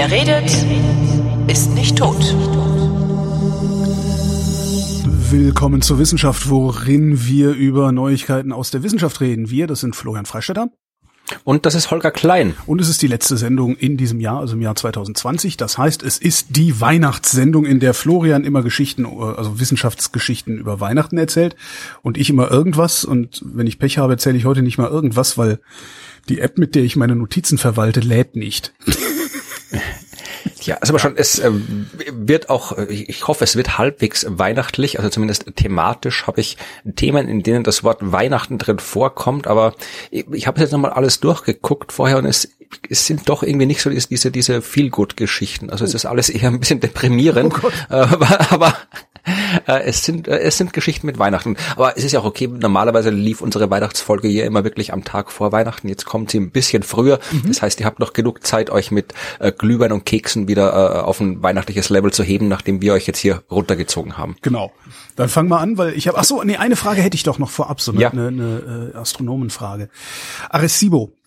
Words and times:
Wer 0.00 0.12
redet, 0.12 0.64
ist 1.48 1.74
nicht 1.74 1.98
tot. 1.98 2.36
Willkommen 5.28 5.82
zur 5.82 5.98
Wissenschaft, 5.98 6.48
worin 6.48 7.26
wir 7.26 7.50
über 7.50 7.90
Neuigkeiten 7.90 8.52
aus 8.52 8.70
der 8.70 8.84
Wissenschaft 8.84 9.20
reden. 9.20 9.50
Wir, 9.50 9.66
das 9.66 9.80
sind 9.80 9.96
Florian 9.96 10.24
Freistetter. 10.24 10.68
Und 11.42 11.66
das 11.66 11.74
ist 11.74 11.90
Holger 11.90 12.12
Klein. 12.12 12.54
Und 12.66 12.80
es 12.80 12.88
ist 12.88 13.02
die 13.02 13.08
letzte 13.08 13.36
Sendung 13.36 13.74
in 13.74 13.96
diesem 13.96 14.20
Jahr, 14.20 14.38
also 14.38 14.54
im 14.54 14.62
Jahr 14.62 14.76
2020. 14.76 15.56
Das 15.56 15.78
heißt, 15.78 16.04
es 16.04 16.18
ist 16.18 16.54
die 16.54 16.80
Weihnachtssendung, 16.80 17.66
in 17.66 17.80
der 17.80 17.92
Florian 17.92 18.44
immer 18.44 18.62
Geschichten, 18.62 19.04
also 19.04 19.58
Wissenschaftsgeschichten 19.58 20.58
über 20.58 20.78
Weihnachten 20.78 21.18
erzählt 21.18 21.56
und 22.02 22.16
ich 22.16 22.30
immer 22.30 22.48
irgendwas. 22.52 23.04
Und 23.04 23.42
wenn 23.44 23.66
ich 23.66 23.80
Pech 23.80 23.98
habe, 23.98 24.12
erzähle 24.12 24.38
ich 24.38 24.44
heute 24.44 24.62
nicht 24.62 24.78
mal 24.78 24.88
irgendwas, 24.88 25.36
weil 25.36 25.58
die 26.28 26.38
App, 26.38 26.56
mit 26.56 26.76
der 26.76 26.84
ich 26.84 26.94
meine 26.94 27.16
Notizen 27.16 27.58
verwalte, 27.58 27.98
lädt 27.98 28.36
nicht. 28.36 28.72
Ja, 30.62 30.76
ist 30.76 30.90
aber 30.90 30.98
schon, 30.98 31.16
es 31.16 31.38
äh, 31.38 31.50
wird 32.12 32.50
auch, 32.50 32.76
ich 32.88 33.26
hoffe, 33.26 33.44
es 33.44 33.56
wird 33.56 33.78
halbwegs 33.78 34.26
weihnachtlich, 34.28 34.98
also 34.98 35.08
zumindest 35.10 35.56
thematisch 35.56 36.26
habe 36.26 36.40
ich 36.40 36.56
Themen, 36.96 37.28
in 37.28 37.42
denen 37.42 37.64
das 37.64 37.84
Wort 37.84 37.98
Weihnachten 38.00 38.58
drin 38.58 38.78
vorkommt, 38.78 39.46
aber 39.46 39.74
ich, 40.10 40.26
ich 40.32 40.46
habe 40.46 40.60
jetzt 40.60 40.72
nochmal 40.72 40.92
alles 40.92 41.20
durchgeguckt 41.20 41.92
vorher 41.92 42.18
und 42.18 42.26
es, 42.26 42.48
es 42.88 43.06
sind 43.06 43.28
doch 43.28 43.42
irgendwie 43.42 43.66
nicht 43.66 43.80
so 43.80 43.90
diese, 43.90 44.30
diese 44.30 44.60
Feel-Good-Geschichten. 44.60 45.70
Also 45.70 45.84
es 45.84 45.94
ist 45.94 46.06
alles 46.06 46.28
eher 46.28 46.48
ein 46.48 46.60
bisschen 46.60 46.80
deprimierend, 46.80 47.54
oh 47.62 47.70
aber, 47.88 48.52
aber 48.52 48.76
äh, 49.66 49.82
es 49.84 50.04
sind 50.04 50.28
äh, 50.28 50.38
es 50.38 50.58
sind 50.58 50.72
Geschichten 50.72 51.06
mit 51.06 51.18
Weihnachten. 51.18 51.56
Aber 51.76 51.96
es 51.96 52.04
ist 52.04 52.12
ja 52.12 52.20
auch 52.20 52.24
okay. 52.24 52.48
Normalerweise 52.48 53.10
lief 53.10 53.40
unsere 53.40 53.70
Weihnachtsfolge 53.70 54.28
hier 54.28 54.44
immer 54.44 54.64
wirklich 54.64 54.92
am 54.92 55.04
Tag 55.04 55.30
vor 55.30 55.52
Weihnachten. 55.52 55.88
Jetzt 55.88 56.04
kommt 56.04 56.30
sie 56.30 56.38
ein 56.38 56.50
bisschen 56.50 56.82
früher. 56.82 57.18
Mhm. 57.30 57.48
Das 57.48 57.62
heißt, 57.62 57.80
ihr 57.80 57.86
habt 57.86 57.98
noch 57.98 58.12
genug 58.12 58.46
Zeit, 58.46 58.70
euch 58.70 58.90
mit 58.90 59.14
äh, 59.38 59.52
Glühwein 59.52 59.92
und 59.92 60.04
Keksen 60.04 60.48
wieder 60.48 60.72
äh, 60.72 61.00
auf 61.00 61.20
ein 61.20 61.42
weihnachtliches 61.42 61.90
Level 61.90 62.12
zu 62.12 62.22
heben, 62.22 62.48
nachdem 62.48 62.80
wir 62.80 62.94
euch 62.94 63.06
jetzt 63.06 63.18
hier 63.18 63.42
runtergezogen 63.50 64.16
haben. 64.16 64.36
Genau. 64.42 64.72
Dann 65.16 65.28
fangen 65.28 65.48
wir 65.48 65.60
an, 65.60 65.78
weil 65.78 65.94
ich 65.94 66.08
habe. 66.08 66.18
Ach 66.18 66.24
so, 66.24 66.42
nee, 66.42 66.56
eine 66.56 66.76
Frage 66.76 67.02
hätte 67.02 67.16
ich 67.16 67.22
doch 67.22 67.38
noch 67.38 67.50
vorab, 67.50 67.80
so 67.80 67.92
eine, 67.92 68.00
ja. 68.00 68.10
eine, 68.10 68.28
eine 68.28 68.92
äh, 68.94 68.96
Astronomenfrage. 68.96 69.88
Arecibo 70.48 71.17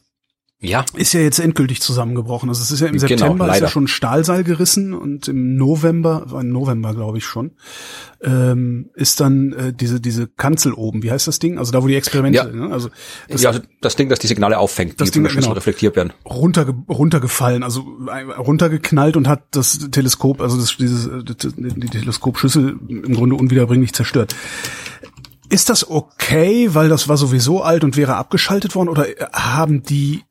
ja. 0.64 0.86
Ist 0.94 1.14
ja 1.14 1.22
jetzt 1.22 1.40
endgültig 1.40 1.82
zusammengebrochen. 1.82 2.48
Also 2.48 2.62
es 2.62 2.70
ist 2.70 2.82
ja 2.82 2.88
im 2.88 2.94
genau, 2.94 3.08
September 3.08 3.48
leider. 3.48 3.56
ist 3.56 3.62
ja 3.62 3.68
schon 3.70 3.88
Stahlseil 3.88 4.44
gerissen 4.44 4.94
und 4.94 5.28
im 5.28 5.56
November, 5.56 6.28
im 6.40 6.50
November 6.50 6.94
glaube 6.94 7.18
ich 7.18 7.26
schon, 7.26 7.54
ähm, 8.22 8.92
ist 8.94 9.20
dann 9.22 9.54
äh, 9.54 9.74
diese 9.74 10.00
diese 10.00 10.28
Kanzel 10.28 10.74
oben. 10.74 11.02
Wie 11.02 11.10
heißt 11.10 11.28
das 11.28 11.40
Ding? 11.40 11.58
Also 11.58 11.72
da 11.72 11.82
wo 11.82 11.88
die 11.88 11.96
Experimente. 11.96 12.38
Ja. 12.38 12.46
Ne? 12.46 12.72
Also 12.72 12.90
das, 13.28 13.42
ja, 13.42 13.50
also 13.50 13.62
das 13.82 13.96
Ding, 13.96 14.08
das 14.10 14.20
die 14.20 14.28
Signale 14.28 14.60
auffängt, 14.60 15.02
das 15.02 15.10
die 15.10 15.20
Ding, 15.20 15.28
zum 15.28 15.42
genau, 15.42 15.54
reflektiert 15.54 15.96
werden. 15.96 16.14
Runterge 16.26 16.76
runtergefallen, 16.88 17.64
also 17.64 17.82
runtergeknallt 18.38 19.18
und 19.18 19.28
hat 19.28 19.46
das 19.52 19.90
Teleskop, 19.90 20.42
also 20.42 20.58
das, 20.58 20.78
dieses 20.78 21.10
die 21.26 21.90
Teleskopschüssel 21.90 22.80
im 22.88 23.14
Grunde 23.16 23.36
unwiederbringlich 23.36 23.94
zerstört. 23.94 24.36
Ist 25.50 25.70
das 25.70 25.90
okay, 25.90 26.70
weil 26.76 26.88
das 26.88 27.10
war 27.10 27.18
sowieso 27.18 27.64
alt 27.64 27.84
und 27.84 27.98
wäre 27.98 28.16
abgeschaltet 28.16 28.76
worden, 28.76 28.90
oder 28.90 29.08
haben 29.34 29.82
die 29.82 30.22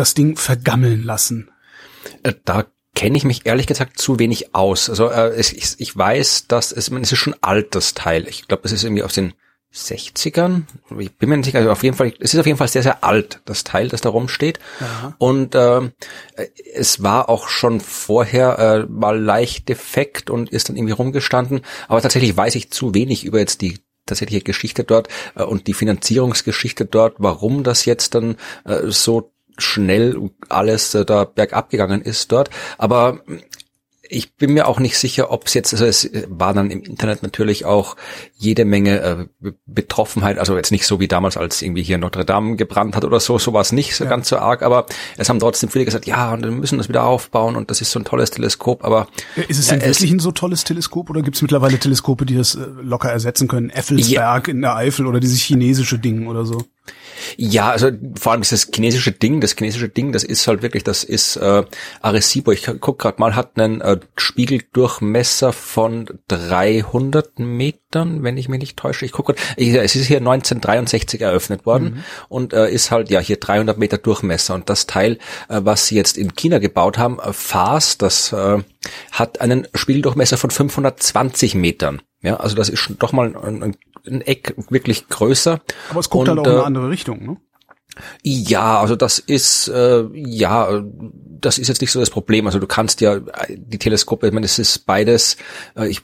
das 0.00 0.14
Ding 0.14 0.36
vergammeln 0.36 1.02
lassen? 1.02 1.50
Äh, 2.22 2.34
da 2.44 2.66
kenne 2.94 3.16
ich 3.16 3.24
mich 3.24 3.46
ehrlich 3.46 3.66
gesagt 3.66 3.98
zu 3.98 4.18
wenig 4.18 4.54
aus. 4.54 4.90
Also 4.90 5.08
äh, 5.08 5.38
ich, 5.40 5.76
ich 5.78 5.96
weiß, 5.96 6.48
dass 6.48 6.72
es, 6.72 6.88
es 6.88 7.12
ist 7.12 7.18
schon 7.18 7.36
alt, 7.40 7.74
das 7.74 7.94
Teil. 7.94 8.26
Ich 8.28 8.48
glaube, 8.48 8.62
es 8.64 8.72
ist 8.72 8.84
irgendwie 8.84 9.04
aus 9.04 9.14
den 9.14 9.34
60ern. 9.74 10.62
Ich 10.98 11.16
bin 11.16 11.28
mir 11.28 11.36
nicht 11.36 11.46
sicher, 11.46 11.58
also 11.58 11.70
auf 11.70 11.82
jeden 11.82 11.96
Fall, 11.96 12.12
es 12.18 12.32
ist 12.32 12.40
auf 12.40 12.46
jeden 12.46 12.58
Fall 12.58 12.68
sehr, 12.68 12.82
sehr 12.82 13.04
alt, 13.04 13.40
das 13.44 13.64
Teil, 13.64 13.88
das 13.88 14.00
da 14.00 14.08
rumsteht. 14.08 14.58
Aha. 14.80 15.14
Und 15.18 15.54
äh, 15.54 15.90
es 16.74 17.02
war 17.02 17.28
auch 17.28 17.48
schon 17.48 17.80
vorher 17.80 18.58
äh, 18.58 18.86
mal 18.90 19.20
leicht 19.20 19.68
defekt 19.68 20.30
und 20.30 20.50
ist 20.50 20.68
dann 20.68 20.76
irgendwie 20.76 20.94
rumgestanden. 20.94 21.60
Aber 21.86 22.00
tatsächlich 22.00 22.36
weiß 22.36 22.54
ich 22.54 22.70
zu 22.70 22.94
wenig 22.94 23.24
über 23.24 23.38
jetzt 23.38 23.60
die 23.60 23.78
tatsächliche 24.06 24.42
Geschichte 24.42 24.84
dort 24.84 25.08
äh, 25.36 25.42
und 25.42 25.66
die 25.66 25.74
Finanzierungsgeschichte 25.74 26.86
dort, 26.86 27.16
warum 27.18 27.62
das 27.62 27.84
jetzt 27.84 28.14
dann 28.14 28.36
äh, 28.64 28.86
so 28.86 29.32
schnell 29.58 30.30
alles 30.48 30.94
äh, 30.94 31.04
da 31.04 31.24
bergab 31.24 31.70
gegangen 31.70 32.02
ist 32.02 32.32
dort. 32.32 32.50
Aber 32.78 33.20
ich 34.10 34.34
bin 34.34 34.54
mir 34.54 34.66
auch 34.66 34.80
nicht 34.80 34.98
sicher, 34.98 35.30
ob 35.30 35.46
es 35.46 35.54
jetzt, 35.54 35.72
also 35.72 35.84
es 35.84 36.10
war 36.28 36.54
dann 36.54 36.70
im 36.70 36.82
Internet 36.82 37.22
natürlich 37.22 37.64
auch 37.64 37.96
jede 38.36 38.64
Menge 38.64 39.28
äh, 39.42 39.52
Betroffenheit, 39.66 40.38
also 40.38 40.56
jetzt 40.56 40.70
nicht 40.70 40.86
so 40.86 41.00
wie 41.00 41.08
damals, 41.08 41.36
als 41.36 41.62
irgendwie 41.62 41.82
hier 41.82 41.98
Notre 41.98 42.24
Dame 42.24 42.56
gebrannt 42.56 42.96
hat 42.96 43.04
oder 43.04 43.20
so, 43.20 43.38
so 43.38 43.52
war 43.52 43.60
es 43.60 43.72
nicht 43.72 43.94
so 43.94 44.04
ja. 44.04 44.10
ganz 44.10 44.28
so 44.28 44.38
arg, 44.38 44.62
aber 44.62 44.86
es 45.16 45.28
haben 45.28 45.38
trotzdem 45.38 45.68
viele 45.68 45.84
gesagt, 45.84 46.06
ja, 46.06 46.32
und 46.32 46.42
wir 46.42 46.50
müssen 46.50 46.78
das 46.78 46.88
wieder 46.88 47.04
aufbauen 47.04 47.56
und 47.56 47.70
das 47.70 47.80
ist 47.80 47.90
so 47.90 47.98
ein 47.98 48.04
tolles 48.04 48.30
Teleskop, 48.30 48.84
aber... 48.84 49.08
Ist 49.48 49.58
es 49.58 49.68
denn 49.68 49.80
äh, 49.80 49.86
wirklich 49.86 50.10
ein 50.10 50.20
so 50.20 50.32
tolles 50.32 50.64
Teleskop 50.64 51.10
oder 51.10 51.22
gibt 51.22 51.36
es 51.36 51.42
mittlerweile 51.42 51.78
Teleskope, 51.78 52.24
die 52.24 52.36
das 52.36 52.54
äh, 52.54 52.60
locker 52.80 53.10
ersetzen 53.10 53.48
können? 53.48 53.70
Effelsberg 53.70 54.48
ja. 54.48 54.52
in 54.52 54.62
der 54.62 54.76
Eifel 54.76 55.06
oder 55.06 55.20
dieses 55.20 55.40
chinesische 55.40 55.98
Ding 55.98 56.26
oder 56.26 56.44
so? 56.44 56.62
Ja, 57.36 57.70
also 57.70 57.90
vor 58.18 58.32
allem 58.32 58.42
dieses 58.42 58.70
chinesische 58.72 59.12
Ding, 59.12 59.40
das 59.40 59.54
chinesische 59.56 59.88
Ding, 59.88 60.12
das 60.12 60.24
ist 60.24 60.46
halt 60.46 60.62
wirklich, 60.62 60.84
das 60.84 61.04
ist 61.04 61.36
äh, 61.36 61.64
Arecibo. 62.00 62.52
Ich 62.52 62.68
guck 62.80 62.98
gerade 62.98 63.20
mal, 63.20 63.34
hat 63.34 63.58
einen 63.58 63.80
äh, 63.80 63.98
Spiegeldurchmesser 64.16 65.52
von 65.52 66.08
300 66.28 67.38
Metern, 67.38 68.22
wenn 68.22 68.36
ich 68.36 68.48
mich 68.48 68.60
nicht 68.60 68.76
täusche. 68.76 69.04
Ich 69.04 69.12
gucke, 69.12 69.34
es 69.56 69.96
ist 69.96 70.06
hier 70.06 70.18
1963 70.18 71.20
eröffnet 71.20 71.66
worden 71.66 71.84
mhm. 71.84 72.04
und 72.28 72.52
äh, 72.52 72.70
ist 72.70 72.90
halt 72.90 73.10
ja 73.10 73.20
hier 73.20 73.38
300 73.38 73.78
Meter 73.78 73.98
Durchmesser. 73.98 74.54
Und 74.54 74.70
das 74.70 74.86
Teil, 74.86 75.18
äh, 75.48 75.60
was 75.62 75.86
sie 75.86 75.96
jetzt 75.96 76.16
in 76.16 76.34
China 76.34 76.58
gebaut 76.58 76.98
haben, 76.98 77.18
äh, 77.18 77.32
FAS, 77.32 77.98
das 77.98 78.32
äh, 78.32 78.58
hat 79.12 79.40
einen 79.40 79.66
Spiegeldurchmesser 79.74 80.36
von 80.36 80.50
520 80.50 81.54
Metern. 81.54 82.02
Ja, 82.20 82.38
also 82.38 82.56
das 82.56 82.68
ist 82.68 82.90
doch 82.98 83.12
mal 83.12 83.36
ein, 83.36 83.62
ein 83.62 83.76
Eck 84.04 84.54
wirklich 84.70 85.08
größer. 85.08 85.60
Aber 85.90 86.00
es 86.00 86.10
guckt 86.10 86.28
und, 86.28 86.38
halt 86.38 86.46
auch 86.46 86.50
in 86.50 86.50
eine 86.52 86.62
äh, 86.62 86.66
andere 86.66 86.90
Richtung, 86.90 87.24
ne? 87.24 87.36
Ja, 88.22 88.80
also 88.80 88.96
das 88.96 89.18
ist 89.18 89.68
äh, 89.68 90.04
ja, 90.14 90.82
das 91.40 91.58
ist 91.58 91.68
jetzt 91.68 91.80
nicht 91.80 91.90
so 91.90 92.00
das 92.00 92.10
Problem. 92.10 92.46
Also 92.46 92.58
du 92.58 92.66
kannst 92.66 93.00
ja 93.00 93.20
die 93.48 93.78
Teleskope, 93.78 94.28
ich 94.28 94.32
meine, 94.32 94.46
es 94.46 94.58
ist 94.58 94.86
beides. 94.86 95.36
Äh, 95.76 95.88
ich 95.88 96.02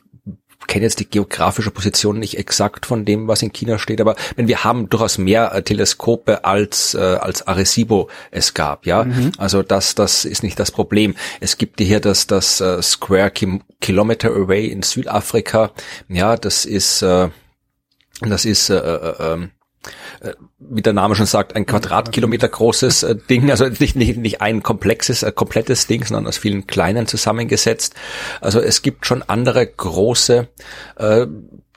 kenne 0.66 0.84
jetzt 0.84 1.00
die 1.00 1.08
geografische 1.08 1.70
Position 1.70 2.18
nicht 2.18 2.38
exakt 2.38 2.86
von 2.86 3.04
dem, 3.04 3.28
was 3.28 3.42
in 3.42 3.52
China 3.52 3.78
steht, 3.78 4.00
aber 4.00 4.16
wenn 4.36 4.48
wir 4.48 4.64
haben 4.64 4.88
durchaus 4.88 5.18
mehr 5.18 5.52
äh, 5.52 5.62
Teleskope 5.62 6.44
als 6.44 6.94
äh, 6.94 6.98
als 6.98 7.46
Arecibo 7.46 8.08
es 8.30 8.54
gab, 8.54 8.86
ja. 8.86 9.04
Mhm. 9.04 9.32
Also 9.38 9.62
das 9.62 9.94
das 9.94 10.24
ist 10.24 10.42
nicht 10.42 10.58
das 10.58 10.70
Problem. 10.70 11.14
Es 11.40 11.58
gibt 11.58 11.80
hier 11.80 12.00
das 12.00 12.26
das 12.26 12.60
äh, 12.60 12.80
Square 12.82 13.30
Kilometer 13.80 14.30
Array 14.30 14.68
in 14.68 14.82
Südafrika. 14.82 15.72
Ja, 16.08 16.36
das 16.36 16.64
ist 16.64 17.02
äh, 17.02 17.28
das 18.20 18.44
ist 18.44 18.70
äh, 18.70 18.76
äh, 18.76 19.14
ähm, 19.20 19.50
äh, 20.20 20.32
wie 20.58 20.82
der 20.82 20.92
Name 20.92 21.14
schon 21.14 21.26
sagt, 21.26 21.56
ein 21.56 21.66
Quadratkilometer 21.66 22.48
großes 22.48 23.02
äh, 23.02 23.16
Ding, 23.16 23.50
also 23.50 23.66
nicht, 23.66 23.96
nicht, 23.96 24.16
nicht 24.16 24.40
ein 24.40 24.62
komplexes, 24.62 25.22
äh, 25.22 25.32
komplettes 25.32 25.86
Ding, 25.86 26.04
sondern 26.04 26.26
aus 26.26 26.38
vielen 26.38 26.66
kleinen 26.66 27.06
zusammengesetzt. 27.06 27.94
Also 28.40 28.60
es 28.60 28.82
gibt 28.82 29.06
schon 29.06 29.22
andere 29.22 29.66
große 29.66 30.48
äh, 30.96 31.26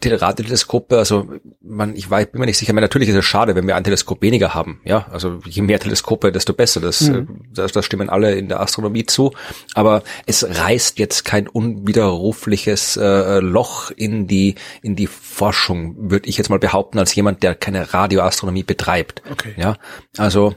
Radioteleskope, 0.06 0.98
also 0.98 1.28
man, 1.62 1.96
ich 1.96 2.10
weiß, 2.10 2.28
bin 2.28 2.40
mir 2.40 2.46
nicht 2.46 2.58
sicher, 2.58 2.72
aber 2.72 2.82
natürlich 2.82 3.10
ist 3.10 3.16
es 3.16 3.26
schade, 3.26 3.56
wenn 3.56 3.66
wir 3.66 3.76
ein 3.76 3.84
Teleskop 3.84 4.22
weniger 4.22 4.54
haben. 4.54 4.80
Ja, 4.86 5.08
also 5.12 5.40
je 5.46 5.62
mehr 5.64 5.80
Teleskope, 5.80 6.32
desto 6.32 6.54
besser. 6.54 6.80
Das, 6.82 7.02
mhm. 7.02 7.42
Das, 7.54 7.72
das 7.72 7.86
stimmen 7.86 8.10
alle 8.10 8.36
in 8.36 8.48
der 8.48 8.62
Astronomie 8.62 9.06
zu. 9.06 9.34
Aber 9.74 10.04
es 10.26 10.48
reißt 10.48 11.00
jetzt 11.00 11.26
kein 11.26 11.48
unwiderrufliches 11.48 12.98
äh, 12.98 13.40
Loch 13.40 13.92
in 13.92 14.28
die 14.28 14.56
in 14.82 14.96
die 14.96 15.08
Forschung, 15.08 15.96
würde 16.12 16.30
ich 16.30 16.38
jetzt 16.38 16.50
mal 16.50 16.60
behaupten, 16.60 17.00
als 17.00 17.16
jemand, 17.16 17.42
der 17.42 17.56
keine 17.56 17.94
Radioastronomie 17.94 18.64
betreibt. 18.64 19.24
Okay. 19.32 19.54
Ja, 19.58 19.78
also 20.18 20.56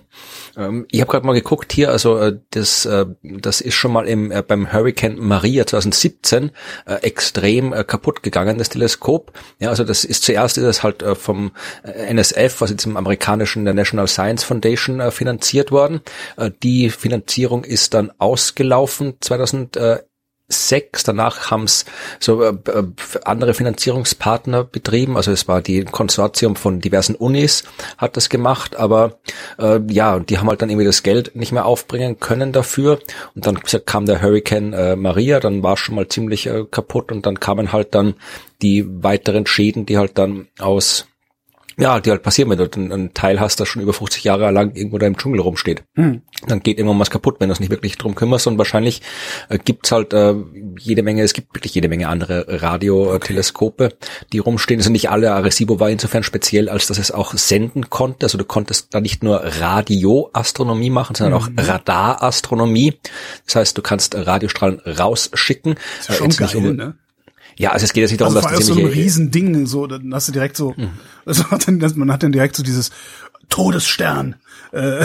ähm, 0.56 0.86
ich 0.90 1.00
habe 1.00 1.10
gerade 1.10 1.26
mal 1.26 1.32
geguckt 1.32 1.72
hier, 1.72 1.90
also 1.90 2.18
äh, 2.18 2.38
das 2.50 2.84
äh, 2.86 3.06
das 3.22 3.60
ist 3.60 3.74
schon 3.74 3.92
mal 3.92 4.06
im 4.06 4.30
äh, 4.30 4.42
beim 4.42 4.72
Hurricane 4.72 5.18
Maria 5.18 5.66
2017 5.66 6.50
äh, 6.86 6.94
extrem 6.96 7.72
äh, 7.72 7.84
kaputt 7.84 8.22
gegangen, 8.22 8.58
das 8.58 8.68
Teleskop. 8.68 9.32
Ja, 9.58 9.70
also 9.70 9.84
das 9.84 10.04
ist 10.04 10.24
zuerst 10.24 10.58
ist 10.58 10.64
es 10.64 10.82
halt 10.82 11.02
äh, 11.02 11.14
vom 11.14 11.52
NSF, 11.82 12.62
also 12.62 12.74
dem 12.74 12.96
amerikanischen 12.96 13.64
der 13.64 13.74
National 13.74 14.08
Science 14.08 14.44
Foundation 14.44 15.10
finanziert 15.10 15.70
worden. 15.70 16.00
Die 16.62 16.90
Finanzierung 16.90 17.64
ist 17.64 17.94
dann 17.94 18.12
ausgelaufen 18.18 19.14
2000 19.20 19.78
sechs. 20.50 21.04
Danach 21.04 21.50
haben 21.50 21.64
es 21.64 21.84
so 22.18 22.42
äh, 22.42 22.48
äh, 22.48 22.84
andere 23.24 23.54
Finanzierungspartner 23.54 24.64
betrieben. 24.64 25.16
Also 25.16 25.32
es 25.32 25.48
war 25.48 25.62
die 25.62 25.84
Konsortium 25.84 26.56
von 26.56 26.80
diversen 26.80 27.14
Unis 27.14 27.64
hat 27.98 28.16
das 28.16 28.28
gemacht, 28.28 28.76
aber 28.76 29.18
äh, 29.58 29.80
ja, 29.88 30.18
die 30.18 30.38
haben 30.38 30.48
halt 30.48 30.62
dann 30.62 30.70
irgendwie 30.70 30.86
das 30.86 31.02
Geld 31.02 31.34
nicht 31.34 31.52
mehr 31.52 31.66
aufbringen 31.66 32.20
können 32.20 32.52
dafür. 32.52 32.98
Und 33.34 33.46
dann 33.46 33.60
kam 33.86 34.06
der 34.06 34.20
Hurricane 34.20 34.72
äh, 34.72 34.96
Maria, 34.96 35.40
dann 35.40 35.62
war 35.62 35.76
schon 35.76 35.94
mal 35.94 36.08
ziemlich 36.08 36.46
äh, 36.46 36.64
kaputt 36.70 37.12
und 37.12 37.26
dann 37.26 37.40
kamen 37.40 37.72
halt 37.72 37.94
dann 37.94 38.14
die 38.62 38.84
weiteren 39.02 39.46
Schäden, 39.46 39.86
die 39.86 39.98
halt 39.98 40.18
dann 40.18 40.48
aus 40.58 41.06
Ja, 41.80 41.98
die 41.98 42.10
halt 42.10 42.22
passieren, 42.22 42.50
wenn 42.50 42.58
du 42.58 42.70
einen 42.70 43.14
Teil 43.14 43.40
hast, 43.40 43.58
das 43.58 43.66
schon 43.66 43.80
über 43.80 43.94
50 43.94 44.22
Jahre 44.22 44.50
lang 44.50 44.74
irgendwo 44.74 44.98
da 44.98 45.06
im 45.06 45.16
Dschungel 45.16 45.40
rumsteht. 45.40 45.82
Mhm. 45.94 46.20
Dann 46.46 46.60
geht 46.60 46.76
irgendwann 46.76 46.98
was 46.98 47.10
kaputt, 47.10 47.36
wenn 47.38 47.48
du 47.48 47.54
es 47.54 47.60
nicht 47.60 47.70
wirklich 47.70 47.96
drum 47.96 48.14
kümmerst. 48.14 48.46
Und 48.46 48.58
wahrscheinlich 48.58 49.00
äh, 49.48 49.58
gibt's 49.58 49.90
halt 49.90 50.12
äh, 50.12 50.34
jede 50.78 51.02
Menge, 51.02 51.22
es 51.22 51.32
gibt 51.32 51.54
wirklich 51.54 51.74
jede 51.74 51.88
Menge 51.88 52.08
andere 52.08 52.62
Radioteleskope, 52.62 53.94
die 54.32 54.38
rumstehen. 54.38 54.78
Also 54.80 54.90
nicht 54.90 55.08
alle, 55.08 55.32
Arecibo 55.32 55.80
war 55.80 55.88
insofern 55.88 56.22
speziell, 56.22 56.68
als 56.68 56.86
dass 56.86 56.98
es 56.98 57.10
auch 57.10 57.32
senden 57.32 57.88
konnte. 57.88 58.26
Also 58.26 58.36
du 58.36 58.44
konntest 58.44 58.94
da 58.94 59.00
nicht 59.00 59.22
nur 59.22 59.42
Radioastronomie 59.42 60.90
machen, 60.90 61.14
sondern 61.14 61.40
mhm. 61.40 61.58
auch 61.58 61.66
Radarastronomie. 61.66 62.98
Das 63.46 63.56
heißt, 63.56 63.78
du 63.78 63.82
kannst 63.82 64.14
Radiostrahlen 64.14 64.80
rausschicken. 64.80 65.76
Das 66.06 66.10
ist 66.10 66.16
schon 66.16 66.28
geil, 66.30 66.56
um, 66.56 66.76
ne? 66.76 66.94
Ja, 67.60 67.72
also 67.72 67.84
es 67.84 67.92
geht 67.92 68.00
jetzt 68.00 68.10
nicht 68.10 68.22
darum, 68.22 68.34
also 68.34 68.48
dass 68.48 68.56
das 68.56 68.66
so 68.68 68.74
ein 68.74 68.86
Riesending, 68.86 69.66
so, 69.66 69.86
dann 69.86 70.14
hast 70.14 70.28
du 70.28 70.32
direkt 70.32 70.56
so, 70.56 70.72
mhm. 70.78 70.92
also 71.26 71.44
man 71.96 72.10
hat 72.10 72.22
dann 72.22 72.32
direkt 72.32 72.56
so 72.56 72.62
dieses 72.62 72.90
Todesstern 73.50 74.36
äh, 74.72 75.04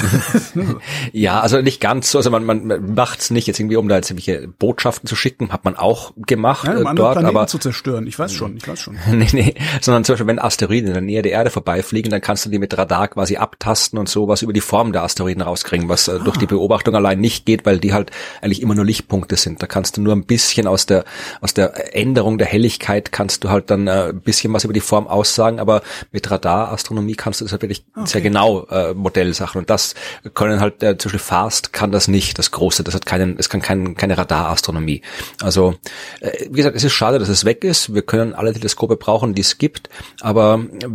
ja, 1.11 1.39
also 1.39 1.61
nicht 1.61 1.81
ganz 1.81 2.11
so. 2.11 2.19
Also 2.19 2.29
man, 2.29 2.45
man 2.45 2.93
macht's 2.93 3.31
nicht 3.31 3.47
jetzt 3.47 3.59
irgendwie, 3.59 3.77
um 3.77 3.87
da 3.87 3.95
jetzt 3.95 4.11
irgendwelche 4.11 4.47
Botschaften 4.47 5.07
zu 5.07 5.15
schicken, 5.15 5.51
hat 5.51 5.65
man 5.65 5.75
auch 5.75 6.13
gemacht 6.15 6.67
ja, 6.67 6.77
um 6.77 6.87
äh, 6.87 6.95
dort, 6.95 7.13
Planeten 7.13 7.35
aber 7.35 7.47
zu 7.47 7.57
zerstören. 7.57 8.05
Ich 8.07 8.17
weiß 8.17 8.33
schon, 8.33 8.57
ich 8.57 8.67
weiß 8.67 8.79
schon. 8.79 8.97
nee, 9.11 9.27
nee, 9.31 9.55
sondern 9.81 10.03
zum 10.03 10.13
Beispiel 10.13 10.27
wenn 10.27 10.39
Asteroiden 10.39 10.87
in 10.87 10.93
der 10.93 11.01
Nähe 11.01 11.21
der 11.21 11.31
Erde 11.31 11.49
vorbeifliegen, 11.49 12.11
dann 12.11 12.21
kannst 12.21 12.45
du 12.45 12.49
die 12.49 12.59
mit 12.59 12.77
Radar 12.77 13.07
quasi 13.07 13.37
abtasten 13.37 13.97
und 13.97 14.07
sowas 14.07 14.41
über 14.41 14.53
die 14.53 14.61
Form 14.61 14.91
der 14.91 15.03
Asteroiden 15.03 15.41
rauskriegen, 15.41 15.89
was 15.89 16.07
äh, 16.07 16.19
durch 16.19 16.37
die 16.37 16.45
ah. 16.45 16.49
Beobachtung 16.49 16.95
allein 16.95 17.19
nicht 17.19 17.45
geht, 17.45 17.65
weil 17.65 17.79
die 17.79 17.93
halt 17.93 18.11
eigentlich 18.41 18.61
immer 18.61 18.75
nur 18.75 18.85
Lichtpunkte 18.85 19.35
sind. 19.35 19.63
Da 19.63 19.67
kannst 19.67 19.97
du 19.97 20.01
nur 20.01 20.13
ein 20.13 20.25
bisschen 20.25 20.67
aus 20.67 20.85
der 20.85 21.05
aus 21.41 21.53
der 21.53 21.95
Änderung 21.95 22.37
der 22.37 22.47
Helligkeit 22.47 23.11
kannst 23.11 23.43
du 23.43 23.49
halt 23.49 23.71
dann 23.71 23.87
äh, 23.87 24.09
ein 24.09 24.21
bisschen 24.21 24.53
was 24.53 24.63
über 24.63 24.73
die 24.73 24.79
Form 24.79 25.07
aussagen, 25.07 25.59
aber 25.59 25.81
mit 26.11 26.29
Radarastronomie 26.29 27.15
kannst 27.15 27.41
du 27.41 27.45
das 27.45 27.51
halt 27.51 27.63
wirklich 27.63 27.85
okay. 27.95 28.05
sehr 28.05 28.21
genau 28.21 28.34
äh, 28.35 28.93
Modellsachen. 28.93 29.59
Und 29.59 29.69
das 29.69 29.95
können 30.33 30.59
halt, 30.59 30.83
äh, 30.83 30.97
zum 30.97 31.09
Beispiel 31.09 31.19
Fast 31.19 31.73
kann 31.73 31.91
das 31.91 32.07
nicht, 32.07 32.37
das 32.37 32.51
Große, 32.51 32.83
das 32.83 32.95
hat 32.95 33.05
keinen, 33.05 33.37
es 33.37 33.49
kann 33.49 33.61
kein, 33.61 33.95
keine 33.95 34.17
Radarastronomie. 34.17 35.01
Also, 35.41 35.75
äh, 36.19 36.45
wie 36.49 36.57
gesagt, 36.57 36.75
es 36.75 36.83
ist 36.83 36.93
schade, 36.93 37.19
dass 37.19 37.29
es 37.29 37.45
weg 37.45 37.63
ist. 37.63 37.93
Wir 37.93 38.01
können 38.01 38.33
alle 38.33 38.53
Teleskope 38.53 38.97
brauchen, 38.97 39.33
die 39.33 39.41
es 39.41 39.57
gibt, 39.57 39.89
aber 40.21 40.59
äh, 40.81 40.87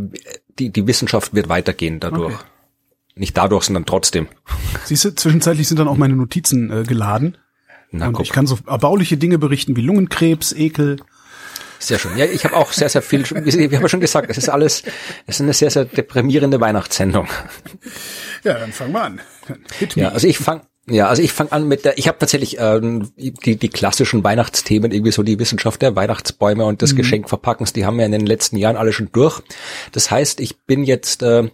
die, 0.59 0.71
die 0.71 0.87
Wissenschaft 0.87 1.35
wird 1.35 1.49
weitergehen 1.49 2.01
dadurch. 2.01 2.35
Okay. 2.35 2.45
Nicht 3.17 3.37
dadurch, 3.37 3.65
sondern 3.65 3.87
trotzdem. 3.87 4.29
Siehst 4.85 5.05
du, 5.05 5.15
zwischenzeitlich 5.15 5.69
sind 5.69 5.79
dann 5.79 5.89
auch 5.89 5.97
meine 5.97 6.15
Notizen 6.15 6.71
äh, 6.71 6.83
geladen. 6.85 7.37
Na, 7.91 8.07
und 8.07 8.15
guck. 8.15 8.25
ich 8.25 8.33
kann 8.33 8.47
so 8.47 8.59
erbauliche 8.67 9.17
Dinge 9.17 9.39
berichten 9.39 9.77
wie 9.77 9.81
Lungenkrebs, 9.81 10.53
Ekel. 10.53 10.99
Sehr 11.81 11.99
schön. 11.99 12.17
Ja, 12.17 12.27
ich 12.27 12.45
habe 12.45 12.57
auch 12.57 12.73
sehr, 12.73 12.91
sehr 12.91 13.01
viel, 13.01 13.25
wir 13.31 13.77
haben 13.77 13.83
ja 13.83 13.89
schon 13.89 14.01
gesagt, 14.01 14.31
es 14.31 14.37
ist 14.37 14.51
alles, 14.51 14.83
es 15.27 15.37
ist 15.37 15.41
eine 15.41 15.55
sehr, 15.55 15.71
sehr 15.71 15.87
deprimierende 15.87 16.61
Weihnachtssendung. 16.61 17.27
Ja, 18.45 18.55
dann 18.55 18.73
fang 18.73 18.93
mal 18.93 19.03
an. 19.03 19.21
Ja, 19.95 20.11
also 20.11 20.27
ich 20.27 20.39
fange 20.39 20.63
ja, 20.91 21.09
also 21.09 21.23
ich 21.23 21.31
fange 21.31 21.53
an 21.53 21.69
mit 21.69 21.85
der, 21.85 21.99
ich 21.99 22.09
habe 22.09 22.19
tatsächlich 22.19 22.59
ähm, 22.59 23.13
die, 23.17 23.57
die 23.57 23.69
klassischen 23.69 24.25
Weihnachtsthemen, 24.25 24.91
irgendwie 24.91 25.13
so 25.13 25.23
die 25.23 25.39
Wissenschaft 25.39 25.83
der 25.83 25.95
Weihnachtsbäume 25.95 26.65
und 26.65 26.83
des 26.83 26.93
mhm. 26.93 26.97
Geschenkverpackens, 26.97 27.73
die 27.73 27.85
haben 27.85 27.99
wir 27.99 28.07
in 28.07 28.13
den 28.13 28.27
letzten 28.27 28.57
Jahren 28.57 28.77
alle 28.77 28.93
schon 28.93 29.11
durch. 29.13 29.41
Das 29.93 30.11
heißt, 30.11 30.41
ich 30.41 30.63
bin 30.63 30.83
jetzt, 30.85 31.23
äh, 31.23 31.49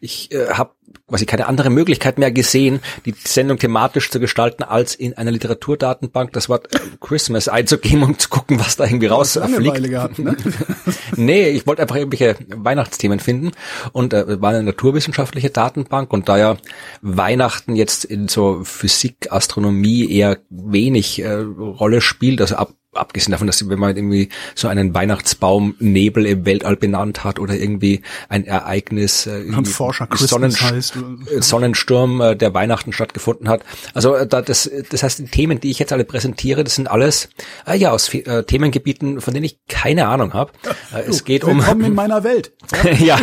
ich 0.00 0.32
äh, 0.32 0.48
habe 0.50 0.74
quasi 1.14 1.26
keine 1.26 1.46
andere 1.46 1.70
Möglichkeit 1.70 2.18
mehr 2.18 2.32
gesehen, 2.32 2.80
die 3.06 3.14
Sendung 3.16 3.56
thematisch 3.56 4.10
zu 4.10 4.18
gestalten, 4.18 4.64
als 4.64 4.96
in 4.96 5.14
einer 5.16 5.30
Literaturdatenbank 5.30 6.32
das 6.32 6.48
Wort 6.48 6.74
äh, 6.74 6.80
Christmas 7.00 7.46
einzugeben, 7.46 8.02
um 8.02 8.18
zu 8.18 8.28
gucken, 8.28 8.58
was 8.58 8.74
da 8.74 8.84
irgendwie 8.84 9.06
rausfliegt. 9.06 9.84
Gehabt, 9.84 10.18
ne? 10.18 10.36
nee, 11.16 11.50
ich 11.50 11.68
wollte 11.68 11.82
einfach 11.82 11.94
irgendwelche 11.94 12.34
Weihnachtsthemen 12.48 13.20
finden 13.20 13.52
und 13.92 14.12
äh, 14.12 14.42
war 14.42 14.50
eine 14.50 14.64
naturwissenschaftliche 14.64 15.50
Datenbank 15.50 16.12
und 16.12 16.28
da 16.28 16.36
ja 16.36 16.56
Weihnachten 17.00 17.76
jetzt 17.76 18.04
in 18.04 18.26
so 18.26 18.64
Physik, 18.64 19.30
Astronomie 19.30 20.10
eher 20.10 20.38
wenig 20.50 21.22
äh, 21.22 21.32
Rolle 21.32 22.00
spielt, 22.00 22.40
also 22.40 22.56
ab 22.56 22.74
abgesehen 22.96 23.32
davon, 23.32 23.46
dass 23.46 23.68
wenn 23.68 23.78
man 23.78 23.96
irgendwie 23.96 24.28
so 24.54 24.68
einen 24.68 24.94
Weihnachtsbaum 24.94 25.74
Nebel 25.78 26.26
im 26.26 26.46
Weltall 26.46 26.76
benannt 26.76 27.24
hat 27.24 27.38
oder 27.38 27.54
irgendwie 27.54 28.02
ein 28.28 28.44
Ereignis, 28.44 29.26
äh, 29.26 29.44
Forscher 29.64 30.08
Sonnenst 30.14 30.62
heißt. 30.62 30.96
Äh, 30.96 31.42
Sonnensturm, 31.42 32.20
äh, 32.20 32.36
der 32.36 32.54
Weihnachten 32.54 32.92
stattgefunden 32.92 33.48
hat. 33.48 33.62
Also 33.94 34.14
äh, 34.14 34.26
da, 34.26 34.42
das, 34.42 34.70
das 34.90 35.02
heißt, 35.02 35.18
die 35.18 35.24
Themen, 35.26 35.60
die 35.60 35.70
ich 35.70 35.78
jetzt 35.78 35.92
alle 35.92 36.04
präsentiere, 36.04 36.64
das 36.64 36.74
sind 36.74 36.90
alles 36.90 37.28
äh, 37.66 37.76
ja 37.76 37.90
aus 37.90 38.12
äh, 38.14 38.44
Themengebieten, 38.44 39.20
von 39.20 39.34
denen 39.34 39.44
ich 39.44 39.58
keine 39.68 40.06
Ahnung 40.08 40.32
habe. 40.34 40.52
Äh, 40.94 41.02
es 41.08 41.24
geht 41.24 41.44
um 41.44 41.58
Willkommen 41.58 41.84
in 41.84 41.94
meiner 41.94 42.24
Welt. 42.24 42.52
ja, 42.98 43.18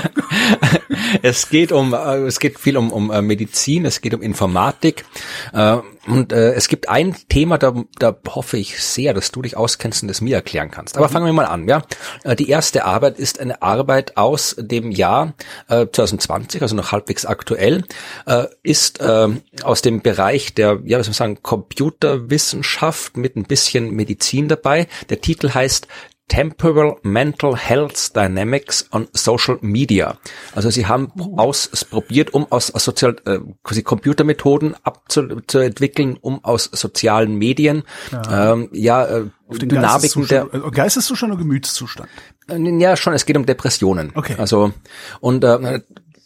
es 1.21 1.49
geht 1.49 1.71
um, 1.71 1.93
äh, 1.93 2.17
es 2.25 2.39
geht 2.39 2.59
viel 2.59 2.77
um, 2.77 2.91
um 2.91 3.11
äh, 3.11 3.21
Medizin, 3.21 3.85
es 3.85 4.01
geht 4.01 4.13
um 4.13 4.21
Informatik. 4.21 5.05
Äh, 5.53 5.77
und 6.07 6.33
äh, 6.33 6.53
es 6.53 6.67
gibt 6.67 6.89
ein 6.89 7.15
Thema, 7.29 7.59
da, 7.59 7.75
da 7.99 8.17
hoffe 8.27 8.57
ich 8.57 8.81
sehr, 8.81 9.13
dass 9.13 9.31
du 9.31 9.43
dich 9.43 9.55
auskennst 9.55 10.01
und 10.01 10.09
es 10.09 10.19
mir 10.19 10.35
erklären 10.35 10.71
kannst. 10.71 10.97
Aber 10.97 11.07
mhm. 11.07 11.11
fangen 11.11 11.25
wir 11.27 11.33
mal 11.33 11.45
an. 11.45 11.67
Ja, 11.67 11.83
äh, 12.23 12.35
die 12.35 12.49
erste 12.49 12.85
Arbeit 12.85 13.19
ist 13.19 13.39
eine 13.39 13.61
Arbeit 13.61 14.17
aus 14.17 14.55
dem 14.57 14.91
Jahr 14.91 15.33
äh, 15.67 15.85
2020, 15.91 16.61
also 16.63 16.75
noch 16.75 16.91
halbwegs 16.91 17.25
aktuell, 17.25 17.83
äh, 18.25 18.45
ist 18.63 18.99
äh, 18.99 19.27
aus 19.61 19.81
dem 19.83 20.01
Bereich 20.01 20.55
der, 20.55 20.79
ja, 20.85 20.97
was 20.97 21.05
soll 21.05 21.11
man 21.11 21.35
sagen, 21.35 21.43
Computerwissenschaft 21.43 23.15
mit 23.15 23.35
ein 23.35 23.43
bisschen 23.43 23.91
Medizin 23.91 24.47
dabei. 24.47 24.87
Der 25.09 25.21
Titel 25.21 25.53
heißt 25.53 25.87
Temporal 26.31 26.95
Mental 27.03 27.57
Health 27.57 28.15
Dynamics 28.15 28.87
on 28.93 29.09
Social 29.11 29.57
Media. 29.59 30.17
Also 30.55 30.69
sie 30.69 30.85
haben 30.85 31.11
ausprobiert, 31.35 32.33
um 32.33 32.49
aus, 32.49 32.71
aus 32.71 32.85
sozial, 32.85 33.17
äh, 33.25 33.39
quasi 33.63 33.83
Computermethoden 33.83 34.75
abzuentwickeln, 34.81 36.17
um 36.21 36.41
aus 36.45 36.69
sozialen 36.71 37.35
Medien 37.35 37.83
ja, 38.13 38.53
ähm, 38.53 38.69
ja 38.71 39.05
äh, 39.07 39.25
Dynamiken 39.49 40.25
der 40.27 40.47
äh, 40.53 40.71
Geisteszustand 40.71 41.33
oder 41.33 41.41
Gemütszustand? 41.41 42.07
Äh, 42.47 42.79
ja, 42.79 42.95
schon, 42.95 43.11
es 43.11 43.25
geht 43.25 43.35
um 43.35 43.45
Depressionen. 43.45 44.13
Okay. 44.15 44.35
Also 44.37 44.71
und 45.19 45.43
äh, 45.43 45.81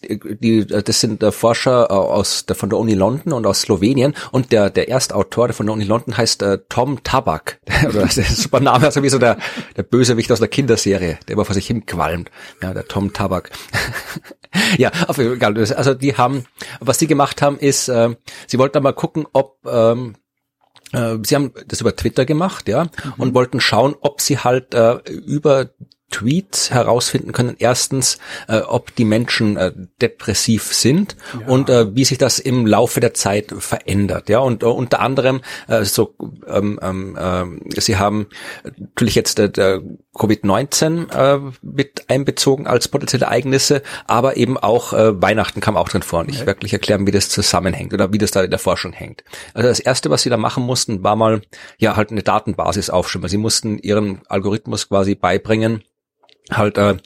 die, 0.08 0.66
das 0.66 1.00
sind 1.00 1.24
äh, 1.24 1.32
Forscher 1.32 1.88
äh, 1.90 1.94
aus 1.94 2.46
der, 2.46 2.56
von 2.56 2.70
der 2.70 2.80
Uni 2.80 2.94
London 2.94 3.34
und 3.34 3.46
aus 3.46 3.62
Slowenien 3.62 4.14
und 4.32 4.52
der, 4.52 4.70
der 4.70 4.90
Erstautor 4.90 5.54
von 5.54 5.66
der 5.66 5.74
Uni 5.74 5.86
London 5.86 6.18
heißt 6.18 6.42
äh, 6.42 6.60
Tom 6.70 7.04
Tabak. 7.04 7.60
das 7.94 8.18
ist 8.18 8.30
ein 8.30 8.36
super 8.36 8.60
Name, 8.60 8.86
also 8.86 9.04
wie 9.04 9.10
so 9.10 9.20
der, 9.20 9.38
der 9.76 9.84
Bösewicht 9.84 10.32
aus 10.32 10.40
der 10.40 10.48
Kinderserie, 10.48 11.20
der 11.28 11.34
immer 11.34 11.46
vor 11.46 11.56
sich 11.56 11.68
hinqualmt. 11.68 12.32
Ja, 12.62 12.74
der 12.74 12.88
Tom 12.88 13.14
Tabak. 13.14 13.52
ja, 14.78 14.92
auf 15.08 15.18
jeden 15.18 15.40
Fall. 15.40 15.58
Also 15.58 15.94
die 15.94 16.16
haben, 16.16 16.46
was 16.80 17.00
sie 17.00 17.08
gemacht 17.08 17.42
haben, 17.42 17.58
ist, 17.58 17.88
äh, 17.88 18.16
sie 18.48 18.58
wollten 18.58 18.82
mal 18.84 18.94
gucken, 18.94 19.26
ob 19.34 19.58
ähm, 19.66 20.16
äh, 20.94 21.18
Sie 21.24 21.36
haben 21.36 21.52
das 21.68 21.82
über 21.82 21.96
Twitter 21.96 22.26
gemacht, 22.26 22.68
ja, 22.68 22.84
mhm. 22.84 23.14
und 23.18 23.34
wollten 23.34 23.60
schauen, 23.60 23.96
ob 24.02 24.22
sie 24.22 24.40
halt 24.40 24.74
äh, 24.74 24.98
über 25.08 25.70
Tweets 26.16 26.72
herausfinden 26.72 27.34
können, 27.34 27.56
erstens, 27.60 28.20
äh, 28.48 28.60
ob 28.60 28.96
die 28.96 29.04
Menschen 29.04 29.58
äh, 29.58 29.74
depressiv 30.02 30.74
sind 30.74 31.18
ja. 31.34 31.48
und 31.48 31.70
äh, 31.70 31.94
wie 31.94 32.06
sich 32.06 32.18
das 32.18 32.40
im 32.40 32.66
Laufe 32.66 33.02
der 33.02 33.14
Zeit 33.14 33.54
verändert. 33.58 34.30
Ja, 34.30 34.40
und 34.40 34.64
äh, 34.64 34.68
unter 34.68 35.02
anderem 35.02 35.42
äh, 35.68 35.84
so, 35.84 36.16
ähm, 36.48 36.80
ähm, 36.82 37.18
äh, 37.18 37.82
sie 37.82 37.98
haben 37.98 38.28
natürlich 38.78 39.16
jetzt 39.16 39.40
äh, 39.40 39.82
Covid-19 40.14 41.12
äh, 41.12 41.52
mit 41.62 42.06
einbezogen 42.08 42.66
als 42.66 42.88
potenzielle 42.88 43.26
Ereignisse, 43.26 43.82
aber 44.08 44.38
eben 44.38 44.58
auch 44.58 44.94
äh, 44.94 45.22
Weihnachten 45.22 45.60
kam 45.60 45.76
auch 45.76 45.90
drin 45.90 46.02
vor. 46.02 46.22
Und 46.22 46.30
ich 46.30 46.38
okay. 46.38 46.48
wirklich 46.48 46.72
erklären, 46.72 47.06
wie 47.06 47.12
das 47.12 47.28
zusammenhängt 47.28 47.94
oder 47.94 48.14
wie 48.14 48.18
das 48.20 48.32
da 48.32 48.42
in 48.42 48.50
der 48.50 48.60
Forschung 48.60 48.94
hängt. 48.94 49.26
Also 49.54 49.68
das 49.68 49.82
erste, 49.82 50.10
was 50.10 50.22
sie 50.22 50.30
da 50.30 50.38
machen 50.38 50.64
mussten, 50.64 51.04
war 51.04 51.18
mal 51.18 51.42
ja 51.78 51.98
halt 51.98 52.12
eine 52.12 52.24
Datenbasis 52.24 52.90
aufschreiben. 52.90 53.28
Sie 53.28 53.38
mussten 53.38 53.78
ihren 53.80 54.22
Algorithmus 54.30 54.88
quasi 54.88 55.16
beibringen, 55.16 55.84
halt 56.52 56.78
äh, 56.78 56.98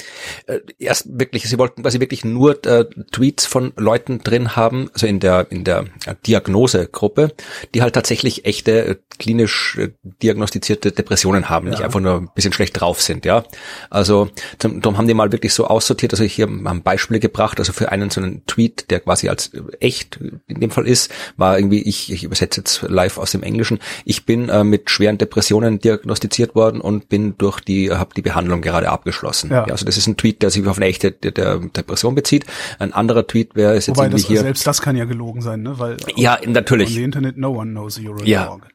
äh, 0.47 0.59
erst 0.79 1.07
wirklich, 1.19 1.43
sie 1.47 1.57
wollten 1.57 1.81
quasi 1.81 1.99
wirklich 1.99 2.25
nur 2.25 2.63
äh, 2.65 2.85
Tweets 3.11 3.45
von 3.45 3.71
Leuten 3.77 4.19
drin 4.19 4.55
haben, 4.55 4.89
also 4.93 5.07
in 5.07 5.19
der 5.19 5.47
in 5.49 5.63
der 5.63 5.85
Diagnosegruppe, 6.27 7.33
die 7.73 7.81
halt 7.81 7.93
tatsächlich 7.93 8.45
echte 8.45 8.85
äh, 8.85 8.95
klinisch 9.17 9.77
äh, 9.77 9.89
diagnostizierte 10.03 10.91
Depressionen 10.91 11.49
haben, 11.49 11.67
ja. 11.67 11.71
nicht 11.71 11.83
einfach 11.83 12.01
nur 12.01 12.15
ein 12.15 12.29
bisschen 12.35 12.53
schlecht 12.53 12.79
drauf 12.79 13.01
sind, 13.01 13.25
ja. 13.25 13.43
Also 13.89 14.29
darum 14.57 14.97
haben 14.97 15.07
die 15.07 15.13
mal 15.13 15.31
wirklich 15.31 15.53
so 15.53 15.67
aussortiert, 15.67 16.13
also 16.13 16.25
hier 16.25 16.47
haben 16.47 16.83
Beispiele 16.83 17.19
gebracht, 17.19 17.59
also 17.59 17.71
für 17.71 17.91
einen 17.91 18.09
so 18.09 18.21
einen 18.21 18.45
Tweet, 18.45 18.91
der 18.91 18.99
quasi 18.99 19.29
als 19.29 19.51
echt 19.79 20.19
in 20.47 20.59
dem 20.59 20.71
Fall 20.71 20.87
ist, 20.87 21.11
war 21.37 21.57
irgendwie 21.57 21.81
ich 21.81 22.11
ich 22.11 22.23
übersetze 22.25 22.59
jetzt 22.59 22.81
live 22.81 23.17
aus 23.17 23.31
dem 23.31 23.43
Englischen, 23.43 23.79
ich 24.03 24.25
bin 24.25 24.49
äh, 24.49 24.65
mit 24.65 24.89
schweren 24.89 25.17
Depressionen 25.17 25.79
diagnostiziert 25.79 26.55
worden 26.55 26.81
und 26.81 27.07
bin 27.07 27.37
durch 27.37 27.61
die 27.61 27.91
habe 27.91 28.13
die 28.13 28.21
Behandlung 28.21 28.61
gerade 28.61 28.89
abgeschlossen 28.89 29.28
abgeschlossen. 29.29 29.51
Ja. 29.51 29.65
ja. 29.65 29.71
also 29.71 29.85
das 29.85 29.97
ist 29.97 30.07
ein 30.07 30.17
Tweet, 30.17 30.41
der 30.41 30.49
sich 30.49 30.65
auf 30.67 30.77
eine 30.77 30.85
echte 30.87 31.11
der, 31.11 31.31
der 31.31 31.57
Depression 31.59 32.15
bezieht. 32.15 32.45
Ein 32.79 32.93
anderer 32.93 33.25
Tweet 33.25 33.55
wäre 33.55 33.75
jetzt 33.75 33.87
Wobei 33.89 34.05
irgendwie 34.05 34.21
das, 34.21 34.27
hier. 34.27 34.41
Selbst 34.41 34.67
das 34.67 34.81
kann 34.81 34.95
ja 34.95 35.05
gelogen 35.05 35.41
sein, 35.41 35.61
ne? 35.61 35.79
Weil 35.79 35.97
ja, 36.15 36.39
natürlich. 36.45 36.93
The 36.93 37.03
Internet, 37.03 37.37
no 37.37 37.49
one 37.51 37.71
knows 37.71 37.99
you're 37.99 38.21
a 38.21 38.25
ja. 38.25 38.45
dog. 38.45 38.67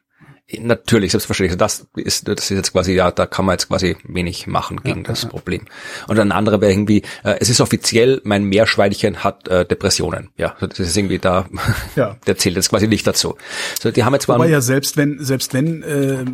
Natürlich, 0.59 1.09
selbstverständlich. 1.09 1.57
Das 1.57 1.87
ist, 1.95 2.27
das 2.27 2.51
ist 2.51 2.55
jetzt 2.55 2.71
quasi, 2.71 2.93
ja, 2.93 3.09
da 3.09 3.25
kann 3.25 3.45
man 3.45 3.53
jetzt 3.53 3.67
quasi 3.67 3.97
wenig 4.03 4.45
machen 4.45 4.83
gegen 4.83 5.01
ja, 5.01 5.07
das 5.07 5.23
ja. 5.23 5.29
Problem. 5.29 5.65
Und 6.07 6.19
ein 6.19 6.31
anderer 6.31 6.61
wäre 6.61 6.71
irgendwie, 6.71 7.01
äh, 7.23 7.37
es 7.39 7.49
ist 7.49 7.61
offiziell, 7.61 8.21
mein 8.25 8.43
Meerschweinchen 8.43 9.23
hat 9.23 9.47
äh, 9.47 9.65
Depressionen. 9.65 10.29
Ja, 10.37 10.55
das 10.59 10.77
ist 10.77 10.95
irgendwie 10.95 11.17
da, 11.17 11.47
ja. 11.95 12.17
der 12.27 12.37
zählt 12.37 12.57
jetzt 12.57 12.69
quasi 12.69 12.87
nicht 12.87 13.07
dazu. 13.07 13.37
So, 13.81 13.89
die 13.89 14.03
haben 14.03 14.13
jetzt 14.13 14.27
mal. 14.27 14.35
Aber 14.35 14.45
ja, 14.45 14.61
selbst 14.61 14.97
wenn, 14.97 15.17
selbst 15.17 15.55
wenn, 15.55 15.81
äh, 15.81 16.25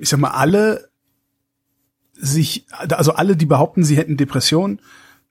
ich 0.00 0.10
sag 0.10 0.20
mal, 0.20 0.30
alle 0.30 0.88
sich, 2.18 2.66
also 2.70 3.12
alle, 3.12 3.36
die 3.36 3.46
behaupten, 3.46 3.84
sie 3.84 3.96
hätten 3.96 4.16
Depressionen, 4.16 4.80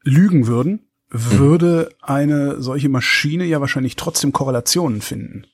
lügen 0.03 0.47
würden, 0.47 0.87
würde 1.09 1.89
eine 2.01 2.61
solche 2.61 2.89
Maschine 2.89 3.45
ja 3.45 3.61
wahrscheinlich 3.61 3.95
trotzdem 3.95 4.33
Korrelationen 4.33 5.01
finden. 5.01 5.45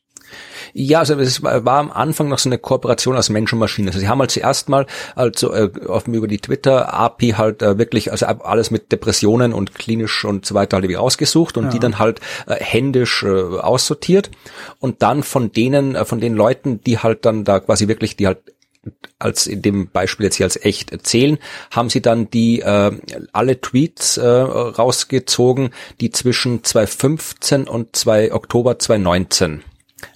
Ja, 0.74 1.00
also 1.00 1.16
es 1.16 1.44
war 1.44 1.80
am 1.80 1.92
Anfang 1.92 2.30
noch 2.30 2.40
so 2.40 2.48
eine 2.48 2.58
Kooperation 2.58 3.18
aus 3.18 3.30
Mensch 3.30 3.52
und 3.52 3.60
Maschine. 3.60 3.90
Also 3.90 4.00
sie 4.00 4.08
haben 4.08 4.20
halt 4.20 4.32
zuerst 4.32 4.70
mal 4.70 4.86
also 5.16 5.54
äh, 5.54 5.70
auf, 5.88 6.08
über 6.08 6.28
die 6.28 6.38
Twitter 6.38 6.94
API 6.94 7.32
halt 7.32 7.62
äh, 7.62 7.78
wirklich 7.78 8.12
also 8.12 8.26
alles 8.26 8.72
mit 8.72 8.92
Depressionen 8.92 9.54
und 9.54 9.76
klinisch 9.76 10.24
und 10.24 10.46
so 10.46 10.56
weiter 10.56 10.78
halt 10.78 10.86
irgendwie 10.86 10.98
ausgesucht 10.98 11.58
und 11.58 11.66
ja. 11.66 11.70
die 11.72 11.80
dann 11.80 12.00
halt 12.00 12.22
äh, 12.48 12.56
händisch 12.56 13.24
äh, 13.24 13.30
aussortiert 13.30 14.32
und 14.80 15.02
dann 15.02 15.24
von 15.24 15.52
denen 15.52 15.96
äh, 15.96 16.06
von 16.06 16.22
den 16.22 16.36
Leuten, 16.36 16.82
die 16.82 17.00
halt 17.00 17.26
dann 17.26 17.44
da 17.44 17.60
quasi 17.60 17.88
wirklich 17.88 18.16
die 18.16 18.28
halt 18.28 18.40
als 19.20 19.48
in 19.48 19.62
dem 19.62 19.90
Beispiel 19.90 20.26
jetzt 20.26 20.36
hier 20.36 20.46
als 20.46 20.58
echt 20.64 20.92
erzählen, 20.92 21.38
haben 21.70 21.90
sie 21.90 22.02
dann 22.02 22.30
die 22.30 22.62
äh, 22.62 22.92
alle 23.32 23.62
Tweets 23.62 24.18
äh, 24.18 24.28
rausgezogen, 24.28 25.72
die 26.00 26.10
zwischen 26.10 26.64
2015 26.64 27.68
und 27.68 27.96
2 27.96 28.34
Oktober 28.34 28.80
2019 28.80 29.64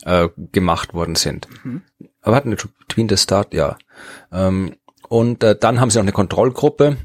äh, 0.03 0.29
gemacht 0.51 0.93
worden 0.93 1.15
sind. 1.15 1.47
Mhm. 1.63 1.83
Aber 2.21 2.35
hatten 2.35 2.55
Tween 2.87 3.09
the 3.09 3.17
Start, 3.17 3.53
ja. 3.53 3.77
Ähm, 4.31 4.75
und 5.07 5.43
äh, 5.43 5.55
dann 5.55 5.79
haben 5.79 5.91
sie 5.91 5.99
noch 5.99 6.05
eine 6.05 6.11
Kontrollgruppe. 6.11 6.97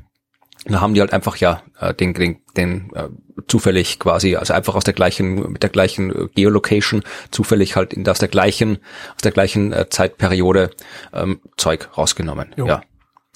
Da 0.64 0.80
haben 0.80 0.94
die 0.94 1.00
halt 1.00 1.12
einfach 1.12 1.36
ja 1.36 1.62
äh, 1.78 1.94
den, 1.94 2.14
den, 2.14 2.40
den 2.56 2.90
äh, 2.94 3.08
zufällig 3.46 3.98
quasi, 3.98 4.36
also 4.36 4.52
einfach 4.54 4.74
aus 4.74 4.84
der 4.84 4.94
gleichen, 4.94 5.52
mit 5.52 5.62
der 5.62 5.70
gleichen 5.70 6.10
äh, 6.10 6.28
Geolocation, 6.34 7.02
zufällig 7.30 7.76
halt 7.76 7.92
in 7.92 8.08
aus 8.08 8.18
der 8.18 8.28
gleichen, 8.28 8.78
aus 9.14 9.22
der 9.22 9.32
gleichen 9.32 9.72
äh, 9.72 9.88
Zeitperiode 9.88 10.70
ähm, 11.12 11.40
Zeug 11.56 11.88
rausgenommen. 11.96 12.54
Jo. 12.56 12.66
Ja. 12.66 12.82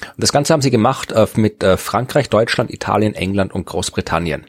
Und 0.01 0.23
das 0.23 0.33
Ganze 0.33 0.53
haben 0.53 0.63
sie 0.63 0.71
gemacht 0.71 1.13
äh, 1.13 1.27
mit 1.37 1.63
äh, 1.63 1.77
Frankreich, 1.77 2.29
Deutschland, 2.29 2.73
Italien, 2.73 3.15
England 3.15 3.53
und 3.55 3.67
Großbritannien. 3.67 4.47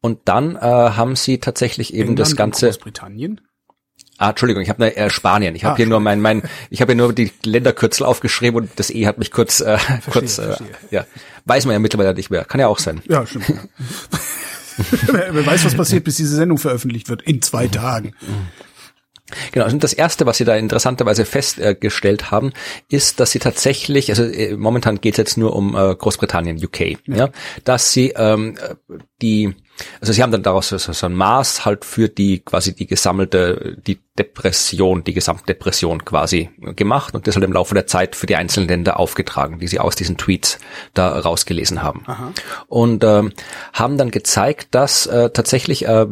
Und 0.00 0.20
dann 0.26 0.56
äh, 0.56 0.60
haben 0.60 1.16
sie 1.16 1.38
tatsächlich 1.38 1.92
eben 1.92 2.10
England 2.10 2.18
das 2.20 2.36
Ganze. 2.36 2.66
Großbritannien? 2.66 3.40
Ah, 4.18 4.30
Entschuldigung, 4.30 4.62
ich 4.62 4.68
habe 4.68 4.82
ne, 4.82 4.96
äh, 4.96 5.10
Spanien. 5.10 5.54
Ich 5.54 5.64
habe 5.64 5.74
ah, 5.74 5.76
hier 5.76 5.86
nur 5.86 6.00
mein 6.00 6.20
mein 6.20 6.42
ich 6.70 6.80
habe 6.80 6.92
hier 6.92 7.00
nur 7.00 7.12
die 7.12 7.32
Länderkürzel 7.44 8.04
aufgeschrieben 8.04 8.62
und 8.62 8.70
das 8.76 8.90
E 8.90 9.06
hat 9.06 9.18
mich 9.18 9.30
kurz 9.30 9.60
äh, 9.60 9.78
verstehe, 10.00 10.12
kurz 10.12 10.38
äh, 10.38 10.56
ja, 10.90 11.06
weiß 11.44 11.66
man 11.66 11.72
ja 11.72 11.78
mittlerweile 11.78 12.12
nicht 12.14 12.30
mehr. 12.30 12.44
Kann 12.44 12.60
ja 12.60 12.66
auch 12.66 12.80
sein. 12.80 13.00
Ja, 13.08 13.24
stimmt. 13.24 13.46
Wer 15.06 15.46
weiß, 15.46 15.64
was 15.64 15.74
passiert, 15.74 16.04
bis 16.04 16.16
diese 16.16 16.36
Sendung 16.36 16.58
veröffentlicht 16.58 17.08
wird 17.08 17.22
in 17.22 17.42
zwei 17.42 17.66
Tagen. 17.66 18.14
Genau, 19.52 19.66
und 19.66 19.84
das 19.84 19.92
erste, 19.92 20.24
was 20.26 20.38
Sie 20.38 20.44
da 20.44 20.56
interessanterweise 20.56 21.24
festgestellt 21.24 22.30
haben, 22.30 22.52
ist, 22.88 23.20
dass 23.20 23.30
Sie 23.30 23.38
tatsächlich, 23.38 24.10
also 24.10 24.24
äh, 24.24 24.56
momentan 24.56 25.00
geht 25.00 25.14
es 25.14 25.18
jetzt 25.18 25.36
nur 25.36 25.54
um 25.54 25.76
äh, 25.76 25.94
Großbritannien, 25.94 26.56
UK, 26.64 26.80
ja. 26.80 26.98
ja, 27.06 27.28
dass 27.64 27.92
Sie 27.92 28.14
ähm, 28.16 28.56
die 29.20 29.54
also 30.00 30.12
sie 30.12 30.22
haben 30.22 30.32
dann 30.32 30.42
daraus 30.42 30.68
so, 30.68 30.78
so 30.78 31.06
ein 31.06 31.14
Maß 31.14 31.64
halt 31.64 31.84
für 31.84 32.08
die 32.08 32.40
quasi 32.40 32.74
die 32.74 32.86
gesammelte, 32.86 33.76
die 33.86 33.98
Depression, 34.18 35.04
die 35.04 35.14
Gesamtdepression 35.14 36.04
quasi 36.04 36.50
gemacht 36.74 37.14
und 37.14 37.26
das 37.26 37.36
halt 37.36 37.44
im 37.44 37.52
Laufe 37.52 37.74
der 37.74 37.86
Zeit 37.86 38.16
für 38.16 38.26
die 38.26 38.36
einzelnen 38.36 38.68
Länder 38.68 38.98
aufgetragen, 38.98 39.60
die 39.60 39.68
sie 39.68 39.78
aus 39.78 39.94
diesen 39.94 40.16
Tweets 40.16 40.58
da 40.94 41.18
rausgelesen 41.18 41.82
haben. 41.82 42.02
Aha. 42.06 42.32
Und 42.66 43.04
ähm, 43.04 43.32
haben 43.72 43.96
dann 43.96 44.10
gezeigt, 44.10 44.74
dass 44.74 45.06
äh, 45.06 45.30
tatsächlich 45.30 45.86
äh, 45.86 46.06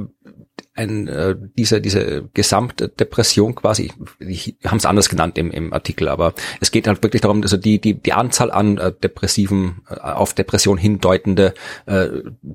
ein, 0.77 1.09
äh, 1.09 1.35
diese, 1.59 1.81
diese 1.81 2.29
Gesamtdepression 2.35 3.55
quasi, 3.55 3.93
die 4.21 4.57
haben 4.65 4.77
es 4.77 4.87
anders 4.87 5.09
genannt 5.09 5.39
im, 5.39 5.51
im 5.51 5.73
Artikel, 5.73 6.09
aber 6.09 6.35
es 6.61 6.71
geht 6.71 6.87
halt 6.87 7.03
wirklich 7.03 7.23
darum, 7.23 7.43
also 7.43 7.57
die, 7.57 7.81
die, 7.81 7.95
die 7.95 8.13
Anzahl 8.13 8.51
an 8.51 8.79
äh, 8.79 8.93
depressiven, 8.93 9.83
äh, 9.89 9.99
auf 10.01 10.35
Depression 10.35 10.79
hindeutende 10.79 11.55
äh, 11.87 12.09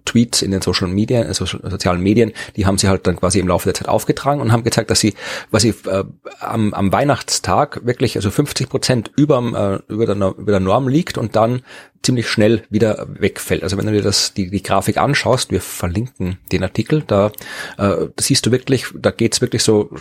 Tweets 0.06 0.42
in 0.42 0.52
den 0.52 0.62
Social 0.62 0.88
Media, 0.88 1.24
also 1.24 1.46
sozialen 1.46 2.02
Medien, 2.02 2.32
die 2.56 2.66
haben 2.66 2.78
sie 2.78 2.88
halt 2.88 3.08
dann 3.08 3.18
quasi 3.18 3.40
im 3.40 3.48
Laufe 3.48 3.66
der 3.66 3.74
Zeit 3.74 3.90
aufgetragen 3.90 4.40
und 4.40 4.52
haben 4.52 4.64
gezeigt, 4.64 4.92
dass 4.92 5.00
sie, 5.00 5.16
was 5.50 5.64
sie 5.64 5.74
äh, 5.88 6.04
am, 6.40 6.74
am 6.74 6.94
Weihnachtstag 6.94 7.86
wirklich, 7.86 8.16
also 8.16 8.30
50 8.30 8.70
Prozent 8.70 9.12
über, 9.16 9.82
äh, 9.90 9.92
über, 9.92 10.06
der, 10.06 10.16
über 10.38 10.52
der 10.52 10.60
Norm 10.60 10.88
liegt 10.88 11.18
und 11.18 11.36
dann 11.36 11.64
ziemlich 12.04 12.30
schnell 12.30 12.64
wieder 12.70 13.08
wegfällt. 13.10 13.64
Also 13.64 13.78
wenn 13.78 13.86
du 13.86 13.92
dir 13.92 14.02
das 14.02 14.34
die, 14.34 14.50
die 14.50 14.64
Grafik 14.64 14.98
anschaust, 14.98 15.52
wir 15.52 15.62
verlinken 15.62 16.40
den 16.52 16.64
Artikel, 16.64 17.04
da, 17.06 17.32
äh, 17.78 18.08
siehst 18.20 18.46
du 18.46 18.52
wirklich, 18.52 18.86
da 18.96 19.12
geht's 19.12 19.42
wirklich 19.42 19.64
so 19.64 19.92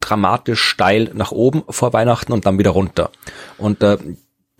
dramatisch 0.00 0.62
steil 0.62 1.10
nach 1.14 1.30
oben 1.30 1.62
vor 1.68 1.92
Weihnachten 1.92 2.32
und 2.32 2.46
dann 2.46 2.58
wieder 2.58 2.70
runter. 2.70 3.10
Und 3.58 3.82
äh, 3.82 3.98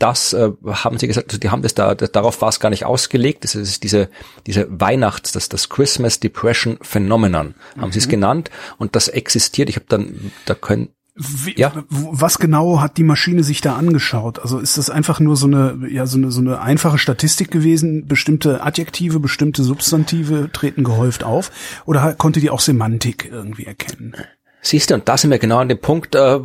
das 0.00 0.32
äh, 0.32 0.50
haben 0.64 0.98
sie 0.98 1.06
gesagt, 1.06 1.28
also 1.28 1.38
die 1.38 1.50
haben 1.50 1.62
das 1.62 1.74
da, 1.74 1.94
das, 1.94 2.10
darauf 2.10 2.40
war 2.40 2.48
es 2.48 2.58
gar 2.58 2.70
nicht 2.70 2.86
ausgelegt. 2.86 3.44
Das 3.44 3.54
ist 3.54 3.82
diese, 3.82 4.08
diese 4.46 4.66
Weihnachts, 4.70 5.32
das, 5.32 5.48
das 5.48 5.68
Christmas 5.68 6.20
Depression 6.20 6.78
Phenomenon, 6.80 7.54
haben 7.76 7.88
mhm. 7.88 7.92
sie 7.92 7.98
es 7.98 8.08
genannt. 8.08 8.50
Und 8.78 8.96
das 8.96 9.08
existiert. 9.08 9.68
Ich 9.68 9.76
habe 9.76 9.86
dann, 9.88 10.32
da 10.46 10.54
können, 10.54 10.88
wie, 11.16 11.58
ja. 11.58 11.72
Was 11.88 12.38
genau 12.38 12.80
hat 12.80 12.96
die 12.96 13.02
Maschine 13.02 13.42
sich 13.42 13.60
da 13.60 13.76
angeschaut? 13.76 14.38
Also 14.38 14.58
ist 14.58 14.78
das 14.78 14.90
einfach 14.90 15.20
nur 15.20 15.36
so 15.36 15.46
eine, 15.46 15.88
ja, 15.88 16.06
so 16.06 16.18
eine, 16.18 16.30
so 16.30 16.40
eine 16.40 16.60
einfache 16.60 16.98
Statistik 16.98 17.50
gewesen? 17.50 18.06
Bestimmte 18.06 18.62
Adjektive, 18.62 19.20
bestimmte 19.20 19.62
Substantive 19.62 20.50
treten 20.52 20.84
gehäuft 20.84 21.24
auf? 21.24 21.50
Oder 21.84 22.14
konnte 22.14 22.40
die 22.40 22.50
auch 22.50 22.60
Semantik 22.60 23.28
irgendwie 23.30 23.66
erkennen? 23.66 24.14
Siehst 24.62 24.90
du, 24.90 24.94
und 24.94 25.08
da 25.08 25.16
sind 25.16 25.30
wir 25.30 25.38
genau 25.38 25.58
an 25.58 25.68
dem 25.68 25.78
Punkt, 25.78 26.14
äh, 26.14 26.38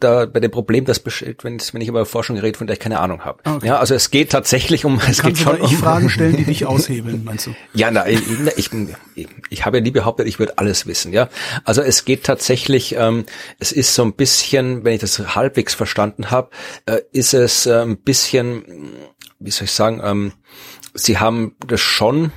da, 0.00 0.26
bei 0.26 0.40
dem 0.40 0.50
Problem, 0.50 0.84
dass 0.84 1.04
wenn, 1.04 1.60
wenn 1.60 1.80
ich 1.80 1.88
über 1.88 2.04
Forschung 2.06 2.36
rede, 2.38 2.58
von 2.58 2.66
der 2.66 2.74
ich 2.74 2.80
keine 2.80 2.98
Ahnung 2.98 3.24
habe. 3.24 3.38
Okay. 3.44 3.68
Ja, 3.68 3.78
also 3.78 3.94
es 3.94 4.10
geht 4.10 4.30
tatsächlich 4.30 4.84
um, 4.84 5.00
es 5.08 5.22
geht 5.22 5.38
schon 5.38 5.60
um 5.60 5.70
Fragen 5.70 6.10
stellen, 6.10 6.36
die 6.36 6.44
dich 6.44 6.66
aushebeln, 6.66 7.22
meinst 7.24 7.46
du? 7.46 7.54
Ja, 7.72 7.90
na, 7.92 8.08
ich, 8.08 8.20
ich, 8.56 8.70
ich, 9.14 9.28
ich 9.48 9.64
habe 9.64 9.76
ja 9.76 9.82
nie 9.82 9.92
behauptet, 9.92 10.26
ich 10.26 10.40
würde 10.40 10.58
alles 10.58 10.86
wissen. 10.86 11.12
Ja, 11.12 11.28
also 11.64 11.82
es 11.82 12.04
geht 12.04 12.24
tatsächlich, 12.24 12.96
ähm, 12.98 13.26
es 13.60 13.70
ist 13.70 13.94
so 13.94 14.02
ein 14.02 14.14
bisschen, 14.14 14.84
wenn 14.84 14.94
ich 14.94 15.00
das 15.00 15.34
halbwegs 15.36 15.74
verstanden 15.74 16.32
habe, 16.32 16.50
äh, 16.86 16.98
ist 17.12 17.32
es 17.32 17.66
äh, 17.66 17.82
ein 17.82 17.96
bisschen, 17.98 18.64
wie 19.38 19.50
soll 19.50 19.66
ich 19.66 19.72
sagen, 19.72 20.00
ähm, 20.02 20.32
sie 20.94 21.18
haben 21.18 21.54
das 21.66 21.80
schon 21.80 22.32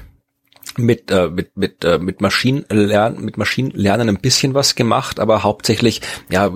mit 0.77 1.11
äh, 1.11 1.29
mit 1.29 1.55
mit 1.55 1.83
äh, 1.83 1.97
mit 1.97 2.21
Maschinenlernen 2.21 3.23
mit 3.23 3.37
Maschinenlernen 3.37 4.09
ein 4.09 4.19
bisschen 4.19 4.53
was 4.53 4.75
gemacht, 4.75 5.19
aber 5.19 5.43
hauptsächlich 5.43 6.01
ja, 6.29 6.51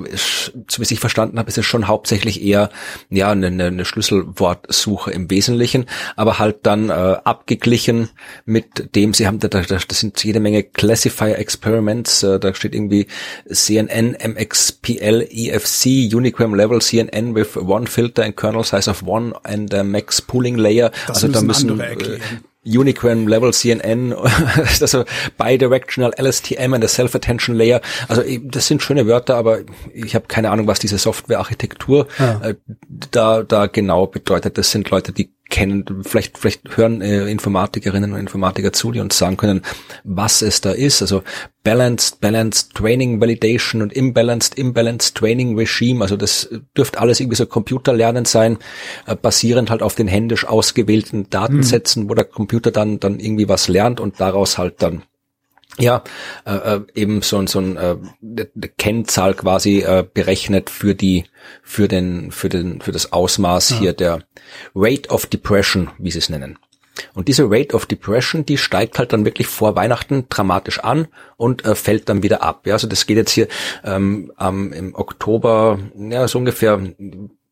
so 0.68 0.82
wie 0.82 0.94
ich 0.94 1.00
verstanden 1.00 1.40
habe, 1.40 1.50
ist 1.50 1.58
es 1.58 1.66
schon 1.66 1.88
hauptsächlich 1.88 2.44
eher 2.44 2.70
ja 3.10 3.32
eine, 3.32 3.48
eine 3.48 3.86
Schlüsselwortsuche 3.86 5.12
im 5.12 5.30
Wesentlichen, 5.30 5.86
aber 6.16 6.40
halt 6.40 6.60
dann 6.64 6.90
äh, 6.90 6.94
abgeglichen 7.24 8.10
mit 8.46 8.96
dem 8.96 9.14
sie 9.14 9.28
haben 9.28 9.40
da, 9.40 9.48
da 9.48 9.62
das 9.62 9.86
sind 9.90 10.24
jede 10.24 10.40
Menge 10.40 10.64
Classifier 10.64 11.38
Experiments, 11.38 12.24
äh, 12.24 12.40
da 12.40 12.54
steht 12.54 12.76
irgendwie 12.76 13.08
CNN 13.50 14.18
MXPL 14.24 15.28
EFC 15.30 16.14
Unigram 16.14 16.56
Level 16.56 16.82
CNN 16.82 17.36
with 17.36 17.56
one 17.56 17.88
filter 17.88 18.24
and 18.24 18.36
kernel 18.36 18.64
size 18.64 18.90
of 18.90 19.04
one 19.04 19.34
and 19.44 19.74
a 19.74 19.84
max 19.84 20.22
pooling 20.22 20.58
layer. 20.58 20.92
Das 21.08 21.24
also 21.24 21.28
da 21.28 21.42
müssen 21.42 21.80
äh, 21.80 22.20
Unicorn 22.66 23.28
Level 23.28 23.54
CNN, 23.54 24.14
also 24.82 25.06
Bidirectional 25.38 26.14
LSTM 26.20 26.74
and 26.74 26.84
the 26.84 26.88
Self-Attention 26.88 27.56
Layer. 27.56 27.82
Also 28.08 28.24
das 28.44 28.68
sind 28.68 28.82
schöne 28.82 29.08
Wörter, 29.08 29.36
aber 29.36 29.60
ich 29.94 30.14
habe 30.14 30.28
keine 30.28 30.52
Ahnung, 30.52 30.68
was 30.68 30.80
diese 30.80 30.98
Softwarearchitektur 30.98 32.08
ja. 32.18 32.42
äh, 32.42 32.56
da, 33.12 33.44
da 33.44 33.68
genau 33.68 34.08
bedeutet. 34.08 34.58
Das 34.58 34.72
sind 34.72 34.90
Leute, 34.90 35.14
die 35.14 35.32
kennen, 35.50 36.04
vielleicht, 36.04 36.38
vielleicht 36.38 36.78
hören 36.78 37.02
äh, 37.02 37.28
Informatikerinnen 37.28 38.14
und 38.14 38.20
Informatiker 38.20 38.72
zu, 38.72 38.92
die 38.92 39.00
uns 39.00 39.18
sagen 39.18 39.38
können, 39.38 39.62
was 40.04 40.42
es 40.42 40.62
da 40.62 40.72
ist. 40.72 41.02
Also 41.02 41.24
Balanced, 41.64 42.22
Balanced 42.22 42.76
Training 42.76 43.20
Validation 43.20 43.82
und 43.82 43.92
Imbalanced, 43.92 44.58
Imbalanced 44.58 45.16
Training 45.16 45.58
Regime. 45.58 46.02
Also 46.02 46.16
das 46.16 46.50
dürfte 46.78 47.00
alles 47.00 47.20
irgendwie 47.20 47.36
so 47.36 47.46
Computerlernen 47.46 48.26
sein, 48.26 48.58
äh, 49.08 49.16
basierend 49.16 49.70
halt 49.70 49.82
auf 49.82 49.96
den 49.96 50.08
händisch 50.08 50.46
ausgewählten 50.46 51.30
Datensätzen, 51.30 52.04
mhm. 52.04 52.10
wo 52.10 52.14
der 52.14 52.26
Computer 52.26 52.72
dann, 52.72 53.00
dann 53.00 53.20
irgendwie 53.20 53.50
was 53.50 53.68
lernt 53.68 54.00
und 54.00 54.20
daraus 54.20 54.58
halt 54.58 54.82
dann 54.82 55.04
ja, 55.78 56.04
äh, 56.46 56.56
äh 56.56 56.82
eben 56.96 57.22
so, 57.22 57.46
so 57.48 57.60
ein 57.60 57.78
äh, 57.78 57.98
Kennzahl 58.78 59.34
quasi 59.34 59.82
äh, 59.82 60.06
berechnet 60.12 60.70
für 60.70 60.96
die, 60.96 61.26
für 61.62 61.88
den, 61.88 62.32
für 62.32 62.50
den, 62.50 62.82
für 62.82 62.92
das 62.92 63.14
Ausmaß 63.14 63.72
ja. 63.72 63.80
hier 63.80 63.94
der 63.94 64.24
Rate 64.76 65.10
of 65.10 65.26
Depression, 65.26 65.90
wie 65.98 66.12
sie 66.12 66.20
es 66.20 66.30
nennen. 66.30 66.58
Und 67.14 67.28
diese 67.28 67.50
Rate 67.50 67.76
of 67.76 67.86
Depression, 67.86 68.46
die 68.46 68.58
steigt 68.58 69.00
halt 69.00 69.14
dann 69.14 69.26
wirklich 69.26 69.48
vor 69.48 69.76
Weihnachten 69.76 70.26
dramatisch 70.30 70.80
an 70.80 71.08
und 71.38 71.66
äh, 71.66 71.76
fällt 71.76 72.10
dann 72.10 72.24
wieder 72.24 72.44
ab. 72.44 72.68
Ja, 72.68 72.74
also 72.74 72.88
das 72.88 73.06
geht 73.06 73.18
jetzt 73.18 73.32
hier 73.32 73.48
ähm, 73.84 74.32
ähm, 74.40 74.74
im 74.74 74.96
Oktober, 74.96 75.80
ja, 75.96 76.28
so 76.28 76.40
ungefähr 76.40 76.82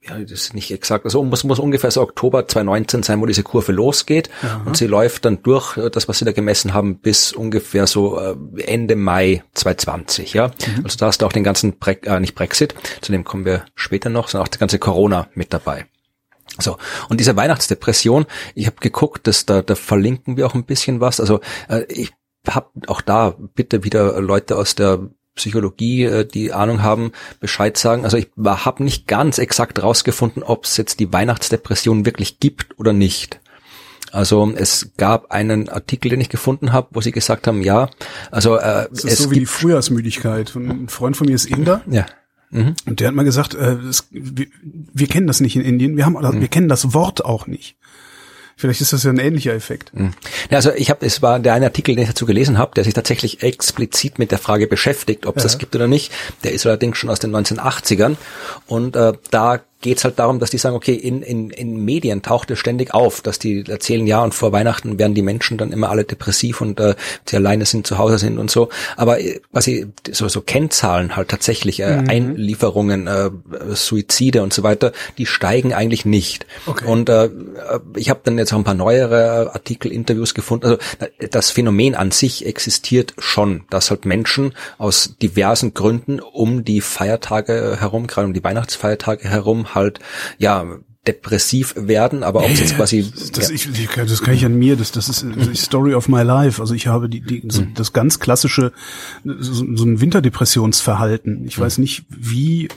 ja, 0.10 0.20
das 0.20 0.32
ist 0.32 0.54
nicht 0.54 0.72
exakt, 0.72 1.06
also 1.06 1.24
muss, 1.24 1.44
muss 1.44 1.60
ungefähr 1.60 1.92
so 1.92 2.02
Oktober 2.02 2.48
2019 2.48 3.04
sein, 3.04 3.22
wo 3.22 3.26
diese 3.26 3.44
Kurve 3.44 3.72
losgeht 3.72 4.30
Aha. 4.42 4.64
und 4.66 4.78
sie 4.78 4.88
läuft 4.88 5.26
dann 5.26 5.42
durch, 5.44 5.78
äh, 5.78 5.90
das 5.90 6.08
was 6.08 6.20
sie 6.20 6.26
da 6.26 6.32
gemessen 6.32 6.74
haben, 6.74 7.00
bis 7.00 7.34
ungefähr 7.34 7.88
so 7.88 8.20
äh, 8.20 8.36
Ende 8.64 8.96
Mai 8.96 9.44
2020, 9.54 10.34
ja. 10.34 10.48
Mhm. 10.48 10.84
Also 10.84 10.98
da 10.98 11.08
hast 11.08 11.22
du 11.22 11.26
auch 11.26 11.34
den 11.34 11.44
ganzen, 11.44 11.78
Bre 11.78 12.02
äh, 12.04 12.20
nicht 12.20 12.36
Brexit, 12.36 12.76
zu 13.02 13.12
dem 13.12 13.24
kommen 13.24 13.46
wir 13.46 13.66
später 13.76 14.10
noch, 14.10 14.30
sondern 14.30 14.46
auch 14.46 14.52
die 14.52 14.60
ganze 14.60 14.80
Corona 14.80 15.28
mit 15.34 15.54
dabei. 15.54 15.86
So, 16.60 16.78
und 17.10 17.20
diese 17.20 17.36
Weihnachtsdepression, 17.36 18.26
ich 18.56 18.66
habe 18.66 18.78
geguckt, 18.80 19.28
dass 19.28 19.46
da, 19.46 19.62
da 19.62 19.76
verlinken 19.76 20.38
wir 20.38 20.48
auch 20.48 20.56
ein 20.56 20.66
bisschen 20.66 21.02
was. 21.02 21.20
Also 21.20 21.40
äh, 21.70 21.84
ich 21.90 22.14
habe 22.48 22.70
auch 22.88 23.02
da 23.02 23.36
bitte 23.56 23.84
wieder 23.84 24.20
Leute 24.22 24.56
aus 24.56 24.76
der 24.76 25.10
Psychologie, 25.38 26.04
äh, 26.04 26.26
die 26.26 26.54
Ahnung 26.54 26.84
haben, 26.84 27.12
Bescheid 27.40 27.78
sagen. 27.78 28.04
Also 28.04 28.18
ich 28.18 28.28
habe 28.38 28.84
nicht 28.84 29.08
ganz 29.08 29.38
exakt 29.38 29.82
rausgefunden, 29.82 30.44
ob 30.44 30.66
es 30.66 30.78
jetzt 30.78 31.00
die 31.00 31.12
Weihnachtsdepression 31.14 32.06
wirklich 32.06 32.40
gibt 32.40 32.78
oder 32.80 32.94
nicht. 32.94 33.40
Also 34.12 34.52
es 34.56 34.92
gab 34.98 35.32
einen 35.32 35.70
Artikel, 35.70 36.10
den 36.10 36.22
ich 36.22 36.30
gefunden 36.30 36.72
habe, 36.72 36.88
wo 36.92 37.02
sie 37.02 37.12
gesagt 37.12 37.48
haben, 37.48 37.62
ja, 37.62 37.90
also 38.32 38.56
äh, 38.58 38.88
das 38.90 39.04
ist 39.04 39.14
es 39.14 39.20
so 39.20 39.32
wie 39.32 39.40
die 39.40 39.46
Frühjahrsmüdigkeit. 39.46 40.56
Ein 40.56 40.88
Freund 40.88 41.18
von 41.18 41.28
mir 41.28 41.36
ist 41.36 41.46
Inder. 41.46 41.82
Ja. 41.90 42.06
Mhm. 42.50 42.76
Und 42.86 43.00
der 43.00 43.10
hat 43.10 43.16
mal 43.16 43.26
gesagt, 43.26 43.56
äh, 43.56 43.74
es, 43.90 44.08
wir, 44.12 44.48
wir, 44.64 45.08
kennen 45.08 45.28
das 45.28 45.42
nicht 45.42 45.56
in 45.56 45.62
Indien, 45.62 45.98
wir 45.98 46.06
haben, 46.06 46.14
mhm. 46.14 46.40
wir 46.40 46.48
kennen 46.48 46.70
das 46.70 46.94
Wort 46.94 47.26
auch 47.26 47.48
nicht. 47.48 47.76
Vielleicht 48.60 48.82
ist 48.82 48.92
das 48.92 49.04
ja 49.04 49.12
ein 49.12 49.20
ähnlicher 49.20 49.54
Effekt. 49.54 49.94
Mhm. 49.94 50.14
Ja, 50.50 50.58
also 50.58 50.74
ich 50.74 50.90
habe, 50.90 51.06
es 51.06 51.22
war 51.22 51.40
der 51.40 51.54
eine 51.54 51.68
Artikel, 51.68 51.94
den 51.94 52.02
ich 52.02 52.10
dazu 52.10 52.26
gelesen 52.26 52.58
habe, 52.58 52.74
der 52.74 52.84
sich 52.84 52.96
tatsächlich 52.96 53.44
explizit 53.44 54.18
mit 54.18 54.32
der 54.32 54.40
Frage 54.40 54.66
beschäftigt, 54.66 55.28
ob 55.28 55.38
es 55.38 55.44
ja. 55.44 55.50
das 55.50 55.60
gibt 55.60 55.76
oder 55.76 55.88
nicht. 55.88 56.12
Der 56.44 56.54
ist 56.54 56.66
allerdings 56.66 56.98
schon 56.98 57.12
aus 57.12 57.20
den 57.20 57.36
1980ern 57.36 58.16
und 58.66 58.96
äh, 58.96 59.14
da 59.30 59.62
geht 59.82 60.00
es 60.00 60.04
halt 60.04 60.18
darum, 60.18 60.40
dass 60.40 60.50
die 60.50 60.58
sagen, 60.58 60.76
okay, 60.76 60.94
in, 60.94 61.22
in, 61.22 61.52
in 61.52 61.84
Medien 61.86 62.22
taucht 62.22 62.50
es 62.50 62.58
ständig 62.58 62.94
auf, 62.94 63.22
dass 63.22 63.38
die 63.38 63.64
erzählen, 63.68 64.08
ja, 64.08 64.24
und 64.24 64.34
vor 64.34 64.52
Weihnachten 64.52 64.98
werden 64.98 65.14
die 65.14 65.22
Menschen 65.22 65.58
dann 65.58 65.72
immer 65.72 65.90
alle 65.90 66.04
depressiv 66.04 66.62
und 66.62 66.80
äh, 66.80 66.96
sie 67.26 67.36
alleine 67.36 67.66
sind, 67.66 67.86
zu 67.86 67.98
Hause 67.98 68.18
sind 68.18 68.40
und 68.40 68.50
so. 68.50 68.70
Aber 68.96 69.20
äh, 69.20 69.40
was 69.52 69.66
sie 69.66 69.88
so, 70.12 70.28
so 70.28 70.42
Kennzahlen 70.42 71.16
halt 71.16 71.30
tatsächlich, 71.30 71.80
äh, 71.80 72.02
mhm. 72.02 72.10
Einlieferungen, 72.10 73.08
äh, 73.08 73.30
Suizide 73.74 74.42
und 74.42 74.52
so 74.52 74.64
weiter, 74.64 74.94
die 75.18 75.28
steigen 75.28 75.74
eigentlich 75.74 76.06
nicht. 76.06 76.48
Okay. 76.66 76.86
Und 76.86 77.10
äh, 77.10 77.30
ich 77.96 78.10
habe 78.10 78.22
dann 78.24 78.38
jetzt 78.40 78.54
auch 78.54 78.58
ein 78.58 78.64
paar 78.64 78.74
neuere 78.74 79.54
Artikel, 79.54 79.92
Interviews 79.92 80.34
gefunden. 80.34 80.66
Also 80.66 80.78
das 81.30 81.52
Phänomen 81.52 81.94
an 81.94 82.12
sich 82.12 82.46
existiert 82.46 83.14
schon, 83.20 83.66
dass 83.70 83.92
halt 83.92 84.06
Menschen 84.06 84.54
aus 84.80 85.16
diversen 85.22 85.76
Gründen 85.76 86.20
um 86.20 86.64
die 86.66 86.82
Feiertage 86.82 87.78
herum, 87.80 88.08
gerade 88.08 88.28
um 88.28 88.34
die 88.34 88.44
Weihnachtsfeiertage 88.44 89.30
herum, 89.30 89.76
halt, 89.78 90.00
ja, 90.38 90.66
depressiv 91.08 91.74
werden, 91.78 92.22
aber 92.24 92.46
es 92.46 92.60
jetzt 92.60 92.76
quasi 92.76 93.10
das, 93.34 93.50
ja. 93.50 93.56
ich, 93.56 93.90
das 93.96 94.22
kann 94.22 94.34
ich 94.34 94.44
an 94.44 94.56
mir, 94.56 94.76
das 94.76 94.92
das 94.92 95.08
ist 95.08 95.26
die 95.26 95.56
Story 95.56 95.94
of 95.94 96.10
my 96.10 96.22
life. 96.22 96.62
Also 96.62 96.74
ich 96.74 96.88
habe 96.88 97.08
die, 97.08 97.22
die 97.22 97.44
so, 97.48 97.62
mhm. 97.62 97.74
das 97.76 97.94
ganz 97.94 98.20
klassische 98.20 98.74
so, 99.24 99.54
so 99.76 99.86
ein 99.86 100.02
Winterdepressionsverhalten. 100.02 101.46
Ich 101.48 101.58
mhm. 101.58 101.62
weiß 101.62 101.78
nicht, 101.78 102.04
wie 102.10 102.68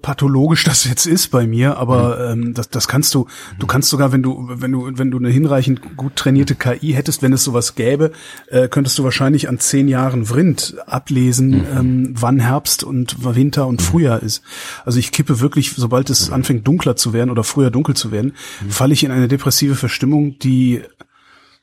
pathologisch 0.00 0.62
das 0.62 0.84
jetzt 0.84 1.06
ist 1.06 1.28
bei 1.28 1.46
mir, 1.46 1.76
aber 1.76 2.34
mhm. 2.34 2.44
ähm, 2.44 2.54
das, 2.54 2.68
das 2.68 2.86
kannst 2.86 3.14
du, 3.14 3.26
du 3.58 3.66
kannst 3.66 3.90
sogar, 3.90 4.12
wenn 4.12 4.22
du, 4.22 4.46
wenn 4.48 4.70
du, 4.70 4.90
wenn 4.96 5.10
du 5.10 5.18
eine 5.18 5.28
hinreichend 5.28 5.96
gut 5.96 6.14
trainierte 6.14 6.54
KI 6.54 6.92
hättest, 6.92 7.20
wenn 7.22 7.32
es 7.32 7.42
sowas 7.42 7.74
gäbe, 7.74 8.12
äh, 8.46 8.68
könntest 8.68 8.98
du 8.98 9.04
wahrscheinlich 9.04 9.48
an 9.48 9.58
zehn 9.58 9.88
Jahren 9.88 10.26
Vrind 10.26 10.76
ablesen, 10.86 11.48
mhm. 11.48 11.66
ähm, 11.76 12.14
wann 12.16 12.38
Herbst 12.38 12.84
und 12.84 13.24
Winter 13.24 13.66
und 13.66 13.80
mhm. 13.80 13.84
Frühjahr 13.84 14.22
ist. 14.22 14.42
Also 14.84 15.00
ich 15.00 15.10
kippe 15.10 15.40
wirklich, 15.40 15.72
sobald 15.72 16.10
es 16.10 16.28
mhm. 16.28 16.34
anfängt 16.34 16.66
dunkler 16.66 16.94
zu 16.94 17.12
werden 17.12 17.30
oder 17.30 17.42
früher 17.42 17.72
dunkel 17.72 17.96
zu 17.96 18.12
werden, 18.12 18.34
mhm. 18.60 18.70
falle 18.70 18.92
ich 18.92 19.02
in 19.02 19.10
eine 19.10 19.26
depressive 19.26 19.74
Verstimmung, 19.74 20.38
die 20.38 20.82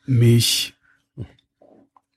mich 0.04 0.74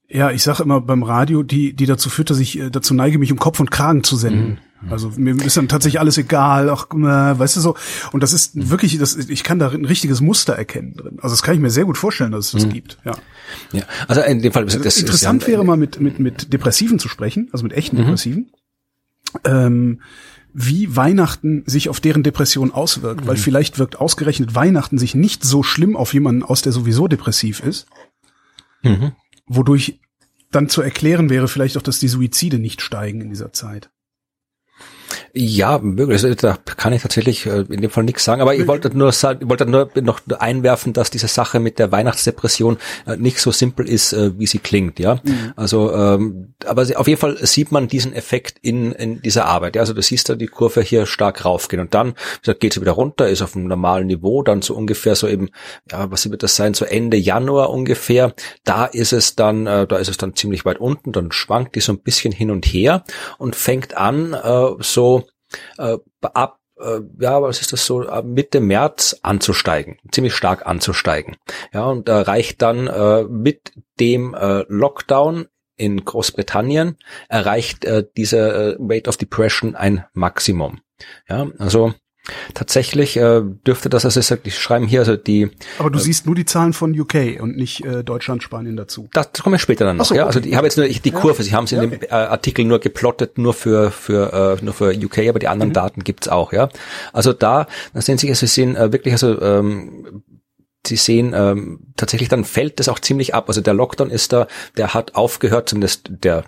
ja, 0.10 0.30
ich 0.30 0.44
sage 0.44 0.62
immer 0.62 0.80
beim 0.80 1.02
Radio, 1.02 1.42
die, 1.42 1.74
die 1.74 1.88
dazu 1.88 2.08
führt, 2.08 2.30
dass 2.30 2.38
ich 2.38 2.60
äh, 2.60 2.70
dazu 2.70 2.94
neige, 2.94 3.18
mich 3.18 3.32
um 3.32 3.40
Kopf 3.40 3.60
und 3.60 3.72
Kragen 3.72 4.04
zu 4.04 4.16
senden. 4.16 4.60
Mhm. 4.86 4.92
Also 4.92 5.12
mir 5.16 5.36
ist 5.44 5.58
dann 5.58 5.68
tatsächlich 5.68 6.00
alles 6.00 6.18
egal, 6.18 6.70
ach, 6.70 6.88
äh, 6.92 7.40
weißt 7.40 7.56
du 7.56 7.62
so. 7.62 7.76
Und 8.12 8.24
das 8.24 8.34
ist 8.34 8.56
mhm. 8.56 8.70
wirklich, 8.70 8.98
das, 8.98 9.16
ich 9.16 9.44
kann 9.44 9.60
da 9.60 9.70
ein 9.70 9.86
richtiges 9.86 10.22
Muster 10.22 10.54
erkennen 10.54 10.96
drin. 10.96 11.18
Also 11.22 11.34
das 11.34 11.44
kann 11.44 11.56
ich 11.56 11.62
mir 11.62 11.70
sehr 11.70 11.86
gut 11.86 11.98
vorstellen, 11.98 12.32
dass 12.32 12.48
es 12.48 12.52
das 12.52 12.66
mhm. 12.66 12.74
gibt. 12.74 12.98
Ja. 13.06 13.14
ja. 13.72 13.84
Also 14.08 14.22
in 14.22 14.42
dem 14.42 14.52
Fall, 14.52 14.66
das, 14.66 14.80
das 14.80 14.98
interessant 14.98 15.48
wäre 15.48 15.64
mal 15.64 15.78
mit 15.78 16.00
mit 16.00 16.20
mit 16.20 16.54
Depressiven 16.54 17.00
zu 17.00 17.08
sprechen, 17.08 17.50
also 17.52 17.64
mit 17.64 17.74
echten 17.74 17.98
mhm. 17.98 18.02
Depressiven. 18.02 18.52
Ähm, 19.46 20.02
wie 20.56 20.96
Weihnachten 20.96 21.64
sich 21.66 21.90
auf 21.90 22.00
deren 22.00 22.22
Depression 22.22 22.72
auswirkt, 22.72 23.26
weil 23.26 23.38
mhm. 23.38 23.40
vielleicht 23.40 23.80
wirkt 23.80 24.00
ausgerechnet 24.00 24.54
Weihnachten 24.54 25.00
sich 25.00 25.16
nicht 25.16 25.44
so 25.44 25.64
schlimm 25.64 25.96
auf 25.96 26.14
jemanden 26.14 26.44
aus, 26.44 26.62
der 26.62 26.72
sowieso 26.72 27.08
depressiv 27.08 27.62
ist, 27.62 27.88
wodurch 29.48 30.00
dann 30.52 30.70
zu 30.70 30.82
erklären 30.82 31.30
wäre 31.30 31.48
vielleicht 31.48 31.78
auch, 31.78 31.82
dass 31.82 32.00
die 32.00 32.08
Suizide 32.08 32.60
nicht 32.60 32.82
steigen 32.82 33.22
in 33.22 33.30
dieser 33.30 33.52
Zeit. 33.54 33.90
Ja, 35.34 35.80
möglich. 35.80 36.24
Also, 36.24 36.36
da 36.36 36.58
kann 36.78 36.94
ich 36.94 37.02
tatsächlich 37.02 37.46
äh, 37.46 37.66
in 37.70 37.82
dem 37.82 37.90
Fall 37.90 38.04
nichts 38.04 38.24
sagen. 38.24 38.42
Aber 38.42 38.56
ich 38.56 38.68
wollte 38.68 38.96
nur 38.96 39.10
ich 39.10 39.24
wollte 39.24 39.66
nur 39.66 39.90
noch 40.02 40.22
einwerfen, 40.40 40.94
dass 40.94 41.10
diese 41.10 41.28
Sache 41.28 41.60
mit 41.60 41.80
der 41.80 41.92
Weihnachtsdepression 41.92 42.78
äh, 43.06 43.18
nicht 43.18 43.40
so 43.40 43.52
simpel 43.52 43.88
ist, 43.88 44.14
äh, 44.14 44.38
wie 44.38 44.48
sie 44.48 44.60
klingt. 44.60 45.00
Ja, 45.00 45.16
mhm. 45.24 45.54
also 45.56 45.94
ähm, 45.94 46.54
aber 46.66 46.88
auf 46.96 47.08
jeden 47.08 47.20
Fall 47.20 47.38
sieht 47.46 47.72
man 47.72 47.88
diesen 47.88 48.14
Effekt 48.14 48.58
in, 48.62 48.92
in 48.94 49.22
dieser 49.22 49.46
Arbeit. 49.46 49.76
Ja? 49.76 49.82
Also 49.82 49.94
du 49.94 50.02
siehst 50.02 50.30
da 50.30 50.36
die 50.36 50.48
Kurve 50.48 50.82
hier 50.82 51.06
stark 51.06 51.46
raufgehen 51.46 51.82
und 51.82 51.94
dann 51.94 52.14
gesagt, 52.42 52.60
geht 52.60 52.74
sie 52.74 52.82
wieder 52.82 52.94
runter, 52.94 53.28
ist 53.28 53.42
auf 53.42 53.56
einem 53.56 53.68
normalen 53.68 54.08
Niveau, 54.08 54.44
dann 54.44 54.62
so 54.62 54.76
ungefähr 54.76 55.16
so 55.16 55.28
eben, 55.28 55.50
ja, 55.92 56.10
was 56.12 56.30
wird 56.30 56.44
das 56.44 56.56
sein, 56.56 56.74
so 56.74 56.86
Ende 56.86 57.18
Januar 57.18 57.70
ungefähr. 57.70 58.34
Da 58.64 58.86
ist 58.86 59.14
es 59.14 59.36
dann, 59.36 59.68
äh, 59.68 59.88
da 59.88 59.98
ist 59.98 60.10
es 60.10 60.18
dann 60.18 60.36
ziemlich 60.36 60.66
weit 60.66 60.80
unten, 60.80 61.12
dann 61.12 61.32
schwankt 61.32 61.76
die 61.76 61.82
so 61.82 61.94
ein 61.94 62.00
bisschen 62.00 62.32
hin 62.32 62.52
und 62.52 62.66
her 62.66 63.04
und 63.38 63.56
fängt 63.56 63.98
an 63.98 64.34
äh, 64.34 64.72
so 64.80 65.03
äh, 65.78 65.98
ab 66.22 66.60
äh, 66.80 67.02
ja, 67.20 67.42
was 67.42 67.62
ist 67.62 67.72
das 67.72 67.86
so, 67.86 68.04
Mitte 68.24 68.60
März 68.60 69.20
anzusteigen, 69.22 69.98
ziemlich 70.12 70.34
stark 70.34 70.66
anzusteigen. 70.66 71.38
Ja, 71.74 71.86
und 71.86 72.10
erreicht 72.10 72.62
dann 72.62 72.88
äh, 72.88 73.24
mit 73.24 73.74
dem 74.00 74.34
äh, 74.34 74.66
Lockdown 74.68 75.48
in 75.76 76.06
Großbritannien 76.06 76.98
erreicht 77.30 77.86
äh, 77.86 78.06
diese 78.16 78.38
äh, 78.38 78.78
Rate 78.80 79.10
of 79.10 79.18
Depression 79.18 79.76
ein 79.76 80.06
Maximum. 80.14 80.82
Ja, 81.28 81.48
also 81.58 81.94
Tatsächlich 82.54 83.18
äh, 83.18 83.42
dürfte 83.68 83.90
das, 83.90 84.06
also 84.06 84.36
die 84.38 84.52
schreiben 84.52 84.88
hier, 84.88 85.02
also 85.02 85.18
die. 85.18 85.52
Aber 85.78 85.90
du 85.90 86.00
äh, 86.00 86.02
siehst 86.02 86.26
nur 86.26 86.36
die 86.36 86.46
Zahlen 86.46 86.72
von 86.72 86.98
UK 86.98 87.42
und 87.42 87.58
nicht 87.58 87.84
äh, 87.84 88.02
Deutschland, 88.02 88.42
Spanien 88.44 88.78
dazu. 88.78 89.10
Das 89.12 89.34
kommen 89.34 89.56
wir 89.56 89.60
später 89.60 89.84
dann 89.84 89.98
noch. 89.98 90.06
So, 90.06 90.16
ja, 90.16 90.26
also 90.26 90.40
ich 90.40 90.56
habe 90.56 90.66
jetzt 90.66 90.78
nur 90.78 90.88
die 90.88 91.12
Kurve. 91.12 91.44
Sie 91.44 91.54
haben 91.54 91.66
es 91.66 91.74
in 91.74 91.80
ja, 91.80 91.84
okay. 91.84 91.98
dem 91.98 92.10
äh, 92.10 92.14
Artikel 92.14 92.64
nur 92.64 92.80
geplottet, 92.80 93.38
nur 93.38 93.54
für 93.54 93.92
für 93.92 94.58
äh, 94.62 94.64
nur 94.64 94.74
für 94.74 94.96
UK, 94.96 95.28
aber 95.28 95.40
die 95.40 95.50
anderen 95.50 95.70
mhm. 95.70 95.74
Daten 95.74 96.04
gibt's 96.06 96.30
auch. 96.30 96.54
Ja, 96.54 96.70
also 97.12 97.34
da, 97.34 97.68
da 97.94 98.02
sehen 98.02 98.18
Sie, 98.18 98.30
also 98.30 98.46
Sie 98.46 98.54
sehen 98.54 98.78
äh, 98.78 98.94
wirklich 98.94 99.14
also 99.14 99.42
ähm, 99.42 100.24
Sie 100.86 100.98
sehen 100.98 101.34
ähm, 101.34 101.94
tatsächlich, 101.96 102.28
dann 102.28 102.44
fällt 102.44 102.80
das 102.80 102.90
auch 102.90 103.00
ziemlich 103.00 103.34
ab. 103.34 103.46
Also 103.48 103.62
der 103.62 103.74
Lockdown 103.74 104.10
ist 104.10 104.34
da, 104.34 104.48
der 104.76 104.94
hat 104.94 105.16
aufgehört, 105.16 105.70
zumindest 105.70 106.10
der, 106.10 106.44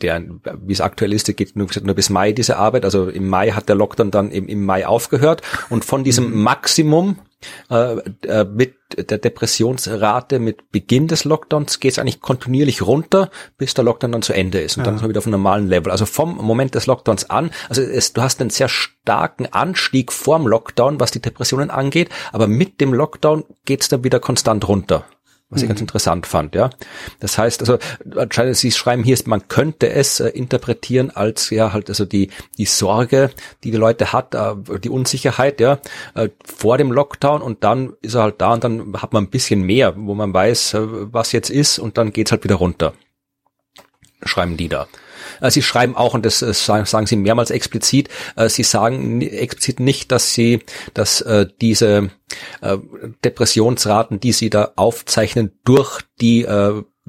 der, 0.00 0.22
wie 0.64 0.72
es 0.72 0.80
aktuell 0.80 1.12
ist, 1.12 1.28
der 1.28 1.34
geht 1.34 1.56
nur, 1.56 1.68
nur 1.82 1.94
bis 1.94 2.10
Mai 2.10 2.32
diese 2.32 2.56
Arbeit. 2.56 2.84
Also 2.84 3.08
im 3.08 3.28
Mai 3.28 3.50
hat 3.50 3.68
der 3.68 3.76
Lockdown 3.76 4.10
dann 4.10 4.30
im, 4.30 4.46
im 4.48 4.64
Mai 4.64 4.86
aufgehört 4.86 5.42
und 5.70 5.84
von 5.84 6.04
diesem 6.04 6.30
mhm. 6.30 6.42
Maximum 6.42 7.18
äh, 7.70 7.96
äh, 8.26 8.44
mit 8.44 8.74
der 8.96 9.18
Depressionsrate 9.18 10.38
mit 10.38 10.70
Beginn 10.70 11.08
des 11.08 11.24
Lockdowns 11.24 11.80
geht 11.80 11.92
es 11.92 11.98
eigentlich 11.98 12.20
kontinuierlich 12.20 12.82
runter, 12.82 13.30
bis 13.56 13.74
der 13.74 13.84
Lockdown 13.84 14.12
dann 14.12 14.22
zu 14.22 14.32
Ende 14.32 14.60
ist. 14.60 14.76
Und 14.76 14.82
ja. 14.82 14.84
dann 14.84 14.96
ist 14.96 15.00
man 15.00 15.08
wieder 15.08 15.18
auf 15.18 15.26
einem 15.26 15.32
normalen 15.32 15.66
Level. 15.66 15.90
Also 15.90 16.06
vom 16.06 16.36
Moment 16.36 16.74
des 16.74 16.86
Lockdowns 16.86 17.30
an, 17.30 17.50
also 17.68 17.82
es, 17.82 18.12
du 18.12 18.22
hast 18.22 18.40
einen 18.40 18.50
sehr 18.50 18.68
starken 18.68 19.46
Anstieg 19.46 20.12
vorm 20.12 20.46
Lockdown, 20.46 21.00
was 21.00 21.10
die 21.10 21.22
Depressionen 21.22 21.70
angeht, 21.70 22.10
aber 22.32 22.46
mit 22.46 22.80
dem 22.80 22.92
Lockdown 22.92 23.44
geht 23.64 23.82
es 23.82 23.88
dann 23.88 24.04
wieder 24.04 24.20
konstant 24.20 24.68
runter 24.68 25.04
was 25.52 25.62
ich 25.62 25.68
ganz 25.68 25.80
mhm. 25.80 25.84
interessant 25.84 26.26
fand, 26.26 26.54
ja. 26.54 26.70
Das 27.20 27.36
heißt, 27.36 27.60
also 27.60 27.78
anscheinend, 28.16 28.56
Sie 28.56 28.72
schreiben 28.72 29.04
hier, 29.04 29.18
man 29.26 29.48
könnte 29.48 29.90
es 29.90 30.18
äh, 30.18 30.28
interpretieren 30.28 31.10
als 31.10 31.50
ja 31.50 31.72
halt 31.74 31.90
also 31.90 32.06
die 32.06 32.30
die 32.56 32.64
Sorge, 32.64 33.30
die 33.62 33.70
die 33.70 33.76
Leute 33.76 34.12
hat, 34.14 34.34
äh, 34.34 34.54
die 34.80 34.88
Unsicherheit, 34.88 35.60
ja, 35.60 35.78
äh, 36.14 36.30
vor 36.44 36.78
dem 36.78 36.90
Lockdown 36.90 37.42
und 37.42 37.64
dann 37.64 37.92
ist 38.00 38.14
er 38.14 38.22
halt 38.22 38.40
da 38.40 38.54
und 38.54 38.64
dann 38.64 38.94
hat 39.00 39.12
man 39.12 39.24
ein 39.24 39.30
bisschen 39.30 39.62
mehr, 39.62 39.94
wo 39.96 40.14
man 40.14 40.32
weiß, 40.32 40.74
äh, 40.74 40.80
was 41.12 41.32
jetzt 41.32 41.50
ist 41.50 41.78
und 41.78 41.98
dann 41.98 42.12
geht's 42.12 42.32
halt 42.32 42.44
wieder 42.44 42.56
runter. 42.56 42.94
Schreiben 44.24 44.56
die 44.56 44.68
da. 44.68 44.88
Äh, 45.40 45.50
sie 45.50 45.62
schreiben 45.62 45.96
auch, 45.96 46.14
und 46.14 46.24
das 46.26 46.42
äh, 46.42 46.52
sagen, 46.54 47.06
Sie 47.06 47.16
mehrmals 47.16 47.50
explizit, 47.50 48.08
äh, 48.36 48.48
Sie 48.48 48.62
sagen 48.62 49.20
explizit 49.20 49.80
nicht, 49.80 50.12
dass 50.12 50.34
Sie, 50.34 50.60
dass 50.94 51.24
diese 51.60 52.10
Depressionsraten, 53.24 54.20
die 54.20 54.32
Sie 54.32 54.48
da 54.48 54.72
aufzeichnen, 54.76 55.52
durch 55.64 56.00
die 56.20 56.46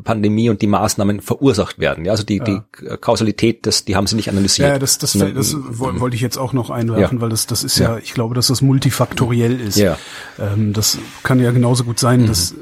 Pandemie 0.03 0.49
und 0.49 0.61
die 0.61 0.67
Maßnahmen 0.67 1.21
verursacht 1.21 1.79
werden. 1.79 2.05
Ja, 2.05 2.11
also 2.11 2.23
die, 2.23 2.37
ja. 2.37 2.43
die 2.43 2.61
Kausalität, 2.97 3.65
das, 3.65 3.85
die 3.85 3.95
haben 3.95 4.07
sie 4.07 4.15
nicht 4.15 4.29
analysiert. 4.29 4.67
Ja, 4.67 4.79
das, 4.79 4.97
das, 4.97 5.13
das, 5.13 5.33
das 5.33 5.55
wollte 5.77 6.15
ich 6.15 6.21
jetzt 6.21 6.37
auch 6.37 6.51
noch 6.51 6.71
einwerfen, 6.71 7.17
ja. 7.17 7.21
weil 7.21 7.29
das, 7.29 7.45
das 7.45 7.63
ist 7.63 7.77
ja, 7.77 7.93
ja, 7.93 7.97
ich 7.99 8.13
glaube, 8.13 8.33
dass 8.33 8.47
das 8.47 8.61
multifaktoriell 8.61 9.61
ist. 9.61 9.77
Ja. 9.77 9.97
Ähm, 10.39 10.73
das 10.73 10.97
kann 11.21 11.39
ja 11.39 11.51
genauso 11.51 11.83
gut 11.83 11.99
sein, 11.99 12.23
mhm. 12.23 12.27
dass 12.27 12.55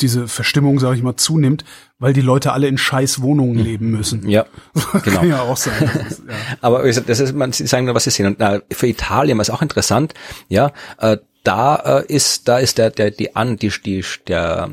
diese 0.00 0.28
Verstimmung, 0.28 0.78
sage 0.78 0.96
ich 0.96 1.02
mal, 1.02 1.16
zunimmt, 1.16 1.64
weil 1.98 2.12
die 2.12 2.20
Leute 2.20 2.52
alle 2.52 2.68
in 2.68 2.78
scheiß 2.78 3.22
Wohnungen 3.22 3.56
mhm. 3.56 3.62
leben 3.62 3.90
müssen. 3.90 4.28
Ja, 4.28 4.46
genau. 5.04 5.18
Kann 5.18 5.28
ja 5.28 5.42
auch 5.42 5.56
sein. 5.56 5.90
Ist, 6.08 6.22
ja. 6.26 6.34
Aber 6.60 6.82
das 6.82 7.20
ist, 7.20 7.34
man, 7.34 7.52
Sie 7.52 7.66
sagen, 7.66 7.92
was 7.94 8.04
Sie 8.04 8.10
sehen. 8.10 8.26
Und 8.26 8.40
äh, 8.40 8.60
für 8.70 8.86
Italien 8.86 9.38
war 9.38 9.42
es 9.42 9.50
auch 9.50 9.62
interessant, 9.62 10.14
ja, 10.48 10.72
äh, 10.98 11.18
da 11.44 12.00
äh, 12.00 12.12
ist, 12.12 12.48
da 12.48 12.58
ist 12.58 12.78
der, 12.78 12.90
der, 12.90 13.10
die 13.10 13.34
an, 13.36 13.56
die, 13.56 13.72
die, 13.84 14.04
der, 14.26 14.68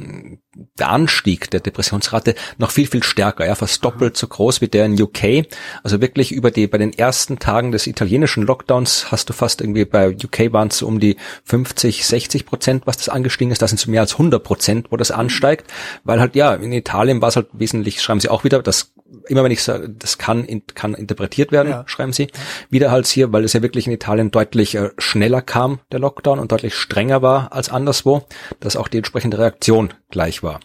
der 0.80 0.90
Anstieg 0.90 1.52
der 1.52 1.60
Depressionsrate 1.60 2.36
noch 2.58 2.72
viel, 2.72 2.88
viel 2.88 3.04
stärker, 3.04 3.46
ja, 3.46 3.56
fast 3.56 3.84
doppelt 3.84 4.18
so 4.18 4.28
groß 4.28 4.62
wie 4.62 4.68
der 4.68 4.86
in 4.86 5.02
UK. 5.02 5.48
Also 5.84 6.02
wirklich 6.02 6.32
über 6.32 6.52
die, 6.52 6.68
bei 6.68 6.78
den 6.78 6.94
ersten 6.94 7.40
Tagen 7.40 7.72
des 7.72 7.88
italienischen 7.88 8.44
Lockdowns 8.44 9.12
hast 9.12 9.30
du 9.30 9.34
fast 9.34 9.62
irgendwie 9.62 9.86
bei 9.86 10.10
UK 10.10 10.54
waren 10.54 10.70
es 10.70 10.82
um 10.82 11.00
die 11.00 11.18
50, 11.44 12.06
60 12.06 12.46
Prozent, 12.46 12.88
was 12.88 12.98
das 12.98 13.10
angestiegen 13.10 13.52
ist. 13.52 13.62
Da 13.62 13.68
sind 13.68 13.80
es 13.80 13.88
mehr 13.88 14.02
als 14.02 14.14
100 14.14 14.44
Prozent, 14.44 14.88
wo 14.92 14.98
das 14.98 15.12
ansteigt, 15.12 15.72
weil 16.04 16.20
halt, 16.20 16.36
ja, 16.36 16.54
in 16.54 16.72
Italien 16.72 17.22
war 17.22 17.30
es 17.30 17.36
halt 17.36 17.48
wesentlich, 17.54 18.02
schreiben 18.02 18.20
sie 18.20 18.30
auch 18.30 18.44
wieder, 18.44 18.62
das 18.62 18.95
immer 19.28 19.44
wenn 19.44 19.52
ich 19.52 19.64
sage, 19.64 19.90
das 19.90 20.18
kann, 20.18 20.46
kann 20.74 20.94
interpretiert 20.94 21.52
werden, 21.52 21.70
ja. 21.70 21.84
schreiben 21.88 22.14
sie, 22.14 22.28
wieder 22.70 22.92
halt 22.92 23.08
hier, 23.08 23.32
weil 23.32 23.44
es 23.44 23.54
ja 23.54 23.62
wirklich 23.62 23.88
in 23.88 23.94
Italien 23.94 24.32
deutlich 24.32 24.76
äh, 24.76 24.90
schneller 24.98 25.42
kam, 25.42 25.80
der 25.92 26.00
Lockdown, 26.00 26.40
und 26.40 26.52
deutlich 26.52 26.76
strenger 26.76 27.22
war 27.22 27.54
als 27.54 27.70
anderswo, 27.70 28.24
dass 28.60 28.76
auch 28.76 28.88
die 28.88 28.98
entsprechende 28.98 29.38
Reaktion 29.38 29.94
gleich 30.10 30.44
war. 30.44 30.60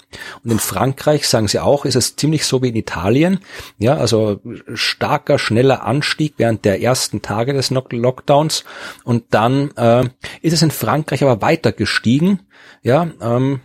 Und 0.44 0.50
in 0.50 0.58
Frankreich, 0.58 1.28
sagen 1.28 1.48
sie 1.48 1.58
auch, 1.58 1.84
ist 1.84 1.96
es 1.96 2.16
ziemlich 2.16 2.44
so 2.44 2.62
wie 2.62 2.68
in 2.68 2.76
Italien, 2.76 3.40
ja, 3.78 3.96
also 3.96 4.40
starker, 4.74 5.38
schneller 5.38 5.84
Anstieg 5.84 6.34
während 6.36 6.64
der 6.64 6.80
ersten 6.80 7.22
Tage 7.22 7.52
des 7.52 7.70
Lockdowns 7.70 8.64
und 9.04 9.24
dann 9.30 9.70
äh, 9.76 10.04
ist 10.42 10.52
es 10.52 10.62
in 10.62 10.70
Frankreich 10.70 11.22
aber 11.22 11.42
weiter 11.42 11.72
gestiegen, 11.72 12.40
ja, 12.82 13.08
ähm, 13.20 13.60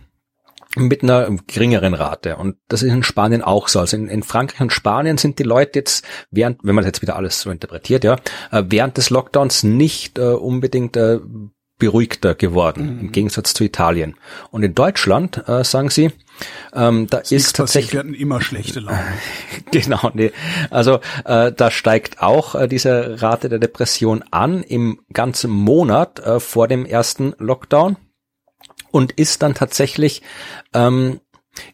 mit 0.76 1.02
einer 1.02 1.28
geringeren 1.46 1.94
Rate. 1.94 2.36
Und 2.36 2.56
das 2.68 2.82
ist 2.82 2.92
in 2.92 3.02
Spanien 3.02 3.42
auch 3.42 3.68
so. 3.68 3.80
Also 3.80 3.96
in, 3.96 4.08
in, 4.08 4.22
Frankreich 4.22 4.60
und 4.60 4.72
Spanien 4.72 5.18
sind 5.18 5.38
die 5.38 5.44
Leute 5.44 5.78
jetzt 5.78 6.04
während, 6.30 6.60
wenn 6.62 6.74
man 6.74 6.82
das 6.82 6.88
jetzt 6.88 7.02
wieder 7.02 7.16
alles 7.16 7.40
so 7.40 7.50
interpretiert, 7.50 8.04
ja, 8.04 8.16
äh, 8.52 8.62
während 8.68 8.96
des 8.96 9.10
Lockdowns 9.10 9.62
nicht 9.62 10.18
äh, 10.18 10.22
unbedingt 10.22 10.96
äh, 10.96 11.18
beruhigter 11.78 12.34
geworden, 12.34 12.94
mhm. 12.94 13.00
im 13.00 13.12
Gegensatz 13.12 13.54
zu 13.54 13.64
Italien. 13.64 14.14
Und 14.50 14.62
in 14.62 14.74
Deutschland, 14.74 15.46
äh, 15.46 15.62
sagen 15.64 15.90
sie, 15.90 16.10
ähm, 16.74 17.06
da 17.08 17.18
das 17.18 17.32
ist 17.32 17.56
tatsächlich 17.56 17.92
wir 17.92 18.00
hatten 18.00 18.14
immer 18.14 18.40
schlechte 18.40 18.80
Laune. 18.80 18.98
genau, 19.70 20.10
nee. 20.14 20.32
Also 20.70 21.00
äh, 21.24 21.52
da 21.52 21.70
steigt 21.70 22.22
auch 22.22 22.54
äh, 22.54 22.68
diese 22.68 23.22
Rate 23.22 23.48
der 23.48 23.58
Depression 23.58 24.24
an 24.30 24.62
im 24.62 25.00
ganzen 25.12 25.50
Monat 25.50 26.20
äh, 26.20 26.40
vor 26.40 26.68
dem 26.68 26.84
ersten 26.84 27.34
Lockdown 27.38 27.96
und 28.96 29.12
ist 29.12 29.42
dann 29.42 29.52
tatsächlich 29.52 30.22
ähm, 30.72 31.20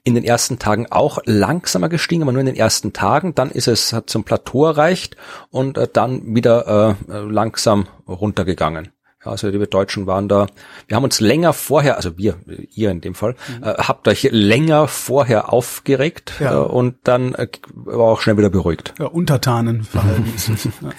in 0.03 0.17
den 0.17 0.25
ersten 0.25 0.59
Tagen 0.59 0.91
auch 0.91 1.21
langsamer 1.25 1.89
gestiegen, 1.89 2.23
aber 2.23 2.33
nur 2.33 2.41
in 2.41 2.47
den 2.47 2.57
ersten 2.57 2.93
Tagen. 2.93 3.37
Dann 3.37 3.53
ist 3.53 3.69
es 3.69 3.93
hat 3.93 4.11
zum 4.11 4.25
Plateau 4.25 4.67
erreicht 4.67 5.17
und 5.49 5.79
äh, 5.79 5.87
dann 5.93 6.35
wieder 6.35 6.97
äh, 7.09 7.19
langsam 7.19 7.87
runtergegangen. 8.09 8.89
Ja, 9.25 9.31
also 9.31 9.53
die 9.53 9.71
Deutschen 9.71 10.09
waren 10.09 10.29
da. 10.29 10.49
Wir 10.89 10.97
haben 10.97 11.05
uns 11.05 11.21
länger 11.21 11.53
vorher, 11.53 11.95
also 11.95 12.19
wir, 12.19 12.41
ihr 12.73 12.91
in 12.91 13.01
dem 13.01 13.15
Fall, 13.15 13.37
mhm. 13.47 13.63
äh, 13.63 13.75
habt 13.75 14.09
euch 14.09 14.29
länger 14.33 14.89
vorher 14.89 15.53
aufgeregt 15.53 16.33
ja. 16.41 16.55
äh, 16.55 16.67
und 16.67 16.97
dann 17.05 17.37
äh, 17.37 17.47
war 17.73 18.07
auch 18.07 18.21
schnell 18.21 18.37
wieder 18.37 18.51
beruhigt. 18.51 18.95
Ja, 18.99 19.07
Untertanenverhalten 19.07 20.35
ist 20.35 20.49
es. 20.49 20.65
ja. 20.81 20.91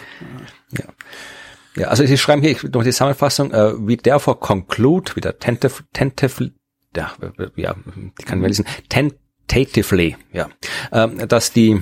ja. 0.71 0.85
Ja, 1.75 1.87
also 1.87 2.05
Sie 2.05 2.17
schreiben 2.17 2.41
hier 2.41 2.55
noch 2.71 2.83
die 2.83 2.91
Zusammenfassung, 2.91 3.51
äh, 3.51 3.73
we 3.77 3.97
therefore 3.97 4.37
conclude, 4.37 5.15
wieder 5.15 5.39
tentative, 5.39 5.83
tentative, 5.93 6.51
ja, 6.95 7.11
ja, 7.55 7.75
die 8.19 8.25
kann 8.25 8.39
man 8.39 8.49
lesen, 8.49 8.65
tentatively, 8.89 10.15
ja, 10.31 10.49
äh, 10.91 11.27
dass 11.27 11.51
die 11.51 11.81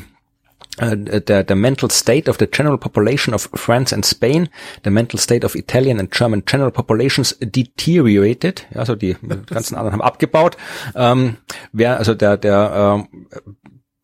uh, 0.82 0.96
the, 0.96 1.44
the 1.48 1.56
mental 1.56 1.90
state 1.90 2.30
of 2.30 2.38
the 2.38 2.48
general 2.48 2.78
population 2.78 3.34
of 3.34 3.50
France 3.54 3.94
and 3.94 4.06
Spain, 4.06 4.50
the 4.84 4.90
mental 4.90 5.20
state 5.20 5.44
of 5.44 5.56
Italian 5.56 6.00
and 6.00 6.12
German 6.12 6.44
general 6.46 6.72
populations 6.72 7.36
deteriorated, 7.40 8.66
also 8.74 8.96
die 8.96 9.16
ganzen 9.48 9.76
anderen 9.76 9.94
haben 9.94 10.02
abgebaut. 10.02 10.58
Ähm, 10.96 11.38
wer, 11.74 11.98
also 11.98 12.14
der, 12.14 12.38
der 12.38 13.08
ähm, 13.12 13.28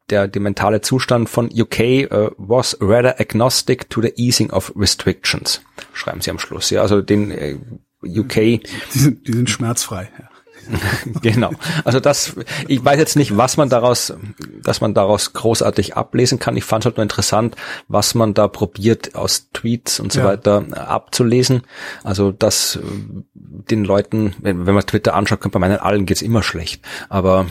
der, 0.10 0.28
die 0.28 0.40
mentale 0.40 0.82
Zustand 0.82 1.30
von 1.30 1.50
UK 1.54 1.80
äh, 1.80 2.32
was 2.38 2.78
rather 2.80 3.20
agnostic 3.20 3.90
to 3.90 4.02
the 4.02 4.14
easing 4.16 4.52
of 4.52 4.72
restrictions, 4.76 5.62
schreiben 5.94 6.22
sie 6.22 6.32
am 6.32 6.40
Schluss. 6.40 6.70
Ja, 6.70 6.82
also 6.82 7.02
den 7.02 7.32
äh, 7.32 7.58
UK. 8.04 8.34
Die 8.94 9.00
sind, 9.00 9.28
die 9.28 9.34
sind 9.34 9.50
schmerzfrei. 9.50 10.10
Ja. 10.18 10.30
genau. 11.22 11.52
Also 11.84 12.00
das, 12.00 12.36
ich 12.68 12.84
weiß 12.84 12.98
jetzt 12.98 13.16
nicht, 13.16 13.38
was 13.38 13.58
man 13.58 13.70
daraus, 13.70 14.14
dass 14.64 14.82
man 14.82 14.94
daraus 14.94 15.34
großartig 15.34 15.96
ablesen 15.96 16.40
kann. 16.40 16.58
Ich 16.58 16.64
fand 16.64 16.82
es 16.82 16.86
halt 16.86 16.98
nur 16.98 17.04
interessant, 17.04 17.56
was 17.88 18.16
man 18.16 18.34
da 18.34 18.48
probiert 18.48 19.16
aus 19.16 19.50
Tweets 19.52 20.00
und 20.00 20.12
so 20.12 20.20
ja. 20.20 20.26
weiter 20.26 20.66
abzulesen. 20.74 21.64
Also 22.04 22.32
dass 22.32 22.80
den 23.34 23.84
Leuten, 23.84 24.36
wenn, 24.42 24.66
wenn 24.66 24.76
man 24.76 24.86
Twitter 24.86 25.14
anschaut, 25.14 25.42
könnte 25.42 25.60
man 25.60 25.70
meinen, 25.70 25.80
allen 25.80 26.06
geht's 26.06 26.22
immer 26.22 26.44
schlecht. 26.44 26.84
Aber 27.10 27.46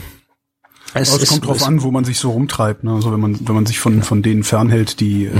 es, 0.93 1.13
es 1.13 1.29
kommt 1.29 1.45
drauf 1.45 1.63
an, 1.63 1.81
wo 1.83 1.91
man 1.91 2.05
sich 2.05 2.19
so 2.19 2.31
rumtreibt. 2.31 2.83
Ne? 2.83 2.91
Also 2.91 3.11
wenn 3.11 3.19
man, 3.19 3.37
wenn 3.47 3.55
man 3.55 3.65
sich 3.65 3.79
von, 3.79 4.03
von 4.03 4.21
denen 4.21 4.43
fernhält, 4.43 4.99
die 4.99 5.25
äh, 5.25 5.31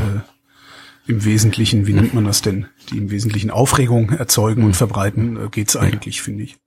im 1.08 1.24
Wesentlichen, 1.24 1.88
wie 1.88 1.94
nennt 1.94 2.14
man 2.14 2.26
das 2.26 2.42
denn, 2.42 2.68
die 2.92 2.98
im 2.98 3.12
Wesentlichen 3.12 3.50
Aufregung 3.50 4.10
erzeugen 4.10 4.64
und 4.64 4.76
verbreiten, 4.76 5.38
äh, 5.38 5.50
geht's 5.50 5.76
eigentlich, 5.76 6.22
finde 6.22 6.44
ich. 6.44 6.58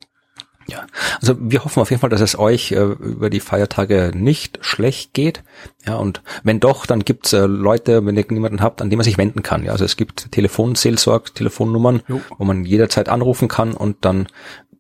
Ja, 0.71 0.87
also 1.21 1.35
wir 1.41 1.65
hoffen 1.65 1.81
auf 1.81 1.91
jeden 1.91 2.01
Fall, 2.01 2.11
dass 2.11 2.21
es 2.21 2.39
euch 2.39 2.71
äh, 2.73 2.81
über 2.81 3.29
die 3.29 3.41
Feiertage 3.41 4.13
nicht 4.15 4.59
schlecht 4.61 5.15
geht. 5.15 5.43
Ja, 5.85 5.97
und 5.97 6.23
wenn 6.45 6.61
doch, 6.61 6.87
dann 6.87 7.05
gibt's 7.05 7.33
äh, 7.33 7.47
Leute, 7.47 8.07
wenn 8.07 8.17
ihr 8.17 8.25
niemanden 8.29 8.63
habt, 8.63 8.81
an 8.81 8.89
den 8.89 8.97
man 8.97 9.05
sich 9.05 9.19
wenden 9.19 9.43
kann. 9.43 9.65
Ja, 9.65 9.73
also 9.73 9.85
es 9.85 9.97
gibt 9.97 10.31
Telefonseelsorg, 10.31 11.35
Telefonnummern, 11.35 12.03
jo. 12.07 12.21
wo 12.39 12.45
man 12.45 12.65
jederzeit 12.65 13.09
anrufen 13.09 13.49
kann 13.49 13.73
und 13.73 13.97
dann 14.03 14.29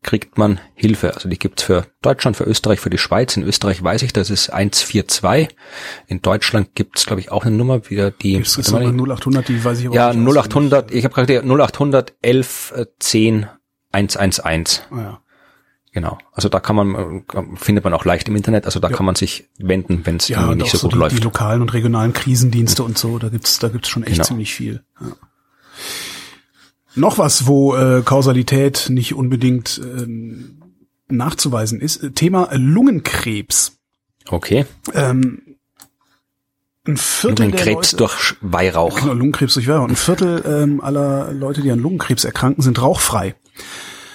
kriegt 0.03 0.39
man 0.39 0.61
Hilfe. 0.75 1.15
Also 1.15 1.29
die 1.29 1.39
gibt's 1.39 1.63
für 1.63 1.87
Deutschland, 2.03 2.37
für 2.37 2.45
Österreich, 2.45 2.81
für 2.81 2.91
die 2.91 2.99
Schweiz. 2.99 3.37
In 3.37 3.43
Österreich 3.43 3.83
weiß 3.83 4.03
ich, 4.03 4.13
das 4.13 4.31
ist 4.31 4.51
142. 4.51 5.49
In 6.07 6.23
Deutschland 6.23 6.75
gibt's 6.75 7.07
glaube 7.07 7.21
ich, 7.21 7.31
auch 7.31 7.45
eine 7.45 7.57
Nummer, 7.57 7.91
wieder 7.91 8.11
die... 8.11 8.35
Gibt's 8.35 8.57
das 8.57 8.73
0800, 8.73 9.49
die 9.49 9.63
weiß 9.63 9.81
ich 9.81 9.87
aber 9.87 9.95
Ja, 9.95 10.13
0800, 10.13 10.91
ich 10.91 11.05
habe 11.05 11.15
gerade 11.15 11.43
0800 11.43 12.15
11 12.23 12.75
10 12.99 13.47
111. 13.93 14.87
Oh 14.91 14.97
ja. 14.97 15.21
Genau. 15.93 16.19
Also 16.33 16.49
da 16.49 16.61
kann 16.61 16.77
man, 16.77 17.25
findet 17.57 17.83
man 17.83 17.93
auch 17.93 18.05
leicht 18.05 18.29
im 18.29 18.37
Internet, 18.37 18.65
also 18.65 18.79
da 18.79 18.89
ja. 18.89 18.97
kann 18.97 19.05
man 19.05 19.17
sich 19.17 19.49
wenden, 19.59 20.07
wenn 20.07 20.17
es 20.17 20.29
ja, 20.29 20.55
nicht 20.55 20.71
so 20.71 20.79
gut 20.79 20.93
die, 20.93 20.99
läuft. 20.99 21.19
Die 21.19 21.23
lokalen 21.23 21.63
und 21.63 21.73
regionalen 21.73 22.13
Krisendienste 22.13 22.85
und 22.85 22.97
so, 22.97 23.19
da 23.19 23.29
gibt's 23.29 23.59
da 23.59 23.69
gibt's 23.69 23.89
schon 23.89 24.05
echt 24.05 24.13
genau. 24.13 24.25
ziemlich 24.25 24.55
viel. 24.55 24.85
Ja. 25.01 25.09
Noch 26.95 27.19
was, 27.19 27.47
wo 27.47 27.77
äh, 27.77 28.03
Kausalität 28.03 28.87
nicht 28.91 29.15
unbedingt 29.15 29.81
ähm, 29.83 30.61
nachzuweisen 31.09 31.81
ist. 31.81 32.15
Thema 32.15 32.49
Lungenkrebs. 32.53 33.79
Okay. 34.29 34.67
Ähm, 34.95 35.57
ein 36.87 36.97
Viertel 36.97 37.45
Lungenkrebs 37.45 37.93
Leute, 37.93 37.97
durch 37.97 38.37
Weihrauch. 38.41 39.01
Genau, 39.01 39.13
Lungenkrebs 39.13 39.55
durch 39.55 39.69
Weihrauch. 39.69 39.89
Ein 39.89 39.97
Viertel 39.97 40.43
ähm, 40.47 40.81
aller 40.81 41.33
Leute, 41.33 41.63
die 41.63 41.71
an 41.71 41.79
Lungenkrebs 41.79 42.25
erkranken, 42.25 42.63
sind 42.63 42.81
rauchfrei. 42.81 43.35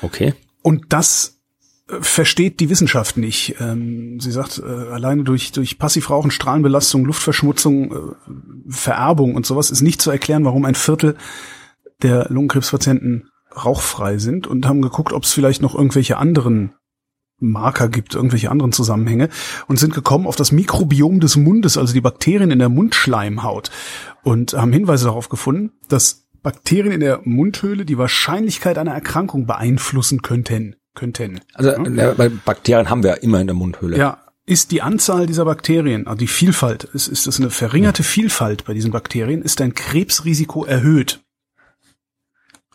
Okay. 0.01 0.33
Und 0.61 0.85
das 0.89 1.39
äh, 1.87 2.01
versteht 2.01 2.59
die 2.59 2.69
Wissenschaft 2.69 3.17
nicht. 3.17 3.55
Ähm, 3.59 4.19
sie 4.19 4.31
sagt, 4.31 4.59
äh, 4.59 4.63
alleine 4.63 5.23
durch, 5.23 5.51
durch 5.51 5.77
Passivrauchen, 5.77 6.31
Strahlenbelastung, 6.31 7.05
Luftverschmutzung, 7.05 7.91
äh, 7.91 7.97
Vererbung 8.67 9.35
und 9.35 9.45
sowas 9.45 9.69
ist 9.69 9.81
nicht 9.81 10.01
zu 10.01 10.09
erklären, 10.09 10.43
warum 10.43 10.65
ein 10.65 10.75
Viertel 10.75 11.15
der 12.01 12.27
Lungenkrebspatienten 12.29 13.29
rauchfrei 13.55 14.17
sind 14.17 14.47
und 14.47 14.67
haben 14.67 14.81
geguckt, 14.81 15.13
ob 15.13 15.23
es 15.23 15.33
vielleicht 15.33 15.61
noch 15.61 15.75
irgendwelche 15.75 16.17
anderen 16.17 16.73
Marker 17.39 17.89
gibt, 17.89 18.15
irgendwelche 18.15 18.49
anderen 18.49 18.71
Zusammenhänge 18.71 19.29
und 19.67 19.77
sind 19.77 19.93
gekommen 19.93 20.27
auf 20.27 20.35
das 20.35 20.51
Mikrobiom 20.51 21.19
des 21.19 21.35
Mundes, 21.35 21.77
also 21.77 21.93
die 21.93 22.01
Bakterien 22.01 22.51
in 22.51 22.59
der 22.59 22.69
Mundschleimhaut 22.69 23.71
und 24.23 24.53
haben 24.53 24.71
Hinweise 24.71 25.05
darauf 25.05 25.29
gefunden, 25.29 25.71
dass 25.89 26.27
Bakterien 26.41 26.93
in 26.93 26.99
der 26.99 27.21
Mundhöhle 27.23 27.85
die 27.85 27.97
Wahrscheinlichkeit 27.97 28.77
einer 28.77 28.93
Erkrankung 28.93 29.47
beeinflussen 29.47 30.21
könnten. 30.21 30.75
könnten. 30.93 31.41
Also 31.53 31.71
ja? 31.71 32.13
bei 32.13 32.29
Bakterien 32.29 32.89
haben 32.89 33.03
wir 33.03 33.11
ja 33.11 33.15
immer 33.17 33.41
in 33.41 33.47
der 33.47 33.55
Mundhöhle. 33.55 33.97
Ja, 33.97 34.19
ist 34.45 34.71
die 34.71 34.81
Anzahl 34.81 35.25
dieser 35.25 35.45
Bakterien, 35.45 36.05
also 36.05 36.19
die 36.19 36.27
Vielfalt, 36.27 36.83
ist, 36.83 37.07
ist 37.07 37.25
das 37.25 37.39
eine 37.39 37.49
verringerte 37.49 38.03
Vielfalt 38.03 38.63
bei 38.65 38.73
diesen 38.75 38.91
Bakterien, 38.91 39.41
ist 39.41 39.59
dein 39.59 39.73
Krebsrisiko 39.73 40.65
erhöht. 40.65 41.24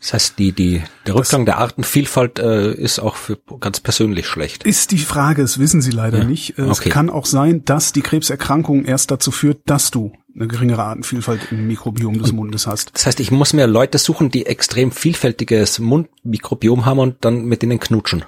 Das 0.01 0.13
heißt, 0.13 0.39
die, 0.39 0.51
die, 0.51 0.81
der 1.05 1.13
Rückgang 1.13 1.45
das 1.45 1.53
der 1.53 1.57
Artenvielfalt 1.59 2.39
äh, 2.39 2.73
ist 2.73 2.97
auch 2.97 3.15
für 3.15 3.37
ganz 3.59 3.79
persönlich 3.79 4.25
schlecht. 4.25 4.63
Ist 4.63 4.91
die 4.91 4.97
Frage, 4.97 5.43
das 5.43 5.59
wissen 5.59 5.79
Sie 5.79 5.91
leider 5.91 6.19
ja. 6.19 6.23
nicht. 6.23 6.57
Es 6.57 6.79
okay. 6.79 6.89
kann 6.89 7.11
auch 7.11 7.27
sein, 7.27 7.63
dass 7.65 7.93
die 7.93 8.01
Krebserkrankung 8.01 8.83
erst 8.85 9.11
dazu 9.11 9.29
führt, 9.29 9.59
dass 9.67 9.91
du 9.91 10.11
eine 10.35 10.47
geringere 10.47 10.83
Artenvielfalt 10.83 11.51
im 11.51 11.67
Mikrobiom 11.67 12.17
des 12.17 12.31
Mundes 12.31 12.65
hast. 12.65 12.95
Das 12.95 13.05
heißt, 13.05 13.19
ich 13.19 13.29
muss 13.29 13.53
mir 13.53 13.67
Leute 13.67 13.99
suchen, 13.99 14.31
die 14.31 14.47
extrem 14.47 14.91
vielfältiges 14.91 15.77
Mundmikrobiom 15.77 16.85
haben 16.85 16.99
und 16.99 17.23
dann 17.23 17.45
mit 17.45 17.61
denen 17.61 17.79
knutschen. 17.79 18.25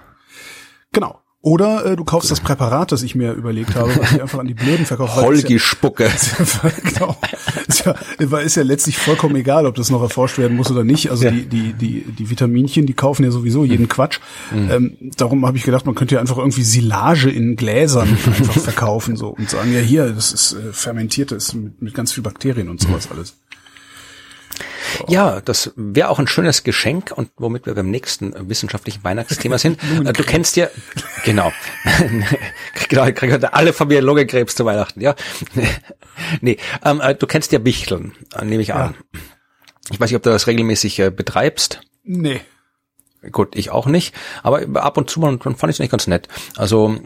Genau. 0.92 1.23
Oder 1.46 1.86
äh, 1.86 1.96
du 1.98 2.06
kaufst 2.06 2.32
das 2.32 2.40
Präparat, 2.40 2.94
das 2.94 3.04
ich 3.04 3.16
mir 3.16 3.34
überlegt 3.34 3.76
habe, 3.76 3.94
was 3.98 4.14
ich 4.14 4.22
einfach 4.22 4.40
an 4.40 4.48
die 4.48 4.54
Blöden 4.54 4.86
verkaufe. 4.86 5.22
Holgi-Spucke. 5.22 6.06
Ja, 6.06 6.72
genau. 6.84 7.18
Ist 7.68 7.86
ja, 7.86 8.38
ist 8.38 8.56
ja 8.56 8.64
letztlich 8.64 8.98
vollkommen 8.98 9.36
egal, 9.36 9.66
ob 9.66 9.76
das 9.76 9.90
noch 9.90 10.02
erforscht 10.02 10.38
werden 10.38 10.56
muss 10.56 10.72
oder 10.72 10.86
nicht. 10.86 11.12
Also 11.12 11.26
ja. 11.26 11.32
die, 11.32 11.46
die, 11.46 11.74
die, 11.74 12.06
die 12.18 12.30
Vitaminchen, 12.30 12.86
die 12.86 12.94
kaufen 12.94 13.26
ja 13.26 13.32
sowieso 13.32 13.66
jeden. 13.66 13.90
Quatsch. 13.90 14.20
Mhm. 14.56 14.72
Ähm, 14.72 14.98
darum 15.18 15.46
habe 15.46 15.58
ich 15.58 15.64
gedacht, 15.64 15.86
man 15.86 15.96
könnte 15.96 16.16
ja 16.16 16.22
einfach 16.22 16.38
irgendwie 16.38 16.64
Silage 16.64 17.30
in 17.30 17.58
Gläsern 17.58 18.08
einfach 18.08 18.54
verkaufen 18.54 19.18
so 19.18 19.32
und 19.32 19.50
sagen, 19.50 19.74
ja 19.74 19.82
hier, 19.82 20.14
das 20.14 20.32
ist 20.32 20.54
äh, 20.54 20.72
fermentiertes 20.72 21.56
mit, 21.56 21.82
mit 21.82 21.94
ganz 21.94 22.14
viel 22.14 22.24
Bakterien 22.24 22.70
und 22.70 22.80
sowas 22.80 23.10
mhm. 23.10 23.18
alles. 23.18 23.36
Ja, 25.08 25.42
das 25.42 25.72
wäre 25.76 26.10
auch 26.10 26.20
ein 26.20 26.28
schönes 26.28 26.64
Geschenk 26.64 27.12
und 27.16 27.32
womit 27.38 27.66
wir 27.66 27.74
beim 27.76 27.90
nächsten 27.90 28.34
wissenschaftlichen 28.50 29.04
Weihnachtsthema 29.04 29.58
sind. 29.58 29.80
Äh, 30.04 30.12
du 30.12 30.24
kennst 30.24 30.56
ja, 30.56 30.68
genau, 31.24 31.52
genau, 32.90 33.06
ich 33.06 33.16
kriege 33.16 33.54
alle 33.54 33.74
Familie 33.74 34.02
Lungenkrebs 34.02 34.56
zu 34.56 34.66
Weihnachten, 34.66 35.02
ja. 35.02 35.16
nee, 36.42 36.58
ähm, 36.84 37.00
äh, 37.00 37.16
du 37.16 37.28
kennst 37.28 37.52
ja 37.52 37.64
Wichteln, 37.64 38.14
äh, 38.36 38.44
nehme 38.44 38.62
ich 38.62 38.70
ja. 38.70 38.76
an. 38.76 38.96
Ich 39.92 40.00
weiß 40.00 40.10
nicht, 40.10 40.18
ob 40.18 40.24
du 40.24 40.30
das 40.30 40.48
regelmäßig 40.48 41.00
äh, 41.00 41.10
betreibst. 41.12 41.82
Nee. 42.04 42.42
Gut, 43.32 43.56
ich 43.56 43.70
auch 43.70 43.86
nicht, 43.86 44.14
aber 44.44 44.64
ab 44.84 44.98
und 44.98 45.10
zu 45.10 45.20
mal 45.20 45.38
fand 45.40 45.64
ich 45.64 45.76
es 45.76 45.80
nicht 45.80 45.92
ganz 45.92 46.08
nett. 46.08 46.28
Also, 46.58 46.98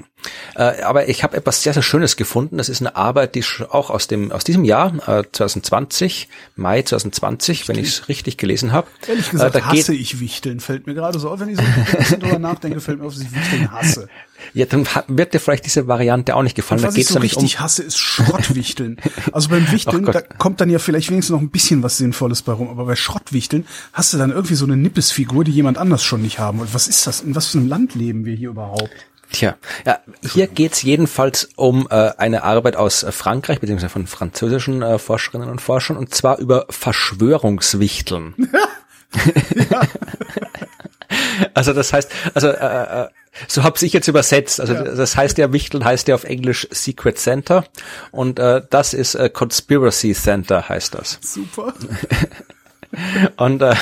äh, 0.56 0.82
aber 0.82 1.10
ich 1.10 1.24
habe 1.24 1.38
etwas 1.38 1.62
sehr, 1.62 1.74
sehr 1.74 1.84
Schönes 1.84 2.16
gefunden. 2.16 2.58
Das 2.58 2.70
ist 2.70 2.82
eine 2.82 2.96
Arbeit, 2.96 3.36
die 3.36 3.44
auch 3.70 3.90
aus 3.90 4.08
dem 4.08 4.32
aus 4.32 4.44
diesem 4.44 4.64
Jahr, 4.64 4.94
äh, 5.08 5.24
2020, 5.32 6.28
Mai 6.56 6.82
2020, 6.82 7.68
wenn 7.68 7.78
ich 7.78 7.90
es 7.90 8.10
richtig 8.10 8.38
gelesen 8.38 8.72
habe. 8.72 8.88
Ehrlich 9.08 9.30
gesagt, 9.30 9.56
äh, 9.56 9.60
da 9.60 9.66
hasse 9.68 9.94
ich 9.94 10.20
Wichteln, 10.20 10.60
fällt 10.60 10.88
mir 10.88 10.96
gerade 10.96 11.20
so 11.20 11.30
auf, 11.30 11.40
wenn 11.40 11.50
ich 11.50 11.58
so 11.58 11.64
ein 11.64 11.88
bisschen 11.98 12.20
drüber 12.20 12.40
nachdenke, 12.40 12.82
fällt 12.82 13.00
mir 13.00 13.06
auf, 13.06 13.14
dass 13.14 13.24
ich 13.24 13.36
Wichteln 13.36 13.72
hasse. 13.72 14.10
Ja, 14.54 14.66
dann 14.66 14.88
wird 15.08 15.34
dir 15.34 15.40
vielleicht 15.40 15.66
diese 15.66 15.88
Variante 15.88 16.36
auch 16.36 16.44
nicht 16.44 16.56
gefallen. 16.56 16.82
Und 16.82 16.88
was 16.88 16.94
da 16.94 16.98
geht's 16.98 17.10
ich 17.10 17.14
so 17.14 17.20
richtig 17.20 17.58
um 17.58 17.64
hasse, 17.64 17.84
ist 17.84 17.98
Schrottwichteln. 17.98 18.98
also 19.32 19.50
beim 19.50 19.72
Wichteln, 19.72 20.06
da 20.06 20.22
kommt 20.22 20.62
dann 20.62 20.70
ja 20.70 20.80
vielleicht 20.80 21.10
wenigstens 21.10 21.34
noch 21.34 21.42
ein 21.42 21.50
bisschen 21.50 21.84
was 21.84 21.98
Sinnvolles 21.98 22.42
bei 22.42 22.54
rum. 22.54 22.70
Aber 22.70 22.86
bei 22.86 22.96
Schrottwichteln 22.96 23.66
hast 23.94 24.14
du 24.14 24.18
dann 24.18 24.32
irgendwie 24.32 24.56
so 24.56 24.66
eine 24.66 24.78
Nippesfigur, 24.78 25.44
die 25.44 25.52
jemand 25.52 25.78
anders 25.78 26.04
schon 26.04 26.22
nicht 26.22 26.40
haben 26.40 26.60
will. 26.60 26.68
Was 26.72 26.88
ist 26.88 27.08
das? 27.08 27.22
In 27.22 27.36
was 27.36 27.48
für 27.48 27.58
einem 27.60 27.68
Land 27.68 27.96
leben 27.96 28.26
wir 28.26 28.36
hier 28.36 28.50
überhaupt? 28.50 28.90
Tja, 29.32 29.58
ja, 29.86 30.00
hier 30.22 30.48
geht's 30.48 30.82
jedenfalls 30.84 31.50
um 31.58 31.88
äh, 31.90 32.12
eine 32.18 32.44
Arbeit 32.44 32.78
aus 32.78 33.04
äh, 33.04 33.12
Frankreich, 33.12 33.60
beziehungsweise 33.60 33.90
von 33.90 34.08
französischen 34.08 34.82
äh, 34.82 35.00
Forscherinnen 35.00 35.50
und 35.50 35.60
Forschern, 35.60 35.98
und 35.98 36.16
zwar 36.16 36.40
über 36.40 36.66
Verschwörungswichteln. 36.70 38.36
ja. 39.72 39.82
Also 41.54 41.74
das 41.74 41.94
heißt, 41.94 42.12
also 42.34 42.50
äh, 42.50 43.04
äh 43.04 43.08
so 43.48 43.64
habe 43.64 43.78
ich 43.82 43.94
jetzt 43.94 44.08
übersetzt. 44.08 44.60
Also 44.60 44.74
ja. 44.74 44.84
das 44.84 45.16
heißt 45.16 45.38
ja, 45.38 45.52
Wichteln 45.54 45.86
heißt 45.86 46.08
ja 46.08 46.16
auf 46.16 46.24
Englisch 46.24 46.68
Secret 46.72 47.18
Center 47.18 47.66
und 48.12 48.40
äh, 48.40 48.62
das 48.70 48.94
ist 48.94 49.16
äh, 49.16 49.30
Conspiracy 49.30 50.14
Center 50.14 50.68
heißt 50.68 50.96
das. 50.96 51.20
Super. 51.22 51.74
und 53.38 53.62
äh, 53.62 53.76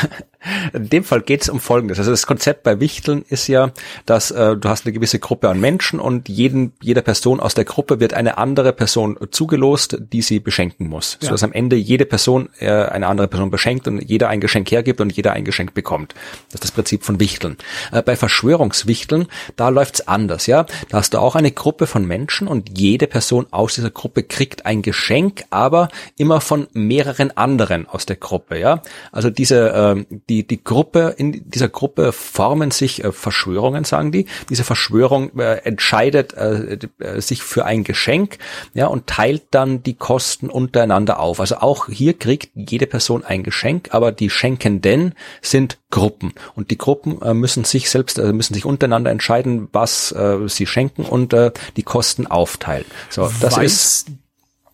in 0.74 0.90
dem 0.90 1.04
Fall 1.04 1.22
geht 1.22 1.42
es 1.42 1.50
um 1.50 1.60
Folgendes. 1.60 2.00
Also 2.00 2.12
das 2.12 2.28
Konzept 2.28 2.64
bei 2.64 2.80
Wichteln 2.80 3.24
ist 3.30 3.48
ja, 3.48 3.72
dass 4.06 4.32
äh, 4.32 4.56
du 4.56 4.70
hast 4.70 4.86
eine 4.86 4.94
gewisse 4.94 5.20
Gruppe 5.20 5.50
an 5.50 5.60
Menschen 5.60 6.00
und 6.00 6.30
jeden, 6.30 6.74
jeder 6.82 7.02
Person 7.02 7.40
aus 7.40 7.54
der 7.54 7.66
Gruppe 7.66 8.00
wird 8.00 8.14
eine 8.14 8.38
andere 8.38 8.74
Person 8.74 9.18
zugelost, 9.32 9.98
die 10.00 10.22
sie 10.22 10.40
beschenken 10.40 10.88
muss. 10.88 11.18
Ja. 11.22 11.28
Sodass 11.28 11.44
am 11.44 11.54
Ende 11.54 11.76
jede 11.76 12.06
Person 12.06 12.50
äh, 12.60 12.70
eine 12.70 13.08
andere 13.08 13.28
Person 13.28 13.52
beschenkt 13.52 13.88
und 13.88 14.02
jeder 14.02 14.30
ein 14.30 14.42
Geschenk 14.42 14.72
hergibt 14.72 15.02
und 15.02 15.12
jeder 15.12 15.34
ein 15.34 15.46
Geschenk 15.46 15.74
bekommt. 15.74 16.14
Das 16.50 16.56
ist 16.56 16.64
das 16.64 16.72
Prinzip 16.72 17.04
von 17.04 17.20
Wichteln. 17.20 17.58
Äh, 17.92 18.02
bei 18.02 18.16
Verschwörungswichteln, 18.16 19.28
da 19.56 19.70
läuft's 19.70 20.08
anders, 20.08 20.48
ja. 20.48 20.66
Da 20.90 20.98
hast 20.98 21.14
du 21.14 21.20
auch 21.20 21.36
eine 21.36 21.52
Gruppe 21.52 21.88
von 21.88 22.06
Menschen 22.06 22.48
und 22.48 22.78
jede 22.78 23.08
Person 23.08 23.48
aus 23.52 23.76
dieser 23.76 23.92
Gruppe 23.92 24.24
kriegt 24.24 24.66
ein 24.66 24.82
Geschenk, 24.82 25.46
aber 25.50 25.90
immer 26.18 26.42
von 26.42 26.68
mehreren 26.74 27.36
anderen 27.36 27.88
aus 27.88 28.06
der 28.06 28.16
Gruppe, 28.16 28.60
ja. 28.60 28.82
Also 29.12 29.30
diese, 29.30 29.70
äh, 29.70 30.16
die 30.30 30.35
die, 30.36 30.48
die 30.48 30.64
Gruppe, 30.64 31.16
in 31.18 31.50
dieser 31.50 31.70
Gruppe 31.70 32.12
formen 32.12 32.72
sich 32.72 33.04
äh, 33.04 33.12
Verschwörungen, 33.12 33.86
sagen 33.86 34.12
die. 34.12 34.26
Diese 34.50 34.64
Verschwörung 34.64 35.38
äh, 35.40 35.60
entscheidet 35.64 36.34
äh, 36.34 36.78
äh, 37.00 37.22
sich 37.22 37.42
für 37.42 37.66
ein 37.66 37.84
Geschenk, 37.84 38.38
ja, 38.74 38.88
und 38.88 39.08
teilt 39.08 39.44
dann 39.52 39.84
die 39.84 39.94
Kosten 39.94 40.50
untereinander 40.50 41.20
auf. 41.20 41.40
Also 41.40 41.58
auch 41.58 41.88
hier 41.88 42.18
kriegt 42.18 42.50
jede 42.54 42.86
Person 42.86 43.24
ein 43.24 43.44
Geschenk, 43.44 43.90
aber 43.92 44.12
die 44.12 44.30
Schenkenden 44.30 45.14
sind 45.42 45.78
Gruppen. 45.90 46.34
Und 46.56 46.72
die 46.72 46.78
Gruppen 46.78 47.22
äh, 47.22 47.34
müssen 47.34 47.64
sich 47.64 47.90
selbst, 47.90 48.20
äh, 48.20 48.34
müssen 48.34 48.54
sich 48.54 48.66
untereinander 48.66 49.12
entscheiden, 49.12 49.70
was 49.72 50.12
äh, 50.12 50.40
sie 50.48 50.66
schenken 50.66 51.04
und 51.04 51.34
äh, 51.34 51.52
die 51.78 51.84
Kosten 51.84 52.28
aufteilen. 52.28 52.86
So, 53.10 53.32
das 53.40 53.56
Weiß 53.56 53.72
ist 53.72 54.08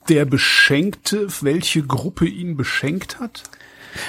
der 0.10 0.26
Beschenkte, 0.26 1.28
welche 1.42 1.84
Gruppe 1.84 2.26
ihn 2.26 2.58
beschenkt 2.58 3.20
hat? 3.20 3.44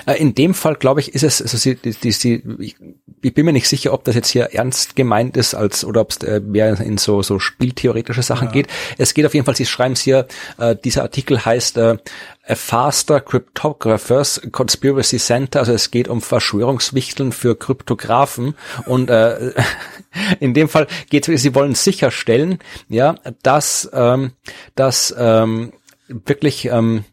Äh, 0.07 0.15
in 0.15 0.35
dem 0.35 0.55
Fall, 0.55 0.77
glaube 0.77 1.01
ich, 1.01 1.15
ist 1.15 1.23
es, 1.23 1.43
also 1.43 1.57
sie, 1.57 1.77
die, 1.77 1.93
die, 1.93 2.43
ich, 2.59 2.77
ich 3.23 3.35
bin 3.35 3.45
mir 3.45 3.53
nicht 3.53 3.69
sicher, 3.69 3.93
ob 3.93 4.05
das 4.05 4.15
jetzt 4.15 4.29
hier 4.29 4.53
ernst 4.53 4.97
gemeint 4.97 5.37
ist, 5.37 5.55
als 5.55 5.85
oder 5.85 6.01
ob 6.01 6.11
es 6.11 6.19
äh, 6.19 6.41
mehr 6.41 6.79
in 6.81 6.99
so, 6.99 7.23
so 7.23 7.39
spieltheoretische 7.39 8.23
Sachen 8.23 8.49
ja. 8.49 8.53
geht. 8.53 8.69
Es 8.99 9.15
geht 9.15 9.27
auf 9.27 9.35
jeden 9.35 9.47
Fall, 9.47 9.57
Sie 9.57 9.67
schreiben 9.67 9.93
es 9.93 10.01
hier, 10.01 10.27
äh, 10.59 10.77
dieser 10.77 11.03
Artikel 11.03 11.45
heißt 11.45 11.77
äh, 11.77 11.99
A 12.45 12.55
Faster 12.57 13.21
Cryptographers 13.21 14.43
Conspiracy 14.51 15.19
Center, 15.19 15.61
also 15.61 15.73
es 15.73 15.93
geht 15.93 16.09
um 16.09 16.21
Verschwörungswichteln 16.21 17.31
für 17.31 17.57
Kryptografen 17.57 18.57
und 18.87 19.11
äh, 19.11 19.53
in 20.41 20.53
dem 20.53 20.69
Fall 20.69 20.89
geht 21.09 21.29
es, 21.29 21.43
sie 21.43 21.55
wollen 21.55 21.77
sicherstellen, 21.77 22.59
ja, 22.89 23.15
dass, 23.43 23.89
ähm, 23.93 24.33
dass 24.75 25.15
ähm, 25.17 25.73
wirklich 26.09 26.67
ähm, 26.67 27.05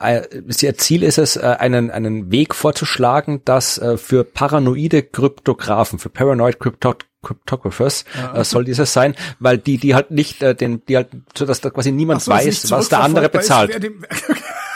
äh, 0.00 0.22
ihr 0.60 0.76
Ziel 0.78 1.02
ist 1.02 1.18
es, 1.18 1.36
äh, 1.36 1.40
einen, 1.40 1.90
einen 1.90 2.30
Weg 2.30 2.54
vorzuschlagen, 2.54 3.42
dass 3.44 3.78
äh, 3.78 3.96
für 3.96 4.24
paranoide 4.24 5.02
Kryptographen, 5.02 5.98
für 5.98 6.08
Paranoid 6.08 6.58
Crypto 6.58 6.94
Cryptographers 7.22 8.06
ja. 8.16 8.40
äh, 8.40 8.44
soll 8.44 8.64
dieses 8.64 8.94
sein, 8.94 9.14
weil 9.40 9.58
die 9.58 9.76
die 9.76 9.94
halt 9.94 10.10
nicht 10.10 10.42
äh, 10.42 10.54
den 10.54 10.82
die 10.86 10.96
halt 10.96 11.08
so 11.36 11.44
dass 11.44 11.60
da 11.60 11.68
quasi 11.68 11.92
niemand 11.92 12.22
so, 12.22 12.30
weiß, 12.30 12.70
was 12.70 12.88
der 12.88 13.00
andere 13.00 13.28
bezahlt. 13.28 13.74
Weiß, 13.74 13.82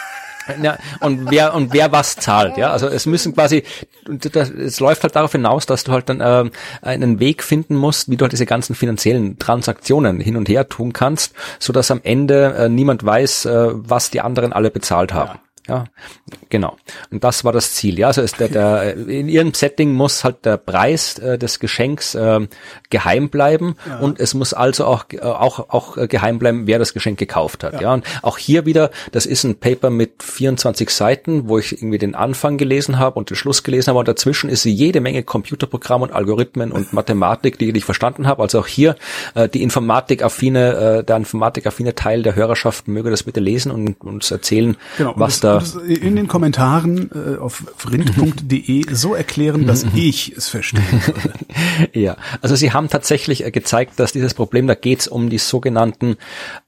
Ja, 0.63 0.79
und 1.01 1.31
wer 1.31 1.55
und 1.55 1.73
wer 1.73 1.93
was 1.93 2.17
zahlt, 2.17 2.57
ja. 2.57 2.71
Also 2.71 2.87
es 2.89 3.07
müssen 3.07 3.35
quasi, 3.35 3.65
das, 4.07 4.51
es 4.51 4.81
läuft 4.81 5.03
halt 5.03 5.17
darauf 5.17 5.33
hinaus, 5.33 5.67
dass 5.67 5.85
du 5.85 5.93
halt 5.93 6.09
dann 6.09 6.21
äh, 6.21 6.51
einen 6.83 7.21
Weg 7.21 7.43
finden 7.43 7.77
musst, 7.77 8.11
wie 8.11 8.17
du 8.17 8.25
halt 8.25 8.33
diese 8.33 8.47
ganzen 8.47 8.75
finanziellen 8.75 9.39
Transaktionen 9.39 10.21
hin 10.21 10.37
und 10.37 10.49
her 10.49 10.69
tun 10.69 10.93
kannst, 10.93 11.35
so 11.59 11.73
dass 11.73 11.91
am 11.91 12.01
Ende 12.03 12.55
äh, 12.55 12.69
niemand 12.69 13.05
weiß, 13.05 13.47
äh, 13.47 13.69
was 13.73 14.11
die 14.11 14.21
anderen 14.21 14.53
alle 14.53 14.71
bezahlt 14.71 15.15
haben. 15.15 15.39
Ja. 15.67 15.85
Genau. 16.51 16.77
Und 17.11 17.25
das 17.25 17.45
war 17.45 17.53
das 17.53 17.73
Ziel. 17.73 17.99
Ja, 17.99 18.09
also 18.09 18.21
ist 18.21 18.39
der, 18.39 18.49
der, 18.49 18.97
in 18.97 19.29
ihrem 19.29 19.55
Setting 19.55 19.95
muss 19.95 20.23
halt 20.23 20.45
der 20.45 20.59
Preis 20.59 21.19
äh, 21.19 21.39
des 21.39 21.59
Geschenks 21.59 22.15
äh, 22.15 22.47
geheim 22.91 23.31
bleiben 23.31 23.77
ja. 23.89 23.99
und 23.99 24.21
es 24.21 24.35
muss 24.35 24.53
also 24.53 24.85
auch, 24.85 25.07
äh, 25.11 25.21
auch, 25.21 25.71
auch 25.71 25.97
geheim 26.09 26.39
bleiben, 26.39 26.67
wer 26.67 26.79
das 26.79 26.93
Geschenk 26.93 27.19
gekauft 27.19 27.65
hat. 27.65 27.75
Ja. 27.75 27.81
ja, 27.81 27.95
und 27.95 28.05
auch 28.23 28.37
hier 28.37 28.67
wieder, 28.67 28.91
das 29.13 29.25
ist 29.25 29.45
ein 29.45 29.57
Paper 29.57 29.89
mit 29.89 30.23
24 30.23 30.91
Seiten, 30.91 31.49
wo 31.49 31.59
ich 31.59 31.73
irgendwie 31.73 31.99
den 31.99 32.15
Anfang 32.15 32.59
gelesen 32.59 32.99
habe 32.99 33.19
und 33.19 33.31
den 33.31 33.37
Schluss 33.37 33.63
gelesen 33.63 33.91
habe 33.91 34.01
und 34.01 34.09
dazwischen 34.09 34.51
ist 34.51 34.65
jede 34.65 35.01
Menge 35.01 35.23
Computerprogramme 35.23 36.05
und 36.05 36.13
Algorithmen 36.13 36.73
und 36.73 36.93
Mathematik, 36.93 37.59
die 37.59 37.69
ich 37.69 37.73
nicht 37.73 37.85
verstanden 37.87 38.27
habe. 38.27 38.43
Also 38.43 38.61
auch 38.61 38.67
hier 38.67 38.97
äh, 39.35 39.49
die 39.49 39.63
informatikaffine, 39.63 40.99
äh, 40.99 41.05
der 41.05 41.17
informatikaffine 41.17 41.95
Teil 41.95 42.23
der 42.23 42.37
Hörerschaft 42.37 42.87
möge 42.87 43.11
das 43.11 43.23
bitte 43.23 43.41
lesen 43.41 43.73
und 43.73 44.01
uns 44.03 44.31
erzählen, 44.31 44.77
genau, 44.99 45.15
was 45.17 45.41
da 45.41 45.54
in 45.59 46.17
den 46.17 46.29
Kommentaren 46.29 47.11
äh, 47.15 47.39
auf 47.39 47.65
rind.de 47.91 48.93
so 48.93 49.15
erklären, 49.15 49.67
dass 49.67 49.85
ich 49.95 50.37
es 50.37 50.49
verstehe. 50.49 50.83
ja, 51.93 52.17
also 52.41 52.57
sie 52.57 52.73
haben 52.73 52.89
tatsächlich 52.89 53.45
äh, 53.45 53.51
gezeigt, 53.51 53.99
dass 53.99 54.13
dieses 54.13 54.35
Problem, 54.35 54.67
da 54.67 54.75
geht 54.75 55.01
es 55.01 55.09
um 55.09 55.31
die 55.31 55.39
sogenannten 55.39 56.17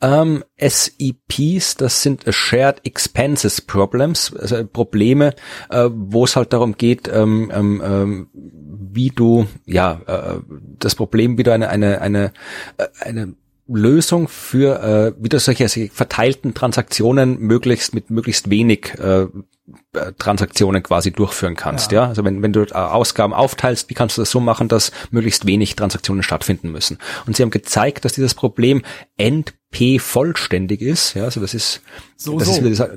ähm, 0.01 0.45
SEPs, 0.59 1.77
das 1.77 2.03
sind 2.03 2.25
Shared 2.29 2.85
Expenses 2.85 3.61
Problems, 3.61 4.35
also 4.35 4.65
Probleme, 4.65 5.35
äh, 5.71 5.89
wo 5.93 6.25
es 6.25 6.37
halt 6.37 6.53
darum 6.53 6.77
geht, 6.77 7.09
ähm, 7.13 7.51
ähm, 7.55 7.83
ähm 7.85 8.29
wie 8.97 9.11
du 9.11 9.47
ja 9.67 10.01
äh, 10.07 10.41
das 10.79 10.95
Problem, 10.95 11.37
wie 11.37 11.43
du 11.43 11.53
eine 11.53 11.69
eine 11.69 12.01
eine 12.01 12.33
äh, 12.79 12.87
eine 13.01 13.35
Lösung 13.69 14.29
für 14.29 14.83
äh, 15.17 15.23
wieder 15.23 15.41
solche, 15.41 15.69
solche 15.69 15.91
verteilten 15.91 16.55
Transaktionen 16.55 17.39
möglichst 17.39 17.95
mit 17.95 18.11
möglichst 18.11 18.49
wenig 18.51 18.95
äh, 18.99 19.27
Transaktionen 20.19 20.83
quasi 20.83 21.11
durchführen 21.11 21.57
kannst. 21.57 21.91
Ja. 21.91 22.03
ja, 22.03 22.09
also 22.09 22.25
wenn, 22.25 22.43
wenn 22.43 22.53
du 22.53 22.65
Ausgaben 22.73 23.35
aufteilst, 23.35 23.91
wie 23.91 23.95
kannst 23.95 24.17
du 24.17 24.23
das 24.23 24.31
so 24.31 24.39
machen, 24.39 24.69
dass 24.69 24.93
möglichst 25.11 25.47
wenig 25.47 25.75
Transaktionen 25.75 26.23
stattfinden 26.23 26.71
müssen? 26.71 26.99
Und 27.27 27.37
sie 27.37 27.43
haben 27.43 27.51
gezeigt, 27.51 28.05
dass 28.05 28.13
dieses 28.13 28.35
Problem 28.35 28.83
NP 29.17 29.99
vollständig 29.99 30.83
ist. 30.83 31.15
Ja, 31.15 31.25
also 31.25 31.41
das 31.41 31.55
ist, 31.55 31.83
so, 32.17 32.39
das 32.39 32.49
so. 32.49 32.55
ist 32.55 32.65
dieser, 32.65 32.91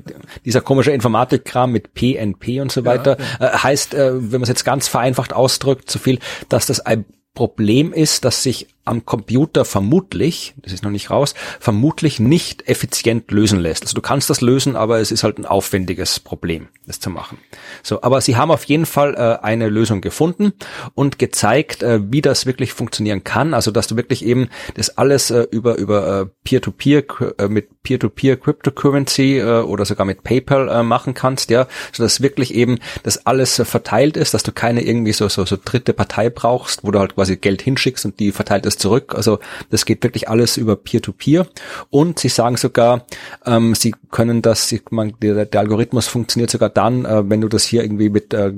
dieser 0.46 0.62
komische 0.62 0.92
Informatikkram 0.92 1.72
mit 1.72 1.94
PNP 1.96 2.62
und 2.62 2.72
so 2.72 2.86
weiter. 2.86 3.18
Ja, 3.18 3.26
ja. 3.40 3.54
Äh, 3.54 3.58
heißt, 3.58 3.94
äh, 3.96 4.14
wenn 4.14 4.42
man 4.42 4.44
es 4.44 4.50
jetzt 4.50 4.66
ganz 4.66 4.88
vereinfacht 4.88 5.34
ausdrückt, 5.34 5.90
so 5.90 5.98
viel, 5.98 6.20
dass 6.50 6.68
das 6.68 6.80
ein 6.82 7.06
Problem 7.34 7.94
ist, 7.94 8.26
dass 8.26 8.44
sich 8.44 8.68
am 8.86 9.06
Computer 9.06 9.66
vermutlich, 9.66 10.56
das 10.58 10.74
ist 10.74 10.84
noch 10.84 10.92
nicht 10.92 11.12
raus, 11.12 11.36
vermutlich 11.60 12.20
nicht 12.20 12.68
effizient 12.68 13.30
lösen 13.32 13.60
lässt. 13.60 13.84
Also 13.84 13.94
du 13.94 14.02
kannst 14.02 14.30
das 14.30 14.42
lösen, 14.42 14.76
aber 14.76 15.00
es 15.00 15.12
ist 15.12 15.24
halt 15.24 15.38
ein 15.38 15.46
aufwendiges 15.46 16.20
Problem, 16.20 16.70
das 16.88 17.00
zu 17.00 17.10
machen. 17.10 17.38
So, 17.84 18.02
aber 18.02 18.22
sie 18.22 18.36
haben 18.36 18.52
auf 18.52 18.64
jeden 18.64 18.88
Fall 18.88 19.14
äh, 19.16 19.46
eine 19.46 19.70
Lösung 19.70 20.02
gefunden 20.02 20.54
und 20.96 21.20
gezeigt, 21.20 21.84
äh, 21.84 22.00
wie 22.12 22.22
das 22.22 22.46
wirklich 22.46 22.74
funktionieren 22.74 23.24
kann. 23.24 23.54
Also 23.54 23.70
dass 23.72 23.88
du 23.88 23.96
wirklich 23.96 24.26
eben 24.26 24.50
das 24.76 24.98
alles 24.98 25.30
äh, 25.30 25.46
über 25.52 25.78
über 25.78 26.22
äh, 26.22 26.26
Peer-to-Peer 26.44 27.08
-Peer, 27.08 27.44
äh, 27.44 27.48
mit 27.48 27.84
Peer-to-Peer 27.84 28.38
Cryptocurrency 28.38 29.38
äh, 29.38 29.62
oder 29.62 29.86
sogar 29.86 30.06
mit 30.06 30.24
PayPal 30.24 30.68
äh, 30.68 30.84
machen 30.84 31.14
kannst, 31.14 31.52
ja, 31.52 31.68
so 31.92 32.02
dass 32.02 32.22
wirklich 32.22 32.56
eben 32.56 32.80
das 33.04 33.26
alles 33.28 33.60
äh, 33.60 33.66
verteilt 33.66 34.18
ist, 34.18 34.34
dass 34.34 34.44
du 34.44 34.52
keine 34.52 34.82
irgendwie 34.82 35.14
so 35.14 35.30
so 35.30 35.46
so 35.46 35.58
dritte 35.64 35.94
Partei 35.94 36.30
brauchst, 36.30 36.84
wo 36.84 36.92
du 36.92 37.00
halt 37.00 37.16
quasi 37.16 37.38
Geld 37.38 37.62
hinschickst 37.62 38.06
und 38.06 38.20
die 38.20 38.32
verteilt 38.32 38.66
es 38.66 38.79
zurück. 38.80 39.14
Also 39.16 39.40
das 39.70 39.86
geht 39.86 40.04
wirklich 40.04 40.30
alles 40.30 40.58
über 40.58 40.76
Peer-to-Peer. 40.76 41.44
-Peer. 41.44 41.50
Und 41.90 42.20
sie 42.20 42.30
sagen 42.30 42.58
sogar, 42.58 43.06
ähm, 43.46 43.76
sie 43.76 43.94
können 44.12 44.42
das, 44.42 44.74
man, 44.90 45.14
der, 45.22 45.46
der, 45.46 45.60
Algorithmus 45.60 46.08
funktioniert 46.08 46.50
sogar 46.50 46.70
dann, 46.70 47.06
äh, 47.06 47.30
wenn 47.30 47.42
du 47.42 47.48
das 47.48 47.64
hier 47.64 47.84
irgendwie 47.84 48.10
mit 48.10 48.34
äh, 48.34 48.54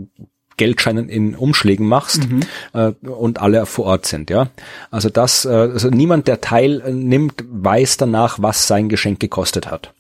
Geldscheinen 0.58 1.10
in 1.10 1.36
Umschlägen 1.36 1.88
machst 1.88 2.30
mhm. 2.30 2.42
äh, 2.74 2.92
und 3.08 3.42
alle 3.42 3.66
vor 3.66 3.86
Ort 3.86 4.06
sind, 4.06 4.30
ja. 4.30 4.50
Also 4.92 5.10
das, 5.10 5.46
äh, 5.46 5.50
also 5.50 5.90
niemand, 5.90 6.28
der 6.28 6.42
teilnimmt, 6.42 7.44
weiß 7.50 7.98
danach, 7.98 8.38
was 8.42 8.68
sein 8.68 8.88
Geschenk 8.88 9.20
gekostet 9.20 9.72
hat. 9.72 9.94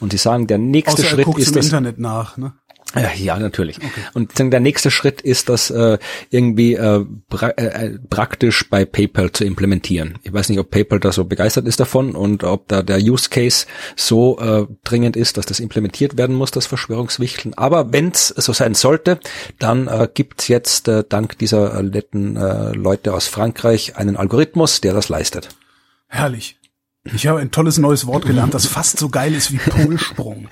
Und 0.00 0.12
sie 0.12 0.18
sagen, 0.18 0.46
der 0.46 0.58
nächste 0.58 1.02
Außer 1.02 1.10
Schritt 1.10 1.38
ist 1.38 1.48
im 1.48 1.54
das 1.54 1.66
Internet 1.66 1.98
nach, 1.98 2.36
ne? 2.36 2.52
Ja, 3.16 3.38
natürlich. 3.38 3.78
Okay. 3.78 3.88
Und 4.14 4.38
der 4.38 4.60
nächste 4.60 4.90
Schritt 4.90 5.20
ist, 5.20 5.48
das 5.48 5.70
äh, 5.70 5.98
irgendwie 6.30 6.74
äh, 6.74 7.04
pra 7.28 7.50
äh, 7.50 7.98
praktisch 8.10 8.68
bei 8.70 8.84
PayPal 8.84 9.32
zu 9.32 9.44
implementieren. 9.44 10.18
Ich 10.22 10.32
weiß 10.32 10.48
nicht, 10.48 10.58
ob 10.58 10.70
PayPal 10.70 11.00
da 11.00 11.12
so 11.12 11.24
begeistert 11.24 11.66
ist 11.66 11.80
davon 11.80 12.14
und 12.14 12.44
ob 12.44 12.68
da 12.68 12.82
der 12.82 12.98
Use 12.98 13.28
Case 13.30 13.66
so 13.96 14.38
äh, 14.38 14.66
dringend 14.84 15.16
ist, 15.16 15.36
dass 15.36 15.46
das 15.46 15.60
implementiert 15.60 16.16
werden 16.16 16.36
muss, 16.36 16.50
das 16.50 16.66
Verschwörungswichteln. 16.66 17.54
Aber 17.54 17.92
wenn 17.92 18.10
es 18.10 18.28
so 18.28 18.52
sein 18.52 18.74
sollte, 18.74 19.18
dann 19.58 19.88
äh, 19.88 20.08
gibt 20.12 20.48
jetzt 20.48 20.88
äh, 20.88 21.04
dank 21.08 21.38
dieser 21.38 21.82
netten 21.82 22.36
äh, 22.36 22.72
Leute 22.72 23.14
aus 23.14 23.26
Frankreich 23.26 23.96
einen 23.96 24.16
Algorithmus, 24.16 24.80
der 24.80 24.94
das 24.94 25.08
leistet. 25.08 25.48
Herrlich. 26.08 26.58
Ich 27.12 27.26
habe 27.26 27.40
ein 27.40 27.50
tolles 27.50 27.76
neues 27.76 28.06
Wort 28.06 28.24
gelernt, 28.24 28.54
das 28.54 28.66
fast 28.66 28.98
so 28.98 29.10
geil 29.10 29.34
ist 29.34 29.52
wie 29.52 29.58
Polsprung. 29.70 30.48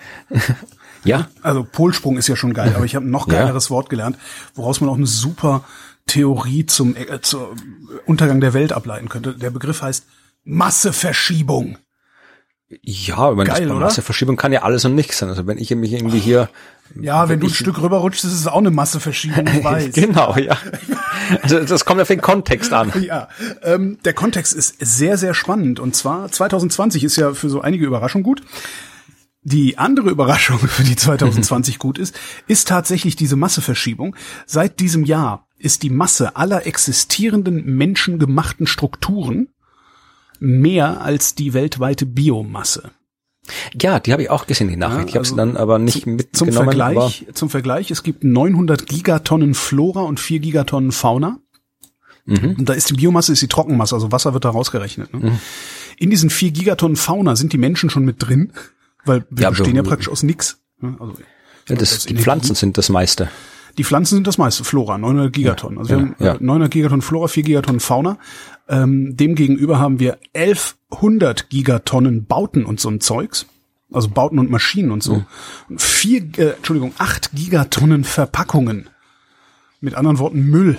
Ja. 1.04 1.28
Also 1.42 1.64
Polsprung 1.64 2.16
ist 2.16 2.28
ja 2.28 2.36
schon 2.36 2.54
geil, 2.54 2.72
aber 2.74 2.84
ich 2.84 2.94
habe 2.94 3.06
ein 3.06 3.10
noch 3.10 3.28
geileres 3.28 3.66
ja. 3.66 3.70
Wort 3.70 3.90
gelernt, 3.90 4.16
woraus 4.54 4.80
man 4.80 4.90
auch 4.90 4.96
eine 4.96 5.06
super 5.06 5.64
Theorie 6.06 6.66
zum, 6.66 6.96
äh, 6.96 7.20
zum 7.20 7.48
Untergang 8.06 8.40
der 8.40 8.54
Welt 8.54 8.72
ableiten 8.72 9.08
könnte. 9.08 9.34
Der 9.34 9.50
Begriff 9.50 9.82
heißt 9.82 10.06
Masseverschiebung. 10.44 11.78
Ja, 12.80 13.36
wenn 13.36 13.46
Geil, 13.46 13.68
das 13.68 13.78
Masseverschiebung 13.78 14.36
kann 14.36 14.52
ja 14.52 14.62
alles 14.62 14.84
und 14.84 14.94
nichts 14.94 15.18
sein. 15.18 15.28
Also 15.28 15.46
wenn 15.46 15.58
ich 15.58 15.70
mich 15.74 15.92
irgendwie 15.92 16.18
hier 16.18 16.48
ja, 17.00 17.22
wenn, 17.22 17.30
wenn 17.30 17.40
du 17.40 17.46
ein 17.46 17.54
Stück 17.54 17.80
rüberrutschst, 17.80 18.24
ist 18.24 18.32
es 18.32 18.46
auch 18.46 18.58
eine 18.58 18.70
Masseverschiebung, 18.70 19.46
ich 19.46 19.64
weiß. 19.64 19.92
genau, 19.94 20.36
ja. 20.36 20.56
Also 21.42 21.60
das 21.60 21.84
kommt 21.84 22.00
auf 22.00 22.08
den 22.08 22.20
Kontext 22.20 22.72
an. 22.72 22.92
Ja, 23.02 23.28
ähm, 23.62 23.98
der 24.04 24.12
Kontext 24.12 24.52
ist 24.52 24.76
sehr, 24.78 25.16
sehr 25.16 25.34
spannend. 25.34 25.80
Und 25.80 25.96
zwar 25.96 26.30
2020 26.30 27.04
ist 27.04 27.16
ja 27.16 27.32
für 27.32 27.48
so 27.48 27.60
einige 27.60 27.86
Überraschung 27.86 28.22
gut. 28.22 28.42
Die 29.42 29.78
andere 29.78 30.10
Überraschung, 30.10 30.58
für 30.68 30.84
die 30.84 30.96
2020 30.96 31.78
gut 31.78 31.98
ist, 31.98 32.18
ist 32.46 32.68
tatsächlich 32.68 33.16
diese 33.16 33.36
Masseverschiebung. 33.36 34.16
Seit 34.46 34.80
diesem 34.80 35.04
Jahr 35.04 35.46
ist 35.58 35.82
die 35.82 35.90
Masse 35.90 36.36
aller 36.36 36.66
existierenden 36.66 37.64
menschengemachten 37.76 38.66
Strukturen 38.66 39.48
mehr 40.40 41.00
als 41.00 41.34
die 41.34 41.54
weltweite 41.54 42.04
Biomasse. 42.04 42.90
Ja, 43.80 43.98
die 43.98 44.12
habe 44.12 44.22
ich 44.22 44.30
auch 44.30 44.46
gesehen, 44.46 44.68
die 44.68 44.76
Nachricht. 44.76 45.00
Ja, 45.00 45.08
ich 45.08 45.14
habe 45.16 45.24
sie 45.24 45.32
also 45.32 45.36
dann 45.36 45.56
aber 45.56 45.78
nicht 45.78 46.06
mitgenommen. 46.06 46.32
Zum 46.32 46.52
Vergleich, 46.52 47.26
zum 47.32 47.50
Vergleich, 47.50 47.90
es 47.90 48.02
gibt 48.02 48.24
900 48.24 48.86
Gigatonnen 48.86 49.54
Flora 49.54 50.02
und 50.02 50.20
4 50.20 50.40
Gigatonnen 50.40 50.92
Fauna. 50.92 51.38
Mhm. 52.24 52.56
Und 52.58 52.68
da 52.68 52.72
ist 52.72 52.90
die 52.90 52.94
Biomasse, 52.94 53.32
ist 53.32 53.42
die 53.42 53.48
Trockenmasse, 53.48 53.96
also 53.96 54.12
Wasser 54.12 54.32
wird 54.32 54.44
da 54.44 54.50
rausgerechnet. 54.50 55.12
Ne? 55.12 55.30
Mhm. 55.30 55.38
In 55.96 56.10
diesen 56.10 56.30
4 56.30 56.52
Gigatonnen 56.52 56.96
Fauna 56.96 57.34
sind 57.34 57.52
die 57.52 57.58
Menschen 57.58 57.90
schon 57.90 58.04
mit 58.04 58.16
drin. 58.18 58.52
Weil 59.04 59.24
wir 59.30 59.44
ja, 59.44 59.50
bestehen 59.50 59.76
ja 59.76 59.82
praktisch 59.82 60.08
aus 60.08 60.22
nix. 60.22 60.60
Also, 60.80 61.14
ja, 61.68 61.76
das, 61.76 62.04
die 62.06 62.16
Pflanzen 62.16 62.54
sind 62.54 62.78
das 62.78 62.88
meiste. 62.88 63.28
Die 63.78 63.84
Pflanzen 63.84 64.16
sind 64.16 64.26
das 64.26 64.38
meiste, 64.38 64.64
Flora, 64.64 64.98
900 64.98 65.32
Gigaton. 65.32 65.78
Also 65.78 65.90
wir 65.90 65.96
haben 65.96 66.16
ja. 66.18 66.36
900 66.38 66.70
Gigaton 66.70 67.02
Flora, 67.02 67.28
4 67.28 67.42
Gigaton 67.42 67.80
Fauna. 67.80 68.18
Ähm, 68.68 69.16
demgegenüber 69.16 69.78
haben 69.78 69.98
wir 69.98 70.18
1100 70.34 71.48
Gigatonnen 71.48 72.26
Bauten 72.26 72.64
und 72.64 72.80
so 72.80 72.90
ein 72.90 73.00
Zeugs. 73.00 73.46
Also 73.92 74.08
Bauten 74.08 74.38
und 74.38 74.50
Maschinen 74.50 74.90
und 74.90 75.02
so. 75.02 75.24
Mhm. 75.68 75.78
Vier, 75.78 76.22
äh, 76.38 76.50
Entschuldigung, 76.56 76.94
acht 76.98 77.32
Gigatonnen 77.32 78.04
Verpackungen. 78.04 78.88
Mit 79.80 79.94
anderen 79.94 80.18
Worten 80.18 80.42
Müll. 80.42 80.78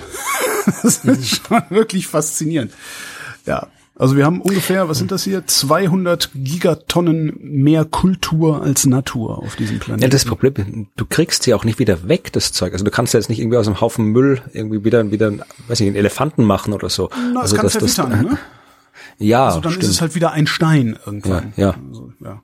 das 0.65 1.03
ist 1.03 1.05
mhm. 1.05 1.23
schon 1.23 1.63
wirklich 1.69 2.07
faszinierend. 2.07 2.73
Ja, 3.45 3.67
also 3.95 4.17
wir 4.17 4.25
haben 4.25 4.41
ungefähr, 4.41 4.89
was 4.89 4.97
sind 4.97 5.11
das 5.11 5.23
hier, 5.23 5.45
200 5.45 6.31
Gigatonnen 6.33 7.37
mehr 7.39 7.85
Kultur 7.85 8.63
als 8.63 8.85
Natur 8.85 9.37
auf 9.37 9.55
diesem 9.55 9.79
Planeten. 9.79 10.03
Ja, 10.03 10.09
das 10.09 10.25
Problem, 10.25 10.87
du 10.95 11.05
kriegst 11.05 11.43
sie 11.43 11.53
auch 11.53 11.63
nicht 11.63 11.77
wieder 11.77 12.07
weg, 12.07 12.33
das 12.33 12.51
Zeug. 12.53 12.73
Also 12.73 12.83
du 12.83 12.91
kannst 12.91 13.13
ja 13.13 13.19
jetzt 13.19 13.29
nicht 13.29 13.39
irgendwie 13.39 13.57
aus 13.57 13.67
einem 13.67 13.81
Haufen 13.81 14.05
Müll 14.05 14.41
irgendwie 14.51 14.83
wieder, 14.83 15.11
wieder, 15.11 15.31
weiß 15.67 15.79
ich, 15.79 15.87
einen 15.87 15.95
Elefanten 15.95 16.43
machen 16.43 16.73
oder 16.73 16.89
so. 16.89 17.09
Na, 17.33 17.41
also 17.41 17.55
das, 17.55 17.73
das, 17.73 17.95
das 17.95 18.07
ne? 18.07 18.37
Ja, 19.19 19.45
Also 19.45 19.59
dann 19.59 19.73
stimmt. 19.73 19.83
ist 19.83 19.89
es 19.91 20.01
halt 20.01 20.15
wieder 20.15 20.31
ein 20.31 20.47
Stein 20.47 20.97
irgendwann. 21.05 21.53
Ja, 21.55 21.67
ja. 21.67 21.75
Also, 21.89 22.13
ja. 22.23 22.41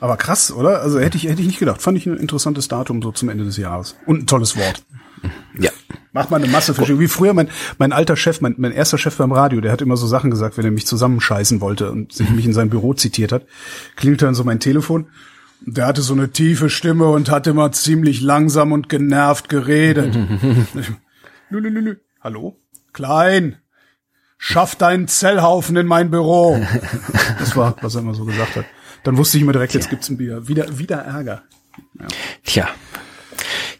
Aber 0.00 0.16
krass, 0.16 0.50
oder? 0.50 0.80
Also 0.80 0.98
hätte 0.98 1.18
ich, 1.18 1.24
hätte 1.24 1.42
ich 1.42 1.46
nicht 1.46 1.58
gedacht. 1.58 1.82
Fand 1.82 1.98
ich 1.98 2.06
ein 2.06 2.16
interessantes 2.16 2.68
Datum 2.68 3.02
so 3.02 3.12
zum 3.12 3.28
Ende 3.28 3.44
des 3.44 3.58
Jahres. 3.58 3.96
Und 4.06 4.22
ein 4.22 4.26
tolles 4.26 4.56
Wort. 4.56 4.82
Ja. 5.58 5.70
Macht 6.12 6.30
mal 6.30 6.42
eine 6.42 6.50
Masseverschiebung. 6.50 7.00
Wie 7.00 7.08
früher 7.08 7.34
mein, 7.34 7.48
mein 7.78 7.92
alter 7.92 8.16
Chef, 8.16 8.40
mein, 8.40 8.54
mein 8.58 8.72
erster 8.72 8.98
Chef 8.98 9.16
beim 9.16 9.30
Radio, 9.32 9.60
der 9.60 9.70
hat 9.70 9.80
immer 9.80 9.96
so 9.96 10.06
Sachen 10.06 10.30
gesagt, 10.30 10.58
wenn 10.58 10.64
er 10.64 10.70
mich 10.72 10.86
zusammenscheißen 10.86 11.60
wollte 11.60 11.90
und 11.90 12.12
sich 12.12 12.28
mich 12.34 12.44
in 12.44 12.52
sein 12.52 12.70
Büro 12.70 12.94
zitiert 12.94 13.32
hat, 13.32 13.46
klingt 13.96 14.22
dann 14.22 14.34
so 14.34 14.44
mein 14.44 14.60
Telefon. 14.60 15.06
Der 15.62 15.86
hatte 15.86 16.02
so 16.02 16.14
eine 16.14 16.30
tiefe 16.30 16.70
Stimme 16.70 17.08
und 17.10 17.30
hat 17.30 17.46
immer 17.46 17.70
ziemlich 17.70 18.22
langsam 18.22 18.72
und 18.72 18.88
genervt 18.88 19.48
geredet. 19.48 20.14
nü, 21.50 21.60
nü, 21.60 21.70
nü, 21.70 21.82
nü. 21.82 21.96
Hallo? 22.20 22.56
Klein. 22.92 23.56
Schaff 24.38 24.74
deinen 24.74 25.06
Zellhaufen 25.06 25.76
in 25.76 25.86
mein 25.86 26.10
Büro. 26.10 26.60
Das 27.38 27.56
war, 27.56 27.74
was 27.80 27.94
er 27.94 28.02
immer 28.02 28.14
so 28.14 28.26
gesagt 28.26 28.56
hat. 28.56 28.66
Dann 29.02 29.16
wusste 29.16 29.38
ich 29.38 29.42
immer 29.42 29.52
direkt, 29.52 29.72
jetzt 29.72 29.88
gibt's 29.88 30.10
ein 30.10 30.18
Bier. 30.18 30.46
Wieder, 30.46 30.78
wieder 30.78 30.98
Ärger. 30.98 31.42
Ja. 31.98 32.06
Tja. 32.44 32.68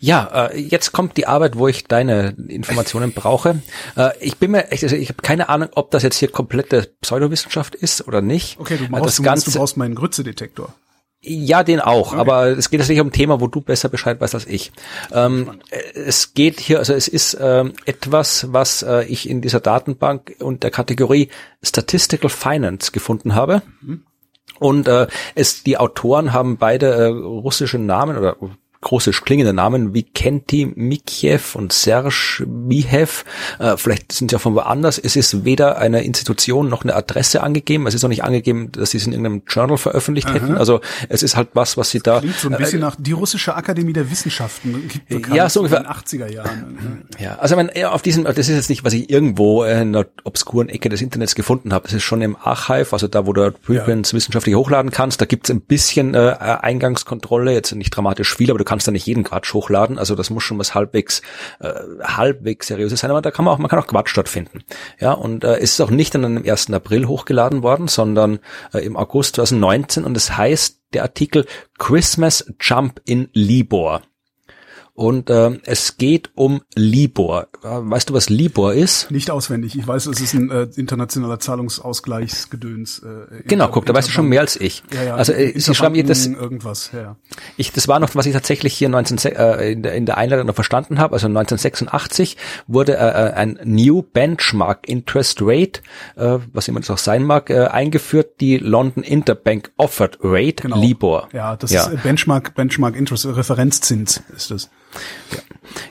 Ja, 0.02 0.48
äh, 0.48 0.58
jetzt 0.58 0.92
kommt 0.92 1.18
die 1.18 1.26
Arbeit, 1.26 1.56
wo 1.56 1.68
ich 1.68 1.84
deine 1.84 2.34
Informationen 2.48 3.12
brauche. 3.12 3.62
Äh, 3.96 4.10
ich 4.20 4.38
bin 4.38 4.50
mir 4.52 4.72
echt, 4.72 4.82
also 4.82 4.96
ich 4.96 5.10
habe 5.10 5.20
keine 5.20 5.50
Ahnung, 5.50 5.68
ob 5.74 5.90
das 5.90 6.02
jetzt 6.02 6.16
hier 6.16 6.30
komplette 6.30 6.90
Pseudowissenschaft 7.02 7.74
ist 7.74 8.08
oder 8.08 8.22
nicht. 8.22 8.58
Okay, 8.58 8.78
du 8.78 8.88
brauchst, 8.88 9.06
das 9.06 9.16
du, 9.16 9.22
Ganze, 9.22 9.50
du 9.50 9.58
brauchst 9.58 9.76
meinen 9.76 9.94
Grützedetektor. 9.94 10.74
Ja, 11.22 11.62
den 11.64 11.80
auch, 11.80 12.12
okay. 12.12 12.16
aber 12.20 12.46
es 12.46 12.70
geht 12.70 12.80
tatsächlich 12.80 13.02
um 13.02 13.08
ein 13.08 13.12
Thema, 13.12 13.42
wo 13.42 13.46
du 13.46 13.60
besser 13.60 13.90
Bescheid 13.90 14.18
weißt 14.22 14.34
als 14.34 14.46
ich. 14.46 14.72
Ähm, 15.12 15.60
es 15.92 16.32
geht 16.32 16.60
hier, 16.60 16.78
also 16.78 16.94
es 16.94 17.08
ist 17.08 17.36
ähm, 17.38 17.74
etwas, 17.84 18.50
was 18.52 18.82
äh, 18.82 19.04
ich 19.04 19.28
in 19.28 19.42
dieser 19.42 19.60
Datenbank 19.60 20.36
und 20.38 20.62
der 20.62 20.70
Kategorie 20.70 21.28
Statistical 21.62 22.30
Finance 22.30 22.90
gefunden 22.90 23.34
habe. 23.34 23.60
Mhm. 23.82 24.04
Und 24.58 24.88
äh, 24.88 25.08
es, 25.34 25.62
die 25.62 25.76
Autoren 25.76 26.32
haben 26.32 26.56
beide 26.56 26.86
äh, 26.86 27.06
russische 27.08 27.78
Namen 27.78 28.16
oder 28.16 28.36
große 28.83 29.11
klingende 29.11 29.53
Namen 29.53 29.93
wie 29.93 30.03
Kenti 30.03 30.72
Mikiev 30.74 31.55
und 31.55 31.72
Serge 31.72 32.47
Mihev. 32.47 33.24
Äh, 33.59 33.76
vielleicht 33.76 34.12
sind 34.12 34.31
sie 34.31 34.35
ja 34.35 34.39
von 34.39 34.55
woanders. 34.55 34.99
Es 34.99 35.16
ist 35.16 35.45
weder 35.45 35.76
eine 35.78 36.03
Institution 36.03 36.68
noch 36.68 36.83
eine 36.83 36.95
Adresse 36.95 37.43
angegeben. 37.43 37.87
Es 37.87 37.95
ist 37.95 38.05
auch 38.05 38.09
nicht 38.09 38.24
angegeben, 38.24 38.72
dass 38.72 38.93
sie 38.93 38.99
es 38.99 39.07
in 39.07 39.12
irgendeinem 39.12 39.43
Journal 39.47 39.76
veröffentlicht 39.76 40.28
Aha. 40.28 40.35
hätten. 40.35 40.57
Also 40.57 40.81
es 41.11 41.22
ist 41.22 41.37
halt 41.37 41.49
was, 41.53 41.76
was 41.76 41.91
sie 41.91 42.01
da. 42.01 42.20
Klingt 42.20 42.37
so 42.37 42.49
ein 42.49 42.57
bisschen 42.57 42.78
äh, 42.78 42.83
nach 42.83 42.97
die 42.99 43.12
russische 43.12 43.55
Akademie 43.55 43.93
der 43.93 44.11
Wissenschaften. 44.11 44.89
ja, 45.33 45.49
so 45.51 45.61
ungefähr. 45.61 45.81
In 45.81 45.85
den 45.85 45.93
80er 45.93 46.33
Jahren. 46.33 47.05
Ja, 47.18 47.37
also 47.39 47.57
man, 47.57 47.70
ja, 47.74 47.91
auf 47.91 48.01
diesem, 48.01 48.24
das 48.24 48.39
ist 48.39 48.49
jetzt 48.49 48.70
nicht, 48.70 48.85
was 48.85 48.95
ich 48.95 49.11
irgendwo 49.11 49.62
in 49.64 49.95
einer 49.95 50.07
obskuren 50.24 50.70
Ecke 50.70 50.89
des 50.89 51.03
Internets 51.03 51.35
gefunden 51.35 51.74
habe. 51.74 51.85
Das 51.85 51.93
ist 51.93 52.03
schon 52.03 52.22
im 52.22 52.35
Archive, 52.37 52.89
also 52.93 53.09
da, 53.09 53.26
wo 53.26 53.35
du 53.35 53.53
Preprints 53.53 54.12
ja. 54.12 54.16
wissenschaftlich 54.16 54.55
hochladen 54.55 54.91
kannst. 54.91 55.20
Da 55.20 55.26
gibt's 55.26 55.51
ein 55.51 55.61
bisschen 55.61 56.14
äh, 56.14 56.37
Eingangskontrolle, 56.39 57.53
jetzt 57.53 57.74
nicht 57.74 57.91
dramatisch 57.91 58.35
viel, 58.35 58.51
aber 58.51 58.59
du 58.59 58.70
kannst 58.71 58.87
da 58.87 58.93
nicht 58.93 59.07
jeden 59.07 59.25
Quatsch 59.25 59.53
hochladen. 59.53 59.99
Also 59.99 60.14
das 60.14 60.31
muss 60.31 60.45
schon 60.45 60.57
was 60.61 60.77
halbwegs 60.77 61.23
äh, 61.59 61.73
halbwegs 62.05 62.68
seriöses 62.68 63.01
sein, 63.01 63.11
aber 63.11 63.21
da 63.21 63.33
kann 63.33 63.45
man 63.45 63.53
auch, 63.53 63.59
man 63.59 63.68
kann 63.68 63.81
auch 63.81 63.89
Quatsch 63.89 64.11
stattfinden. 64.11 64.62
Ja, 65.01 65.11
und 65.11 65.43
äh, 65.43 65.57
es 65.57 65.73
ist 65.73 65.81
auch 65.81 65.91
nicht 65.91 66.14
an 66.14 66.25
einem 66.25 66.49
1. 66.49 66.73
April 66.73 67.09
hochgeladen 67.09 67.64
worden, 67.64 67.89
sondern 67.89 68.39
äh, 68.73 68.79
im 68.79 68.97
August 68.97 69.35
2019 69.35 70.05
und 70.05 70.16
es 70.16 70.27
das 70.27 70.37
heißt 70.37 70.83
der 70.95 71.03
Artikel 71.03 71.47
Christmas 71.79 72.47
Jump 72.61 73.01
in 73.07 73.29
Libor. 73.33 74.03
Und 75.01 75.30
äh, 75.30 75.59
es 75.64 75.96
geht 75.96 76.28
um 76.34 76.61
Libor. 76.74 77.48
Weißt 77.62 78.11
du, 78.11 78.12
was 78.12 78.28
Libor 78.28 78.74
ist? 78.74 79.11
Nicht 79.11 79.30
auswendig. 79.30 79.74
Ich 79.74 79.88
weiß, 79.88 80.05
es 80.05 80.20
ist 80.20 80.34
ein 80.34 80.51
äh, 80.51 80.68
internationaler 80.76 81.40
Zahlungsausgleichsgedöns. 81.40 82.98
Äh, 82.98 83.44
genau, 83.46 83.68
guck, 83.68 83.86
da 83.86 83.94
weißt 83.94 84.09
du 84.09 84.12
schon 84.12 84.28
mehr 84.28 84.42
als 84.42 84.61
ich. 84.61 84.82
Ja, 84.92 85.03
ja, 85.03 85.14
also 85.14 85.32
äh, 85.32 85.59
Sie 85.59 85.74
schreiben 85.74 85.94
hier 85.94 86.05
das 86.05 86.26
irgendwas. 86.26 86.90
Ja. 86.92 87.16
Ich, 87.57 87.72
das 87.72 87.88
war 87.88 87.98
noch, 87.98 88.14
was 88.14 88.26
ich 88.26 88.34
tatsächlich 88.34 88.74
hier 88.74 88.90
19, 88.90 89.16
äh, 89.32 89.72
in, 89.72 89.82
der, 89.82 89.94
in 89.94 90.05
der 90.05 90.18
Einleitung 90.18 90.46
noch 90.46 90.55
verstanden 90.55 90.98
habe. 90.98 91.14
Also 91.14 91.28
1986 91.28 92.36
wurde 92.66 92.98
äh, 92.98 92.98
äh, 92.98 93.32
ein 93.32 93.59
New 93.64 94.03
Benchmark 94.03 94.86
Interest 94.86 95.38
Rate, 95.40 95.80
äh, 96.16 96.40
was 96.53 96.68
immer 96.68 96.80
das 96.80 96.90
auch 96.90 96.98
sein 96.98 97.24
mag, 97.24 97.48
äh, 97.48 97.68
eingeführt. 97.68 98.38
Die 98.42 98.59
London 98.59 99.03
Interbank 99.03 99.72
Offered 99.78 100.18
Rate, 100.22 100.64
genau. 100.64 100.78
Libor. 100.78 101.30
Ja, 101.32 101.57
das 101.57 101.70
ja. 101.70 101.86
ist 101.86 102.03
Benchmark 102.03 102.55
Benchmark 102.55 102.96
Interest 102.96 103.24
Referenzzins 103.24 104.22
ist 104.36 104.51
das. 104.51 104.68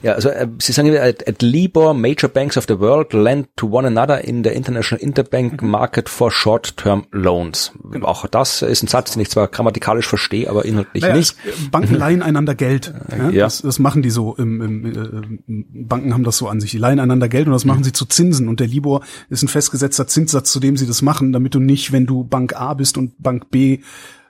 Ja, 0.02 0.14
also 0.14 0.30
äh, 0.30 0.48
Sie 0.60 0.72
sagen, 0.72 0.96
at, 0.98 1.28
at 1.28 1.42
LIBOR, 1.42 1.94
major 1.94 2.30
banks 2.30 2.58
of 2.58 2.66
the 2.68 2.80
world 2.80 3.14
lend 3.14 3.48
to 3.56 3.68
one 3.68 3.86
another 3.86 4.24
in 4.24 4.44
the 4.44 4.50
international 4.50 5.04
interbank 5.04 5.62
mhm. 5.62 5.70
market 5.70 6.10
for 6.10 6.32
short-term 6.32 7.06
loans. 7.12 7.72
Genau. 7.92 8.08
Auch 8.08 8.28
das 8.28 8.62
ist 8.62 8.84
ein 8.84 8.88
Satz, 8.88 9.12
den 9.12 9.22
ich 9.22 9.30
zwar 9.30 9.48
grammatikalisch 9.48 10.08
verstehe, 10.08 10.50
aber 10.50 10.66
inhaltlich 10.66 11.04
naja, 11.04 11.16
nicht. 11.16 11.36
Es, 11.46 11.70
Banken 11.70 11.96
leihen 11.96 12.22
einander 12.22 12.56
Geld. 12.56 12.94
Ja? 13.12 13.30
ja. 13.30 13.44
Das, 13.44 13.62
das, 13.62 13.80
machen 13.80 14.02
die 14.02 14.10
so. 14.10 14.36
Im, 14.36 14.62
im, 14.62 14.86
äh, 14.86 15.84
Banken 15.86 16.14
haben 16.14 16.24
das 16.24 16.38
so 16.38 16.48
an 16.48 16.62
sich. 16.62 16.72
Die 16.72 16.78
leihen 16.78 17.00
einander 17.00 17.30
Geld 17.30 17.48
und 17.48 17.54
das 17.54 17.66
machen 17.66 17.80
mhm. 17.80 17.86
sie 17.86 17.94
zu 17.94 18.06
Zinsen. 18.06 18.48
Und 18.48 18.60
der 18.60 18.68
LIBOR 18.68 19.02
ist 19.30 19.44
ein 19.44 19.48
festgesetzter 19.48 20.08
Zinssatz, 20.08 20.52
zu 20.52 20.60
dem 20.60 20.78
sie 20.78 20.88
das 20.88 21.02
machen, 21.02 21.34
damit 21.34 21.56
du 21.56 21.60
nicht, 21.60 21.92
wenn 21.92 22.06
du 22.06 22.24
Bank 22.24 22.56
A 22.56 22.74
bist 22.74 22.98
und 22.98 23.22
Bank 23.22 23.50
B 23.50 23.80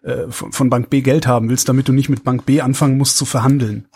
äh, 0.04 0.26
von 0.30 0.70
Bank 0.70 0.90
B 0.90 1.02
Geld 1.02 1.28
haben 1.28 1.50
willst, 1.50 1.70
damit 1.70 1.88
du 1.88 1.94
nicht 1.94 2.10
mit 2.10 2.24
Bank 2.24 2.46
B 2.46 2.62
anfangen 2.62 2.98
musst 2.98 3.18
zu 3.18 3.26
verhandeln 3.26 3.88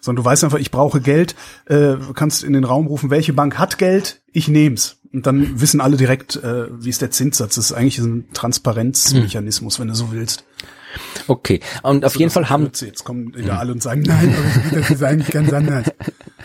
sondern 0.00 0.22
du 0.22 0.28
weißt 0.28 0.44
einfach, 0.44 0.58
ich 0.58 0.70
brauche 0.70 1.00
Geld, 1.00 1.34
äh, 1.66 1.94
kannst 2.14 2.44
in 2.44 2.52
den 2.52 2.64
Raum 2.64 2.86
rufen, 2.86 3.10
welche 3.10 3.32
Bank 3.32 3.58
hat 3.58 3.78
Geld, 3.78 4.22
ich 4.32 4.48
nehm's. 4.48 4.98
Und 5.12 5.26
dann 5.26 5.60
wissen 5.60 5.80
alle 5.80 5.96
direkt, 5.96 6.36
äh, 6.36 6.66
wie 6.70 6.90
ist 6.90 7.00
der 7.00 7.10
Zinssatz. 7.10 7.54
Das 7.54 7.66
ist 7.66 7.72
eigentlich 7.72 7.98
ein 7.98 8.28
Transparenzmechanismus, 8.34 9.80
wenn 9.80 9.88
du 9.88 9.94
so 9.94 10.12
willst. 10.12 10.44
Okay, 11.28 11.60
und 11.82 12.04
auf 12.04 12.12
also 12.12 12.18
jeden 12.18 12.30
Fall 12.30 12.48
haben... 12.48 12.70
Jetzt 12.74 13.04
kommen 13.04 13.34
wieder 13.34 13.58
alle 13.58 13.72
und 13.72 13.82
sagen, 13.82 14.02
nein, 14.02 14.34
aber 14.36 14.76
das 14.78 14.90
ist 14.90 15.02
eigentlich 15.02 15.30
ganz 15.30 15.52
anders. 15.52 15.86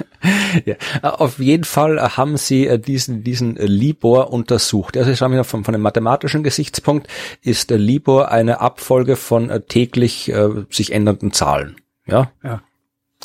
ja, 0.65 0.75
auf 1.01 1.39
jeden 1.39 1.63
Fall 1.63 2.17
haben 2.17 2.37
sie 2.37 2.67
äh, 2.67 2.79
diesen, 2.79 3.23
diesen 3.23 3.55
Libor 3.55 4.31
untersucht. 4.31 4.97
Also 4.97 5.11
ich 5.11 5.17
sage 5.17 5.43
von, 5.43 5.63
von 5.63 5.73
einem 5.73 5.83
mathematischen 5.83 6.43
Gesichtspunkt 6.43 7.07
ist 7.41 7.69
der 7.69 7.77
Libor 7.77 8.31
eine 8.31 8.61
Abfolge 8.61 9.15
von 9.15 9.49
äh, 9.49 9.61
täglich 9.61 10.31
äh, 10.31 10.49
sich 10.69 10.91
ändernden 10.91 11.31
Zahlen. 11.31 11.75
Ja. 12.05 12.31
ja. 12.43 12.61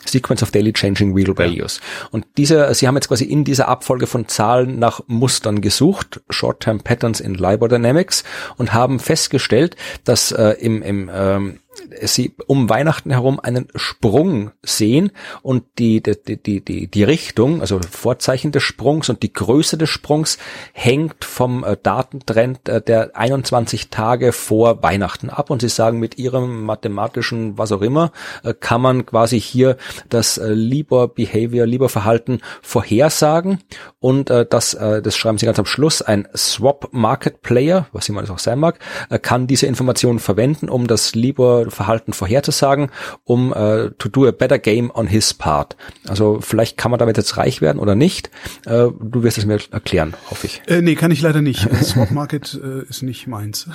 Sequence 0.08 0.42
of 0.42 0.50
Daily 0.50 0.72
Changing 0.72 1.14
Real 1.14 1.36
Values. 1.36 1.80
Und 2.10 2.26
diese, 2.36 2.72
Sie 2.74 2.86
haben 2.86 2.94
jetzt 2.94 3.08
quasi 3.08 3.24
in 3.24 3.44
dieser 3.44 3.68
Abfolge 3.68 4.06
von 4.06 4.28
Zahlen 4.28 4.78
nach 4.78 5.00
Mustern 5.06 5.60
gesucht, 5.60 6.20
Short-Term 6.30 6.80
Patterns 6.80 7.20
in 7.20 7.34
LIBOR 7.34 7.68
Dynamics, 7.68 8.24
und 8.56 8.72
haben 8.72 8.98
festgestellt, 8.98 9.76
dass 10.04 10.32
äh, 10.32 10.50
im, 10.60 10.82
im 10.82 11.10
ähm, 11.12 11.60
sie 12.02 12.34
um 12.46 12.68
Weihnachten 12.68 13.10
herum 13.10 13.40
einen 13.40 13.68
Sprung 13.74 14.52
sehen 14.62 15.12
und 15.42 15.64
die, 15.78 16.02
die, 16.02 16.42
die, 16.42 16.60
die, 16.60 16.86
die 16.88 17.04
Richtung, 17.04 17.60
also 17.60 17.80
Vorzeichen 17.90 18.52
des 18.52 18.62
Sprungs 18.62 19.08
und 19.08 19.22
die 19.22 19.32
Größe 19.32 19.78
des 19.78 19.90
Sprungs 19.90 20.38
hängt 20.72 21.24
vom 21.24 21.64
äh, 21.64 21.76
Datentrend 21.82 22.68
äh, 22.68 22.80
der 22.80 23.16
21 23.16 23.90
Tage 23.90 24.32
vor 24.32 24.82
Weihnachten 24.82 25.30
ab. 25.30 25.50
Und 25.50 25.60
sie 25.60 25.68
sagen, 25.68 25.98
mit 25.98 26.18
ihrem 26.18 26.64
mathematischen, 26.64 27.58
was 27.58 27.72
auch 27.72 27.82
immer, 27.82 28.12
äh, 28.42 28.54
kann 28.54 28.80
man 28.80 29.06
quasi 29.06 29.40
hier 29.40 29.76
das 30.08 30.40
Libor 30.42 31.14
Behavior, 31.14 31.66
Libor 31.66 31.88
Verhalten 31.88 32.40
vorhersagen. 32.62 33.60
Und 34.00 34.30
das, 34.30 34.70
das 34.70 35.16
schreiben 35.16 35.38
sie 35.38 35.46
ganz 35.46 35.58
am 35.58 35.66
Schluss, 35.66 36.02
ein 36.02 36.28
Swap 36.36 36.88
Market 36.92 37.42
Player, 37.42 37.86
was 37.92 38.08
immer 38.08 38.20
das 38.20 38.30
auch 38.30 38.38
sein 38.38 38.58
mag, 38.58 38.78
kann 39.22 39.46
diese 39.46 39.66
Informationen 39.66 40.18
verwenden, 40.18 40.68
um 40.68 40.86
das 40.86 41.14
Libor 41.14 41.65
Verhalten 41.70 42.12
vorherzusagen, 42.12 42.90
um 43.24 43.52
äh, 43.52 43.90
to 43.98 44.08
do 44.08 44.26
a 44.26 44.30
better 44.30 44.58
game 44.58 44.90
on 44.92 45.06
his 45.06 45.34
part. 45.34 45.76
Also 46.08 46.40
vielleicht 46.40 46.76
kann 46.76 46.90
man 46.90 46.98
damit 46.98 47.16
jetzt 47.16 47.36
reich 47.36 47.60
werden 47.60 47.78
oder 47.78 47.94
nicht. 47.94 48.30
Äh, 48.64 48.88
du 49.00 49.22
wirst 49.22 49.38
es 49.38 49.46
mir 49.46 49.58
erklären, 49.70 50.14
hoffe 50.30 50.46
ich. 50.46 50.62
Äh, 50.66 50.82
nee, 50.82 50.94
kann 50.94 51.10
ich 51.10 51.20
leider 51.20 51.42
nicht. 51.42 51.68
Swap 51.82 52.10
Market 52.10 52.58
äh, 52.62 52.88
ist 52.88 53.02
nicht 53.02 53.26
meins. 53.26 53.68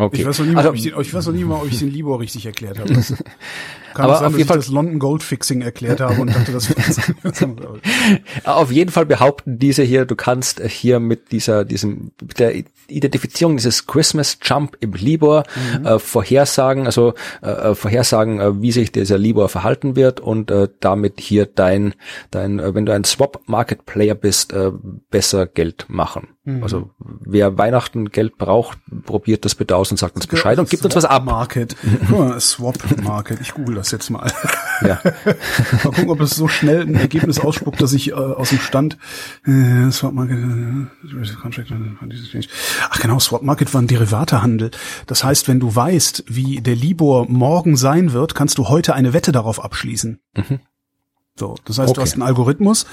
Okay. 0.00 0.20
Ich 0.20 0.26
weiß 0.26 0.38
noch 0.38 0.46
nie 0.46 0.52
mal, 0.52 0.58
also, 0.58 0.70
ob 0.70 0.76
ich 0.76 0.82
den, 0.82 1.00
ich 1.00 1.12
weiß 1.12 1.26
noch 1.26 1.34
nie 1.34 1.44
mal, 1.44 1.56
ob 1.56 1.70
ich 1.70 1.78
den 1.78 1.90
Libor 1.90 2.20
richtig 2.20 2.46
erklärt 2.46 2.78
habe. 2.78 2.90
Kann 3.94 4.04
aber 4.04 4.16
sein, 4.16 4.26
auf 4.28 4.36
jeden 4.36 4.48
Fall 4.48 4.56
das 4.56 4.68
London 4.68 4.98
Gold 4.98 5.22
Fixing 5.22 5.62
erklärt 5.62 6.00
habe 6.00 6.20
und 6.20 6.34
dachte, 6.34 6.52
das 6.52 6.72
Auf 8.44 8.72
jeden 8.72 8.90
Fall 8.90 9.04
behaupten 9.04 9.58
diese 9.58 9.82
hier, 9.82 10.06
du 10.06 10.14
kannst 10.14 10.60
hier 10.60 11.00
mit 11.00 11.32
dieser, 11.32 11.64
diesem, 11.64 12.12
mit 12.20 12.38
der 12.38 12.54
Identifizierung 12.88 13.56
dieses 13.56 13.86
Christmas 13.86 14.38
Jump 14.42 14.76
im 14.80 14.92
Libor 14.92 15.42
mhm. 15.78 15.86
äh, 15.86 15.98
vorhersagen, 15.98 16.86
also 16.86 17.14
äh, 17.42 17.50
äh, 17.50 17.74
vorhersagen, 17.74 18.40
äh, 18.40 18.62
wie 18.62 18.72
sich 18.72 18.92
dieser 18.92 19.18
Libor 19.18 19.48
verhalten 19.48 19.96
wird 19.96 20.20
und 20.20 20.50
äh, 20.50 20.68
damit 20.80 21.20
hier 21.20 21.46
dein, 21.46 21.94
dein, 22.30 22.58
äh, 22.58 22.74
wenn 22.74 22.86
du 22.86 22.94
ein 22.94 23.04
Swap 23.04 23.40
Market 23.46 23.86
Player 23.86 24.14
bist, 24.14 24.52
äh, 24.52 24.70
besser 25.10 25.46
Geld 25.46 25.86
machen. 25.88 26.28
Mhm. 26.44 26.62
Also 26.62 26.90
wer 26.98 27.58
Weihnachten 27.58 28.10
Geld 28.10 28.38
braucht, 28.38 28.78
probiert 29.04 29.44
das 29.44 29.54
bitte 29.54 29.76
aus 29.76 29.90
und 29.90 29.98
sagt 29.98 30.16
uns 30.16 30.26
Bescheid 30.26 30.58
und 30.58 30.70
gibt 30.70 30.84
uns 30.84 30.96
was 30.96 31.04
ab. 31.04 31.24
Market. 31.24 31.76
Swap 32.38 32.76
Market. 33.02 33.40
Ich 33.42 33.52
google 33.52 33.74
das 33.74 33.90
jetzt 33.90 34.08
mal. 34.08 34.32
Ja. 34.80 35.00
mal 35.84 35.92
gucken, 35.92 36.08
ob 36.08 36.20
es 36.20 36.30
so 36.30 36.48
schnell 36.48 36.80
ein 36.80 36.94
Ergebnis 36.94 37.38
ausspuckt, 37.40 37.82
dass 37.82 37.92
ich 37.92 38.10
äh, 38.10 38.14
aus 38.14 38.48
dem 38.48 38.58
Stand 38.58 38.96
äh, 39.44 39.90
Swap 39.90 40.14
Market 40.14 40.38
äh, 40.38 40.86
Ach 42.88 43.00
genau, 43.00 43.18
Swap 43.18 43.42
Market 43.42 43.74
war 43.74 43.82
ein 43.82 43.86
Derivatehandel. 43.86 44.70
Das 45.06 45.22
heißt, 45.22 45.46
wenn 45.46 45.60
du 45.60 45.74
weißt, 45.74 46.24
wie 46.28 46.62
der 46.62 46.74
Libor 46.74 47.26
morgen 47.28 47.76
sein 47.76 48.14
wird, 48.14 48.34
kannst 48.34 48.56
du 48.56 48.68
heute 48.68 48.94
eine 48.94 49.12
Wette 49.12 49.32
darauf 49.32 49.62
abschließen. 49.62 50.20
Mhm. 50.34 50.60
So, 51.40 51.56
das 51.64 51.78
heißt, 51.78 51.88
okay. 51.88 51.96
du 51.96 52.02
hast 52.02 52.12
einen 52.12 52.22
Algorithmus, 52.22 52.84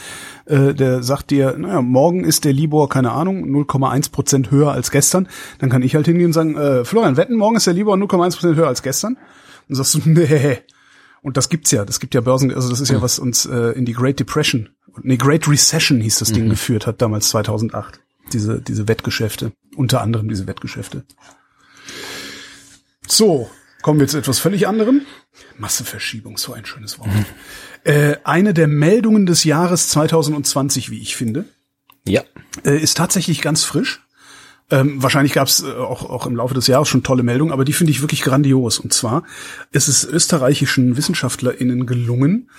äh, 0.46 0.74
der 0.74 1.04
sagt 1.04 1.32
dir, 1.32 1.58
naja, 1.58 1.82
morgen 1.82 2.24
ist 2.24 2.46
der 2.46 2.54
Libor, 2.54 2.88
keine 2.88 3.12
Ahnung, 3.12 3.44
0,1 3.44 4.10
Prozent 4.10 4.52
höher 4.52 4.72
als 4.72 4.90
gestern. 4.90 5.28
Dann 5.60 5.70
kann 5.70 5.82
ich 5.82 5.96
halt 5.96 6.06
hingehen 6.06 6.28
und 6.28 6.34
sagen, 6.34 6.56
äh, 6.56 6.86
Florian, 6.86 7.18
wetten, 7.18 7.36
morgen 7.36 7.58
ist 7.58 7.68
der 7.68 7.74
Libor 7.74 7.98
0,1 7.98 8.36
Prozent 8.36 8.56
höher 8.56 8.70
als 8.70 8.82
gestern. 8.82 9.18
Und 9.68 9.76
sagst 9.76 9.96
du, 9.96 10.00
nee. 10.06 10.60
Und 11.22 11.36
das 11.36 11.50
gibt's 11.50 11.72
ja, 11.72 11.84
das 11.84 12.00
gibt 12.00 12.16
ja 12.16 12.22
Börsen, 12.22 12.54
also 12.54 12.70
das 12.70 12.80
ist 12.80 12.90
ja, 12.90 13.00
mhm. 13.00 13.02
was 13.02 13.20
uns 13.20 13.46
äh, 13.46 13.72
in 13.72 13.84
die 13.84 13.92
Great 13.92 14.18
Depression, 14.18 14.70
nee, 15.04 15.18
Great 15.18 15.46
Recession 15.50 16.00
hieß 16.00 16.20
das 16.20 16.32
Ding, 16.32 16.46
mhm. 16.46 16.52
geführt 16.52 16.88
hat, 16.88 17.02
damals 17.02 17.28
2008. 17.30 18.00
Diese, 18.32 18.62
diese 18.62 18.88
Wettgeschäfte, 18.88 19.52
unter 19.76 20.02
anderem 20.02 20.30
diese 20.30 20.48
Wettgeschäfte. 20.48 21.04
So, 23.08 23.50
kommen 23.82 24.00
wir 24.00 24.08
zu 24.08 24.18
etwas 24.18 24.40
völlig 24.40 24.68
anderem. 24.68 25.02
Masseverschiebung, 25.58 26.38
so 26.38 26.54
ein 26.54 26.66
schönes 26.66 26.98
Wort. 27.00 27.10
Mhm. 27.10 27.26
Äh, 27.88 28.18
eine 28.26 28.54
der 28.54 28.68
Meldungen 28.68 29.26
des 29.26 29.46
Jahres 29.46 29.88
2020, 29.88 30.92
wie 30.92 31.00
ich 31.00 31.16
finde. 31.16 31.46
Ja. 32.06 32.22
Äh, 32.66 32.82
ist 32.82 32.98
tatsächlich 32.98 33.42
ganz 33.42 33.64
frisch. 33.64 34.06
Ähm, 34.70 35.02
wahrscheinlich 35.02 35.32
gab 35.32 35.48
es 35.48 35.64
äh, 35.64 35.72
auch, 35.72 36.10
auch 36.10 36.26
im 36.26 36.36
Laufe 36.36 36.54
des 36.54 36.68
Jahres 36.68 36.90
schon 36.90 37.04
tolle 37.04 37.24
Meldungen, 37.24 37.54
aber 37.54 37.64
die 37.64 37.72
finde 37.72 37.92
ich 37.92 38.02
wirklich 38.02 38.24
grandios. 38.24 38.80
Und 38.80 38.92
zwar 38.92 39.24
ist 39.72 39.88
es 39.88 40.04
österreichischen 40.04 40.98
WissenschaftlerInnen 40.98 41.86
gelungen, 41.86 42.50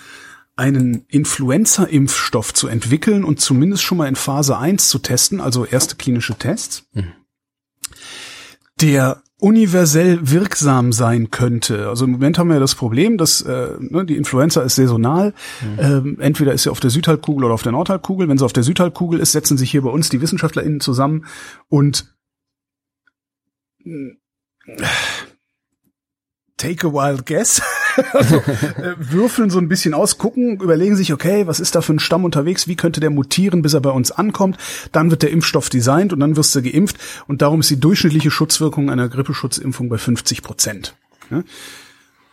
einen 0.55 1.05
Influenza-Impfstoff 1.07 2.51
zu 2.51 2.67
entwickeln 2.67 3.23
und 3.23 3.39
zumindest 3.39 3.83
schon 3.83 3.99
mal 3.99 4.07
in 4.07 4.15
Phase 4.15 4.57
1 4.57 4.89
zu 4.89 4.97
testen, 4.97 5.41
also 5.41 5.63
erste 5.63 5.95
klinische 5.95 6.33
Tests, 6.33 6.87
mhm. 6.93 7.13
der 8.81 9.21
universell 9.39 10.19
wirksam 10.21 10.91
sein 10.91 11.31
könnte. 11.31 11.87
Also 11.87 12.05
im 12.05 12.11
Moment 12.11 12.37
haben 12.37 12.49
wir 12.49 12.55
ja 12.55 12.59
das 12.59 12.75
Problem, 12.75 13.17
dass 13.17 13.41
äh, 13.41 13.69
ne, 13.79 14.05
die 14.05 14.17
Influenza 14.17 14.61
ist 14.61 14.75
saisonal. 14.75 15.33
Mhm. 15.61 15.79
Ähm, 15.79 16.17
entweder 16.19 16.53
ist 16.53 16.63
sie 16.63 16.69
auf 16.69 16.81
der 16.81 16.89
Südhalbkugel 16.89 17.45
oder 17.45 17.53
auf 17.53 17.63
der 17.63 17.71
Nordhalbkugel. 17.71 18.27
Wenn 18.27 18.37
sie 18.37 18.45
auf 18.45 18.53
der 18.53 18.63
Südhalbkugel 18.63 19.19
ist, 19.19 19.31
setzen 19.31 19.57
sich 19.57 19.71
hier 19.71 19.81
bei 19.81 19.89
uns 19.89 20.09
die 20.09 20.21
WissenschaftlerInnen 20.21 20.81
zusammen 20.81 21.25
und 21.69 22.13
take 26.59 26.85
a 26.85 26.91
wild 26.91 27.25
guess. 27.25 27.61
also, 28.13 28.35
äh, 28.35 28.95
würfeln 28.97 29.49
so 29.49 29.57
ein 29.57 29.67
bisschen 29.67 29.93
aus, 29.93 30.17
gucken, 30.19 30.59
überlegen 30.59 30.95
sich, 30.95 31.11
okay, 31.11 31.47
was 31.47 31.59
ist 31.59 31.75
da 31.75 31.81
für 31.81 31.93
ein 31.93 31.99
Stamm 31.99 32.25
unterwegs, 32.25 32.67
wie 32.67 32.75
könnte 32.75 32.99
der 32.99 33.09
mutieren, 33.09 33.61
bis 33.61 33.73
er 33.73 33.81
bei 33.81 33.89
uns 33.89 34.11
ankommt. 34.11 34.57
Dann 34.91 35.09
wird 35.09 35.23
der 35.23 35.31
Impfstoff 35.31 35.69
designt 35.69 36.13
und 36.13 36.19
dann 36.19 36.35
wirst 36.35 36.53
du 36.55 36.61
geimpft. 36.61 36.97
Und 37.27 37.41
darum 37.41 37.61
ist 37.61 37.69
die 37.69 37.79
durchschnittliche 37.79 38.29
Schutzwirkung 38.29 38.91
einer 38.91 39.09
Grippeschutzimpfung 39.09 39.89
bei 39.89 39.97
50 39.97 40.43
Prozent. 40.43 40.95
Ja? 41.31 41.43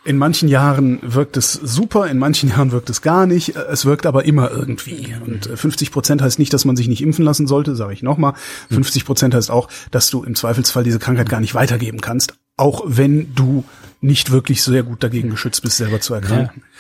In 0.05 0.19
manchen 0.19 0.49
Jahren 0.49 1.01
wirkt 1.03 1.37
es 1.37 1.53
super, 1.53 2.07
in 2.07 2.19
manchen 2.19 2.51
Jahren 2.51 2.71
wirkt 2.71 2.91
es 2.91 3.03
gar 3.03 3.27
nicht. 3.27 3.57
Es 3.57 3.87
wirkt 3.87 4.07
aber 4.07 4.25
immer 4.25 4.53
irgendwie. 4.53 5.17
Und 5.27 5.51
50 5.53 5.91
Prozent 5.91 6.23
heißt 6.23 6.39
nicht, 6.39 6.53
dass 6.53 6.65
man 6.65 6.77
sich 6.77 6.87
nicht 6.87 7.03
impfen 7.03 7.25
lassen 7.25 7.49
sollte, 7.49 7.75
sage 7.75 7.93
ich 7.93 8.05
nochmal. 8.05 8.35
50 8.71 9.05
Prozent 9.05 9.35
heißt 9.35 9.51
auch, 9.51 9.69
dass 9.91 10.09
du 10.09 10.23
im 10.23 10.37
Zweifelsfall 10.37 10.85
diese 10.85 11.01
Krankheit 11.01 11.29
gar 11.29 11.41
nicht 11.41 11.57
weitergeben 11.57 12.01
kannst, 12.01 12.35
auch 12.57 12.83
wenn 12.87 13.35
du 13.35 13.65
nicht 14.01 14.31
wirklich 14.31 14.63
sehr 14.63 14.83
gut 14.83 15.03
dagegen 15.03 15.31
geschützt 15.31 15.63
bist, 15.63 15.77
selber 15.77 16.01
zu 16.01 16.15
erkranken. 16.15 16.63
Ja. 16.65 16.73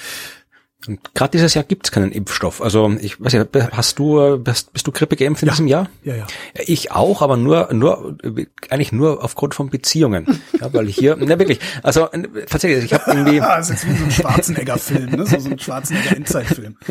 Und 0.88 1.14
gerade 1.14 1.32
dieses 1.32 1.54
Jahr 1.54 1.64
gibt 1.64 1.86
es 1.86 1.92
keinen 1.92 2.12
Impfstoff. 2.12 2.62
Also 2.62 2.94
ich 3.00 3.20
weiß 3.20 3.32
ja, 3.32 3.46
hast 3.72 3.98
du 3.98 4.38
bist, 4.38 4.72
bist 4.72 4.86
du 4.86 4.92
Grippe 4.92 5.16
geimpft 5.16 5.42
in 5.42 5.48
ja. 5.48 5.52
diesem 5.52 5.66
Jahr? 5.66 5.88
Ja, 6.04 6.14
ja. 6.14 6.26
Ich 6.64 6.92
auch, 6.92 7.22
aber 7.22 7.36
nur 7.36 7.72
nur 7.72 8.16
eigentlich 8.70 8.92
nur 8.92 9.24
aufgrund 9.24 9.54
von 9.54 9.68
Beziehungen. 9.68 10.26
ja, 10.60 10.72
weil 10.72 10.86
hier, 10.86 11.16
ne 11.16 11.38
wirklich, 11.38 11.58
also 11.82 12.08
tatsächlich, 12.48 12.84
ich 12.84 12.94
habe 12.94 13.10
irgendwie 13.10 13.38
das 13.40 13.70
ist 13.70 13.86
wie 13.86 13.96
so 13.96 14.04
ein 14.04 14.10
Schwarzenegger-Film, 14.10 15.10
ne? 15.10 15.26
So, 15.26 15.38
so 15.38 15.50
ein 15.50 15.58
Schwarzenegger-Endzeitfilm. 15.58 16.76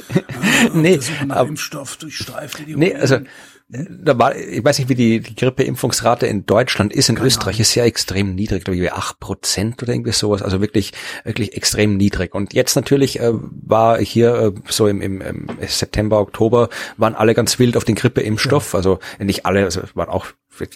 Nee, 0.74 1.00
aber, 1.30 1.50
Impfstoff 1.50 1.98
durchstreift 1.98 2.60
die 2.68 2.76
Nee, 2.76 2.96
also 2.96 3.20
da 3.68 4.18
war, 4.20 4.36
ich 4.36 4.64
weiß 4.64 4.78
nicht, 4.78 4.90
wie 4.90 4.96
die, 4.96 5.20
die 5.22 5.36
Grippeimpfungsrate 5.36 6.28
in 6.28 6.46
Deutschland 6.46 6.94
ist. 6.94 7.10
In 7.10 7.16
Keine 7.16 7.28
Österreich 7.28 7.60
ist 7.60 7.74
ja 7.74 7.84
extrem 7.84 8.36
niedrig, 8.36 8.64
glaube 8.64 8.78
ich, 8.78 8.94
acht 8.94 9.20
Prozent 9.20 9.82
oder 9.82 9.94
irgendwie 9.94 10.12
sowas. 10.12 10.44
Also 10.44 10.62
wirklich, 10.62 10.94
wirklich 11.24 11.58
extrem 11.58 11.98
niedrig. 11.98 12.36
Und 12.36 12.54
jetzt 12.54 12.76
natürlich 12.76 13.20
äh, 13.20 13.32
war 13.34 13.98
hier 13.98 14.36
äh, 14.36 14.52
so 14.70 14.88
im, 14.88 15.02
im, 15.02 15.20
im 15.20 15.48
September, 15.68 16.20
Oktober 16.20 16.70
waren 16.98 17.16
alle 17.16 17.34
ganz 17.34 17.58
wild 17.58 17.76
auf 17.76 17.84
den 17.84 17.96
Grippeimpfstoff. 17.96 18.74
Ja. 18.74 18.78
Also 18.78 19.00
nicht 19.18 19.48
alle, 19.48 19.64
also 19.64 19.82
waren 19.96 20.10
auch 20.10 20.28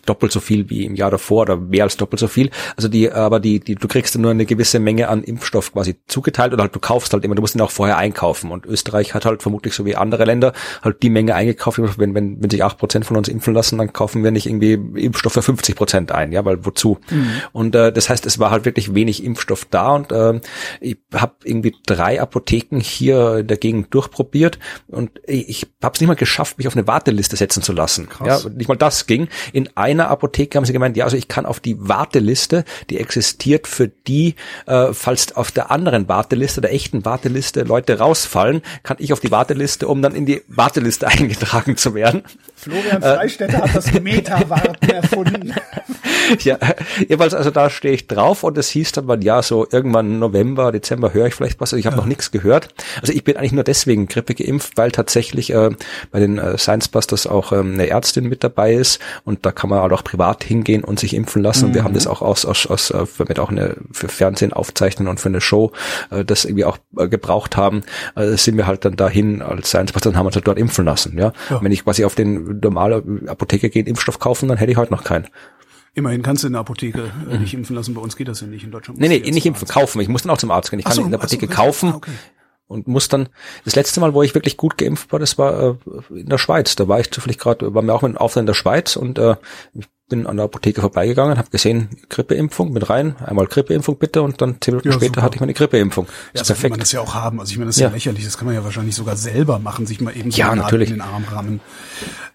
doppelt 0.05 0.31
so 0.31 0.39
viel 0.39 0.69
wie 0.69 0.85
im 0.85 0.95
Jahr 0.95 1.11
davor 1.11 1.43
oder 1.43 1.57
mehr 1.57 1.83
als 1.83 1.97
doppelt 1.97 2.19
so 2.19 2.27
viel. 2.27 2.49
Also 2.75 2.87
die, 2.87 3.11
aber 3.11 3.39
die, 3.39 3.59
die, 3.59 3.75
du 3.75 3.87
kriegst 3.87 4.17
nur 4.17 4.31
eine 4.31 4.45
gewisse 4.45 4.79
Menge 4.79 5.09
an 5.09 5.23
Impfstoff 5.23 5.73
quasi 5.73 5.95
zugeteilt 6.07 6.53
oder 6.53 6.63
halt 6.63 6.75
du 6.75 6.79
kaufst 6.79 7.13
halt 7.13 7.23
immer, 7.23 7.35
du 7.35 7.41
musst 7.41 7.55
ihn 7.55 7.61
auch 7.61 7.71
vorher 7.71 7.97
einkaufen. 7.97 8.51
Und 8.51 8.65
Österreich 8.65 9.13
hat 9.13 9.25
halt 9.25 9.41
vermutlich 9.41 9.73
so 9.73 9.85
wie 9.85 9.95
andere 9.95 10.25
Länder 10.25 10.53
halt 10.81 11.03
die 11.03 11.09
Menge 11.09 11.35
eingekauft. 11.35 11.79
Wenn, 11.97 12.13
wenn, 12.13 12.41
wenn 12.41 12.49
sich 12.49 12.63
acht 12.63 12.77
Prozent 12.77 13.05
von 13.05 13.17
uns 13.17 13.27
impfen 13.27 13.53
lassen, 13.53 13.77
dann 13.77 13.93
kaufen 13.93 14.23
wir 14.23 14.31
nicht 14.31 14.47
irgendwie 14.47 14.73
Impfstoff 14.73 15.33
für 15.33 15.41
50 15.41 15.75
Prozent 15.75 16.11
ein, 16.11 16.31
ja, 16.31 16.45
weil 16.45 16.65
wozu? 16.65 16.99
Mhm. 17.09 17.31
Und 17.51 17.75
äh, 17.75 17.91
das 17.91 18.09
heißt, 18.09 18.25
es 18.25 18.39
war 18.39 18.51
halt 18.51 18.65
wirklich 18.65 18.95
wenig 18.95 19.23
Impfstoff 19.23 19.65
da 19.65 19.95
und 19.95 20.11
äh, 20.11 20.39
ich 20.81 20.97
habe 21.13 21.35
irgendwie 21.43 21.75
drei 21.85 22.21
Apotheken 22.21 22.79
hier 22.79 23.43
Gegend 23.59 23.93
durchprobiert 23.93 24.59
und 24.87 25.11
ich, 25.25 25.49
ich 25.49 25.67
habe 25.83 25.93
es 25.93 26.01
nicht 26.01 26.07
mal 26.07 26.15
geschafft, 26.15 26.57
mich 26.57 26.67
auf 26.67 26.75
eine 26.75 26.87
Warteliste 26.87 27.35
setzen 27.35 27.61
zu 27.61 27.73
lassen. 27.73 28.09
Krass. 28.09 28.43
Ja, 28.43 28.49
nicht 28.49 28.67
mal 28.67 28.75
das 28.75 29.05
ging. 29.05 29.27
In 29.53 29.68
einer 29.75 30.09
Apotheke 30.09 30.57
haben 30.57 30.65
sie 30.65 30.73
gemeint, 30.73 30.97
ja, 30.97 31.05
also 31.05 31.17
ich 31.17 31.27
kann 31.27 31.45
auf 31.45 31.59
die 31.59 31.75
Warteliste, 31.79 32.63
die 32.89 32.97
existiert 32.97 33.67
für 33.67 33.87
die, 33.87 34.35
äh, 34.65 34.93
falls 34.93 35.35
auf 35.35 35.51
der 35.51 35.71
anderen 35.71 36.07
Warteliste, 36.07 36.61
der 36.61 36.73
echten 36.73 37.05
Warteliste 37.05 37.63
Leute 37.63 37.99
rausfallen, 37.99 38.61
kann 38.83 38.97
ich 38.99 39.13
auf 39.13 39.19
die 39.19 39.31
Warteliste, 39.31 39.87
um 39.87 40.01
dann 40.01 40.15
in 40.15 40.25
die 40.25 40.41
Warteliste 40.47 41.07
eingetragen 41.07 41.77
zu 41.77 41.93
werden. 41.93 42.23
Florian 42.59 43.01
äh, 43.01 43.15
Freistetter 43.15 43.59
hat 43.59 43.75
das 43.75 43.93
Meta-Warten 44.01 44.89
erfunden. 44.89 45.53
ja, 46.39 46.57
jeweils 47.07 47.33
also 47.33 47.51
da 47.51 47.69
stehe 47.69 47.93
ich 47.93 48.07
drauf 48.07 48.43
und 48.43 48.57
es 48.57 48.69
hieß 48.69 48.91
dann 48.91 49.05
mal, 49.05 49.23
ja, 49.23 49.41
so 49.41 49.65
irgendwann 49.71 50.19
November, 50.19 50.71
Dezember 50.71 51.13
höre 51.13 51.27
ich 51.27 51.35
vielleicht 51.35 51.59
was. 51.59 51.73
Also 51.73 51.77
ich 51.77 51.85
habe 51.85 51.95
ja. 51.95 52.01
noch 52.01 52.07
nichts 52.07 52.31
gehört. 52.31 52.69
Also 53.01 53.13
ich 53.13 53.23
bin 53.23 53.37
eigentlich 53.37 53.53
nur 53.53 53.63
deswegen 53.63 54.07
Grippe 54.07 54.35
geimpft, 54.35 54.73
weil 54.75 54.91
tatsächlich 54.91 55.53
äh, 55.53 55.71
bei 56.11 56.19
den 56.19 56.37
äh, 56.37 56.57
Science 56.57 56.89
Busters 56.89 57.27
auch 57.27 57.51
ähm, 57.51 57.73
eine 57.73 57.87
Ärztin 57.87 58.27
mit 58.27 58.43
dabei 58.43 58.73
ist 58.73 58.99
und 59.23 59.45
da 59.45 59.51
kann 59.51 59.69
man 59.69 59.79
halt 59.79 59.93
auch 59.93 60.03
privat 60.03 60.43
hingehen 60.43 60.83
und 60.83 60.99
sich 60.99 61.13
impfen 61.13 61.41
lassen. 61.41 61.69
Mhm. 61.69 61.73
Wir 61.75 61.83
haben 61.83 61.93
das 61.93 62.07
auch 62.07 62.21
aus, 62.21 62.45
aus, 62.45 62.67
aus 62.67 62.91
äh, 62.91 63.05
damit 63.17 63.39
auch 63.39 63.49
eine 63.49 63.77
für 63.91 64.09
Fernsehen 64.09 64.51
aufzeichnen 64.53 65.07
und 65.07 65.19
für 65.19 65.29
eine 65.29 65.41
Show 65.41 65.71
äh, 66.11 66.25
das 66.25 66.45
irgendwie 66.45 66.65
auch 66.65 66.77
äh, 66.97 67.07
gebraucht 67.07 67.55
haben, 67.55 67.83
äh, 68.15 68.35
sind 68.35 68.57
wir 68.57 68.67
halt 68.67 68.83
dann 68.83 68.95
dahin 68.95 69.41
als 69.41 69.69
Science 69.69 69.93
Buster 69.93 70.09
und 70.09 70.17
haben 70.17 70.25
uns 70.25 70.35
halt 70.35 70.47
dort 70.47 70.59
impfen 70.59 70.85
lassen. 70.85 71.17
Ja, 71.17 71.31
ja. 71.49 71.61
wenn 71.61 71.71
ich 71.71 71.83
quasi 71.83 72.03
auf 72.05 72.15
den 72.15 72.48
normale 72.53 73.03
Apotheke 73.27 73.69
gehe, 73.69 73.83
Impfstoff 73.83 74.19
kaufen, 74.19 74.49
dann 74.49 74.57
hätte 74.57 74.71
ich 74.71 74.77
heute 74.77 74.91
noch 74.91 75.03
keinen. 75.03 75.27
Immerhin 75.93 76.21
kannst 76.21 76.43
du 76.43 76.47
in 76.47 76.53
der 76.53 76.61
Apotheke 76.61 77.11
äh, 77.29 77.33
mhm. 77.33 77.41
nicht 77.41 77.53
impfen 77.53 77.75
lassen. 77.75 77.93
Bei 77.93 78.01
uns 78.01 78.15
geht 78.15 78.27
das 78.27 78.41
ja 78.41 78.47
nicht. 78.47 78.63
In 78.63 78.71
Deutschland 78.71 78.99
nee, 78.99 79.07
nee, 79.07 79.19
nicht 79.31 79.45
impfen, 79.45 79.67
kaufen. 79.67 80.01
Ich 80.01 80.07
muss 80.07 80.21
dann 80.21 80.31
auch 80.31 80.37
zum 80.37 80.51
Arzt 80.51 80.69
gehen. 80.69 80.79
Ich 80.79 80.85
kann 80.85 80.93
so, 80.93 81.03
in 81.03 81.09
der 81.09 81.19
Apotheke 81.19 81.47
so, 81.47 81.51
kaufen. 81.53 81.89
Ah, 81.91 81.97
okay. 81.97 82.11
Und 82.67 82.87
muss 82.87 83.07
dann, 83.07 83.29
das 83.65 83.75
letzte 83.75 83.99
Mal, 83.99 84.13
wo 84.13 84.21
ich 84.21 84.35
wirklich 84.35 84.55
gut 84.55 84.77
geimpft 84.77 85.11
war, 85.11 85.19
das 85.19 85.39
war 85.39 85.77
äh, 86.11 86.19
in 86.19 86.29
der 86.29 86.37
Schweiz. 86.37 86.75
Da 86.75 86.87
war 86.87 86.99
ich 86.99 87.09
zufällig 87.09 87.39
gerade, 87.39 87.73
waren 87.73 87.87
wir 87.87 87.95
auch 87.95 88.03
mit 88.03 88.09
einem 88.09 88.17
Auftritt 88.17 88.41
in 88.41 88.47
der 88.47 88.53
Schweiz 88.53 88.95
und 88.95 89.17
äh, 89.17 89.35
bin 90.09 90.27
an 90.27 90.37
der 90.37 90.45
Apotheke 90.45 90.81
vorbeigegangen, 90.81 91.37
habe 91.37 91.49
gesehen, 91.49 91.89
Grippeimpfung, 92.09 92.73
bin 92.73 92.83
rein, 92.83 93.15
einmal 93.25 93.47
Grippeimpfung 93.47 93.97
bitte 93.97 94.21
und 94.21 94.41
dann 94.41 94.57
zehn 94.59 94.73
Minuten 94.73 94.89
ja, 94.89 94.93
später 94.95 95.05
super. 95.05 95.21
hatte 95.21 95.35
ich 95.35 95.39
meine 95.39 95.53
Grippeimpfung. 95.53 96.07
Das 96.33 96.47
ja, 96.47 96.53
perfekt. 96.53 96.71
man 96.71 96.79
das 96.79 96.91
ja 96.91 97.01
auch 97.01 97.13
haben. 97.13 97.39
Also 97.39 97.51
ich 97.51 97.57
meine, 97.57 97.67
das 97.67 97.77
ist 97.77 97.81
ja. 97.81 97.87
ja. 97.87 97.93
lächerlich, 97.93 98.25
das 98.25 98.37
kann 98.37 98.45
man 98.45 98.55
ja 98.55 98.63
wahrscheinlich 98.63 98.95
sogar 98.95 99.15
selber 99.15 99.59
machen, 99.59 99.85
sich 99.85 100.01
mal 100.01 100.15
eben 100.15 100.31
so 100.31 100.37
ja, 100.37 100.53
natürlich. 100.53 100.89
in 100.89 100.95
den 100.95 101.01
Arm 101.01 101.23
rammen. 101.31 101.61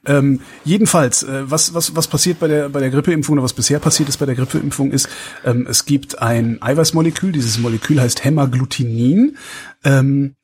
Ähm, 0.07 0.41
jedenfalls, 0.65 1.23
äh, 1.23 1.51
was, 1.51 1.75
was, 1.75 1.97
was 1.97 2.09
passiert 2.09 2.39
bei 2.39 2.49
der, 2.49 2.69
bei 2.69 2.81
der 2.81 2.91
Grippeimpfung 2.91 3.35
oder 3.35 3.43
was 3.43 3.53
bisher 3.53 3.79
passiert 3.79 4.09
ist 4.09 4.19
bei 4.19 4.27
der 4.27 4.35
Grippeimpfung 4.35 4.91
ist, 4.91 5.09
ähm, 5.45 5.67
es 5.69 5.85
gibt 5.85 6.21
ein 6.23 6.63
Eiweißmolekül, 6.63 7.33
dieses 7.33 7.59
Molekül 7.59 8.01
heißt 8.01 8.25
Hämagglutinin. 8.25 9.37
Ähm, 9.83 10.37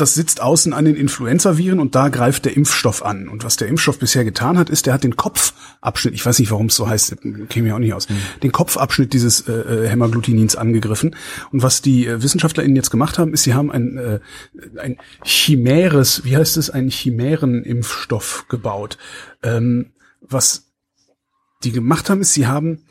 das 0.00 0.14
sitzt 0.14 0.40
außen 0.40 0.72
an 0.72 0.84
den 0.84 0.96
Influenza-Viren 0.96 1.80
und 1.80 1.94
da 1.94 2.08
greift 2.08 2.44
der 2.44 2.56
Impfstoff 2.56 3.04
an. 3.04 3.28
Und 3.28 3.44
was 3.44 3.56
der 3.56 3.68
Impfstoff 3.68 3.98
bisher 3.98 4.24
getan 4.24 4.58
hat, 4.58 4.70
ist, 4.70 4.86
der 4.86 4.94
hat 4.94 5.04
den 5.04 5.16
Kopfabschnitt, 5.16 6.14
ich 6.14 6.24
weiß 6.24 6.38
nicht, 6.38 6.50
warum 6.50 6.66
es 6.66 6.76
so 6.76 6.88
heißt, 6.88 7.16
käme 7.48 7.68
ja 7.68 7.74
auch 7.74 7.78
nicht 7.78 7.94
aus, 7.94 8.08
mhm. 8.08 8.18
den 8.42 8.52
Kopfabschnitt 8.52 9.12
dieses 9.12 9.48
äh, 9.48 9.52
äh, 9.52 9.88
Hämagglutinins 9.88 10.56
angegriffen. 10.56 11.16
Und 11.52 11.62
was 11.62 11.82
die 11.82 12.06
äh, 12.06 12.22
WissenschaftlerInnen 12.22 12.76
jetzt 12.76 12.90
gemacht 12.90 13.18
haben, 13.18 13.32
ist, 13.34 13.42
sie 13.42 13.54
haben 13.54 13.70
ein, 13.70 13.96
äh, 13.98 14.20
ein 14.78 14.96
chimäres, 15.24 16.24
wie 16.24 16.36
heißt 16.36 16.56
es, 16.56 16.70
einen 16.70 16.90
Chimären-Impfstoff 16.90 18.46
gebaut. 18.48 18.98
Ähm, 19.42 19.92
was 20.20 20.72
die 21.64 21.72
gemacht 21.72 22.10
haben, 22.10 22.20
ist, 22.20 22.34
sie 22.34 22.46
haben 22.46 22.84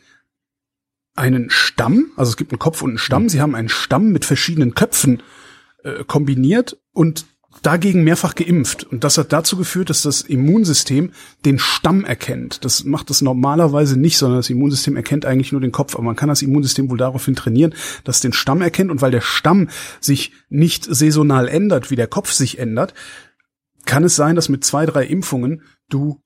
einen 1.16 1.50
Stamm, 1.50 2.12
also 2.16 2.30
es 2.30 2.38
gibt 2.38 2.52
einen 2.52 2.60
Kopf 2.60 2.82
und 2.82 2.92
einen 2.92 2.98
Stamm, 2.98 3.24
mhm. 3.24 3.30
sie 3.30 3.42
haben 3.42 3.56
einen 3.56 3.70
Stamm 3.70 4.12
mit 4.12 4.26
verschiedenen 4.26 4.76
Köpfen 4.76 5.24
äh, 5.84 6.04
kombiniert 6.06 6.78
und 6.98 7.28
dagegen 7.62 8.04
mehrfach 8.04 8.34
geimpft. 8.34 8.84
Und 8.84 9.04
das 9.04 9.20
hat 9.20 9.32
dazu 9.32 9.56
geführt, 9.56 9.92
dass 9.92 10.02
das 10.02 10.22
Immunsystem 10.22 11.12
den 11.46 11.60
Stamm 11.60 12.06
erkennt. 12.06 12.66
Das 12.66 12.86
macht 12.86 13.12
das 13.12 13.22
normalerweise 13.22 14.00
nicht, 14.00 14.18
sondern 14.18 14.40
das 14.40 14.50
Immunsystem 14.50 14.96
erkennt 14.96 15.26
eigentlich 15.26 15.52
nur 15.52 15.62
den 15.62 15.72
Kopf. 15.72 15.94
Aber 15.94 16.04
man 16.04 16.16
kann 16.16 16.30
das 16.30 16.42
Immunsystem 16.42 16.90
wohl 16.90 16.98
daraufhin 16.98 17.36
trainieren, 17.36 17.76
dass 18.04 18.18
es 18.18 18.22
den 18.22 18.34
Stamm 18.34 18.62
erkennt. 18.62 18.90
Und 18.90 19.02
weil 19.02 19.12
der 19.12 19.22
Stamm 19.22 19.70
sich 20.00 20.32
nicht 20.50 20.86
saisonal 20.86 21.48
ändert, 21.48 21.92
wie 21.92 21.96
der 21.96 22.08
Kopf 22.08 22.32
sich 22.32 22.58
ändert, 22.58 22.96
kann 23.86 24.04
es 24.04 24.16
sein, 24.16 24.36
dass 24.36 24.50
mit 24.50 24.66
zwei, 24.66 24.88
drei 24.88 25.06
Impfungen 25.06 25.62
du 25.90 26.20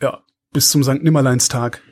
ja 0.00 0.22
bis 0.52 0.70
zum 0.70 0.84
St. 0.84 1.02
Nimmerleinstag 1.02 1.82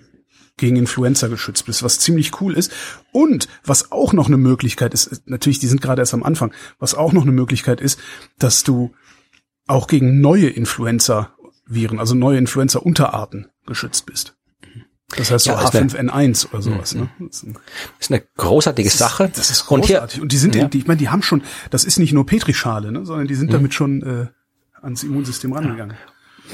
gegen 0.60 0.76
Influenza 0.76 1.26
geschützt 1.26 1.66
bist, 1.66 1.82
was 1.82 1.98
ziemlich 1.98 2.40
cool 2.40 2.54
ist. 2.54 2.72
Und 3.12 3.48
was 3.64 3.90
auch 3.90 4.12
noch 4.12 4.28
eine 4.28 4.36
Möglichkeit 4.36 4.94
ist, 4.94 5.22
natürlich, 5.26 5.58
die 5.58 5.66
sind 5.66 5.82
gerade 5.82 6.02
erst 6.02 6.14
am 6.14 6.22
Anfang, 6.22 6.52
was 6.78 6.94
auch 6.94 7.12
noch 7.12 7.22
eine 7.22 7.32
Möglichkeit 7.32 7.80
ist, 7.80 7.98
dass 8.38 8.62
du 8.62 8.92
auch 9.66 9.86
gegen 9.86 10.20
neue 10.20 10.48
Influenza-Viren, 10.48 11.98
also 11.98 12.14
neue 12.14 12.38
Influenza-Unterarten 12.38 13.48
geschützt 13.66 14.06
bist. 14.06 14.36
Das 15.16 15.30
heißt 15.30 15.46
so 15.46 15.50
ja, 15.52 15.60
H5N1 15.60 16.50
oder 16.52 16.62
sowas. 16.62 16.94
Ne? 16.94 17.10
Das 17.18 17.44
ist 17.98 18.12
eine 18.12 18.22
großartige 18.36 18.86
das 18.86 18.94
ist, 18.94 18.98
Sache. 18.98 19.30
Das 19.34 19.50
ist 19.50 19.66
großartig. 19.66 20.00
Und, 20.00 20.12
hier, 20.12 20.22
und 20.22 20.32
die 20.32 20.36
sind, 20.38 20.54
ja. 20.54 20.68
die, 20.68 20.78
ich 20.78 20.86
meine, 20.86 20.98
die 20.98 21.08
haben 21.08 21.22
schon, 21.22 21.42
das 21.70 21.84
ist 21.84 21.98
nicht 21.98 22.12
nur 22.12 22.26
Petrischale, 22.26 22.92
ne, 22.92 23.04
sondern 23.04 23.26
die 23.26 23.34
sind 23.34 23.48
mhm. 23.48 23.54
damit 23.54 23.74
schon 23.74 24.02
äh, 24.02 24.26
ans 24.82 25.02
Immunsystem 25.02 25.52
rangegangen. 25.52 25.96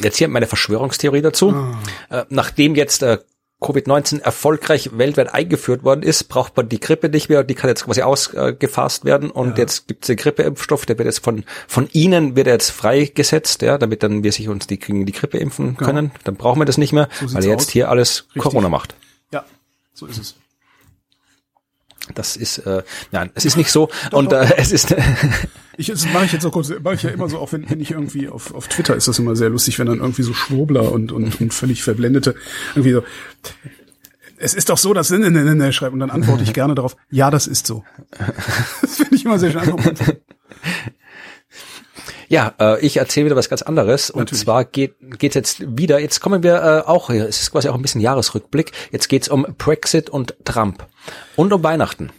Jetzt 0.03 0.17
hier 0.17 0.29
meine 0.29 0.47
Verschwörungstheorie 0.47 1.23
dazu. 1.23 1.53
Ah. 1.53 1.79
Äh, 2.11 2.25
nachdem 2.29 2.75
jetzt 2.75 3.03
äh, 3.03 3.19
Covid-19 3.61 4.21
erfolgreich 4.21 4.91
weltweit 4.99 5.33
eingeführt 5.33 5.83
worden 5.83 6.03
ist, 6.03 6.25
braucht 6.25 6.57
man 6.57 6.69
die 6.69 6.79
Grippe 6.79 7.09
nicht 7.09 7.31
mehr. 7.31 7.43
Die 7.43 7.55
kann 7.55 7.69
jetzt 7.69 7.87
quasi 7.87 8.03
ausgefasst 8.03 9.05
werden 9.07 9.31
und 9.31 9.53
ja. 9.53 9.65
jetzt 9.65 9.89
gibt 9.89 10.05
es 10.05 10.09
den 10.09 10.17
Grippeimpfstoff, 10.17 10.85
der 10.85 10.99
wird 10.99 11.07
jetzt 11.07 11.25
von 11.25 11.43
von 11.67 11.89
Ihnen 11.93 12.37
wird 12.37 12.49
jetzt 12.49 12.71
freigesetzt, 12.71 13.63
ja, 13.63 13.79
damit 13.79 14.03
dann 14.03 14.23
wir 14.23 14.33
sich 14.33 14.49
uns 14.49 14.67
die 14.67 14.79
gegen 14.79 15.07
die 15.07 15.13
Grippe 15.13 15.39
impfen 15.39 15.77
können. 15.77 16.09
Genau. 16.09 16.21
Dann 16.25 16.37
brauchen 16.37 16.61
wir 16.61 16.67
das 16.67 16.77
nicht 16.77 16.93
mehr, 16.93 17.09
so 17.19 17.33
weil 17.35 17.45
er 17.45 17.51
jetzt 17.51 17.69
aus. 17.69 17.71
hier 17.71 17.89
alles 17.89 18.27
Richtig. 18.35 18.43
Corona 18.43 18.69
macht. 18.69 18.95
Ja, 19.33 19.45
So 19.95 20.07
ist 20.07 20.19
es. 20.19 20.37
Das 22.15 22.37
ist, 22.37 22.59
äh, 22.59 22.83
nein, 23.13 23.31
es 23.35 23.45
ist 23.45 23.57
nicht 23.57 23.71
so. 23.71 23.89
Doch, 24.11 24.19
und 24.19 24.33
doch, 24.33 24.39
äh, 24.39 24.55
es 24.57 24.73
ist. 24.73 24.95
ich 25.77 25.89
das 25.89 26.07
mache 26.13 26.25
ich 26.25 26.33
jetzt 26.33 26.45
auch 26.47 26.53
kurz, 26.53 26.73
mache 26.83 26.95
ich 26.95 27.03
ja 27.03 27.11
immer 27.11 27.29
so, 27.29 27.39
auch 27.39 27.53
wenn, 27.53 27.69
wenn 27.69 27.81
ich 27.81 27.91
irgendwie 27.91 28.29
auf, 28.29 28.55
auf 28.55 28.69
Twitter 28.69 28.97
ist 28.97 29.09
das 29.09 29.19
immer 29.19 29.37
sehr 29.37 29.51
lustig, 29.51 29.79
wenn 29.79 29.87
dann 29.87 29.99
irgendwie 29.99 30.23
so 30.23 30.33
Schwurbler 30.33 30.93
und, 30.93 31.13
und, 31.13 31.41
und 31.41 31.55
völlig 31.55 31.83
Verblendete 31.83 32.35
irgendwie 32.75 32.93
so. 32.93 33.03
Es 34.39 34.55
ist 34.55 34.69
doch 34.69 34.79
so, 34.79 34.93
dass 34.93 35.11
ne, 35.11 35.31
ne, 35.31 35.55
ne, 35.55 35.73
schreibt 35.73 35.95
und 35.95 36.01
dann 36.01 36.11
antworte 36.11 36.43
ich 36.43 36.53
gerne 36.53 36.75
darauf, 36.75 36.97
ja, 37.11 37.31
das 37.31 37.47
ist 37.47 37.67
so. 37.67 37.85
Das 38.83 38.97
finde 38.97 39.17
ich 39.17 39.25
immer 39.25 39.39
sehr 39.39 39.51
schön. 39.51 39.63
Ja, 42.29 42.55
äh, 42.59 42.85
ich 42.85 42.97
erzähle 42.97 43.27
wieder 43.27 43.37
was 43.37 43.49
ganz 43.49 43.63
anderes. 43.63 44.11
Und 44.11 44.21
Natürlich. 44.21 44.45
zwar 44.45 44.65
geht 44.65 44.95
geht's 45.19 45.35
jetzt 45.35 45.79
wieder, 45.79 45.99
jetzt 45.99 46.21
kommen 46.21 46.43
wir 46.43 46.55
äh, 46.63 46.89
auch, 46.89 47.11
es 47.11 47.43
ist 47.43 47.53
quasi 47.53 47.69
auch 47.69 47.75
ein 47.75 47.83
bisschen 47.83 48.01
Jahresrückblick, 48.01 48.73
jetzt 48.91 49.09
geht's 49.09 49.29
um 49.29 49.47
Brexit 49.59 50.11
und 50.11 50.35
Trump. 50.45 50.87
Und 51.37 51.53
um 51.53 51.63
Weihnachten. 51.63 52.11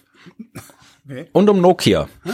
Okay. 1.05 1.27
Und 1.31 1.49
um 1.49 1.61
Nokia. 1.61 2.09
Ah. 2.25 2.31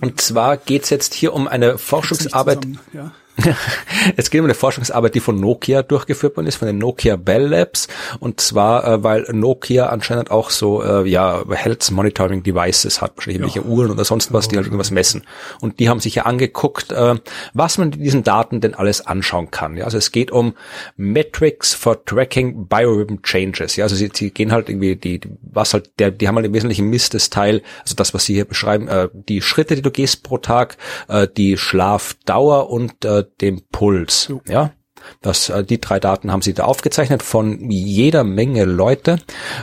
Und 0.00 0.20
zwar 0.20 0.56
geht's 0.56 0.90
jetzt 0.90 1.14
hier 1.14 1.32
um 1.32 1.46
eine 1.46 1.78
Forschungsarbeit. 1.78 2.66
ja. 2.92 3.12
Es 4.16 4.30
geht 4.30 4.40
um 4.40 4.46
eine 4.46 4.54
Forschungsarbeit, 4.54 5.14
die 5.14 5.20
von 5.20 5.38
Nokia 5.38 5.82
durchgeführt 5.82 6.36
worden 6.36 6.46
ist, 6.46 6.56
von 6.56 6.66
den 6.66 6.78
Nokia 6.78 7.16
Bell 7.16 7.46
Labs. 7.46 7.88
Und 8.20 8.40
zwar, 8.40 8.86
äh, 8.86 9.02
weil 9.04 9.22
Nokia 9.32 9.86
anscheinend 9.86 10.30
auch 10.30 10.50
so 10.50 10.82
äh, 10.82 11.08
ja 11.08 11.42
Health 11.50 11.90
Monitoring 11.90 12.42
Devices 12.42 13.00
hat, 13.00 13.16
wahrscheinlich 13.16 13.40
ja. 13.40 13.46
irgendwelche 13.46 13.68
Uhren 13.68 13.90
oder 13.90 14.04
sonst 14.04 14.32
was, 14.32 14.48
die 14.48 14.56
halt 14.56 14.66
irgendwas 14.66 14.90
messen. 14.90 15.24
Und 15.60 15.80
die 15.80 15.88
haben 15.88 16.00
sich 16.00 16.14
ja 16.14 16.24
angeguckt, 16.24 16.92
äh, 16.92 17.14
was 17.54 17.78
man 17.78 17.92
in 17.92 18.02
diesen 18.02 18.22
Daten 18.22 18.60
denn 18.60 18.74
alles 18.74 19.06
anschauen 19.06 19.50
kann. 19.50 19.76
Ja, 19.76 19.84
also 19.84 19.98
es 19.98 20.12
geht 20.12 20.30
um 20.30 20.54
Metrics 20.96 21.74
for 21.74 22.04
Tracking 22.04 22.66
Biorhythm 22.66 23.22
Changes. 23.22 23.76
Ja, 23.76 23.84
also 23.84 23.96
sie, 23.96 24.10
sie 24.12 24.30
gehen 24.30 24.52
halt 24.52 24.68
irgendwie 24.68 24.96
die, 24.96 25.20
die 25.20 25.30
was 25.42 25.74
halt 25.74 25.90
der, 25.98 26.10
die 26.10 26.28
haben 26.28 26.36
halt 26.36 26.46
im 26.46 26.54
Wesentlichen 26.54 26.88
misst 26.88 27.14
das 27.14 27.30
Teil, 27.30 27.62
also 27.82 27.94
das, 27.94 28.14
was 28.14 28.24
sie 28.24 28.34
hier 28.34 28.44
beschreiben, 28.44 28.88
äh, 28.88 29.08
die 29.12 29.42
Schritte, 29.42 29.76
die 29.76 29.82
du 29.82 29.90
gehst 29.90 30.22
pro 30.22 30.38
Tag, 30.38 30.76
äh, 31.08 31.28
die 31.28 31.56
Schlafdauer 31.56 32.70
und 32.70 33.04
äh, 33.04 33.21
dem 33.22 33.62
Puls. 33.70 34.32
Ja. 34.46 34.72
Das, 35.20 35.48
äh, 35.48 35.64
die 35.64 35.80
drei 35.80 36.00
Daten 36.00 36.32
haben 36.32 36.42
sie 36.42 36.54
da 36.54 36.64
aufgezeichnet 36.64 37.22
von 37.22 37.70
jeder 37.70 38.24
Menge 38.24 38.64
Leute. 38.64 39.18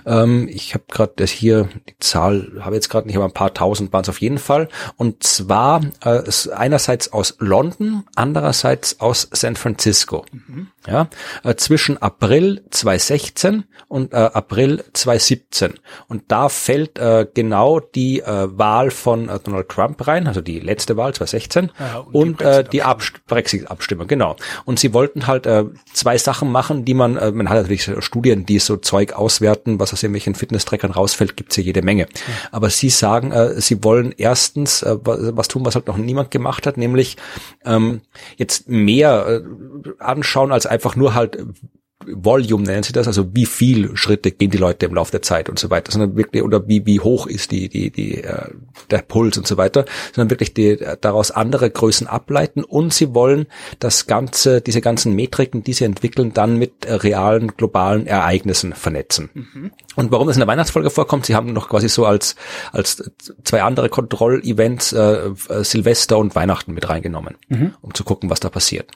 Ähm, 0.05 0.47
ich 0.49 0.73
habe 0.73 0.85
gerade 0.89 1.25
hier 1.25 1.69
die 1.87 1.95
Zahl, 1.99 2.51
habe 2.61 2.75
jetzt 2.75 2.89
gerade 2.89 3.07
nicht, 3.07 3.15
aber 3.15 3.25
ein 3.25 3.33
paar 3.33 3.53
tausend 3.53 3.93
waren 3.93 4.01
es 4.01 4.09
auf 4.09 4.21
jeden 4.21 4.37
Fall. 4.37 4.69
Und 4.97 5.23
zwar 5.23 5.81
äh, 6.03 6.23
einerseits 6.53 7.13
aus 7.13 7.35
London, 7.39 8.03
andererseits 8.15 8.99
aus 8.99 9.29
San 9.31 9.55
Francisco. 9.55 10.25
Mhm. 10.31 10.67
Ja, 10.87 11.09
äh, 11.43 11.55
zwischen 11.55 12.01
April 12.01 12.63
2016 12.71 13.65
und 13.89 14.13
äh, 14.13 14.17
April 14.17 14.83
2017. 14.93 15.73
Und 16.07 16.23
da 16.29 16.47
fällt 16.49 16.97
äh, 16.97 17.27
genau 17.31 17.79
die 17.79 18.21
äh, 18.21 18.47
Wahl 18.57 18.89
von 18.89 19.29
äh, 19.29 19.39
Donald 19.39 19.69
Trump 19.69 20.07
rein, 20.07 20.27
also 20.27 20.41
die 20.41 20.59
letzte 20.59 20.95
Wahl 20.95 21.13
2016 21.13 21.71
ja, 21.77 21.97
und, 21.99 22.15
und 22.15 22.41
die, 22.41 22.45
äh, 22.45 22.63
die 22.63 22.81
Brexit-Abstimmung, 23.27 24.07
genau. 24.07 24.37
Und 24.65 24.79
sie 24.79 24.93
wollten 24.93 25.27
halt 25.29 25.45
äh, 25.45 25.63
zwei 25.93 26.17
Sachen 26.17 26.51
machen, 26.51 26.83
die 26.83 26.93
man, 26.93 27.15
äh, 27.15 27.31
man 27.31 27.47
hat 27.47 27.55
natürlich 27.55 27.89
Studien, 27.99 28.45
die 28.45 28.59
so 28.59 28.75
Zeug 28.75 29.13
auswerten, 29.13 29.79
was 29.79 29.93
aus 29.93 30.03
irgendwelchen 30.03 30.35
Fitness-Trackern 30.35 30.91
rausfällt, 30.91 31.37
gibt's 31.37 31.55
hier 31.55 31.63
jede 31.63 31.81
Menge. 31.81 32.03
Ja. 32.03 32.33
Aber 32.51 32.69
sie 32.69 32.89
sagen, 32.89 33.31
äh, 33.31 33.61
sie 33.61 33.81
wollen 33.83 34.13
erstens 34.17 34.83
äh, 34.83 34.97
was 35.01 35.47
tun, 35.47 35.65
was 35.65 35.75
halt 35.75 35.87
noch 35.87 35.97
niemand 35.97 36.31
gemacht 36.31 36.67
hat, 36.67 36.75
nämlich 36.75 37.15
ähm, 37.63 38.01
jetzt 38.35 38.67
mehr 38.67 39.27
äh, 39.27 39.89
anschauen 39.99 40.51
als 40.51 40.65
einfach 40.65 40.97
nur 40.97 41.13
halt 41.13 41.37
Volume 42.13 42.63
nennen 42.63 42.83
sie 42.83 42.93
das, 42.93 43.07
also 43.07 43.33
wie 43.33 43.45
viel 43.45 43.95
Schritte 43.95 44.31
gehen 44.31 44.51
die 44.51 44.57
Leute 44.57 44.85
im 44.85 44.95
Laufe 44.95 45.11
der 45.11 45.21
Zeit 45.21 45.49
und 45.49 45.59
so 45.59 45.69
weiter, 45.69 45.91
sondern 45.91 46.15
wirklich, 46.15 46.43
oder 46.43 46.67
wie, 46.67 46.85
wie 46.85 46.99
hoch 46.99 47.27
ist 47.27 47.51
die, 47.51 47.69
die, 47.69 47.91
die, 47.91 48.23
äh, 48.23 48.49
der 48.89 48.99
Puls 48.99 49.37
und 49.37 49.47
so 49.47 49.57
weiter, 49.57 49.85
sondern 50.13 50.29
wirklich 50.29 50.53
die, 50.53 50.77
daraus 51.01 51.31
andere 51.31 51.69
Größen 51.69 52.07
ableiten 52.07 52.63
und 52.63 52.93
sie 52.93 53.13
wollen 53.13 53.47
das 53.79 54.07
Ganze, 54.07 54.61
diese 54.61 54.81
ganzen 54.81 55.15
Metriken, 55.15 55.63
die 55.63 55.73
sie 55.73 55.85
entwickeln, 55.85 56.33
dann 56.33 56.57
mit 56.57 56.85
äh, 56.85 56.93
realen 56.93 57.55
globalen 57.55 58.07
Ereignissen 58.07 58.73
vernetzen. 58.73 59.29
Mhm. 59.33 59.71
Und 59.95 60.11
warum 60.11 60.27
das 60.27 60.37
in 60.37 60.41
der 60.41 60.47
Weihnachtsfolge 60.47 60.89
vorkommt, 60.89 61.25
sie 61.25 61.35
haben 61.35 61.51
noch 61.51 61.67
quasi 61.67 61.89
so 61.89 62.05
als, 62.05 62.35
als 62.71 63.11
zwei 63.43 63.63
andere 63.63 63.89
Kontrollevents 63.89 64.93
äh, 64.93 64.99
äh, 65.49 65.63
Silvester 65.63 66.17
und 66.17 66.35
Weihnachten 66.35 66.73
mit 66.73 66.87
reingenommen, 66.87 67.35
mhm. 67.49 67.73
um 67.81 67.93
zu 67.93 68.03
gucken, 68.03 68.29
was 68.29 68.39
da 68.39 68.49
passiert. 68.49 68.89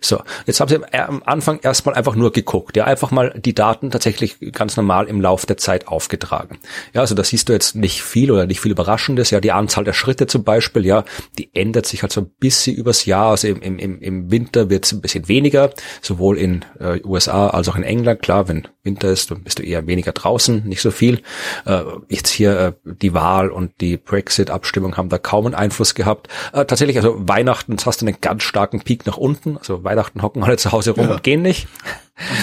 So, 0.00 0.20
jetzt 0.46 0.60
haben 0.60 0.68
sie 0.68 0.78
am 0.92 1.22
Anfang 1.24 1.60
erstmal 1.60 1.94
einfach 1.94 2.16
nur 2.16 2.32
geguckt, 2.32 2.57
ja, 2.74 2.84
einfach 2.84 3.10
mal 3.10 3.34
die 3.36 3.54
Daten 3.54 3.90
tatsächlich 3.90 4.36
ganz 4.52 4.76
normal 4.76 5.06
im 5.06 5.20
Lauf 5.20 5.46
der 5.46 5.56
Zeit 5.56 5.88
aufgetragen. 5.88 6.58
Ja, 6.94 7.00
also 7.00 7.14
da 7.14 7.24
siehst 7.24 7.48
du 7.48 7.52
jetzt 7.52 7.74
nicht 7.74 8.02
viel 8.02 8.30
oder 8.30 8.46
nicht 8.46 8.60
viel 8.60 8.72
Überraschendes, 8.72 9.30
ja, 9.30 9.40
die 9.40 9.52
Anzahl 9.52 9.84
der 9.84 9.92
Schritte 9.92 10.26
zum 10.26 10.44
Beispiel, 10.44 10.84
ja, 10.84 11.04
die 11.38 11.54
ändert 11.54 11.86
sich 11.86 12.02
halt 12.02 12.12
so 12.12 12.22
ein 12.22 12.30
bisschen 12.38 12.76
übers 12.76 13.04
Jahr, 13.04 13.30
also 13.30 13.48
im, 13.48 13.60
im, 13.60 14.00
im 14.00 14.30
Winter 14.30 14.70
wird 14.70 14.84
es 14.84 14.92
ein 14.92 15.00
bisschen 15.00 15.28
weniger, 15.28 15.70
sowohl 16.02 16.38
in 16.38 16.64
äh, 16.80 17.00
USA 17.04 17.48
als 17.48 17.68
auch 17.68 17.76
in 17.76 17.82
England, 17.82 18.22
klar, 18.22 18.48
wenn 18.48 18.68
Winter 18.88 19.08
ist, 19.10 19.30
dann 19.30 19.42
bist 19.42 19.58
du 19.58 19.62
eher 19.62 19.86
weniger 19.86 20.12
draußen, 20.12 20.66
nicht 20.66 20.80
so 20.80 20.90
viel. 20.90 21.20
Äh, 21.66 21.82
jetzt 22.08 22.30
hier 22.30 22.58
äh, 22.58 22.72
die 22.84 23.12
Wahl 23.12 23.50
und 23.50 23.72
die 23.80 23.98
Brexit-Abstimmung 23.98 24.96
haben 24.96 25.10
da 25.10 25.18
kaum 25.18 25.46
einen 25.46 25.54
Einfluss 25.54 25.94
gehabt. 25.94 26.28
Äh, 26.52 26.64
tatsächlich, 26.64 26.96
also 26.96 27.16
Weihnachten 27.18 27.76
hast 27.84 28.00
du 28.00 28.06
einen 28.06 28.20
ganz 28.20 28.42
starken 28.42 28.80
Peak 28.80 29.06
nach 29.06 29.18
unten. 29.18 29.58
Also 29.58 29.84
Weihnachten 29.84 30.22
hocken 30.22 30.42
alle 30.42 30.56
zu 30.56 30.72
Hause 30.72 30.92
rum 30.92 31.08
ja. 31.08 31.14
und 31.14 31.22
gehen 31.22 31.42
nicht. 31.42 31.68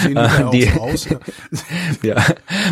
Äh, 0.04 0.50
die, 0.52 0.70
ja, 2.02 2.24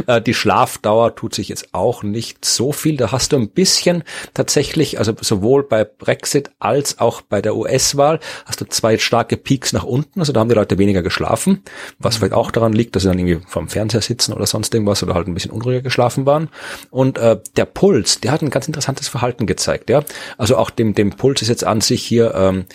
äh, 0.07 0.21
die 0.23 0.35
Schlafdauer 0.35 1.15
tut 1.15 1.35
sich 1.35 1.49
jetzt 1.49 1.69
auch 1.73 2.03
nicht 2.03 2.45
so 2.45 2.73
viel. 2.73 2.97
Da 2.97 3.13
hast 3.13 3.33
du 3.33 3.37
ein 3.37 3.49
bisschen 3.49 4.05
tatsächlich, 4.33 4.99
also 4.99 5.13
sowohl 5.21 5.65
bei 5.65 5.85
Brexit 5.85 6.51
als 6.59 6.99
auch 6.99 7.21
bei 7.21 7.43
der 7.43 7.57
US-Wahl 7.57 8.21
hast 8.47 8.61
du 8.61 8.65
zwei 8.67 8.99
starke 8.99 9.37
Peaks 9.37 9.73
nach 9.73 9.85
unten. 9.85 10.21
Also 10.21 10.33
da 10.33 10.41
haben 10.41 10.49
die 10.49 10.55
Leute 10.55 10.79
weniger 10.79 11.03
geschlafen, 11.03 11.63
was 11.99 12.15
mhm. 12.15 12.19
vielleicht 12.19 12.35
auch 12.35 12.51
daran 12.51 12.73
liegt, 12.73 12.97
dass 12.97 13.03
sie 13.03 13.09
dann 13.09 13.19
irgendwie 13.19 13.47
vom 13.47 13.64
Fernseher 13.69 14.03
sitzen 14.03 14.33
oder 14.33 14.47
sonst 14.47 14.75
irgendwas 14.75 15.03
oder 15.03 15.15
halt 15.15 15.29
ein 15.29 15.35
bisschen 15.35 15.51
unruhiger 15.51 15.83
geschlafen 15.83 16.27
waren. 16.27 16.49
Und 16.91 17.19
äh, 17.19 17.39
der 17.57 17.65
Puls, 17.65 18.21
der 18.21 18.33
hat 18.33 18.43
ein 18.43 18.51
ganz 18.51 18.67
interessantes 18.67 19.09
Verhalten 19.09 19.47
gezeigt. 19.47 19.91
Ja, 19.91 20.05
also 20.39 20.57
auch 20.57 20.71
dem 20.71 20.95
dem 20.95 21.11
Puls 21.11 21.43
ist 21.43 21.49
jetzt 21.49 21.65
an 21.65 21.81
sich 21.81 22.03
hier 22.03 22.35
ähm, 22.35 22.67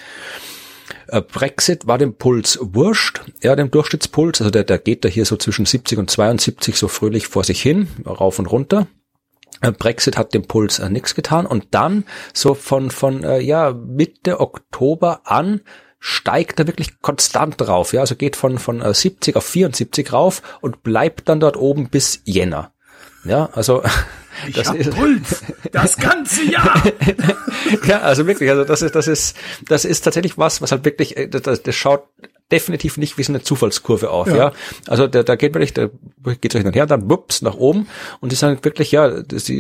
äh, 1.07 1.21
Brexit 1.21 1.87
war 1.87 1.97
dem 1.97 2.15
Puls 2.15 2.59
wurscht, 2.61 3.21
ja, 3.41 3.55
dem 3.55 3.71
Durchschnittspuls, 3.71 4.41
also 4.41 4.51
der, 4.51 4.63
der 4.63 4.77
geht 4.77 5.05
da 5.05 5.09
hier 5.09 5.25
so 5.25 5.37
zwischen 5.37 5.65
70 5.65 5.97
und 5.97 6.09
72 6.09 6.75
so 6.75 6.87
fröhlich 6.87 7.27
vor 7.27 7.43
sich 7.43 7.61
hin, 7.61 7.87
rauf 8.05 8.39
und 8.39 8.47
runter. 8.47 8.87
Äh, 9.61 9.71
Brexit 9.71 10.17
hat 10.17 10.33
dem 10.33 10.43
Puls 10.43 10.79
äh, 10.79 10.89
nichts 10.89 11.15
getan 11.15 11.45
und 11.45 11.67
dann 11.71 12.05
so 12.33 12.53
von 12.53 12.91
von 12.91 13.23
äh, 13.23 13.39
ja 13.39 13.73
Mitte 13.73 14.39
Oktober 14.39 15.21
an 15.25 15.61
steigt 15.99 16.59
er 16.59 16.67
wirklich 16.67 17.01
konstant 17.01 17.59
drauf, 17.59 17.93
ja, 17.93 18.01
also 18.01 18.15
geht 18.15 18.35
von 18.35 18.57
von 18.57 18.81
äh, 18.81 18.93
70 18.93 19.35
auf 19.35 19.45
74 19.45 20.13
rauf 20.13 20.41
und 20.61 20.83
bleibt 20.83 21.27
dann 21.29 21.39
dort 21.39 21.57
oben 21.57 21.89
bis 21.89 22.21
Jänner. 22.23 22.73
Ja, 23.25 23.49
also 23.53 23.83
ich 24.47 24.55
das 24.55 24.73
ist 24.73 24.91
Puls 24.91 25.43
das 25.71 25.97
ganze 25.97 26.43
Jahr. 26.45 26.81
ja, 27.85 27.99
also 27.99 28.25
wirklich, 28.27 28.49
also 28.49 28.63
das 28.63 28.81
ist 28.81 28.95
das 28.95 29.07
ist 29.07 29.35
das 29.67 29.83
ist 29.85 30.01
tatsächlich 30.01 30.37
was, 30.37 30.61
was 30.61 30.71
halt 30.71 30.85
wirklich 30.85 31.17
äh, 31.17 31.27
das, 31.27 31.61
das 31.61 31.75
schaut 31.75 32.07
definitiv 32.51 32.97
nicht 32.97 33.17
wie 33.17 33.23
so 33.23 33.31
eine 33.31 33.41
Zufallskurve 33.41 34.09
auf, 34.09 34.27
ja. 34.27 34.35
ja. 34.35 34.53
Also 34.87 35.07
da, 35.07 35.21
da 35.21 35.35
geht 35.35 35.53
wirklich, 35.53 35.73
da 35.73 35.89
geht 36.41 36.51
so 36.51 36.57
hin 36.57 36.67
und 36.67 36.75
her, 36.75 36.87
dann 36.87 37.09
wups 37.09 37.41
nach 37.41 37.55
oben 37.55 37.87
und 38.21 38.31
die 38.31 38.35
sagen 38.35 38.57
wirklich, 38.63 38.91
ja, 38.91 39.21
das, 39.21 39.51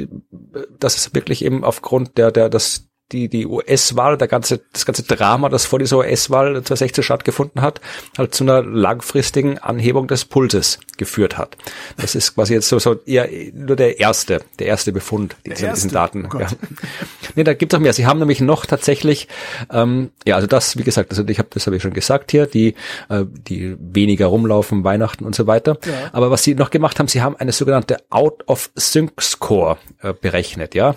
das 0.79 0.95
ist 0.95 1.13
wirklich 1.13 1.45
eben 1.45 1.63
aufgrund 1.63 2.17
der 2.17 2.31
der 2.31 2.49
das 2.49 2.88
die, 3.11 3.27
die 3.27 3.45
US-Wahl, 3.45 4.17
der 4.17 4.27
ganze, 4.27 4.61
das 4.71 4.85
ganze 4.85 5.03
Drama, 5.03 5.49
das 5.49 5.65
vor 5.65 5.79
dieser 5.79 5.97
US-Wahl 5.97 6.53
2016 6.53 7.03
stattgefunden 7.03 7.61
hat, 7.61 7.81
halt 8.17 8.35
zu 8.35 8.43
einer 8.43 8.61
langfristigen 8.61 9.57
Anhebung 9.57 10.07
des 10.07 10.25
Pulses 10.25 10.79
geführt 10.97 11.37
hat. 11.37 11.57
Das 11.97 12.15
ist 12.15 12.35
quasi 12.35 12.53
jetzt 12.53 12.69
so, 12.69 12.77
so 12.77 12.95
eher 13.05 13.27
nur 13.53 13.75
der 13.75 13.99
erste, 13.99 14.41
der 14.59 14.67
erste 14.67 14.91
Befund 14.91 15.35
dieser, 15.45 15.73
diesen 15.73 15.91
Daten. 15.91 16.29
Oh 16.33 16.39
ja. 16.39 16.47
Nee, 17.35 17.43
da 17.43 17.53
gibt 17.53 17.73
es 17.73 17.77
auch 17.77 17.81
mehr. 17.81 17.93
Sie 17.93 18.05
haben 18.05 18.19
nämlich 18.19 18.41
noch 18.41 18.65
tatsächlich, 18.65 19.27
ähm, 19.71 20.11
ja, 20.25 20.35
also 20.35 20.47
das, 20.47 20.77
wie 20.77 20.83
gesagt, 20.83 21.11
also 21.11 21.25
ich 21.27 21.39
habe, 21.39 21.49
das 21.51 21.65
habe 21.65 21.75
ich 21.75 21.81
schon 21.81 21.93
gesagt 21.93 22.31
hier, 22.31 22.45
die, 22.45 22.75
äh, 23.09 23.25
die 23.25 23.75
weniger 23.79 24.27
rumlaufen, 24.27 24.83
Weihnachten 24.83 25.25
und 25.25 25.35
so 25.35 25.47
weiter. 25.47 25.77
Ja. 25.85 26.09
Aber 26.11 26.31
was 26.31 26.43
sie 26.43 26.55
noch 26.55 26.69
gemacht 26.69 26.99
haben, 26.99 27.07
sie 27.07 27.21
haben 27.21 27.35
eine 27.35 27.51
sogenannte 27.51 27.97
Out 28.09 28.43
of 28.47 28.69
Sync 28.75 29.21
Score 29.21 29.77
äh, 30.01 30.13
berechnet, 30.13 30.75
ja. 30.75 30.95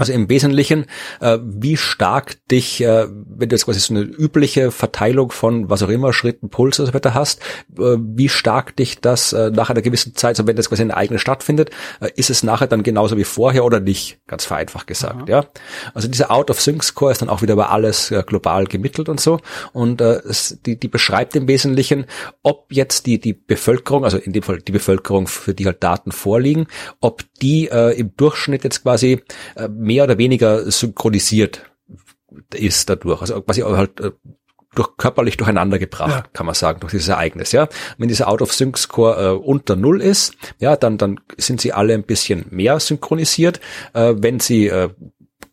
Also 0.00 0.14
im 0.14 0.30
Wesentlichen, 0.30 0.86
äh, 1.20 1.36
wie 1.42 1.76
stark 1.76 2.36
dich, 2.48 2.80
äh, 2.80 3.06
wenn 3.06 3.50
du 3.50 3.54
jetzt 3.54 3.66
quasi 3.66 3.80
so 3.80 3.92
eine 3.92 4.02
übliche 4.02 4.70
Verteilung 4.70 5.30
von 5.30 5.68
was 5.68 5.82
auch 5.82 5.90
immer, 5.90 6.14
Schritten, 6.14 6.48
Puls 6.48 6.80
und 6.80 6.86
so 6.86 6.94
weiter 6.94 7.12
hast, 7.12 7.42
äh, 7.78 7.98
wie 7.98 8.30
stark 8.30 8.74
dich 8.76 9.02
das 9.02 9.34
äh, 9.34 9.50
nach 9.50 9.68
einer 9.68 9.82
gewissen 9.82 10.14
Zeit, 10.14 10.38
so 10.38 10.46
wenn 10.46 10.56
das 10.56 10.70
quasi 10.70 10.80
in 10.80 10.88
der 10.88 10.96
eigenen 10.96 11.18
stattfindet, 11.18 11.68
äh, 12.00 12.08
ist 12.16 12.30
es 12.30 12.42
nachher 12.42 12.66
dann 12.66 12.82
genauso 12.82 13.18
wie 13.18 13.24
vorher 13.24 13.62
oder 13.62 13.78
nicht? 13.78 14.20
Ganz 14.26 14.46
vereinfacht 14.46 14.86
gesagt, 14.86 15.16
Aha. 15.16 15.24
ja. 15.28 15.44
Also 15.92 16.08
dieser 16.08 16.30
Out-of-Sync-Score 16.30 17.12
ist 17.12 17.20
dann 17.20 17.28
auch 17.28 17.42
wieder 17.42 17.52
über 17.52 17.70
alles 17.70 18.10
äh, 18.10 18.22
global 18.26 18.64
gemittelt 18.64 19.10
und 19.10 19.20
so. 19.20 19.38
Und 19.74 20.00
es, 20.00 20.60
die, 20.64 20.80
die 20.80 20.88
beschreibt 20.88 21.36
im 21.36 21.46
Wesentlichen, 21.46 22.06
ob 22.42 22.72
jetzt 22.72 23.04
die, 23.04 23.20
die 23.20 23.34
Bevölkerung, 23.34 24.04
also 24.04 24.16
in 24.16 24.32
dem 24.32 24.42
Fall 24.42 24.62
die 24.62 24.72
Bevölkerung, 24.72 25.26
für 25.26 25.52
die 25.52 25.66
halt 25.66 25.82
Daten 25.82 26.10
vorliegen, 26.10 26.68
ob 27.00 27.22
die 27.42 27.68
äh, 27.68 27.98
im 27.98 28.14
Durchschnitt 28.16 28.64
jetzt 28.64 28.82
quasi 28.82 29.22
äh, 29.56 29.68
mehr 29.68 30.04
oder 30.04 30.18
weniger 30.18 30.70
synchronisiert 30.70 31.70
ist 32.54 32.88
dadurch. 32.88 33.20
Also 33.20 33.40
quasi 33.42 33.62
halt 33.62 34.00
äh, 34.00 34.12
durch 34.74 34.96
körperlich 34.96 35.36
durcheinander 35.36 35.78
gebracht, 35.78 36.10
ja. 36.10 36.30
kann 36.32 36.46
man 36.46 36.54
sagen, 36.54 36.80
durch 36.80 36.92
dieses 36.92 37.08
Ereignis, 37.08 37.52
ja. 37.52 37.68
Wenn 37.98 38.08
dieser 38.08 38.28
Out-of-Sync-Score 38.28 39.24
äh, 39.24 39.30
unter 39.30 39.74
Null 39.74 40.00
ist, 40.00 40.36
ja, 40.58 40.76
dann, 40.76 40.96
dann 40.96 41.20
sind 41.36 41.60
sie 41.60 41.72
alle 41.72 41.94
ein 41.94 42.04
bisschen 42.04 42.46
mehr 42.50 42.78
synchronisiert. 42.78 43.60
Äh, 43.94 44.14
wenn 44.18 44.38
sie 44.38 44.68
äh, 44.68 44.90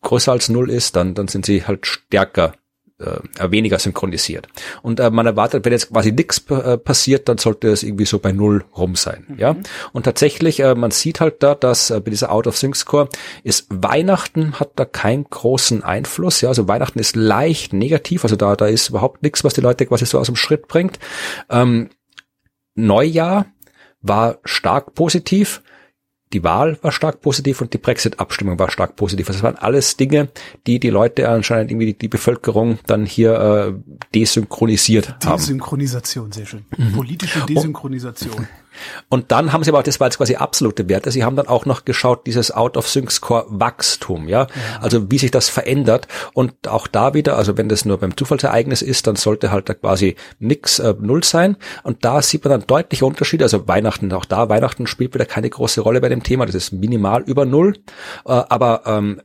größer 0.02 0.32
als 0.32 0.50
Null 0.50 0.70
ist, 0.70 0.96
dann, 0.96 1.16
dann 1.16 1.28
sind 1.28 1.46
sie 1.46 1.66
halt 1.66 1.88
stärker 1.88 2.54
äh, 3.00 3.52
weniger 3.52 3.80
synchronisiert. 3.80 4.48
Und 4.82 5.00
äh, 5.00 5.10
man 5.12 5.26
erwartet, 5.26 5.66
wenn 5.66 5.72
jetzt 5.72 5.92
quasi 5.92 6.12
nichts 6.12 6.44
äh, 6.50 6.78
passiert, 6.78 7.30
dann 7.30 7.38
sollte 7.38 7.68
es 7.70 7.84
irgendwie 7.84 8.06
so 8.06 8.20
bei 8.20 8.32
null 8.32 8.64
rum 8.76 8.96
sein. 8.96 9.26
Mhm. 9.28 9.38
Ja. 9.38 9.56
Und 9.94 10.04
tatsächlich, 10.04 10.60
äh, 10.62 10.76
man 10.76 10.92
sieht 10.92 11.20
halt 11.20 11.44
da, 11.44 11.56
dass 11.56 11.90
äh, 11.90 12.00
bei 12.00 12.10
dieser 12.10 12.32
Out-of-Sync-Score 12.32 13.10
ist 13.44 13.68
Weihnachten 13.70 14.60
hat 14.60 14.72
da 14.76 14.86
keinen 14.86 15.26
großen 15.26 15.84
Einfluss. 15.84 16.42
Ja, 16.42 16.50
also 16.50 16.68
Weihnachten 16.68 17.00
ist 17.00 17.16
leicht 17.16 17.74
negativ, 17.74 18.24
also 18.24 18.36
da, 18.36 18.56
da 18.56 18.66
ist 18.66 18.90
überhaupt 18.90 19.22
nichts, 19.22 19.44
was 19.44 19.54
die 19.54 19.62
Leute 19.62 19.86
quasi 19.86 20.06
so 20.06 20.20
aus 20.20 20.28
dem 20.28 20.36
Schritt 20.36 20.68
bringt. 20.68 21.00
Ähm, 21.50 21.90
Neujahr 22.76 23.48
war 24.02 24.40
stark 24.44 24.94
positiv 24.94 25.62
die 26.34 26.44
Wahl 26.44 26.78
war 26.82 26.92
stark 26.92 27.22
positiv 27.22 27.62
und 27.62 27.74
die 27.74 27.78
Brexit-Abstimmung 27.78 28.60
war 28.60 28.70
stark 28.70 28.96
positiv. 28.96 29.28
Das 29.28 29.44
waren 29.44 29.56
alles 29.56 29.96
Dinge, 29.98 30.30
die 30.66 30.80
die 30.80 30.90
Leute 30.90 31.30
anscheinend 31.30 31.72
irgendwie 31.72 31.88
die, 31.88 31.98
die 31.98 32.08
Bevölkerung 32.08 32.80
dann 32.86 33.06
hier 33.06 33.34
äh, 33.34 33.96
desynchronisiert 34.14 35.26
haben. 35.26 35.38
Desynchronisation, 35.38 36.32
sehr 36.32 36.46
schön. 36.46 36.66
Mhm. 36.78 36.94
Politische 36.94 37.46
Desynchronisation. 37.46 38.34
Und 38.34 38.48
dann 39.28 39.52
haben 39.54 39.64
sie 39.64 39.72
aber, 39.72 39.84
das 39.84 40.00
war 40.00 40.08
jetzt 40.08 40.18
quasi 40.18 40.36
absolute 40.36 40.88
Werte, 40.90 41.12
sie 41.12 41.24
haben 41.24 41.36
dann 41.36 41.48
auch 41.48 41.66
noch 41.66 41.86
geschaut, 41.86 42.26
dieses 42.28 42.52
Out-of-Sync-Score-Wachstum, 42.52 44.28
ja? 44.28 44.38
ja? 44.38 44.48
Also 44.82 45.12
wie 45.12 45.18
sich 45.18 45.32
das 45.32 45.50
verändert. 45.50 46.08
Und 46.34 46.68
auch 46.68 46.88
da 46.88 47.14
wieder, 47.14 47.38
also 47.38 47.58
wenn 47.58 47.70
das 47.70 47.86
nur 47.86 47.98
beim 47.98 48.16
Zufallsereignis 48.16 48.82
ist, 48.82 49.08
dann 49.08 49.16
sollte 49.16 49.52
halt 49.52 49.70
da 49.70 49.74
quasi 49.74 50.16
nix 50.40 50.80
äh, 50.80 50.94
null 51.00 51.24
sein. 51.24 51.58
Und 51.84 52.06
da 52.06 52.22
sieht 52.22 52.44
man 52.44 52.52
dann 52.52 52.68
deutliche 52.68 53.06
Unterschiede. 53.06 53.46
Also 53.46 53.68
Weihnachten, 53.68 54.12
auch 54.14 54.26
da, 54.26 54.50
Weihnachten 54.50 54.88
spielt 54.88 55.14
wieder 55.14 55.26
keine 55.26 55.50
große 55.50 55.82
Rolle 55.82 56.02
bei 56.02 56.10
dem 56.10 56.24
Thema, 56.24 56.46
das 56.46 56.56
ist 56.56 56.72
minimal 56.72 57.24
über 57.24 57.46
null. 57.46 57.76
Äh, 58.26 58.32
aber 58.32 58.84
ähm, 58.86 59.22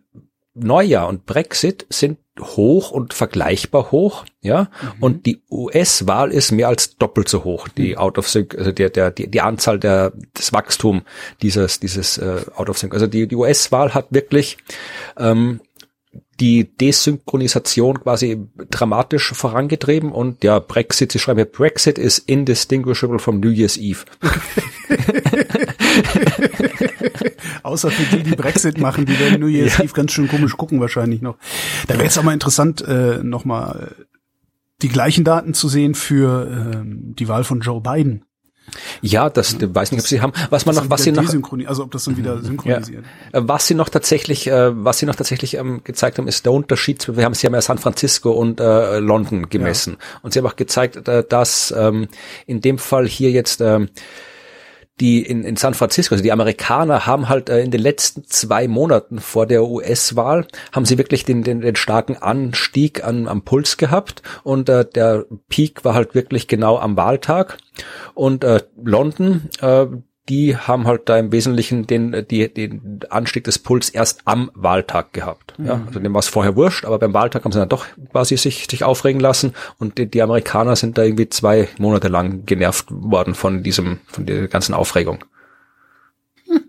Neujahr 0.55 1.09
und 1.09 1.25
Brexit 1.25 1.87
sind 1.89 2.19
hoch 2.41 2.91
und 2.91 3.13
vergleichbar 3.13 3.91
hoch, 3.91 4.25
ja. 4.41 4.63
Mhm. 4.63 4.69
Und 5.01 5.27
die 5.27 5.43
US-Wahl 5.51 6.33
ist 6.33 6.53
mehr 6.53 6.69
als 6.69 6.97
doppelt 6.97 7.29
so 7.29 7.45
hoch. 7.45 7.69
Die 7.69 7.93
mhm. 7.93 7.99
Out 7.99 8.19
of 8.19 8.29
Sync, 8.29 8.55
also 8.57 8.73
der, 8.73 8.91
der, 8.91 9.11
die, 9.11 9.31
die 9.31 9.41
Anzahl 9.41 9.79
der, 9.79 10.13
das 10.35 10.53
Wachstum 10.53 11.03
dieses, 11.43 11.81
dieses 11.81 12.19
äh, 12.19 12.43
Out 12.55 12.71
of 12.71 12.79
Sync. 12.79 12.95
Also 12.95 13.07
die, 13.07 13.29
die 13.29 13.37
US-Wahl 13.37 13.95
hat 13.95 14.07
wirklich 14.11 14.57
ähm, 15.19 15.61
die 16.41 16.77
Desynchronisation 16.77 18.01
quasi 18.01 18.49
dramatisch 18.71 19.33
vorangetrieben 19.33 20.11
und 20.11 20.43
ja, 20.43 20.59
Brexit, 20.59 21.13
sie 21.13 21.19
schreiben 21.19 21.39
ja, 21.39 21.45
Brexit 21.45 21.99
is 21.99 22.19
indistinguishable 22.19 23.19
from 23.19 23.41
New 23.41 23.51
Year's 23.51 23.77
Eve. 23.77 24.05
Außer 27.63 27.91
für 27.91 28.17
die, 28.17 28.23
die 28.23 28.37
Brexit 28.37 28.79
machen, 28.79 29.07
die 29.07 29.19
werden 29.19 29.41
New 29.41 29.47
Year's 29.47 29.79
ja. 29.79 29.85
Eve 29.85 29.93
ganz 29.93 30.13
schön 30.13 30.29
komisch 30.29 30.57
gucken 30.57 30.81
wahrscheinlich 30.81 31.23
noch. 31.23 31.37
Da 31.87 31.95
wäre 31.95 32.05
jetzt 32.05 32.19
auch 32.19 32.23
mal 32.23 32.35
interessant, 32.35 32.83
äh, 32.83 33.23
nochmal 33.23 33.95
die 34.83 34.89
gleichen 34.89 35.25
Daten 35.25 35.55
zu 35.55 35.69
sehen 35.69 35.95
für 35.95 36.49
ähm, 36.51 37.15
die 37.17 37.29
Wahl 37.29 37.45
von 37.45 37.61
Joe 37.61 37.81
Biden. 37.81 38.25
Ja, 39.01 39.29
das 39.29 39.57
ja, 39.61 39.75
weiß 39.75 39.93
nicht, 39.93 40.01
ob 40.01 40.07
sie 40.07 40.21
haben. 40.21 40.33
Was 40.51 40.67
man 40.67 40.75
noch, 40.75 40.89
was 40.89 41.03
sie 41.03 41.13
noch, 41.13 41.25
also 41.67 41.83
ob 41.83 41.91
das 41.91 42.05
dann 42.05 42.17
wieder 42.17 42.41
synchronisiert. 42.43 43.05
Ja. 43.33 43.41
Äh, 43.41 43.49
was 43.49 43.67
sie 43.67 43.75
noch 43.75 43.89
tatsächlich, 43.89 44.47
äh, 44.47 44.85
was 44.85 44.99
sie 44.99 45.07
noch 45.07 45.17
tatsächlich 45.17 45.55
ähm, 45.55 45.83
gezeigt 45.85 46.19
haben, 46.19 46.29
ist 46.29 46.45
der 46.45 46.53
Unterschied. 46.53 47.17
Wir 47.17 47.25
haben 47.25 47.35
sie 47.35 47.47
haben 47.47 47.55
ja 47.55 47.61
San 47.61 47.79
Francisco 47.79 48.31
und 48.31 48.61
äh, 48.61 48.99
London 48.99 49.49
gemessen 49.49 49.97
ja. 49.99 50.21
und 50.23 50.33
sie 50.33 50.39
haben 50.39 50.47
auch 50.47 50.57
gezeigt, 50.57 51.09
äh, 51.09 51.25
dass 51.29 51.75
ähm, 51.77 52.09
in 52.47 52.61
dem 52.61 52.79
Fall 52.79 53.07
hier 53.07 53.31
jetzt 53.31 53.61
ähm, 53.61 53.89
die 55.01 55.23
in, 55.23 55.45
in 55.45 55.57
San 55.57 55.75
Francisco, 55.75 56.15
also 56.15 56.23
die 56.23 56.33
Amerikaner 56.33 57.07
haben 57.07 57.29
halt 57.29 57.49
äh, 57.49 57.61
in 57.61 57.71
den 57.71 57.81
letzten 57.81 58.25
zwei 58.25 58.69
Monaten 58.69 59.19
vor 59.19 59.47
der 59.47 59.65
US-Wahl, 59.65 60.47
haben 60.71 60.85
sie 60.85 60.99
wirklich 60.99 61.25
den, 61.25 61.43
den, 61.43 61.61
den 61.61 61.77
starken 61.77 62.17
Anstieg 62.17 63.03
an, 63.05 63.27
am 63.27 63.43
Puls 63.43 63.77
gehabt 63.77 64.23
und 64.45 64.69
äh, 64.69 64.85
der 64.85 65.27
Peak 65.49 65.85
war 65.85 65.95
halt 65.95 66.15
wirklich 66.15 66.47
genau 66.47 66.79
am 66.79 66.97
Wahltag. 66.97 67.59
Und 68.15 68.45
äh, 68.45 68.61
London, 68.83 69.49
äh, 69.61 69.87
die 70.29 70.57
haben 70.57 70.87
halt 70.87 71.09
da 71.09 71.19
im 71.19 71.33
Wesentlichen 71.33 71.87
den, 71.87 72.27
die, 72.31 72.53
den 72.53 73.01
Anstieg 73.11 73.45
des 73.45 73.59
Puls 73.59 73.89
erst 73.89 74.21
am 74.25 74.51
Wahltag 74.55 75.13
gehabt. 75.13 75.59
Mhm. 75.59 75.67
Ja, 75.67 75.81
also 75.87 75.99
dem 75.99 76.15
war 76.15 76.21
es 76.21 76.29
vorher 76.29 76.55
wurscht, 76.55 76.85
aber 76.85 76.99
beim 76.99 77.13
Wahltag 77.13 77.45
haben 77.45 77.53
sie 77.53 77.59
dann 77.59 77.69
doch 77.69 77.87
quasi 78.13 78.37
sich, 78.37 78.67
sich 78.71 78.85
aufregen 78.85 79.21
lassen 79.21 79.55
und 79.79 79.99
die, 79.99 80.07
die 80.07 80.23
Amerikaner 80.23 80.77
sind 80.77 80.97
da 80.97 81.03
irgendwie 81.03 81.29
zwei 81.29 81.69
Monate 81.79 82.09
lang 82.09 82.47
genervt 82.47 82.87
worden 82.91 83.35
von 83.35 83.63
diesem, 83.65 83.99
von 84.07 84.25
der 84.25 84.47
ganzen 84.47 84.75
Aufregung. 84.75 85.25
Hm. 86.47 86.63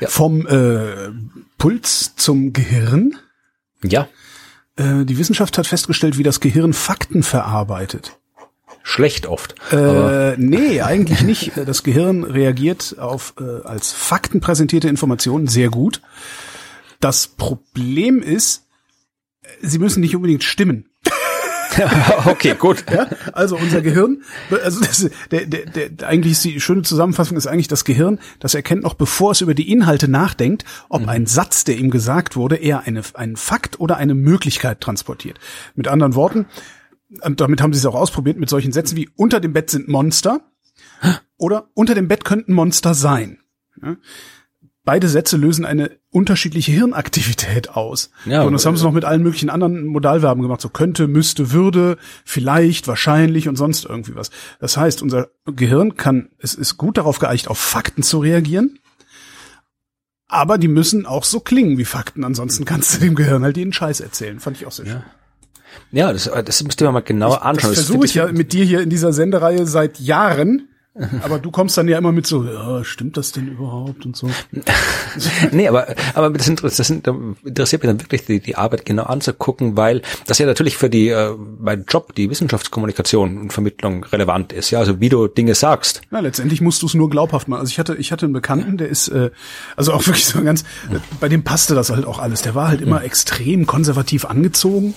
Ja. 0.00 0.08
Vom 0.08 0.46
äh, 0.48 1.10
Puls 1.58 2.16
zum 2.16 2.52
Gehirn? 2.52 3.16
Ja. 3.84 4.08
Äh, 4.74 5.04
die 5.04 5.16
Wissenschaft 5.16 5.56
hat 5.58 5.68
festgestellt, 5.68 6.18
wie 6.18 6.24
das 6.24 6.40
Gehirn 6.40 6.72
Fakten 6.72 7.22
verarbeitet 7.22 8.19
schlecht 8.82 9.26
oft. 9.26 9.54
Äh, 9.72 10.36
nee, 10.36 10.80
eigentlich 10.82 11.22
nicht. 11.22 11.52
Das 11.56 11.82
Gehirn 11.82 12.24
reagiert 12.24 12.96
auf 12.98 13.34
äh, 13.40 13.66
als 13.66 13.92
Fakten 13.92 14.40
präsentierte 14.40 14.88
Informationen 14.88 15.46
sehr 15.46 15.70
gut. 15.70 16.00
Das 17.00 17.28
Problem 17.28 18.22
ist, 18.22 18.66
sie 19.62 19.78
müssen 19.78 20.00
nicht 20.00 20.14
unbedingt 20.14 20.44
stimmen. 20.44 20.86
okay, 22.26 22.54
gut. 22.58 22.84
Ja, 22.90 23.06
also 23.32 23.56
unser 23.56 23.82
Gehirn, 23.82 24.22
also 24.64 24.80
das, 24.80 25.08
der, 25.30 25.46
der, 25.46 25.66
der, 25.66 26.08
eigentlich 26.08 26.32
ist 26.32 26.44
die 26.44 26.60
schöne 26.60 26.82
Zusammenfassung 26.82 27.36
ist 27.36 27.46
eigentlich 27.46 27.68
das 27.68 27.84
Gehirn, 27.84 28.18
das 28.40 28.54
erkennt 28.54 28.82
noch, 28.82 28.94
bevor 28.94 29.30
es 29.30 29.42
über 29.42 29.54
die 29.54 29.70
Inhalte 29.70 30.08
nachdenkt, 30.08 30.64
ob 30.88 31.02
mhm. 31.02 31.08
ein 31.08 31.26
Satz, 31.26 31.64
der 31.64 31.76
ihm 31.76 31.90
gesagt 31.90 32.34
wurde, 32.34 32.56
eher 32.56 32.80
eine, 32.86 33.02
einen 33.14 33.36
Fakt 33.36 33.78
oder 33.78 33.96
eine 33.96 34.14
Möglichkeit 34.14 34.80
transportiert. 34.80 35.38
Mit 35.76 35.86
anderen 35.86 36.14
Worten, 36.16 36.46
und 37.22 37.40
damit 37.40 37.60
haben 37.60 37.72
sie 37.72 37.78
es 37.78 37.86
auch 37.86 37.94
ausprobiert, 37.94 38.38
mit 38.38 38.48
solchen 38.48 38.72
Sätzen 38.72 38.96
wie 38.96 39.08
unter 39.16 39.40
dem 39.40 39.52
Bett 39.52 39.70
sind 39.70 39.88
Monster 39.88 40.40
oder 41.36 41.68
unter 41.74 41.94
dem 41.94 42.08
Bett 42.08 42.24
könnten 42.24 42.52
Monster 42.52 42.94
sein. 42.94 43.38
Ja? 43.82 43.96
Beide 44.82 45.08
Sätze 45.08 45.36
lösen 45.36 45.66
eine 45.66 45.90
unterschiedliche 46.10 46.72
Hirnaktivität 46.72 47.70
aus. 47.70 48.10
Ja, 48.24 48.42
und 48.42 48.54
das 48.54 48.64
haben 48.64 48.76
sie 48.76 48.82
noch 48.82 48.92
mit 48.92 49.04
allen 49.04 49.22
möglichen 49.22 49.50
anderen 49.50 49.84
Modalverben 49.84 50.42
gemacht. 50.42 50.62
So 50.62 50.70
könnte, 50.70 51.06
müsste, 51.06 51.52
würde, 51.52 51.98
vielleicht, 52.24 52.88
wahrscheinlich 52.88 53.46
und 53.46 53.56
sonst 53.56 53.84
irgendwie 53.84 54.14
was. 54.14 54.30
Das 54.58 54.78
heißt, 54.78 55.02
unser 55.02 55.28
Gehirn 55.44 55.96
kann, 55.96 56.30
es 56.38 56.54
ist 56.54 56.78
gut 56.78 56.96
darauf 56.96 57.18
geeicht, 57.18 57.48
auf 57.48 57.58
Fakten 57.58 58.02
zu 58.02 58.20
reagieren. 58.20 58.78
Aber 60.26 60.58
die 60.58 60.68
müssen 60.68 61.06
auch 61.06 61.24
so 61.24 61.40
klingen 61.40 61.76
wie 61.76 61.84
Fakten. 61.84 62.24
Ansonsten 62.24 62.64
kannst 62.64 62.94
du 62.94 63.00
dem 63.00 63.14
Gehirn 63.14 63.42
halt 63.42 63.58
jeden 63.58 63.72
Scheiß 63.72 64.00
erzählen. 64.00 64.40
Fand 64.40 64.56
ich 64.56 64.66
auch 64.66 64.72
sehr 64.72 64.86
schön. 64.86 64.94
Ja, 64.94 65.04
das, 65.92 66.30
das 66.44 66.62
müsst 66.62 66.80
ihr 66.80 66.90
mal 66.90 67.00
genauer 67.00 67.42
anschauen. 67.44 67.70
Das 67.74 67.84
versuche 67.84 68.06
ich 68.06 68.14
ja 68.14 68.30
mit 68.32 68.52
dir 68.52 68.64
hier 68.64 68.80
in 68.80 68.90
dieser 68.90 69.12
Sendereihe 69.12 69.66
seit 69.66 69.98
Jahren. 70.00 70.68
Aber 71.22 71.38
du 71.38 71.50
kommst 71.50 71.78
dann 71.78 71.86
ja 71.86 71.98
immer 71.98 72.10
mit 72.10 72.26
so, 72.26 72.44
ja, 72.44 72.82
stimmt 72.84 73.16
das 73.16 73.30
denn 73.30 73.46
überhaupt 73.46 74.04
und 74.04 74.16
so? 74.16 74.28
nee, 75.52 75.68
aber, 75.68 75.86
aber 76.14 76.30
das, 76.30 76.48
interessiert, 76.48 77.06
das 77.06 77.14
interessiert 77.44 77.82
mich 77.82 77.90
dann 77.90 78.00
wirklich, 78.00 78.24
die, 78.24 78.40
die 78.40 78.56
Arbeit 78.56 78.84
genau 78.84 79.04
anzugucken, 79.04 79.76
weil 79.76 80.02
das 80.26 80.38
ja 80.38 80.46
natürlich 80.46 80.76
für 80.76 80.90
die, 80.90 81.08
äh, 81.08 81.34
mein 81.60 81.84
Job, 81.88 82.14
die 82.16 82.28
Wissenschaftskommunikation 82.28 83.38
und 83.38 83.52
Vermittlung 83.52 84.02
relevant 84.04 84.52
ist, 84.52 84.70
ja, 84.70 84.80
also 84.80 85.00
wie 85.00 85.08
du 85.08 85.28
Dinge 85.28 85.54
sagst. 85.54 86.02
Ja, 86.10 86.18
letztendlich 86.18 86.60
musst 86.60 86.82
du 86.82 86.86
es 86.86 86.94
nur 86.94 87.08
glaubhaft 87.08 87.46
machen. 87.46 87.60
Also 87.60 87.70
ich 87.70 87.78
hatte, 87.78 87.94
ich 87.94 88.10
hatte 88.10 88.26
einen 88.26 88.32
Bekannten, 88.32 88.76
der 88.76 88.88
ist, 88.88 89.08
äh, 89.08 89.30
also 89.76 89.92
auch 89.92 90.04
wirklich 90.06 90.26
so 90.26 90.42
ganz, 90.42 90.62
äh, 90.62 90.98
bei 91.20 91.28
dem 91.28 91.44
passte 91.44 91.76
das 91.76 91.90
halt 91.90 92.04
auch 92.04 92.18
alles. 92.18 92.42
Der 92.42 92.56
war 92.56 92.66
halt 92.66 92.80
immer 92.80 93.04
extrem 93.04 93.64
konservativ 93.66 94.24
angezogen 94.24 94.94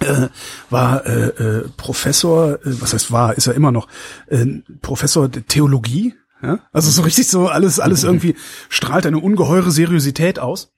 äh, 0.00 0.28
war 0.70 1.06
äh, 1.06 1.26
äh, 1.28 1.68
Professor, 1.76 2.54
äh, 2.54 2.58
was 2.64 2.92
heißt 2.92 3.12
war, 3.12 3.36
ist 3.36 3.46
er 3.46 3.54
immer 3.54 3.72
noch, 3.72 3.88
äh, 4.28 4.46
Professor 4.82 5.28
der 5.28 5.46
Theologie. 5.46 6.14
Ja? 6.42 6.60
Also 6.72 6.90
so 6.90 7.02
richtig 7.02 7.28
so 7.28 7.48
alles, 7.48 7.80
alles 7.80 8.04
irgendwie 8.04 8.34
strahlt 8.68 9.06
eine 9.06 9.18
ungeheure 9.18 9.70
Seriosität 9.70 10.38
aus. 10.38 10.72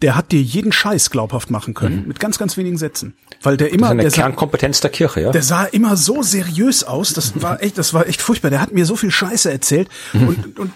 der 0.00 0.14
hat 0.14 0.30
dir 0.30 0.40
jeden 0.40 0.70
Scheiß 0.70 1.10
glaubhaft 1.10 1.50
machen 1.50 1.74
können, 1.74 2.02
mhm. 2.02 2.08
mit 2.08 2.20
ganz, 2.20 2.38
ganz 2.38 2.56
wenigen 2.56 2.78
Sätzen. 2.78 3.14
Weil 3.42 3.56
der 3.56 3.72
immer, 3.72 3.88
das 3.88 3.88
ist 3.88 3.90
eine 3.90 4.02
der 4.02 4.10
Kernkompetenz 4.12 4.80
der 4.80 4.90
Kirche, 4.90 5.20
ja. 5.20 5.32
Der 5.32 5.42
sah 5.42 5.64
immer 5.64 5.96
so 5.96 6.22
seriös 6.22 6.84
aus, 6.84 7.12
das 7.14 7.42
war 7.42 7.62
echt, 7.62 7.78
das 7.78 7.94
war 7.94 8.06
echt 8.06 8.22
furchtbar. 8.22 8.50
Der 8.50 8.60
hat 8.60 8.72
mir 8.72 8.86
so 8.86 8.96
viel 8.96 9.10
Scheiße 9.10 9.50
erzählt 9.50 9.88
mhm. 10.12 10.28
und, 10.28 10.58
und 10.58 10.72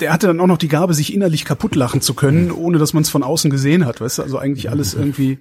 der 0.00 0.12
hatte 0.12 0.26
dann 0.26 0.40
auch 0.40 0.46
noch 0.46 0.58
die 0.58 0.68
Gabe, 0.68 0.94
sich 0.94 1.14
innerlich 1.14 1.44
kaputt 1.44 1.76
lachen 1.76 2.00
zu 2.00 2.14
können, 2.14 2.50
ohne 2.50 2.78
dass 2.78 2.92
man 2.92 3.02
es 3.02 3.10
von 3.10 3.22
außen 3.22 3.50
gesehen 3.50 3.86
hat, 3.86 4.00
weißt 4.00 4.18
du? 4.18 4.22
Also 4.22 4.38
eigentlich 4.38 4.70
alles 4.70 4.94
mhm. 4.94 5.02
irgendwie, 5.02 5.38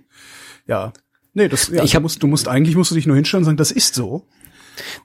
ja. 0.69 0.93
Nee, 1.33 1.47
das, 1.47 1.69
ja, 1.69 1.83
ich 1.83 1.95
hab, 1.95 2.01
du 2.01 2.03
musst, 2.03 2.23
du 2.23 2.27
musst, 2.27 2.47
eigentlich 2.47 2.75
musst 2.75 2.91
du 2.91 2.95
dich 2.95 3.05
nur 3.05 3.15
hinstellen 3.15 3.41
und 3.41 3.45
sagen, 3.45 3.57
das 3.57 3.71
ist 3.71 3.95
so. 3.95 4.25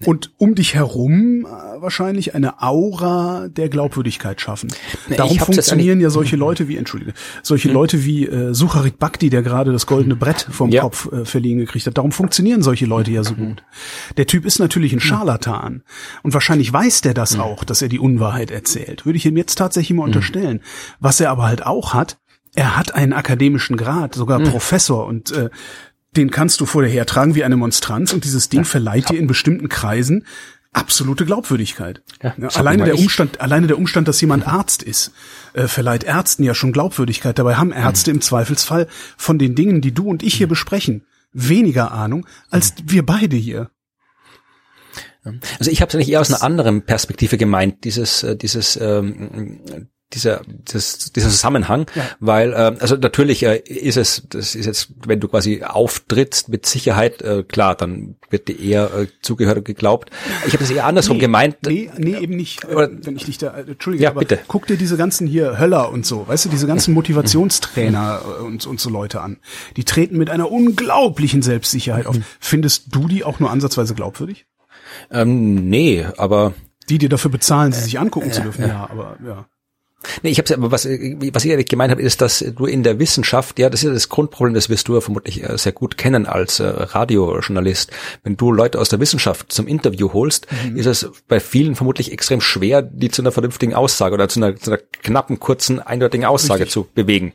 Und 0.04 0.32
um 0.38 0.54
dich 0.54 0.74
herum 0.74 1.46
äh, 1.46 1.80
wahrscheinlich 1.80 2.34
eine 2.34 2.62
Aura 2.62 3.48
der 3.48 3.68
Glaubwürdigkeit 3.68 4.40
schaffen. 4.40 4.72
Darum 5.16 5.38
funktionieren 5.38 6.00
ja 6.00 6.10
solche 6.10 6.36
Leute 6.36 6.68
wie, 6.68 6.76
entschuldige, 6.76 7.12
solche 7.42 7.68
hm. 7.68 7.74
Leute 7.74 8.04
wie 8.04 8.26
äh, 8.26 8.54
Sucharit 8.54 8.98
Bhakti, 8.98 9.30
der 9.30 9.42
gerade 9.42 9.72
das 9.72 9.86
goldene 9.86 10.16
Brett 10.16 10.46
vom 10.50 10.70
ja. 10.70 10.82
Kopf 10.82 11.10
äh, 11.12 11.24
verliehen 11.24 11.58
gekriegt 11.58 11.86
hat. 11.86 11.98
Darum 11.98 12.12
funktionieren 12.12 12.62
solche 12.62 12.86
Leute 12.86 13.10
ja 13.10 13.24
so 13.24 13.34
gut. 13.34 13.62
Der 14.16 14.26
Typ 14.26 14.44
ist 14.44 14.58
natürlich 14.58 14.92
ein 14.92 15.00
Scharlatan. 15.00 15.82
Und 16.22 16.34
wahrscheinlich 16.34 16.72
weiß 16.72 17.00
der 17.02 17.14
das 17.14 17.34
hm. 17.34 17.40
auch, 17.40 17.64
dass 17.64 17.82
er 17.82 17.88
die 17.88 17.98
Unwahrheit 17.98 18.50
erzählt. 18.50 19.06
Würde 19.06 19.16
ich 19.16 19.26
ihm 19.26 19.36
jetzt 19.36 19.56
tatsächlich 19.56 19.96
mal 19.96 20.04
hm. 20.04 20.10
unterstellen. 20.10 20.60
Was 21.00 21.20
er 21.20 21.30
aber 21.30 21.44
halt 21.44 21.66
auch 21.66 21.94
hat, 21.94 22.18
er 22.54 22.76
hat 22.76 22.94
einen 22.94 23.12
akademischen 23.12 23.76
Grad, 23.76 24.14
sogar 24.14 24.38
mhm. 24.38 24.44
Professor 24.44 25.06
und 25.06 25.32
äh, 25.32 25.50
den 26.16 26.30
kannst 26.30 26.60
du 26.60 26.66
vor 26.66 26.82
dir 26.82 26.88
hertragen 26.88 27.34
wie 27.34 27.44
eine 27.44 27.56
Monstranz 27.56 28.12
und 28.12 28.24
dieses 28.24 28.48
Ding 28.48 28.60
ja, 28.60 28.64
verleiht 28.64 29.10
dir 29.10 29.18
in 29.18 29.26
bestimmten 29.26 29.68
Kreisen 29.68 30.24
absolute 30.72 31.24
Glaubwürdigkeit. 31.24 32.02
Ja, 32.22 32.34
ja, 32.36 32.48
alleine 32.48 32.84
der 32.84 32.98
Umstand, 32.98 33.40
alleine 33.40 33.66
der 33.66 33.78
Umstand, 33.78 34.08
dass 34.08 34.20
jemand 34.20 34.46
Arzt 34.46 34.82
ist, 34.82 35.12
äh, 35.52 35.68
verleiht 35.68 36.04
Ärzten 36.04 36.42
ja 36.42 36.54
schon 36.54 36.72
Glaubwürdigkeit. 36.72 37.38
Dabei 37.38 37.56
haben 37.56 37.72
Ärzte 37.72 38.10
mhm. 38.10 38.16
im 38.16 38.20
Zweifelsfall 38.22 38.88
von 39.16 39.38
den 39.38 39.54
Dingen, 39.54 39.80
die 39.80 39.92
du 39.92 40.08
und 40.08 40.22
ich 40.22 40.34
hier 40.34 40.46
mhm. 40.46 40.50
besprechen, 40.50 41.06
weniger 41.32 41.92
Ahnung 41.92 42.26
als 42.50 42.74
mhm. 42.74 42.90
wir 42.90 43.06
beide 43.06 43.36
hier. 43.36 43.70
Also 45.58 45.70
ich 45.70 45.80
habe 45.80 45.88
es 45.88 45.94
eigentlich 45.94 46.10
eher 46.10 46.20
aus 46.20 46.30
einer 46.30 46.42
anderen 46.42 46.82
Perspektive 46.82 47.38
gemeint, 47.38 47.84
dieses, 47.84 48.22
äh, 48.22 48.36
dieses 48.36 48.76
ähm, 48.76 49.88
dieser, 50.14 50.42
das, 50.72 51.12
dieser 51.12 51.28
Zusammenhang, 51.28 51.86
ja. 51.94 52.04
weil 52.20 52.52
äh, 52.52 52.76
also 52.78 52.96
natürlich 52.96 53.42
äh, 53.44 53.58
ist 53.58 53.96
es, 53.96 54.22
das 54.28 54.54
ist 54.54 54.66
jetzt, 54.66 54.88
wenn 55.06 55.20
du 55.20 55.28
quasi 55.28 55.62
auftrittst 55.62 56.48
mit 56.48 56.66
Sicherheit, 56.66 57.22
äh, 57.22 57.42
klar, 57.42 57.74
dann 57.74 58.16
wird 58.30 58.48
dir 58.48 58.58
eher 58.58 58.94
äh, 58.94 59.06
zugehört 59.22 59.58
und 59.58 59.64
geglaubt. 59.64 60.10
Ich 60.46 60.52
habe 60.52 60.58
das 60.58 60.70
eher 60.70 60.86
andersrum 60.86 61.16
nee, 61.16 61.22
gemeint. 61.22 61.56
Nee, 61.66 61.90
nee, 61.96 62.16
eben 62.16 62.36
nicht, 62.36 62.64
äh, 62.64 62.88
wenn 62.90 63.16
ich 63.16 63.24
dich 63.24 63.38
da, 63.38 63.54
äh, 63.56 63.70
entschuldige, 63.70 64.04
ja, 64.04 64.10
aber 64.10 64.20
bitte. 64.20 64.38
guck 64.48 64.66
dir 64.66 64.76
diese 64.76 64.96
ganzen 64.96 65.26
hier 65.26 65.58
Höller 65.58 65.90
und 65.90 66.06
so, 66.06 66.26
weißt 66.28 66.46
du, 66.46 66.48
diese 66.48 66.66
ganzen 66.66 66.94
Motivationstrainer 66.94 68.22
und, 68.44 68.66
und 68.66 68.80
so 68.80 68.90
Leute 68.90 69.20
an. 69.20 69.38
Die 69.76 69.84
treten 69.84 70.16
mit 70.16 70.30
einer 70.30 70.50
unglaublichen 70.50 71.42
Selbstsicherheit 71.42 72.06
auf. 72.06 72.16
Findest 72.40 72.94
du 72.94 73.08
die 73.08 73.24
auch 73.24 73.40
nur 73.40 73.50
ansatzweise 73.50 73.94
glaubwürdig? 73.94 74.46
Ähm, 75.10 75.68
nee, 75.68 76.06
aber 76.16 76.54
die 76.88 76.98
dir 76.98 77.08
dafür 77.08 77.30
bezahlen, 77.30 77.72
sie 77.72 77.80
sich 77.80 77.98
angucken 77.98 78.28
äh, 78.28 78.32
zu 78.32 78.42
dürfen, 78.42 78.68
ja, 78.68 78.88
aber 78.90 79.16
ja. 79.24 79.46
Nee, 80.22 80.30
ich 80.30 80.38
habe 80.38 80.54
aber 80.54 80.70
was, 80.70 80.84
was 80.86 81.44
ich 81.44 81.52
eigentlich 81.52 81.68
gemeint 81.68 81.90
habe, 81.90 82.02
ist, 82.02 82.20
dass 82.20 82.38
du 82.38 82.66
in 82.66 82.82
der 82.82 82.98
Wissenschaft, 82.98 83.58
ja, 83.58 83.70
das 83.70 83.80
ist 83.80 83.88
ja 83.88 83.92
das 83.92 84.08
Grundproblem, 84.08 84.54
das 84.54 84.68
wirst 84.68 84.88
du 84.88 84.94
ja 84.94 85.00
vermutlich 85.00 85.42
äh, 85.42 85.56
sehr 85.58 85.72
gut 85.72 85.96
kennen 85.96 86.26
als 86.26 86.60
äh, 86.60 86.64
Radiojournalist. 86.66 87.90
Wenn 88.22 88.36
du 88.36 88.52
Leute 88.52 88.78
aus 88.78 88.88
der 88.88 89.00
Wissenschaft 89.00 89.52
zum 89.52 89.66
Interview 89.66 90.12
holst, 90.12 90.46
mhm. 90.64 90.76
ist 90.76 90.86
es 90.86 91.10
bei 91.28 91.40
vielen 91.40 91.74
vermutlich 91.74 92.12
extrem 92.12 92.40
schwer, 92.40 92.82
die 92.82 93.10
zu 93.10 93.22
einer 93.22 93.32
vernünftigen 93.32 93.74
Aussage 93.74 94.14
oder 94.14 94.28
zu 94.28 94.40
einer, 94.40 94.56
zu 94.56 94.72
einer 94.72 94.80
knappen, 95.02 95.40
kurzen, 95.40 95.80
eindeutigen 95.80 96.26
Aussage 96.26 96.62
Richtig. 96.62 96.72
zu 96.72 96.86
bewegen 96.94 97.32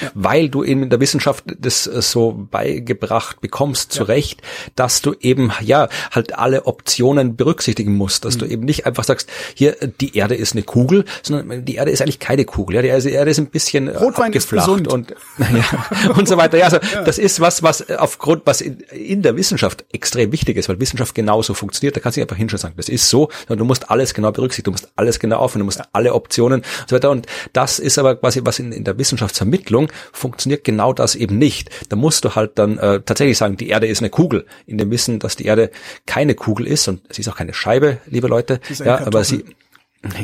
ja. 0.00 0.10
weil 0.14 0.48
du 0.48 0.64
eben 0.64 0.84
in 0.84 0.90
der 0.90 1.00
Wissenschaft 1.00 1.44
das 1.58 1.86
äh, 1.86 2.02
so 2.02 2.32
beigebracht 2.50 3.40
bekommst, 3.40 3.92
zu 3.92 4.04
Recht, 4.04 4.42
dass 4.76 5.02
du 5.02 5.14
eben, 5.20 5.52
ja, 5.60 5.88
halt 6.10 6.38
alle 6.38 6.66
Optionen 6.66 7.36
berücksichtigen 7.36 7.94
musst, 7.94 8.24
dass 8.24 8.36
mhm. 8.36 8.40
du 8.40 8.46
eben 8.46 8.64
nicht 8.64 8.86
einfach 8.86 9.04
sagst, 9.04 9.28
hier, 9.54 9.76
die 10.00 10.16
Erde 10.16 10.34
ist 10.34 10.52
eine 10.52 10.62
Kugel, 10.62 11.04
sondern 11.22 11.64
die 11.64 11.76
Erde 11.76 11.90
ist 11.90 12.02
eigentlich 12.02 12.18
keine 12.18 12.44
Kugel, 12.44 12.76
ja, 12.76 12.82
die 12.82 12.88
Erde 12.88 13.30
ist 13.30 13.38
ein 13.38 13.46
bisschen 13.46 13.88
äh, 13.88 13.96
Rotwein 13.96 14.26
abgeflacht 14.26 14.88
und, 14.88 15.14
ja, 15.38 16.10
und 16.16 16.28
so 16.28 16.36
weiter. 16.36 16.58
Ja, 16.58 16.66
also 16.66 16.78
ja. 16.78 17.02
das 17.02 17.18
ist 17.18 17.40
was, 17.40 17.62
was 17.62 17.88
aufgrund, 17.90 18.42
was 18.44 18.60
in, 18.60 18.80
in, 18.90 19.22
der 19.22 19.36
Wissenschaft 19.36 19.84
extrem 19.92 20.32
wichtig 20.32 20.56
ist, 20.56 20.68
weil 20.68 20.80
Wissenschaft 20.80 21.14
genauso 21.14 21.54
funktioniert, 21.54 21.96
da 21.96 22.00
kannst 22.00 22.16
du 22.16 22.20
nicht 22.20 22.30
einfach 22.30 22.36
hinschauen 22.36 22.58
sagen, 22.58 22.74
das 22.76 22.88
ist 22.88 23.08
so, 23.08 23.28
sondern 23.48 23.58
du 23.58 23.64
musst 23.64 23.90
alles 23.90 24.14
genau 24.14 24.32
berücksichtigen, 24.32 24.64
du 24.64 24.70
musst 24.72 24.92
alles 24.96 25.18
genau 25.18 25.38
aufnehmen, 25.38 25.62
du 25.62 25.66
musst 25.66 25.82
alle 25.92 26.14
Optionen 26.14 26.60
und 26.60 26.88
so 26.88 26.96
weiter 26.96 27.10
und 27.10 27.26
das 27.52 27.78
ist 27.78 27.98
aber 27.98 28.16
quasi, 28.16 28.40
was 28.44 28.58
in, 28.58 28.72
in 28.72 28.84
der 28.84 28.98
Wissenschaftsvermittlung 28.98 29.71
Entwicklung 29.72 29.88
funktioniert 30.12 30.64
genau 30.64 30.92
das 30.92 31.14
eben 31.14 31.38
nicht. 31.38 31.70
Da 31.88 31.96
musst 31.96 32.24
du 32.24 32.34
halt 32.34 32.58
dann 32.58 32.78
äh, 32.78 33.00
tatsächlich 33.00 33.38
sagen, 33.38 33.56
die 33.56 33.68
Erde 33.68 33.86
ist 33.86 34.00
eine 34.00 34.10
Kugel, 34.10 34.46
in 34.66 34.78
dem 34.78 34.90
Wissen, 34.90 35.18
dass 35.18 35.36
die 35.36 35.46
Erde 35.46 35.70
keine 36.06 36.34
Kugel 36.34 36.66
ist 36.66 36.88
und 36.88 37.00
sie 37.12 37.22
ist 37.22 37.28
auch 37.28 37.36
keine 37.36 37.54
Scheibe, 37.54 37.98
liebe 38.06 38.28
Leute. 38.28 38.60
Ja, 38.84 39.06
aber 39.06 39.24
sie 39.24 39.44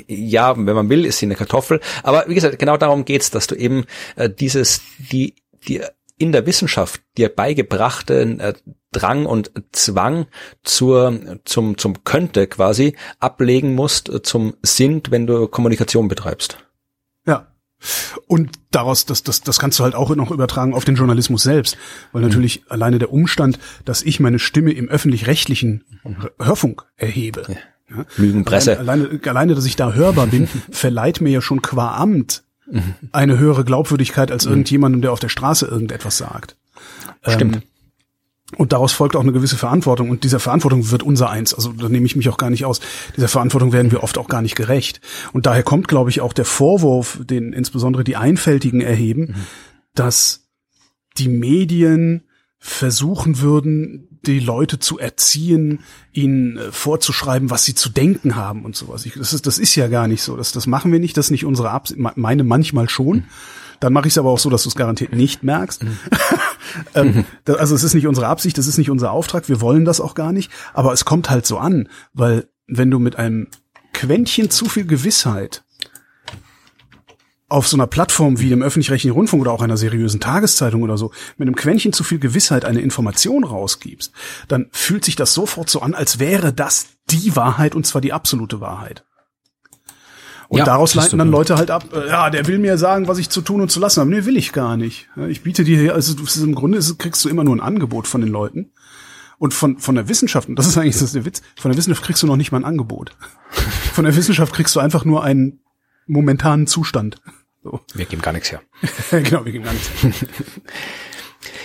ja, 0.09 0.57
wenn 0.57 0.75
man 0.75 0.89
will, 0.89 1.05
ist 1.05 1.19
sie 1.19 1.27
eine 1.27 1.37
Kartoffel. 1.37 1.81
Aber 2.03 2.25
wie 2.27 2.35
gesagt, 2.35 2.59
genau 2.59 2.77
darum 2.77 3.05
geht's, 3.05 3.31
dass 3.31 3.47
du 3.47 3.55
eben 3.55 3.85
äh, 4.17 4.29
dieses, 4.29 4.81
die, 4.99 5.37
die 5.69 5.83
in 6.19 6.33
der 6.33 6.47
Wissenschaft 6.47 7.01
dir 7.17 7.29
beigebrachten 7.29 8.41
äh, 8.41 8.55
Drang 8.91 9.25
und 9.25 9.53
Zwang 9.71 10.27
zur, 10.65 11.39
zum, 11.45 11.79
zum 11.79 12.03
könnte 12.03 12.49
quasi 12.49 12.97
ablegen 13.21 13.77
musst, 13.77 14.09
äh, 14.09 14.21
zum 14.21 14.55
sind, 14.63 15.13
wenn 15.13 15.29
du 15.29 15.47
Kommunikation 15.47 16.09
betreibst. 16.09 16.59
Und 18.27 18.59
daraus, 18.71 19.07
das, 19.07 19.23
das, 19.23 19.43
das 19.43 19.59
kannst 19.59 19.79
du 19.79 19.85
halt 19.85 19.95
auch 19.95 20.15
noch 20.15 20.31
übertragen 20.31 20.75
auf 20.75 20.85
den 20.85 20.97
Journalismus 20.97 21.43
selbst. 21.43 21.77
Weil 22.13 22.23
natürlich 22.23 22.61
mhm. 22.61 22.67
alleine 22.69 22.99
der 22.99 23.13
Umstand, 23.13 23.59
dass 23.85 24.03
ich 24.03 24.21
meine 24.21 24.39
Stimme 24.39 24.73
im 24.73 24.89
öffentlich-rechtlichen 24.89 25.85
Hörfunk 26.39 26.85
erhebe. 26.97 27.45
Ja. 27.49 27.57
Ja, 27.91 28.05
Lügenpresse. 28.17 28.79
Alleine, 28.79 29.19
alleine, 29.25 29.55
dass 29.55 29.65
ich 29.65 29.77
da 29.77 29.93
hörbar 29.93 30.27
bin, 30.27 30.47
verleiht 30.71 31.21
mir 31.21 31.31
ja 31.31 31.41
schon 31.41 31.63
qua 31.63 31.97
Amt 31.97 32.43
mhm. 32.71 32.95
eine 33.13 33.39
höhere 33.39 33.65
Glaubwürdigkeit 33.65 34.31
als 34.31 34.45
mhm. 34.45 34.53
irgendjemandem, 34.53 35.03
der 35.03 35.13
auf 35.13 35.21
der 35.21 35.31
Straße 35.31 35.67
irgendetwas 35.67 36.19
sagt. 36.19 36.57
Stimmt. 37.27 37.57
Ähm, 37.57 37.63
und 38.57 38.73
daraus 38.73 38.93
folgt 38.93 39.15
auch 39.15 39.21
eine 39.21 39.33
gewisse 39.33 39.59
Verantwortung. 39.59 40.09
Und 40.09 40.25
dieser 40.25 40.41
Verantwortung 40.41 40.91
wird 40.91 41.03
unser 41.03 41.29
eins. 41.29 41.53
Also 41.53 41.73
da 41.73 41.89
nehme 41.89 42.07
ich 42.07 42.17
mich 42.17 42.29
auch 42.31 42.39
gar 42.39 42.49
nicht 42.49 42.65
aus. 42.65 42.81
Dieser 43.15 43.29
Verantwortung 43.29 43.73
werden 43.73 43.93
wir 43.93 44.03
oft 44.03 44.17
auch 44.17 44.29
gar 44.29 44.41
nicht 44.41 44.57
gerecht. 44.57 45.03
Und 45.33 45.45
daher 45.45 45.63
kommt, 45.63 45.87
glaube 45.87 46.09
ich, 46.09 46.23
auch 46.23 46.33
der 46.33 46.47
Vorwurf, 46.47 47.21
den 47.23 47.53
insbesondere 47.53 48.05
die 48.05 48.17
Einfältigen 48.17 48.81
erheben, 48.81 49.21
mhm. 49.21 49.35
dass 49.95 50.49
die 51.19 51.29
Medien 51.29 52.25
versuchen 52.59 53.41
würden, 53.41 54.19
die 54.27 54.41
Leute 54.41 54.79
zu 54.79 54.99
erziehen, 54.99 55.81
ihnen 56.13 56.57
äh, 56.57 56.73
vorzuschreiben, 56.73 57.51
was 57.51 57.65
sie 57.65 57.75
zu 57.75 57.91
denken 57.91 58.35
haben 58.35 58.65
und 58.65 58.75
sowas. 58.75 59.05
Ich, 59.07 59.13
das, 59.15 59.33
ist, 59.33 59.47
das 59.47 59.59
ist 59.59 59.75
ja 59.75 59.89
gar 59.89 60.09
nicht 60.09 60.23
so. 60.23 60.37
Das, 60.37 60.53
das 60.53 60.67
machen 60.67 60.91
wir 60.91 61.01
nicht. 61.01 61.17
Das 61.17 61.27
ist 61.27 61.31
nicht 61.33 61.45
unsere 61.45 61.71
Absicht. 61.71 62.01
Meine 62.17 62.45
manchmal 62.45 62.89
schon. 62.89 63.19
Mhm. 63.19 63.25
Dann 63.81 63.93
mache 63.93 64.09
ich 64.09 64.15
es 64.15 64.19
aber 64.19 64.31
auch 64.31 64.39
so, 64.39 64.51
dass 64.51 64.65
du 64.65 64.69
es 64.69 64.75
garantiert 64.75 65.13
nicht 65.13 65.43
merkst. 65.43 65.83
Mhm. 65.83 65.99
ähm, 66.95 67.07
mhm. 67.07 67.25
das, 67.45 67.57
also 67.57 67.75
es 67.75 67.85
ist 67.85 67.95
nicht 67.95 68.07
unsere 68.07 68.27
Absicht, 68.27 68.59
das 68.59 68.67
ist 68.67 68.79
nicht 68.79 68.91
unser 68.91 69.13
Auftrag, 69.13 69.49
wir 69.49 69.61
wollen 69.61 69.85
das 69.85 70.01
auch 70.01 70.15
gar 70.15 70.33
nicht, 70.33 70.51
aber 70.75 70.93
es 70.93 71.05
kommt 71.05 71.31
halt 71.31 71.47
so 71.47 71.59
an, 71.59 71.89
weil 72.13 72.49
wenn 72.67 72.91
du 72.91 72.99
mit 72.99 73.17
einem 73.17 73.49
Quäntchen 73.93 74.51
zu 74.51 74.67
viel 74.67 74.87
Gewissheit 74.87 75.65
auf 77.49 77.67
so 77.67 77.77
einer 77.77 77.87
Plattform 77.87 78.41
wie 78.41 78.51
dem 78.51 78.63
öffentlich-rechtlichen 78.63 79.15
Rundfunk 79.15 79.41
oder 79.41 79.53
auch 79.53 79.63
einer 79.63 79.79
seriösen 79.79 80.21
Tageszeitung 80.21 80.83
oder 80.83 80.99
so 80.99 81.13
mit 81.39 81.49
einem 81.49 81.57
Quäntchen 81.57 81.95
zu 81.95 82.05
viel 82.05 82.19
Gewissheit 82.19 82.65
eine 82.65 82.81
Information 82.81 83.43
rausgibst, 83.43 84.13
dann 84.49 84.69
fühlt 84.71 85.05
sich 85.05 85.17
das 85.17 85.33
sofort 85.33 85.71
so 85.71 85.81
an, 85.81 85.95
als 85.95 86.19
wäre 86.19 86.53
das 86.53 86.89
die 87.11 87.37
Wahrheit 87.37 87.75
und 87.75 87.87
zwar 87.87 88.03
die 88.03 88.13
absolute 88.13 88.61
Wahrheit. 88.61 89.05
Und 90.49 90.59
ja, 90.59 90.65
daraus 90.65 90.95
leiten 90.95 91.19
dann 91.19 91.31
Leute 91.31 91.57
halt 91.57 91.71
ab, 91.71 91.85
äh, 91.93 92.09
ja, 92.09 92.31
der 92.31 92.47
will 92.47 92.59
mir 92.59 92.79
sagen, 92.79 93.07
was 93.07 93.19
ich 93.19 93.29
zu 93.29 93.43
tun 93.43 93.61
und 93.61 93.71
zu 93.71 93.81
lassen 93.81 94.01
habe. 94.01 94.11
Nee, 94.11 94.25
will 94.25 94.37
ich 94.37 94.53
gar 94.53 94.79
nicht. 94.79 95.09
Ich 95.29 95.43
biete 95.43 95.63
dir, 95.63 95.79
hier, 95.79 95.95
also 95.95 96.15
im 96.43 96.55
Grunde 96.55 96.81
kriegst 96.97 97.23
du 97.25 97.29
immer 97.29 97.45
nur 97.45 97.55
ein 97.55 97.61
Angebot 97.61 98.07
von 98.07 98.23
den 98.23 98.31
Leuten. 98.31 98.73
Und 99.39 99.55
von, 99.55 99.79
von 99.79 99.95
der 99.95 100.09
Wissenschaft, 100.09 100.49
und 100.49 100.59
das 100.59 100.67
ist 100.67 100.77
eigentlich 100.77 100.95
das 100.95 101.03
ist 101.03 101.15
der 101.15 101.25
Witz, 101.25 101.43
von 101.57 101.71
der 101.71 101.79
Wissenschaft 101.79 102.05
kriegst 102.05 102.23
du 102.23 102.27
noch 102.27 102.37
nicht 102.37 102.51
mal 102.51 102.59
ein 102.59 102.65
Angebot. 102.65 103.17
Von 103.93 104.05
der 104.05 104.17
Wissenschaft 104.17 104.53
kriegst 104.53 104.75
du 104.77 104.81
einfach 104.81 105.05
nur 105.05 105.23
einen 105.25 105.61
momentanen 106.07 106.67
Zustand. 106.67 107.21
So. 107.63 107.81
Wir 107.95 108.05
geben 108.05 108.21
gar 108.21 108.33
nichts 108.33 108.51
her. 108.51 108.63
genau, 109.11 109.45
wir 109.45 109.53
geben 109.53 109.65
gar 109.65 109.73
nichts 109.73 109.91
her. 110.03 110.13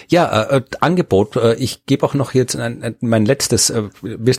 Ja, 0.09 0.43
äh, 0.43 0.57
äh, 0.57 0.61
Angebot. 0.79 1.35
Äh, 1.35 1.55
ich 1.55 1.85
gebe 1.85 2.05
auch 2.05 2.13
noch 2.13 2.33
jetzt 2.33 2.55
ein, 2.55 2.83
ein, 2.83 2.95
mein 3.01 3.25
letztes 3.25 3.69
äh, 3.69 3.83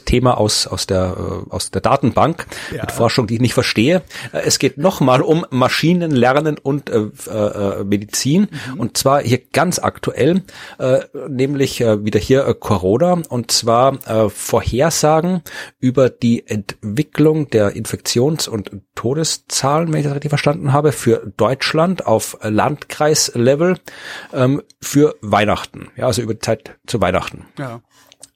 Thema 0.05 0.39
aus 0.39 0.67
aus 0.67 0.87
der 0.87 1.17
äh, 1.19 1.51
aus 1.51 1.71
der 1.71 1.81
Datenbank 1.81 2.47
ja. 2.75 2.83
mit 2.83 2.93
Forschung, 2.93 3.27
die 3.27 3.35
ich 3.35 3.41
nicht 3.41 3.55
verstehe. 3.55 4.03
Äh, 4.33 4.43
es 4.45 4.59
geht 4.59 4.79
nochmal 4.79 5.23
um 5.23 5.45
Maschinenlernen 5.51 6.59
und 6.59 6.91
äh, 6.91 7.09
äh, 7.31 7.85
Medizin 7.85 8.49
mhm. 8.73 8.81
und 8.81 8.97
zwar 8.97 9.23
hier 9.23 9.41
ganz 9.53 9.79
aktuell, 9.79 10.43
äh, 10.79 11.01
nämlich 11.29 11.81
äh, 11.81 12.05
wieder 12.05 12.21
hier 12.21 12.47
äh, 12.47 12.55
Corona 12.55 13.23
und 13.29 13.51
zwar 13.51 13.99
äh, 14.07 14.29
Vorhersagen 14.29 15.43
über 15.81 16.11
die 16.11 16.47
Entwicklung 16.47 17.49
der 17.51 17.75
Infektions- 17.75 18.49
und 18.49 18.71
Todeszahlen, 18.95 19.93
wenn 19.93 20.01
ich 20.01 20.07
das 20.07 20.15
richtig 20.15 20.31
verstanden 20.31 20.73
habe, 20.73 20.93
für 20.93 21.33
Deutschland 21.37 22.07
auf 22.07 22.39
Landkreislevel 22.43 23.79
ähm, 24.33 24.63
für 24.81 25.17
Weihnachten, 25.35 25.89
ja, 25.97 26.07
also 26.07 26.23
über 26.23 26.35
die 26.35 26.41
Zeit 26.41 26.79
zu 26.87 27.01
Weihnachten. 27.01 27.47
Ja. 27.59 27.83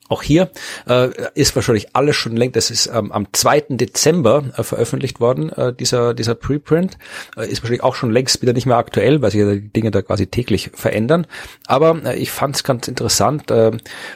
Auch 0.09 0.23
hier 0.23 0.51
äh, 0.89 1.11
ist 1.35 1.55
wahrscheinlich 1.55 1.95
alles 1.95 2.17
schon 2.17 2.35
längst, 2.35 2.57
das 2.57 2.71
ist 2.71 2.87
ähm, 2.87 3.13
am 3.13 3.27
2. 3.31 3.67
Dezember 3.71 4.45
äh, 4.57 4.63
veröffentlicht 4.63 5.21
worden, 5.21 5.51
äh, 5.53 5.75
dieser, 5.75 6.15
dieser 6.15 6.35
Preprint, 6.35 6.97
äh, 7.37 7.47
ist 7.47 7.63
wahrscheinlich 7.63 7.85
auch 7.85 7.95
schon 7.95 8.11
längst 8.11 8.41
wieder 8.41 8.55
nicht 8.55 8.65
mehr 8.65 8.79
aktuell, 8.79 9.21
weil 9.21 9.31
sich 9.31 9.41
ja 9.41 9.53
die 9.53 9.71
Dinge 9.71 9.91
da 9.91 10.01
quasi 10.01 10.27
täglich 10.27 10.71
verändern. 10.73 11.27
Aber 11.67 12.03
äh, 12.05 12.17
ich 12.17 12.31
fand 12.31 12.57
es 12.57 12.65
ganz 12.65 12.89
interessant, 12.89 13.51
äh, 13.51 13.73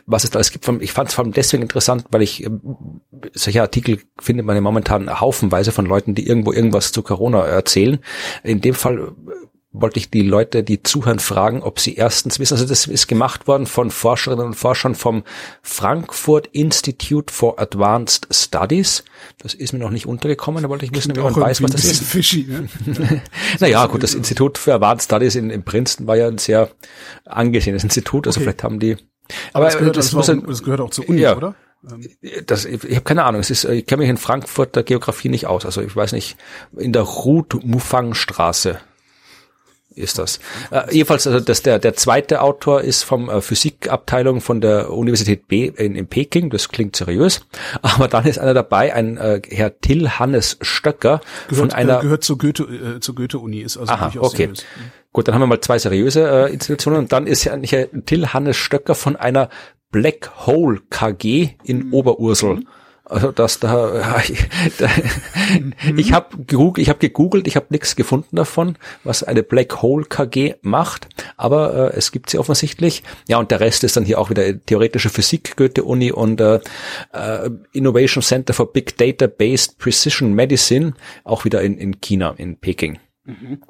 was 0.07 0.24
es 0.24 0.30
da 0.30 0.39
alles 0.39 0.51
gibt. 0.51 0.66
Ich 0.80 0.93
fand 0.93 1.11
es 1.11 1.14
vor 1.14 1.24
allem 1.24 1.35
deswegen 1.35 1.62
interessant, 1.62 2.07
weil 2.11 2.22
ich 2.22 2.43
äh, 2.43 2.51
solche 3.35 3.61
Artikel 3.61 4.01
findet 4.18 4.47
man 4.47 4.57
ja 4.57 4.62
momentan 4.62 5.20
haufenweise 5.20 5.72
von 5.72 5.85
Leuten, 5.85 6.14
die 6.14 6.26
irgendwo 6.26 6.53
irgendwas 6.53 6.93
zu 6.93 7.03
Corona 7.03 7.45
erzählen. 7.45 7.99
In 8.43 8.62
dem 8.62 8.74
Fall 8.74 9.12
wollte 9.73 9.99
ich 9.99 10.11
die 10.11 10.23
Leute, 10.23 10.62
die 10.62 10.83
zuhören, 10.83 11.18
fragen, 11.18 11.62
ob 11.62 11.81
sie 11.81 11.95
erstens 11.95 12.39
wissen, 12.39 12.55
also 12.55 12.66
das 12.66 12.87
ist 12.87 13.09
gemacht 13.09 13.47
worden 13.47 13.66
von 13.66 13.91
Forscherinnen 13.91 14.45
und 14.45 14.55
Forschern 14.55 14.95
vom 14.95 15.25
Frankfurt 15.62 16.49
Institute 16.49 17.33
for 17.33 17.59
Advanced 17.59 18.29
Studies. 18.31 19.05
Das 19.39 19.55
ist 19.55 19.73
mir 19.73 19.79
noch 19.79 19.91
nicht 19.91 20.07
untergekommen, 20.07 20.62
da 20.62 20.68
wollte 20.68 20.85
ich 20.85 20.95
wissen, 20.95 21.16
ob 21.18 21.25
man 21.25 21.37
weiß, 21.37 21.62
was 21.62 21.73
das 21.73 21.85
ist. 21.85 22.03
Fishy, 22.03 22.47
ne? 22.49 23.23
naja, 23.61 23.87
gut, 23.87 24.03
das 24.03 24.14
Institut 24.14 24.59
für 24.59 24.75
Advanced 24.75 25.07
Studies 25.07 25.37
in, 25.37 25.51
in 25.51 25.62
Princeton 25.62 26.07
war 26.07 26.16
ja 26.16 26.29
ein 26.29 26.39
sehr 26.39 26.70
angesehenes 27.25 27.83
Institut, 27.83 28.27
also 28.27 28.39
okay. 28.39 28.45
vielleicht 28.45 28.62
haben 28.62 28.79
die 28.79 28.97
aber, 29.53 29.55
aber 29.55 29.64
das, 29.66 29.79
gehört, 29.79 29.97
das, 29.97 30.07
das, 30.07 30.14
muss 30.14 30.29
ein, 30.29 30.47
das 30.47 30.62
gehört 30.62 30.81
auch 30.81 30.91
zur 30.91 31.09
Uni, 31.09 31.20
ja, 31.20 31.37
oder? 31.37 31.55
Das, 32.47 32.64
ich 32.64 32.81
habe 32.83 33.01
keine 33.01 33.25
Ahnung. 33.25 33.41
Es 33.41 33.51
ist, 33.51 33.64
ich 33.64 33.87
kenne 33.87 34.03
mich 34.03 34.11
in 34.11 34.16
Frankfurt 34.16 34.77
der 34.77 34.85
Geografie 34.85 35.29
nicht 35.29 35.47
aus. 35.47 35.64
Also 35.64 35.83
ich 35.83 35.95
weiß 35.95 36.12
nicht, 36.12 36.37
in 36.77 36.93
der 36.93 37.03
Ruth-Mufang-Straße 37.03 38.79
ist 39.95 40.18
das. 40.18 40.40
Äh, 40.70 40.82
jedenfalls, 40.90 41.26
also 41.26 41.40
das, 41.40 41.62
der, 41.62 41.78
der 41.78 41.95
zweite 41.95 42.43
Autor 42.43 42.82
ist 42.82 43.03
vom 43.03 43.28
äh, 43.28 43.40
Physikabteilung 43.40 44.40
von 44.40 44.61
der 44.61 44.90
Universität 44.90 45.49
B 45.49 45.66
in, 45.66 45.95
in 45.95 46.07
Peking, 46.07 46.51
das 46.51 46.68
klingt 46.68 46.97
seriös. 46.97 47.40
Aber 47.82 48.09
dann 48.09 48.26
ist 48.26 48.38
einer 48.38 48.55
dabei, 48.55 48.95
ein 48.95 49.16
äh, 49.16 49.40
Herr 49.49 49.78
Till 49.80 50.09
Hannes 50.11 50.59
Stöcker 50.61 51.20
gehört, 51.49 51.70
von 51.70 51.72
einer... 51.72 51.99
Äh, 51.99 52.03
gehört 52.03 52.24
zur 52.24 52.38
Goethe, 52.38 52.64
äh, 52.64 53.01
zur 53.01 53.14
Goethe-Uni, 53.14 53.61
ist 53.61 53.76
also 53.76 53.93
Aha, 53.93 54.12
okay. 54.18 54.36
Seriös. 54.36 54.64
Gut, 55.12 55.28
dann 55.28 55.34
haben 55.34 55.43
wir 55.43 55.47
mal 55.47 55.61
zwei 55.61 55.78
seriöse 55.78 56.47
äh, 56.47 56.53
Institutionen 56.53 56.99
und 56.99 57.12
dann 57.12 57.26
ist 57.26 57.45
ja 57.45 57.55
Herr 57.55 57.88
Till 58.07 58.28
Hannes 58.28 58.57
Stöcker 58.57 58.95
von 58.95 59.16
einer 59.16 59.51
Black 59.90 60.47
Hole 60.47 60.80
KG 60.88 61.51
in 61.64 61.88
mhm. 61.88 61.95
Oberursel. 61.95 62.55
Mhm 62.55 62.66
also 63.12 63.30
dass 63.30 63.60
da, 63.60 64.02
da 64.78 64.88
mhm. 65.60 65.98
ich 65.98 66.12
habe 66.12 66.36
gegoogelt, 66.38 66.82
ich 66.82 66.88
habe 66.88 66.98
gegoogelt, 66.98 67.46
ich 67.46 67.56
habe 67.56 67.66
nichts 67.70 67.94
gefunden 67.94 68.36
davon, 68.36 68.76
was 69.04 69.22
eine 69.22 69.42
Black 69.42 69.82
Hole 69.82 70.04
KG 70.04 70.54
macht, 70.62 71.08
aber 71.36 71.92
äh, 71.92 71.96
es 71.96 72.10
gibt 72.10 72.30
sie 72.30 72.38
offensichtlich. 72.38 73.02
Ja, 73.28 73.38
und 73.38 73.50
der 73.50 73.60
Rest 73.60 73.84
ist 73.84 73.96
dann 73.96 74.04
hier 74.04 74.18
auch 74.18 74.30
wieder 74.30 74.58
theoretische 74.64 75.10
Physik, 75.10 75.56
Goethe-Uni 75.56 76.10
und 76.10 76.40
äh, 76.40 76.60
äh, 77.12 77.50
Innovation 77.72 78.22
Center 78.22 78.54
for 78.54 78.72
Big 78.72 78.96
Data 78.96 79.26
Based 79.26 79.78
Precision 79.78 80.32
Medicine, 80.32 80.94
auch 81.24 81.44
wieder 81.44 81.60
in, 81.62 81.76
in 81.76 82.00
China, 82.00 82.34
in 82.38 82.56
Peking. 82.56 82.98
Mhm. 83.24 83.62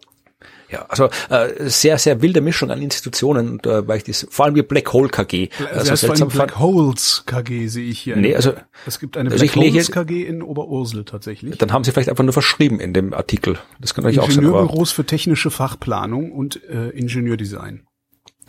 Ja, 0.72 0.86
also 0.88 1.10
äh, 1.28 1.68
sehr, 1.68 1.98
sehr 1.98 2.22
wilde 2.22 2.40
Mischung 2.40 2.70
an 2.70 2.80
Institutionen, 2.80 3.50
und, 3.50 3.66
äh, 3.66 3.86
weil 3.86 3.98
ich 3.98 4.04
das, 4.04 4.26
vor 4.30 4.46
allem 4.46 4.54
wie 4.54 4.62
Black 4.62 4.92
Hole 4.92 5.08
KG. 5.08 5.50
Also 5.72 5.90
also 5.90 6.06
vor 6.06 6.16
allem 6.16 6.28
Black 6.28 6.58
Holes 6.58 7.24
KG 7.26 7.68
sehe 7.68 7.84
ich 7.84 7.98
hier. 7.98 8.16
Nee, 8.16 8.34
also 8.34 8.54
es 8.86 8.98
gibt 8.98 9.16
eine 9.16 9.30
also 9.30 9.44
Black 9.44 9.56
Holes 9.56 9.90
KG 9.90 10.22
in 10.22 10.42
Oberursel 10.42 11.04
tatsächlich. 11.04 11.58
Dann 11.58 11.72
haben 11.72 11.84
sie 11.84 11.92
vielleicht 11.92 12.08
einfach 12.08 12.24
nur 12.24 12.32
verschrieben 12.32 12.80
in 12.80 12.94
dem 12.94 13.12
Artikel. 13.12 13.58
Das 13.80 13.92
kann 13.92 14.04
natürlich 14.04 14.20
auch 14.20 14.30
sein. 14.30 14.44
Ingenieurbüros 14.44 14.92
für 14.92 15.04
technische 15.04 15.50
Fachplanung 15.50 16.32
und 16.32 16.62
äh, 16.64 16.88
Ingenieurdesign. 16.88 17.86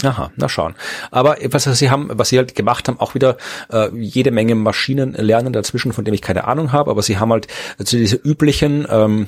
Aha, 0.02 0.32
na 0.36 0.50
schauen. 0.50 0.76
Aber 1.12 1.38
was 1.46 1.64
sie 1.64 1.90
haben, 1.90 2.10
was 2.12 2.30
sie 2.30 2.38
halt 2.38 2.56
gemacht 2.56 2.88
haben, 2.88 3.00
auch 3.00 3.14
wieder 3.14 3.38
äh, 3.72 3.90
jede 3.96 4.32
Menge 4.32 4.56
Maschinen 4.56 5.14
lernen 5.14 5.54
dazwischen, 5.54 5.94
von 5.94 6.04
dem 6.04 6.14
ich 6.14 6.22
keine 6.22 6.46
Ahnung 6.46 6.72
habe, 6.72 6.90
aber 6.92 7.04
sie 7.04 7.20
haben 7.20 7.32
halt 7.32 7.48
also 7.78 7.96
diese 7.96 8.16
üblichen, 8.16 8.88
ähm, 8.90 9.28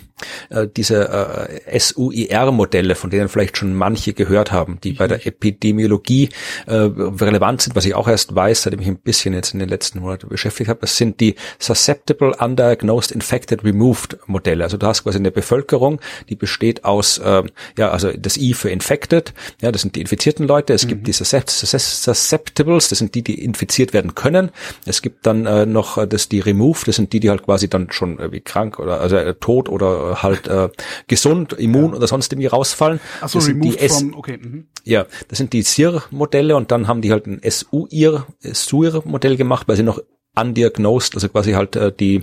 äh, 0.50 0.68
diese 0.68 1.48
äh, 1.70 1.80
SUIR-Modelle, 1.80 2.96
von 2.96 3.10
denen 3.10 3.30
vielleicht 3.30 3.58
schon 3.58 3.76
manche 3.76 4.14
gehört 4.14 4.52
haben, 4.52 4.80
die 4.84 4.94
bei 4.94 5.08
der 5.08 5.26
Epidemiologie 5.26 6.30
äh, 6.66 6.74
relevant 6.74 7.62
sind, 7.62 7.76
was 7.76 7.86
ich 7.86 7.94
auch 7.94 8.08
erst 8.08 8.36
weiß, 8.36 8.64
seitdem 8.64 8.82
ich 8.82 8.88
ein 8.88 8.98
bisschen 8.98 9.34
jetzt 9.34 9.54
in 9.54 9.60
den 9.60 9.70
letzten 9.70 10.00
Monaten 10.00 10.28
beschäftigt 10.28 10.70
habe, 10.70 10.82
das 10.82 10.98
sind 10.98 11.22
die 11.22 11.36
Susceptible 11.60 12.36
Undiagnosed 12.38 13.12
Infected 13.12 13.64
Removed 13.64 14.18
Modelle. 14.26 14.64
Also 14.64 14.78
du 14.78 14.88
hast 14.88 15.04
quasi 15.04 15.20
eine 15.20 15.32
Bevölkerung, 15.32 16.02
die 16.28 16.36
besteht 16.36 16.84
aus, 16.84 17.20
äh, 17.20 17.44
ja, 17.78 17.92
also 17.92 18.12
das 18.12 18.36
I 18.36 18.54
für 18.54 18.72
Infected, 18.72 19.34
ja, 19.62 19.72
das 19.72 19.84
sind 19.84 19.96
die 19.96 20.02
infizierten 20.02 20.48
Leute, 20.48 20.55
Leute. 20.56 20.74
Es 20.74 20.86
mhm. 20.86 20.90
gibt 20.90 21.08
die 21.08 21.12
Susceptibles, 21.12 22.90
das 22.90 23.00
sind 23.00 23.16
die, 23.16 23.24
die 23.24 23.44
infiziert 23.44 23.94
werden 23.94 24.16
können. 24.16 24.52
Es 24.86 25.02
gibt 25.02 25.26
dann 25.26 25.46
äh, 25.46 25.66
noch 25.66 25.98
äh, 25.98 26.08
das 26.08 26.30
die 26.30 26.40
Remove, 26.40 26.86
das 26.86 26.96
sind 26.96 27.12
die, 27.14 27.20
die 27.20 27.30
halt 27.30 27.44
quasi 27.44 27.70
dann 27.70 27.92
schon 27.92 28.20
äh, 28.20 28.32
wie 28.32 28.42
krank 28.42 28.80
oder 28.80 29.02
also 29.02 29.18
äh, 29.18 29.34
tot 29.36 29.70
oder 29.70 30.12
äh, 30.12 30.16
halt 30.16 30.48
äh, 30.48 30.70
gesund, 31.08 31.54
immun 31.54 31.92
ja. 31.92 31.98
oder 31.98 32.08
sonst 32.08 32.32
irgendwie 32.32 32.48
rausfallen. 32.48 33.00
Ach 33.22 33.30
so, 33.30 33.40
das 33.40 33.46
sind 33.46 33.64
die 33.64 33.72
from, 33.72 34.16
okay. 34.16 34.38
Mhm. 34.38 34.68
Ja, 34.84 35.06
das 35.28 35.38
sind 35.38 35.52
die 35.54 35.62
SIR-Modelle 35.62 36.56
und 36.56 36.72
dann 36.72 36.88
haben 36.88 37.02
die 37.02 37.12
halt 37.12 37.28
ein 37.28 37.42
SUIR-Modell 37.44 39.36
gemacht, 39.36 39.68
weil 39.68 39.76
sie 39.76 39.84
noch 39.84 40.00
undiagnosed, 40.36 41.16
also 41.16 41.30
quasi 41.30 41.54
halt 41.54 41.76
äh, 41.76 41.92
die, 41.92 42.22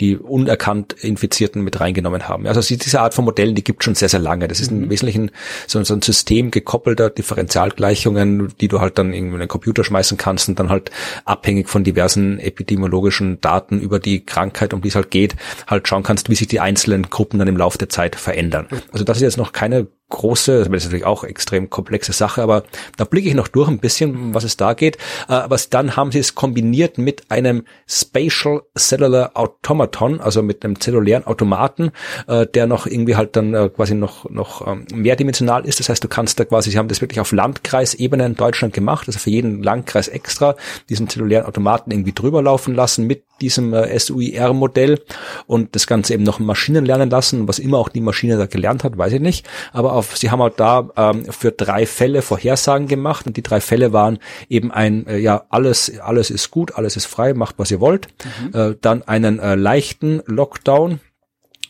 die 0.00 0.16
unerkannt 0.16 0.92
Infizierten 0.92 1.62
mit 1.62 1.80
reingenommen 1.80 2.28
haben. 2.28 2.46
Also 2.46 2.60
diese 2.60 3.00
Art 3.00 3.14
von 3.14 3.24
Modellen, 3.24 3.54
die 3.54 3.64
gibt 3.64 3.84
schon 3.84 3.94
sehr, 3.94 4.08
sehr 4.08 4.20
lange. 4.20 4.48
Das 4.48 4.60
ist 4.60 4.70
mhm. 4.70 4.84
im 4.84 4.90
Wesentlichen 4.90 5.30
so, 5.66 5.82
so 5.84 5.94
ein 5.94 6.02
System 6.02 6.50
gekoppelter 6.50 7.10
Differentialgleichungen, 7.10 8.52
die 8.60 8.68
du 8.68 8.80
halt 8.80 8.98
dann 8.98 9.12
in 9.12 9.38
den 9.38 9.48
Computer 9.48 9.84
schmeißen 9.84 10.16
kannst 10.16 10.48
und 10.48 10.58
dann 10.58 10.68
halt 10.68 10.90
abhängig 11.24 11.68
von 11.68 11.84
diversen 11.84 12.38
epidemiologischen 12.38 13.40
Daten 13.40 13.80
über 13.80 13.98
die 13.98 14.24
Krankheit, 14.24 14.74
um 14.74 14.82
die 14.82 14.88
es 14.88 14.94
halt 14.94 15.10
geht, 15.10 15.36
halt 15.66 15.88
schauen 15.88 16.02
kannst, 16.02 16.28
wie 16.28 16.34
sich 16.34 16.48
die 16.48 16.60
einzelnen 16.60 17.10
Gruppen 17.10 17.38
dann 17.38 17.48
im 17.48 17.56
Laufe 17.56 17.78
der 17.78 17.88
Zeit 17.88 18.16
verändern. 18.16 18.66
Also 18.92 19.04
das 19.04 19.18
ist 19.18 19.22
jetzt 19.22 19.36
noch 19.36 19.52
keine 19.52 19.86
große, 20.12 20.58
das 20.58 20.68
ist 20.68 20.84
natürlich 20.84 21.06
auch 21.06 21.24
extrem 21.24 21.70
komplexe 21.70 22.12
Sache, 22.12 22.42
aber 22.42 22.64
da 22.96 23.04
blicke 23.04 23.28
ich 23.28 23.34
noch 23.34 23.48
durch 23.48 23.68
ein 23.68 23.78
bisschen, 23.78 24.34
was 24.34 24.44
es 24.44 24.56
da 24.56 24.74
geht. 24.74 24.96
Äh, 25.28 25.32
aber 25.32 25.56
dann 25.70 25.96
haben 25.96 26.12
sie 26.12 26.18
es 26.18 26.34
kombiniert 26.34 26.98
mit 26.98 27.30
einem 27.30 27.64
Spatial 27.88 28.62
Cellular 28.78 29.32
Automaton, 29.34 30.20
also 30.20 30.42
mit 30.42 30.64
einem 30.64 30.78
zellulären 30.80 31.26
Automaten, 31.26 31.90
äh, 32.28 32.46
der 32.46 32.66
noch 32.66 32.86
irgendwie 32.86 33.16
halt 33.16 33.36
dann 33.36 33.54
äh, 33.54 33.70
quasi 33.70 33.94
noch, 33.94 34.28
noch 34.30 34.66
ähm, 34.66 34.86
mehrdimensional 34.94 35.64
ist. 35.64 35.80
Das 35.80 35.88
heißt, 35.88 36.04
du 36.04 36.08
kannst 36.08 36.38
da 36.38 36.44
quasi, 36.44 36.70
sie 36.70 36.78
haben 36.78 36.88
das 36.88 37.00
wirklich 37.00 37.20
auf 37.20 37.32
Landkreisebene 37.32 38.26
in 38.26 38.34
Deutschland 38.34 38.74
gemacht, 38.74 39.08
also 39.08 39.18
für 39.18 39.30
jeden 39.30 39.62
Landkreis 39.62 40.08
extra 40.08 40.56
diesen 40.88 41.08
zellulären 41.08 41.46
Automaten 41.46 41.90
irgendwie 41.90 42.12
drüber 42.12 42.42
laufen 42.42 42.74
lassen 42.74 43.06
mit 43.06 43.24
diesem 43.42 43.74
SUIR-Modell 43.74 45.00
und 45.46 45.74
das 45.74 45.86
Ganze 45.86 46.14
eben 46.14 46.22
noch 46.22 46.38
Maschinen 46.38 46.84
lernen 46.84 47.10
lassen. 47.10 47.48
Was 47.48 47.58
immer 47.58 47.78
auch 47.78 47.88
die 47.88 48.00
Maschine 48.00 48.38
da 48.38 48.46
gelernt 48.46 48.84
hat, 48.84 48.96
weiß 48.96 49.12
ich 49.14 49.20
nicht. 49.20 49.46
Aber 49.72 49.92
auf, 49.92 50.16
sie 50.16 50.30
haben 50.30 50.40
halt 50.40 50.58
da 50.58 50.88
ähm, 50.96 51.24
für 51.30 51.52
drei 51.52 51.84
Fälle 51.86 52.22
Vorhersagen 52.22 52.88
gemacht 52.88 53.26
und 53.26 53.36
die 53.36 53.42
drei 53.42 53.60
Fälle 53.60 53.92
waren 53.92 54.18
eben 54.48 54.70
ein, 54.70 55.06
äh, 55.06 55.18
ja, 55.18 55.44
alles, 55.50 55.98
alles 56.00 56.30
ist 56.30 56.50
gut, 56.50 56.76
alles 56.76 56.96
ist 56.96 57.06
frei, 57.06 57.34
macht 57.34 57.56
was 57.58 57.70
ihr 57.70 57.80
wollt. 57.80 58.08
Mhm. 58.24 58.58
Äh, 58.58 58.74
dann 58.80 59.02
einen 59.02 59.38
äh, 59.38 59.54
leichten 59.54 60.22
Lockdown, 60.26 61.00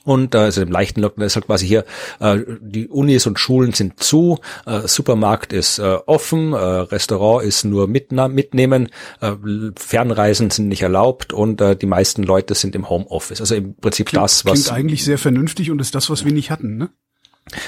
und 0.05 0.35
äh, 0.35 0.39
also 0.39 0.63
im 0.63 0.71
leichten 0.71 1.01
Lockdown 1.01 1.25
ist 1.25 1.37
halt 1.37 1.47
quasi 1.47 1.67
hier, 1.67 1.85
äh, 2.21 2.39
die 2.61 2.89
Unis 2.89 3.27
und 3.27 3.39
Schulen 3.39 3.73
sind 3.73 4.03
zu, 4.03 4.39
äh, 4.67 4.87
Supermarkt 4.87 5.53
ist 5.53 5.79
äh, 5.79 5.99
offen, 6.07 6.53
äh, 6.53 6.57
Restaurant 6.57 7.45
ist 7.45 7.65
nur 7.65 7.87
mitnehmen, 7.87 8.89
äh, 9.21 9.33
Fernreisen 9.77 10.51
sind 10.51 10.69
nicht 10.69 10.83
erlaubt 10.83 11.33
und 11.33 11.61
äh, 11.61 11.77
die 11.77 11.87
meisten 11.87 12.23
Leute 12.23 12.55
sind 12.55 12.75
im 12.75 12.89
Homeoffice. 12.89 13.41
Also 13.41 13.55
im 13.55 13.75
Prinzip 13.77 14.09
klingt, 14.09 14.25
das, 14.25 14.45
was... 14.45 14.53
Klingt 14.53 14.73
eigentlich 14.73 15.05
sehr 15.05 15.19
vernünftig 15.19 15.71
und 15.71 15.81
ist 15.81 15.95
das, 15.95 16.11
was 16.11 16.25
wir 16.25 16.33
nicht 16.33 16.51
hatten, 16.51 16.77
ne? 16.77 16.91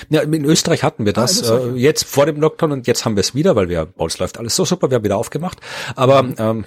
Ja, 0.08 0.22
in 0.22 0.44
Österreich 0.44 0.82
hatten 0.84 1.04
wir 1.04 1.12
das 1.12 1.50
ah, 1.50 1.58
äh, 1.58 1.70
jetzt 1.72 2.04
vor 2.04 2.26
dem 2.26 2.40
Lockdown 2.40 2.72
und 2.72 2.86
jetzt 2.86 3.04
haben 3.04 3.16
wir 3.16 3.20
es 3.20 3.34
wieder, 3.34 3.56
weil 3.56 3.68
wir 3.68 3.86
bei 3.86 4.04
uns 4.04 4.18
läuft 4.18 4.38
alles 4.38 4.54
so 4.54 4.64
super, 4.64 4.90
wir 4.90 4.96
haben 4.96 5.04
wieder 5.04 5.16
aufgemacht. 5.16 5.58
Aber 5.96 6.26
ähm, 6.38 6.64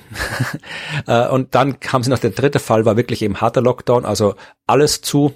äh, 1.07 1.27
und 1.29 1.55
dann 1.55 1.77
haben 1.87 2.03
sie 2.03 2.09
noch 2.09 2.19
der 2.19 2.31
dritte 2.31 2.59
Fall, 2.59 2.85
war 2.85 2.97
wirklich 2.97 3.21
eben 3.21 3.39
harter 3.39 3.61
Lockdown, 3.61 4.05
also 4.05 4.35
alles 4.67 5.01
zu, 5.01 5.33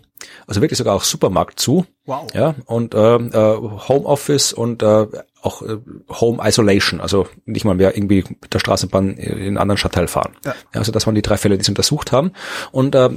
Also 0.47 0.61
wirklich 0.61 0.77
sogar 0.77 0.95
auch 0.95 1.03
Supermarkt 1.03 1.59
zu. 1.59 1.85
Wow. 2.05 2.27
Ja, 2.33 2.55
und 2.65 2.95
äh, 2.95 3.15
äh, 3.15 3.57
Homeoffice 3.87 4.53
und 4.53 4.81
äh, 4.81 5.07
auch 5.43 5.61
äh, 5.61 5.77
Home 6.09 6.39
Isolation, 6.43 7.01
also 7.01 7.27
nicht 7.45 7.65
mal 7.65 7.75
mehr 7.75 7.95
irgendwie 7.95 8.23
mit 8.41 8.53
der 8.53 8.59
Straßenbahn 8.59 9.17
in 9.17 9.39
einen 9.39 9.57
anderen 9.57 9.77
Stadtteil 9.77 10.07
fahren. 10.07 10.33
Ja. 10.45 10.51
ja. 10.73 10.79
also 10.79 10.91
das 10.91 11.05
waren 11.05 11.15
die 11.15 11.21
drei 11.21 11.37
Fälle, 11.37 11.57
die 11.57 11.63
sie 11.63 11.71
untersucht 11.71 12.11
haben. 12.11 12.31
Und 12.71 12.95
äh, 12.95 13.09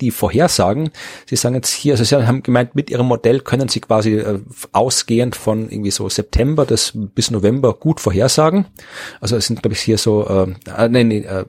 die 0.00 0.10
Vorhersagen, 0.10 0.90
sie 1.26 1.36
sagen 1.36 1.54
jetzt 1.54 1.72
hier, 1.72 1.94
also 1.94 2.04
sie 2.04 2.14
haben 2.14 2.42
gemeint, 2.42 2.74
mit 2.74 2.90
ihrem 2.90 3.06
Modell 3.06 3.40
können 3.40 3.68
sie 3.68 3.80
quasi 3.80 4.14
äh, 4.14 4.40
ausgehend 4.72 5.36
von 5.36 5.68
irgendwie 5.70 5.90
so 5.90 6.08
September 6.08 6.64
des, 6.64 6.92
bis 6.94 7.30
November 7.30 7.74
gut 7.74 8.00
vorhersagen. 8.00 8.66
Also 9.20 9.36
es 9.36 9.46
sind, 9.46 9.62
glaube 9.62 9.74
ich, 9.74 9.80
hier 9.80 9.98
so, 9.98 10.26
äh, 10.26 10.54
äh 10.76 10.88
nee, 10.88 11.04
nee, 11.04 11.18
äh, 11.18 11.44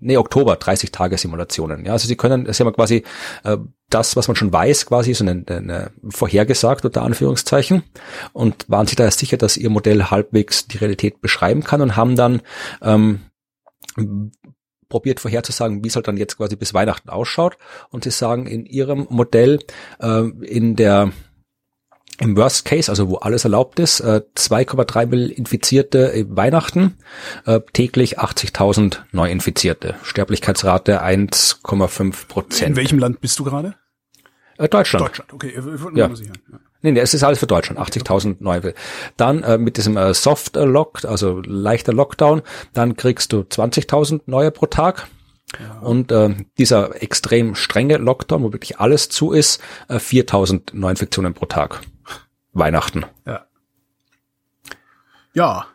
nee, 0.00 0.16
Oktober, 0.16 0.56
30 0.56 0.92
Tage 0.92 1.18
Simulationen. 1.18 1.84
Ja, 1.84 1.92
also 1.92 2.06
sie 2.06 2.16
können, 2.16 2.52
sie 2.52 2.64
haben 2.64 2.72
quasi 2.72 3.04
äh, 3.44 3.56
das, 3.90 4.16
was 4.16 4.28
man 4.28 4.36
schon 4.36 4.52
weiß, 4.52 4.86
quasi 4.86 5.14
so 5.14 5.24
eine, 5.24 5.44
eine 5.48 5.90
vorhergesagt 6.08 6.84
unter 6.84 7.02
Anführungszeichen 7.02 7.84
und 8.32 8.68
waren 8.68 8.86
sich 8.86 8.96
da 8.96 9.10
sicher, 9.10 9.36
dass 9.36 9.56
ihr 9.56 9.70
Modell 9.70 10.04
halbwegs 10.04 10.66
die 10.66 10.78
Realität 10.78 11.20
beschreiben 11.20 11.62
kann 11.62 11.80
und 11.80 11.96
haben 11.96 12.16
dann 12.16 12.42
ähm, 12.82 13.20
probiert 14.88 15.20
vorherzusagen, 15.20 15.84
wie 15.84 15.88
es 15.88 15.96
halt 15.96 16.08
dann 16.08 16.16
jetzt 16.16 16.36
quasi 16.36 16.56
bis 16.56 16.74
Weihnachten 16.74 17.08
ausschaut. 17.08 17.58
Und 17.90 18.04
sie 18.04 18.10
sagen 18.10 18.46
in 18.46 18.66
ihrem 18.66 19.06
Modell 19.10 19.60
äh, 20.00 20.28
in 20.42 20.76
der 20.76 21.12
im 22.18 22.36
Worst 22.36 22.64
Case, 22.64 22.90
also 22.90 23.08
wo 23.08 23.16
alles 23.16 23.44
erlaubt 23.44 23.78
ist, 23.78 24.00
äh, 24.00 24.22
2,3 24.34 25.06
Millionen 25.06 25.32
Infizierte 25.32 26.26
Weihnachten, 26.28 26.96
äh, 27.44 27.60
täglich 27.72 28.18
80.000 28.18 29.04
Neuinfizierte, 29.12 29.96
Sterblichkeitsrate 30.02 31.02
1,5 31.02 32.28
Prozent. 32.28 32.70
In 32.70 32.76
welchem 32.76 32.98
Land 32.98 33.20
bist 33.20 33.38
du 33.38 33.44
gerade? 33.44 33.74
Äh, 34.58 34.68
Deutschland. 34.68 35.06
Deutschland, 35.06 35.32
okay. 35.32 35.52
Ja. 35.94 36.10
Nee, 36.82 36.92
nee, 36.92 37.00
es 37.00 37.14
ist 37.14 37.22
alles 37.22 37.38
für 37.38 37.46
Deutschland, 37.46 37.80
80.000 37.80 38.36
neue. 38.40 38.74
Dann 39.16 39.42
äh, 39.42 39.58
mit 39.58 39.76
diesem 39.76 39.96
äh, 39.96 40.14
Soft 40.14 40.56
Lock, 40.56 41.04
also 41.04 41.40
leichter 41.44 41.92
Lockdown, 41.92 42.42
dann 42.72 42.96
kriegst 42.96 43.32
du 43.32 43.40
20.000 43.40 44.22
neue 44.26 44.50
pro 44.50 44.66
Tag. 44.66 45.08
Ja. 45.60 45.78
Und 45.80 46.12
äh, 46.12 46.34
dieser 46.58 47.02
extrem 47.02 47.54
strenge 47.54 47.96
Lockdown, 47.96 48.42
wo 48.42 48.52
wirklich 48.52 48.78
alles 48.78 49.08
zu 49.08 49.32
ist, 49.32 49.60
äh, 49.88 49.98
4000 49.98 50.74
Neuinfektionen 50.74 51.34
pro 51.34 51.46
Tag. 51.46 51.80
Weihnachten. 52.58 53.04
Ja. 53.26 53.46
Ja, 55.34 55.66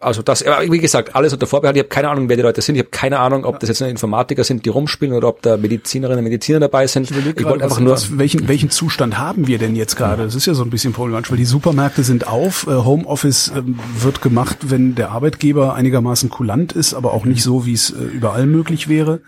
also 0.00 0.22
das, 0.22 0.44
wie 0.44 0.78
gesagt, 0.78 1.16
alles 1.16 1.32
unter 1.32 1.48
Vorbehalt. 1.48 1.76
Ich 1.76 1.80
habe 1.80 1.88
keine 1.88 2.08
Ahnung, 2.08 2.28
wer 2.28 2.36
die 2.36 2.42
Leute 2.42 2.62
sind. 2.62 2.76
Ich 2.76 2.82
habe 2.82 2.90
keine 2.90 3.18
Ahnung, 3.18 3.44
ob 3.44 3.58
das 3.58 3.68
jetzt 3.68 3.80
nur 3.80 3.88
Informatiker 3.88 4.44
sind, 4.44 4.64
die 4.64 4.68
rumspielen 4.68 5.12
oder 5.12 5.26
ob 5.26 5.42
da 5.42 5.56
Medizinerinnen 5.56 6.18
und 6.18 6.24
Mediziner 6.24 6.60
dabei 6.60 6.86
sind. 6.86 7.10
Ich, 7.10 7.16
ich 7.16 7.44
wollte 7.44 7.64
einfach 7.64 7.78
was, 7.78 7.80
nur. 7.80 7.92
Was, 7.94 8.16
welchen, 8.16 8.46
welchen 8.46 8.70
Zustand 8.70 9.18
haben 9.18 9.48
wir 9.48 9.58
denn 9.58 9.74
jetzt 9.74 9.96
gerade? 9.96 10.22
Das 10.22 10.36
ist 10.36 10.46
ja 10.46 10.54
so 10.54 10.62
ein 10.62 10.70
bisschen 10.70 10.92
problematisch, 10.92 11.30
weil 11.30 11.38
die 11.38 11.44
Supermärkte 11.44 12.04
sind 12.04 12.28
auf. 12.28 12.68
Äh, 12.68 12.72
Homeoffice 12.72 13.50
ähm, 13.56 13.80
wird 13.98 14.22
gemacht, 14.22 14.58
wenn 14.70 14.94
der 14.94 15.10
Arbeitgeber 15.10 15.74
einigermaßen 15.74 16.30
kulant 16.30 16.72
ist, 16.72 16.94
aber 16.94 17.12
auch 17.12 17.24
nicht 17.24 17.42
so, 17.42 17.66
wie 17.66 17.72
es 17.72 17.90
äh, 17.90 17.94
überall 17.96 18.46
möglich 18.46 18.88
wäre. 18.88 19.20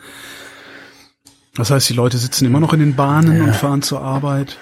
Das 1.57 1.73
heißt, 1.73 1.89
die 1.89 1.95
Leute 1.95 2.17
sitzen 2.19 2.45
immer 2.45 2.61
noch 2.61 2.73
in 2.73 2.81
den 2.81 2.95
Bahnen 2.95 3.39
ja. 3.39 3.45
und 3.45 3.57
fahren 3.57 3.83
zur 3.83 4.03
Arbeit. 4.03 4.57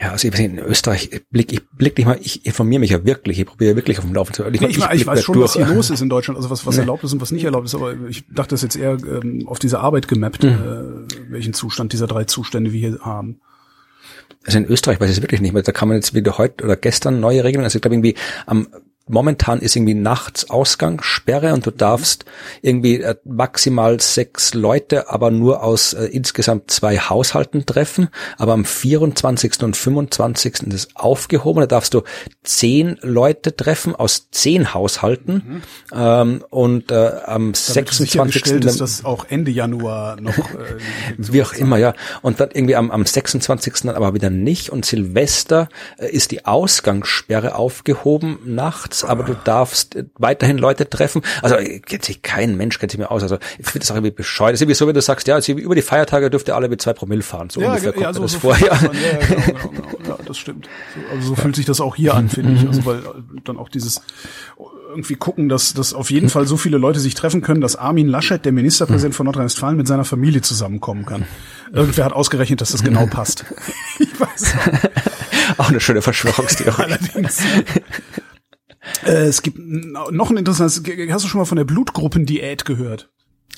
Ja, 0.00 0.12
also 0.12 0.26
ich 0.26 0.34
weiß 0.34 0.40
nicht, 0.40 0.52
in 0.52 0.58
Österreich 0.58 1.08
ich 1.12 1.26
blick 1.28 1.52
ich 1.52 1.68
blick 1.70 1.96
nicht 1.96 2.06
mal, 2.06 2.18
ich 2.20 2.44
informiere 2.46 2.80
mich 2.80 2.90
ja 2.90 3.04
wirklich, 3.04 3.38
ich 3.38 3.46
probiere 3.46 3.76
wirklich 3.76 3.98
auf 3.98 4.04
dem 4.04 4.14
Laufen 4.14 4.32
zu. 4.34 4.44
Ich, 4.46 4.60
nee, 4.60 4.68
ich, 4.68 4.78
ich, 4.78 4.92
ich 4.92 5.06
weiß 5.06 5.22
schon, 5.22 5.34
durch. 5.34 5.44
was 5.44 5.52
hier 5.54 5.66
los 5.66 5.90
ist 5.90 6.00
in 6.00 6.08
Deutschland, 6.08 6.36
also 6.36 6.50
was 6.50 6.66
was 6.66 6.76
nee. 6.76 6.80
erlaubt 6.80 7.04
ist 7.04 7.12
und 7.12 7.20
was 7.20 7.30
nicht 7.32 7.44
erlaubt 7.44 7.66
ist, 7.66 7.74
aber 7.74 7.94
ich 8.08 8.24
dachte 8.28 8.54
das 8.54 8.62
jetzt 8.62 8.76
eher 8.76 8.92
ähm, 8.92 9.46
auf 9.46 9.58
diese 9.58 9.80
Arbeit 9.80 10.08
gemappt, 10.08 10.42
mhm. 10.42 10.50
äh, 10.50 11.30
welchen 11.30 11.52
Zustand 11.52 11.92
dieser 11.92 12.06
drei 12.06 12.24
Zustände 12.24 12.72
wir 12.72 12.80
hier 12.80 12.98
haben. 13.00 13.40
Also 14.44 14.58
in 14.58 14.64
Österreich 14.66 15.00
weiß 15.00 15.10
ich 15.10 15.16
es 15.16 15.22
wirklich 15.22 15.40
nicht 15.40 15.52
mehr. 15.52 15.62
Da 15.62 15.72
kann 15.72 15.88
man 15.88 15.96
jetzt 15.96 16.14
wieder 16.14 16.38
heute 16.38 16.64
oder 16.64 16.76
gestern 16.76 17.20
neue 17.20 17.44
Regeln. 17.44 17.62
Also 17.62 17.76
ich 17.76 17.82
glaube 17.82 17.94
irgendwie 17.94 18.14
am 18.46 18.68
momentan 19.08 19.60
ist 19.60 19.76
irgendwie 19.76 19.94
nachts 19.94 20.50
Ausgangssperre 20.50 21.52
und 21.52 21.66
du 21.66 21.70
darfst 21.70 22.24
irgendwie 22.62 23.00
äh, 23.00 23.16
maximal 23.24 24.00
sechs 24.00 24.54
Leute, 24.54 25.10
aber 25.10 25.30
nur 25.30 25.62
aus 25.62 25.92
äh, 25.92 26.04
insgesamt 26.06 26.70
zwei 26.70 26.98
Haushalten 26.98 27.66
treffen. 27.66 28.08
Aber 28.38 28.52
am 28.52 28.64
24. 28.64 29.62
und 29.62 29.76
25. 29.76 30.62
ist 30.72 30.96
aufgehoben. 30.96 31.60
Da 31.60 31.66
darfst 31.66 31.94
du 31.94 32.02
zehn 32.42 32.98
Leute 33.02 33.54
treffen 33.54 33.94
aus 33.94 34.30
zehn 34.30 34.74
Haushalten. 34.74 35.34
Mhm. 35.34 35.62
Ähm, 35.92 36.44
und 36.50 36.92
äh, 36.92 37.10
am 37.26 37.52
Damit 37.52 37.56
26. 37.56 38.46
ist 38.46 38.80
das 38.80 39.04
auch 39.04 39.26
Ende 39.28 39.50
Januar 39.50 40.20
noch. 40.20 40.38
Äh, 40.38 40.76
wie 41.18 41.42
auch 41.42 41.52
immer, 41.52 41.78
ja. 41.78 41.94
Und 42.22 42.40
dann 42.40 42.50
irgendwie 42.52 42.76
am, 42.76 42.90
am 42.90 43.04
26. 43.04 43.82
dann 43.82 43.96
aber 43.96 44.14
wieder 44.14 44.30
nicht. 44.30 44.70
Und 44.70 44.84
Silvester 44.84 45.68
äh, 45.98 46.10
ist 46.10 46.30
die 46.30 46.44
Ausgangssperre 46.44 47.56
aufgehoben 47.56 48.38
nachts 48.90 49.04
aber 49.04 49.24
du 49.24 49.34
darfst 49.34 49.96
weiterhin 50.18 50.58
Leute 50.58 50.88
treffen. 50.88 51.22
Also 51.42 51.56
kennt 51.56 52.04
sich 52.04 52.22
kein 52.22 52.56
Mensch 52.56 52.78
kennt 52.78 52.92
sich 52.92 52.98
mehr 52.98 53.10
aus. 53.10 53.22
Also 53.22 53.38
ich 53.58 53.66
finde 53.66 53.80
das 53.80 53.90
auch 53.90 53.96
irgendwie 53.96 54.10
bescheuert. 54.10 54.52
Das 54.52 54.58
ist 54.58 54.62
irgendwie 54.62 54.74
so, 54.74 54.86
wenn 54.86 54.94
du 54.94 55.02
sagst, 55.02 55.26
ja, 55.28 55.36
also 55.36 55.52
über 55.52 55.74
die 55.74 55.82
Feiertage 55.82 56.30
dürft 56.30 56.48
ihr 56.48 56.56
alle 56.56 56.68
mit 56.68 56.82
zwei 56.82 56.92
Promille 56.92 57.22
fahren. 57.22 57.50
So 57.50 57.60
ja, 57.60 57.68
ungefähr 57.68 57.92
kommt 57.92 58.04
ja, 58.04 58.12
so, 58.12 58.22
das 58.22 58.32
so 58.32 58.38
vor. 58.40 58.56
Ja. 58.58 58.66
ja, 58.66 58.78
genau, 58.78 59.68
genau, 59.68 59.88
genau. 59.88 60.08
ja, 60.08 60.18
das 60.24 60.38
stimmt. 60.38 60.68
Also 61.12 61.28
so 61.28 61.34
fühlt 61.36 61.56
sich 61.56 61.66
das 61.66 61.80
auch 61.80 61.96
hier 61.96 62.14
an, 62.14 62.28
finde 62.28 62.52
ich. 62.54 62.66
Also 62.66 62.84
weil 62.84 63.02
dann 63.44 63.56
auch 63.56 63.68
dieses 63.68 64.02
irgendwie 64.90 65.14
gucken, 65.14 65.48
dass, 65.48 65.72
dass 65.72 65.94
auf 65.94 66.10
jeden 66.10 66.28
Fall 66.28 66.46
so 66.46 66.56
viele 66.56 66.76
Leute 66.76 66.98
sich 66.98 67.14
treffen 67.14 67.42
können, 67.42 67.60
dass 67.60 67.76
Armin 67.76 68.08
Laschet, 68.08 68.44
der 68.44 68.50
Ministerpräsident 68.50 69.14
von 69.14 69.24
Nordrhein-Westfalen, 69.26 69.76
mit 69.76 69.86
seiner 69.86 70.04
Familie 70.04 70.42
zusammenkommen 70.42 71.06
kann. 71.06 71.26
Irgendwer 71.72 72.04
hat 72.04 72.12
ausgerechnet, 72.12 72.60
dass 72.60 72.72
das 72.72 72.82
genau 72.82 73.06
passt. 73.10 73.44
ich 74.00 74.18
weiß 74.18 74.54
auch. 74.56 75.58
auch 75.58 75.68
eine 75.68 75.80
schöne 75.80 76.02
Verschwörungstheorie. 76.02 76.82
Allerdings. 76.82 77.40
Äh, 79.04 79.26
es 79.26 79.42
gibt 79.42 79.58
noch 79.58 80.30
ein 80.30 80.36
interessantes, 80.36 80.82
hast 81.10 81.24
du 81.24 81.28
schon 81.28 81.40
mal 81.40 81.44
von 81.44 81.56
der 81.56 81.64
Blutgruppendiät 81.64 82.64
gehört? 82.64 83.10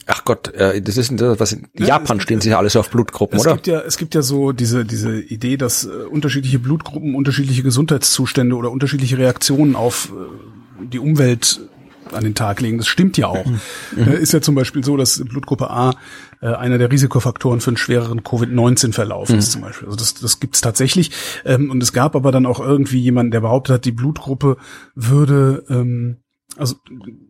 Ach 0.07 0.25
Gott, 0.25 0.53
äh, 0.55 0.83
das 0.83 0.97
ist 0.97 1.13
was 1.21 1.53
in 1.53 1.69
ja, 1.79 1.87
Japan 1.87 2.21
stehen 2.21 2.41
sie 2.41 2.51
ja 2.51 2.59
alle 2.59 2.71
so 2.71 2.81
auf 2.81 2.91
Blutgruppen, 2.91 3.39
es 3.39 3.47
oder? 3.47 3.55
Gibt 3.55 3.67
ja, 3.69 3.81
es 3.81 3.97
gibt 3.97 4.15
ja 4.15 4.23
so 4.23 4.53
diese, 4.53 4.85
diese 4.85 5.21
Idee, 5.21 5.57
dass 5.57 5.85
äh, 5.85 5.89
unterschiedliche 5.89 6.59
Blutgruppen 6.59 7.15
unterschiedliche 7.15 7.63
Gesundheitszustände 7.63 8.57
oder 8.57 8.71
unterschiedliche 8.73 9.19
Reaktionen 9.19 9.77
auf 9.77 10.13
die 10.81 10.99
Umwelt 10.99 11.61
an 12.11 12.25
den 12.25 12.35
Tag 12.35 12.61
legen. 12.61 12.79
Das 12.79 12.89
stimmt 12.89 13.17
ja 13.17 13.29
auch. 13.29 13.45
Mhm. 13.45 14.13
Ist 14.13 14.33
ja 14.33 14.41
zum 14.41 14.55
Beispiel 14.55 14.85
so, 14.85 14.97
dass 14.97 15.23
Blutgruppe 15.25 15.71
A 15.71 15.95
äh, 16.43 16.49
einer 16.49 16.77
der 16.77 16.91
Risikofaktoren 16.91 17.61
für 17.61 17.71
einen 17.71 17.77
schwereren 17.77 18.25
Covid-19-Verlauf 18.25 19.31
mhm. 19.31 19.39
ist 19.39 19.53
zum 19.53 19.63
Beispiel. 19.63 19.87
Also 19.87 19.97
das, 19.97 20.15
das 20.15 20.41
gibt's 20.41 20.61
tatsächlich. 20.61 21.13
Ähm, 21.45 21.71
und 21.71 21.83
es 21.83 21.93
gab 21.93 22.17
aber 22.17 22.33
dann 22.33 22.47
auch 22.47 22.61
irgendwie 22.61 23.01
jemanden, 23.01 23.31
der 23.31 23.41
behauptet 23.41 23.75
hat, 23.75 23.85
die 23.85 23.93
Blutgruppe 23.93 24.57
würde 24.95 25.65
ähm, 25.71 26.19
also 26.59 26.77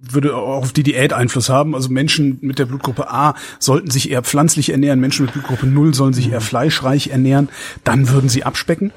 würde 0.00 0.34
auch 0.34 0.62
auf 0.62 0.72
die 0.72 0.82
Diät 0.82 1.12
Einfluss 1.12 1.48
haben. 1.48 1.76
Also 1.76 1.90
Menschen 1.90 2.38
mit 2.40 2.58
der 2.58 2.66
Blutgruppe 2.66 3.08
A 3.08 3.34
sollten 3.60 3.90
sich 3.90 4.10
eher 4.10 4.22
pflanzlich 4.22 4.70
ernähren, 4.70 4.98
Menschen 4.98 5.26
mit 5.26 5.34
Blutgruppe 5.34 5.66
0 5.66 5.94
sollen 5.94 6.12
sich 6.12 6.30
eher 6.30 6.40
mhm. 6.40 6.44
fleischreich 6.44 7.08
ernähren, 7.08 7.48
dann 7.84 8.08
würden 8.08 8.28
sie 8.28 8.44
abspecken. 8.44 8.92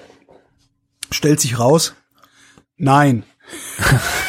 Stellt 1.11 1.39
sich 1.39 1.59
raus, 1.59 1.93
nein. 2.77 3.23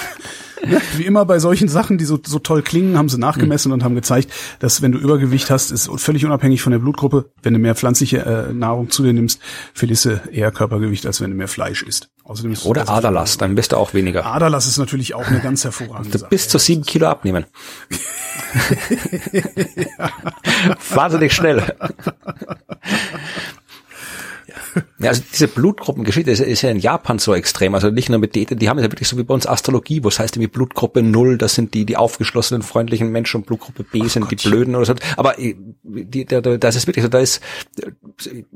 Wie 0.96 1.04
immer 1.04 1.24
bei 1.24 1.38
solchen 1.38 1.68
Sachen, 1.68 1.98
die 1.98 2.04
so, 2.04 2.18
so 2.24 2.38
toll 2.38 2.62
klingen, 2.62 2.96
haben 2.96 3.09
sie 3.09 3.18
nachgemessen 3.18 3.70
mhm. 3.70 3.74
und 3.74 3.84
haben 3.84 3.94
gezeigt, 3.94 4.32
dass 4.59 4.82
wenn 4.82 4.92
du 4.92 4.98
Übergewicht 4.98 5.50
hast, 5.50 5.70
ist 5.70 5.90
völlig 5.96 6.24
unabhängig 6.24 6.62
von 6.62 6.72
der 6.72 6.78
Blutgruppe, 6.78 7.30
wenn 7.42 7.52
du 7.52 7.59
mehr 7.59 7.74
pflanzliche 7.74 8.18
äh, 8.18 8.52
Nahrung 8.52 8.90
zu 8.90 9.02
dir 9.02 9.12
nimmst, 9.12 9.40
verlierst 9.74 10.04
du 10.07 10.20
eher 10.30 10.50
Körpergewicht, 10.50 11.07
als 11.07 11.20
wenn 11.20 11.30
du 11.30 11.36
mehr 11.36 11.48
Fleisch 11.48 11.82
isst. 11.82 12.09
Außerdem 12.24 12.52
ist 12.52 12.64
Oder 12.64 12.88
Aderlass, 12.88 13.38
dann 13.38 13.54
bist 13.54 13.72
du 13.72 13.76
auch 13.76 13.94
weniger. 13.94 14.26
Aderlass 14.26 14.66
ist 14.66 14.78
natürlich 14.78 15.14
auch 15.14 15.26
eine 15.28 15.40
ganz 15.40 15.62
hervorragende 15.62 16.18
Sache. 16.18 16.30
Bis 16.30 16.48
zu 16.48 16.59
sieben 16.59 16.82
Kilo 16.82 17.07
abnehmen. 17.07 17.46
Wahnsinnig 20.90 21.32
schnell. 21.32 21.62
Ja, 24.98 25.11
also 25.11 25.22
diese 25.32 25.48
Blutgruppengeschichte 25.48 26.30
ist, 26.30 26.40
ist 26.40 26.62
ja 26.62 26.70
in 26.70 26.78
Japan 26.78 27.18
so 27.18 27.34
extrem. 27.34 27.74
Also 27.74 27.90
nicht 27.90 28.09
nur 28.09 28.18
mit 28.18 28.34
Diät, 28.34 28.61
die 28.61 28.68
haben 28.68 28.78
ja 28.78 28.84
wirklich 28.84 29.09
so 29.09 29.18
wie 29.18 29.22
bei 29.22 29.34
uns 29.34 29.46
Astrologie, 29.46 30.02
wo 30.02 30.09
es 30.09 30.18
heißt 30.18 30.36
irgendwie 30.36 30.50
Blutgruppe 30.50 31.02
Null, 31.02 31.38
das 31.38 31.54
sind 31.54 31.74
die, 31.74 31.84
die 31.84 31.96
aufgeschlossenen, 31.96 32.62
freundlichen 32.62 33.11
Menschen 33.11 33.38
und 33.38 33.46
Blutgruppe 33.46 33.84
B 33.84 34.02
Ach 34.04 34.09
sind 34.09 34.22
Gott. 34.22 34.44
die 34.44 34.48
Blöden 34.48 34.74
oder 34.74 34.86
so. 34.86 34.94
Aber 35.16 35.38
äh, 35.38 35.54
die, 35.82 36.24
da, 36.24 36.40
da, 36.40 36.57
das 36.57 36.76
ist 36.76 36.86
wirklich 36.86 37.02
so, 37.02 37.09
da 37.09 37.18
ist, 37.18 37.40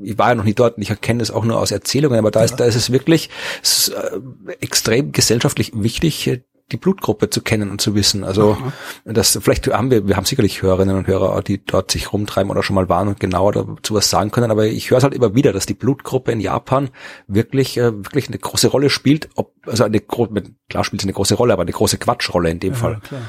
ich 0.01 0.17
war 0.17 0.29
ja 0.29 0.35
noch 0.35 0.43
nie 0.43 0.53
dort 0.53 0.77
und 0.77 0.83
ich 0.83 0.89
erkenne 0.89 1.21
es 1.21 1.31
auch 1.31 1.45
nur 1.45 1.59
aus 1.59 1.71
Erzählungen, 1.71 2.17
aber 2.17 2.31
da 2.31 2.43
ist, 2.43 2.55
da 2.55 2.65
ist 2.65 2.75
es 2.75 2.91
wirklich 2.91 3.29
äh, 3.63 4.53
extrem 4.59 5.11
gesellschaftlich 5.11 5.71
wichtig, 5.75 6.41
die 6.71 6.77
Blutgruppe 6.77 7.29
zu 7.29 7.41
kennen 7.41 7.69
und 7.69 7.81
zu 7.81 7.95
wissen. 7.95 8.23
Also 8.23 8.53
Aha. 8.53 8.73
das 9.05 9.37
vielleicht 9.41 9.67
haben 9.67 9.91
wir, 9.91 10.07
wir 10.07 10.15
haben 10.15 10.25
sicherlich 10.25 10.61
Hörerinnen 10.61 10.95
und 10.95 11.07
Hörer, 11.07 11.41
die 11.41 11.63
dort 11.63 11.91
sich 11.91 12.11
rumtreiben 12.13 12.51
oder 12.51 12.63
schon 12.63 12.75
mal 12.75 12.89
waren 12.89 13.07
und 13.07 13.19
genauer 13.19 13.51
dazu 13.51 13.93
was 13.93 14.09
sagen 14.09 14.31
können. 14.31 14.51
Aber 14.51 14.65
ich 14.65 14.89
höre 14.89 14.97
es 14.97 15.03
halt 15.03 15.13
immer 15.13 15.35
wieder, 15.35 15.53
dass 15.53 15.65
die 15.65 15.73
Blutgruppe 15.73 16.31
in 16.31 16.39
Japan 16.39 16.89
wirklich 17.27 17.77
äh, 17.77 17.93
wirklich 17.93 18.27
eine 18.27 18.39
große 18.39 18.67
Rolle 18.67 18.89
spielt. 18.89 19.29
Ob, 19.35 19.53
also 19.65 19.83
eine 19.83 19.99
klar 19.99 20.83
spielt 20.83 21.01
sie 21.01 21.05
eine 21.05 21.13
große 21.13 21.35
Rolle, 21.35 21.53
aber 21.53 21.63
eine 21.63 21.71
große 21.71 21.97
Quatschrolle 21.97 22.49
in 22.49 22.59
dem 22.59 22.73
ja, 22.73 22.79
Fall. 22.79 22.99
Klar. 23.01 23.21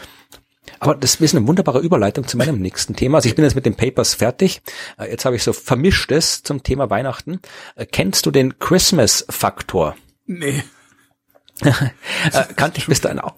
Aber 0.78 0.94
das 0.94 1.16
ist 1.16 1.34
eine 1.34 1.46
wunderbare 1.46 1.80
Überleitung 1.80 2.26
zu 2.26 2.36
meinem 2.36 2.58
nächsten 2.58 2.96
Thema. 2.96 3.18
Also 3.18 3.28
ich 3.28 3.34
bin 3.34 3.44
jetzt 3.44 3.54
mit 3.54 3.66
den 3.66 3.76
Papers 3.76 4.14
fertig. 4.14 4.62
Äh, 4.98 5.10
jetzt 5.10 5.24
habe 5.24 5.36
ich 5.36 5.42
so 5.42 5.52
vermischtes 5.52 6.42
zum 6.42 6.62
Thema 6.62 6.90
Weihnachten. 6.90 7.40
Äh, 7.76 7.86
kennst 7.86 8.26
du 8.26 8.30
den 8.30 8.58
Christmas-Faktor? 8.58 9.96
Nee. 10.26 10.62
Äh, 11.60 12.44
kannte 12.56 12.78
ich 12.78 12.86
bis 12.86 13.00
dahin 13.00 13.18
auch. 13.18 13.34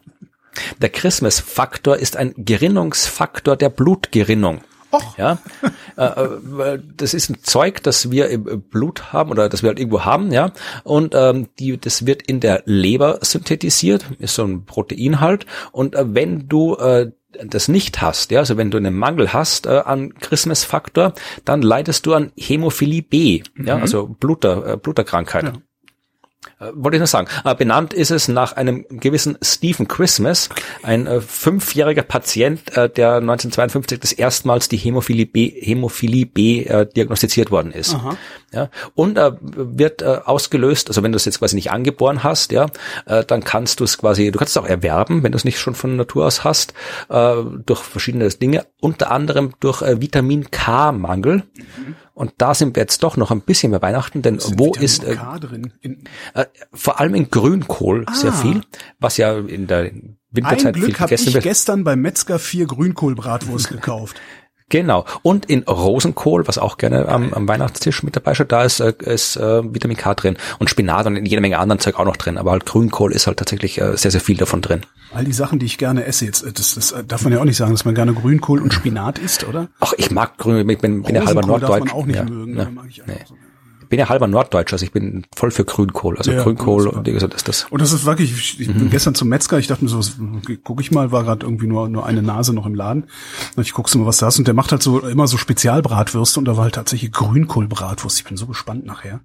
Der 0.81 0.89
Christmas-Faktor 0.89 1.97
ist 1.97 2.17
ein 2.17 2.35
Gerinnungsfaktor 2.37 3.57
der 3.57 3.71
Blutgerinnung. 3.71 4.63
Och. 4.93 5.19
Ja, 5.19 5.39
das 6.97 7.15
ist 7.15 7.29
ein 7.29 7.39
Zeug, 7.43 7.83
das 7.83 8.11
wir 8.13 8.29
im 8.29 8.63
Blut 8.63 9.13
haben 9.13 9.31
oder 9.31 9.49
das 9.49 9.63
wir 9.63 9.69
halt 9.69 9.81
irgendwo 9.81 10.05
haben, 10.05 10.33
ja. 10.33 10.53
Und 10.85 11.15
ähm, 11.17 11.49
die, 11.59 11.77
das 11.79 12.07
wird 12.07 12.23
in 12.23 12.41
der 12.41 12.63
Leber 12.65 13.19
synthetisiert, 13.23 14.05
ist 14.19 14.37
so 14.37 14.45
ein 14.45 14.65
Protein 14.67 15.21
halt. 15.21 15.47
Und 15.73 15.97
äh, 15.97 16.15
wenn 16.15 16.49
du 16.49 16.77
äh, 16.77 17.11
das 17.45 17.67
nicht 17.67 18.03
hast, 18.03 18.31
ja, 18.31 18.41
also 18.41 18.57
wenn 18.57 18.71
du 18.71 18.79
einen 18.79 18.97
Mangel 18.97 19.33
hast 19.33 19.67
äh, 19.67 19.83
an 19.85 20.15
Christmas-Faktor, 20.15 21.15
dann 21.45 21.63
leidest 21.63 22.07
du 22.07 22.15
an 22.15 22.31
Hämophilie 22.37 23.03
B, 23.03 23.43
mhm. 23.55 23.67
ja, 23.67 23.79
also 23.79 24.07
Bluter, 24.07 24.75
äh, 24.75 24.77
Bluterkrankheit. 24.77 25.45
Ja. 25.45 25.53
Äh, 26.61 26.71
wollte 26.75 26.97
ich 26.97 27.01
nur 27.01 27.07
sagen. 27.07 27.29
Äh, 27.45 27.55
benannt 27.55 27.93
ist 27.93 28.11
es 28.11 28.29
nach 28.29 28.53
einem 28.53 28.85
gewissen 28.89 29.39
Stephen 29.43 29.89
Christmas, 29.89 30.49
ein 30.83 31.07
äh, 31.07 31.21
fünfjähriger 31.21 32.03
Patient, 32.03 32.77
äh, 32.77 32.89
der 32.89 33.17
1952 33.17 34.01
das 34.01 34.13
erstmals 34.13 34.69
die 34.69 34.77
Hämophilie 34.77 35.27
B, 35.27 35.49
Hämophilie 35.49 36.27
B 36.27 36.65
äh, 36.65 36.87
diagnostiziert 36.87 37.51
worden 37.51 37.73
ist. 37.73 37.95
Aha. 37.95 38.17
Ja, 38.53 38.71
und 38.95 39.19
wird 39.41 40.05
ausgelöst, 40.05 40.87
also 40.87 41.03
wenn 41.03 41.11
du 41.11 41.17
es 41.17 41.25
jetzt 41.25 41.41
quasi 41.41 41.57
nicht 41.57 41.73
angeboren 41.73 42.23
hast, 42.23 42.53
ja, 42.53 42.67
dann 43.05 43.43
kannst 43.43 43.81
du 43.81 43.85
es 43.85 43.99
quasi, 43.99 44.31
du 44.31 44.39
kannst 44.39 44.57
es 44.57 44.63
auch 44.63 44.69
erwerben, 44.69 45.25
wenn 45.25 45.33
du 45.33 45.37
es 45.37 45.45
nicht 45.45 45.59
schon 45.59 45.75
von 45.75 45.97
Natur 45.97 46.27
aus 46.27 46.45
hast, 46.45 46.73
durch 47.09 47.81
verschiedene 47.81 48.29
Dinge, 48.29 48.67
unter 48.81 49.11
anderem 49.11 49.55
durch 49.59 49.81
Vitamin 49.83 50.53
K-Mangel. 50.53 51.43
Mhm. 51.57 51.97
Und 52.15 52.33
da 52.39 52.55
sind 52.55 52.77
wir 52.77 52.83
jetzt 52.83 53.03
doch 53.03 53.17
noch 53.17 53.33
ein 53.33 53.41
bisschen 53.41 53.73
bei 53.73 53.83
Weihnachten, 53.83 54.23
denn 54.23 54.39
wo 54.41 54.69
Vitamin 54.69 54.83
ist 54.85 55.05
äh, 55.05 55.17
äh, 56.35 56.47
vor 56.73 57.01
allem 57.01 57.15
in 57.17 57.29
Grünkohl 57.29 58.05
ah. 58.07 58.15
sehr 58.15 58.33
viel, 58.33 58.63
was 59.01 59.17
ja 59.17 59.37
in 59.37 59.67
der 59.67 59.91
Winterzeit 60.31 60.75
Ein 60.77 60.81
Glück 60.81 61.01
habe 61.01 61.15
ich 61.15 61.41
gestern 61.41 61.83
beim 61.83 62.01
Metzger 62.01 62.39
vier 62.39 62.67
Grünkohlbratwurst 62.67 63.69
gekauft. 63.69 64.21
Genau. 64.71 65.05
Und 65.23 65.47
in 65.47 65.63
Rosenkohl, 65.65 66.49
was 66.49 66.59
auch 66.59 66.79
gerne 66.79 67.09
am, 67.09 67.35
am 67.35 67.47
Weihnachtstisch 67.47 68.03
mit 68.03 68.17
dabei 68.17 68.35
steht, 68.35 68.51
da 68.51 68.65
ist, 68.65 68.81
äh, 68.81 68.95
ist 69.01 69.37
äh, 69.37 69.63
Vitamin 69.63 69.97
K 69.97 70.15
drin 70.15 70.37
und 70.59 70.71
Spinat 70.71 71.07
und 71.07 71.17
in 71.17 71.27
jede 71.27 71.43
Menge 71.43 71.59
anderen 71.59 71.81
Zeug 71.81 71.99
auch 71.99 72.05
noch 72.05 72.17
drin. 72.17 72.39
Aber 72.39 72.53
halt 72.53 72.65
Grünkohl 72.65 73.13
ist 73.13 73.27
halt 73.27 73.39
tatsächlich 73.39 73.81
äh, 73.81 73.97
sehr, 73.97 74.11
sehr 74.11 74.21
viel 74.21 74.37
davon 74.37 74.63
drin. 74.63 74.81
All 75.13 75.25
die 75.25 75.33
Sachen, 75.33 75.59
die 75.59 75.67
ich 75.67 75.79
gerne 75.79 76.05
esse 76.05 76.25
jetzt, 76.25 76.43
äh, 76.43 76.53
das, 76.53 76.75
das 76.75 76.95
darf 77.07 77.25
man 77.25 77.33
ja 77.33 77.41
auch 77.41 77.45
nicht 77.45 77.59
sagen, 77.59 77.73
dass 77.73 77.85
man 77.85 77.95
gerne 77.95 78.15
Grünkohl 78.15 78.61
und 78.61 78.73
Spinat 78.73 79.19
isst, 79.19 79.47
oder? 79.47 79.69
Ach, 79.81 79.93
ich 79.99 80.11
mag 80.11 80.39
Grün, 80.39 80.69
ich 80.69 80.79
bin, 80.79 81.03
bin 81.03 81.15
ja 81.15 81.27
halber 81.27 81.43
Norddeutsch. 81.43 81.81
Darf 81.81 81.93
man 81.93 82.03
auch 82.03 82.07
nicht 82.07 82.17
ja, 82.17 82.25
mögen, 82.25 82.55
ne? 82.55 82.71
mag 82.75 82.87
ich 82.89 83.03
nee. 83.07 83.15
so 83.29 83.35
bin 83.95 84.01
ja 84.01 84.09
halber 84.09 84.27
Norddeutscher, 84.27 84.75
also 84.75 84.85
ich 84.85 84.91
bin 84.91 85.25
voll 85.37 85.53
für 85.53 85.65
Grünkohl, 85.65 86.19
also 86.19 86.33
ja, 86.33 86.43
Grünkohl 86.43 86.89
und 86.89 87.05
gesagt 87.05 87.33
ist 87.33 87.47
das. 87.47 87.67
Und 87.71 87.81
das 87.81 87.93
ist 87.93 88.05
wirklich, 88.05 88.33
ich, 88.33 88.61
ich 88.61 88.67
mhm. 88.67 88.75
bin 88.75 88.91
gestern 88.91 89.15
zum 89.15 89.29
Metzger, 89.29 89.57
ich 89.61 89.69
dachte 89.69 89.85
mir 89.85 89.89
so, 89.89 90.01
guck 90.65 90.81
ich 90.81 90.91
mal, 90.91 91.13
war 91.13 91.23
gerade 91.23 91.47
irgendwie 91.47 91.69
nur 91.69 91.89
nur 91.89 92.05
eine 92.05 92.21
Nase 92.21 92.53
noch 92.53 92.67
im 92.67 92.75
Laden. 92.75 93.05
Und 93.55 93.63
ich 93.63 93.73
guckst 93.73 93.95
mal, 93.95 94.05
was 94.05 94.17
da 94.17 94.27
ist 94.27 94.39
und 94.41 94.49
der 94.49 94.55
macht 94.55 94.73
halt 94.73 94.83
so 94.83 94.99
immer 94.99 95.29
so 95.29 95.37
Spezialbratwürste 95.37 96.41
und 96.41 96.47
da 96.47 96.57
war 96.57 96.65
halt 96.65 96.75
tatsächlich 96.75 97.13
Grünkohlbratwurst. 97.13 98.19
Ich 98.19 98.25
bin 98.25 98.37
so 98.37 98.47
gespannt 98.47 98.85
nachher. 98.85 99.21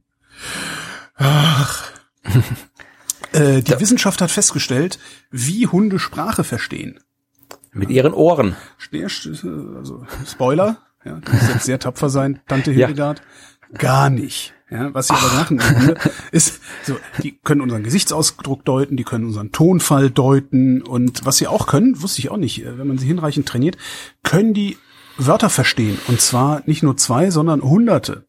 Ach. 1.15 1.91
äh, 3.31 3.63
die 3.63 3.71
da. 3.71 3.79
Wissenschaft 3.79 4.21
hat 4.21 4.29
festgestellt, 4.29 4.99
wie 5.31 5.65
Hunde 5.65 5.97
Sprache 5.97 6.43
verstehen. 6.43 6.99
Mit 7.71 7.89
ihren 7.89 8.13
Ohren. 8.13 8.55
Also 8.93 10.05
Spoiler, 10.27 10.77
ja, 11.03 11.19
das 11.25 11.47
wird 11.47 11.63
sehr 11.63 11.79
tapfer 11.79 12.09
sein, 12.09 12.39
Tante 12.47 12.71
Hildegard. 12.71 13.17
Ja 13.17 13.25
gar 13.77 14.09
nicht. 14.09 14.53
Ja, 14.71 14.93
was 14.93 15.07
sie 15.07 15.15
aber 15.15 15.33
machen 15.33 15.59
ist, 16.31 16.61
so, 16.83 16.95
die 17.23 17.39
können 17.43 17.61
unseren 17.61 17.81
Gesichtsausdruck 17.81 18.63
deuten, 18.65 18.97
die 18.97 19.03
können 19.03 19.25
unseren 19.25 19.51
Tonfall 19.51 20.11
deuten 20.11 20.83
und 20.83 21.25
was 21.25 21.37
sie 21.37 21.47
auch 21.47 21.65
können, 21.65 21.99
wusste 22.03 22.19
ich 22.19 22.29
auch 22.29 22.37
nicht, 22.37 22.63
äh, 22.63 22.77
wenn 22.77 22.87
man 22.87 22.99
sie 22.99 23.07
hinreichend 23.07 23.47
trainiert, 23.47 23.77
können 24.21 24.53
die 24.53 24.77
Wörter 25.17 25.49
verstehen 25.49 25.97
und 26.07 26.21
zwar 26.21 26.61
nicht 26.67 26.83
nur 26.83 26.97
zwei, 26.97 27.31
sondern 27.31 27.63
hunderte. 27.63 28.25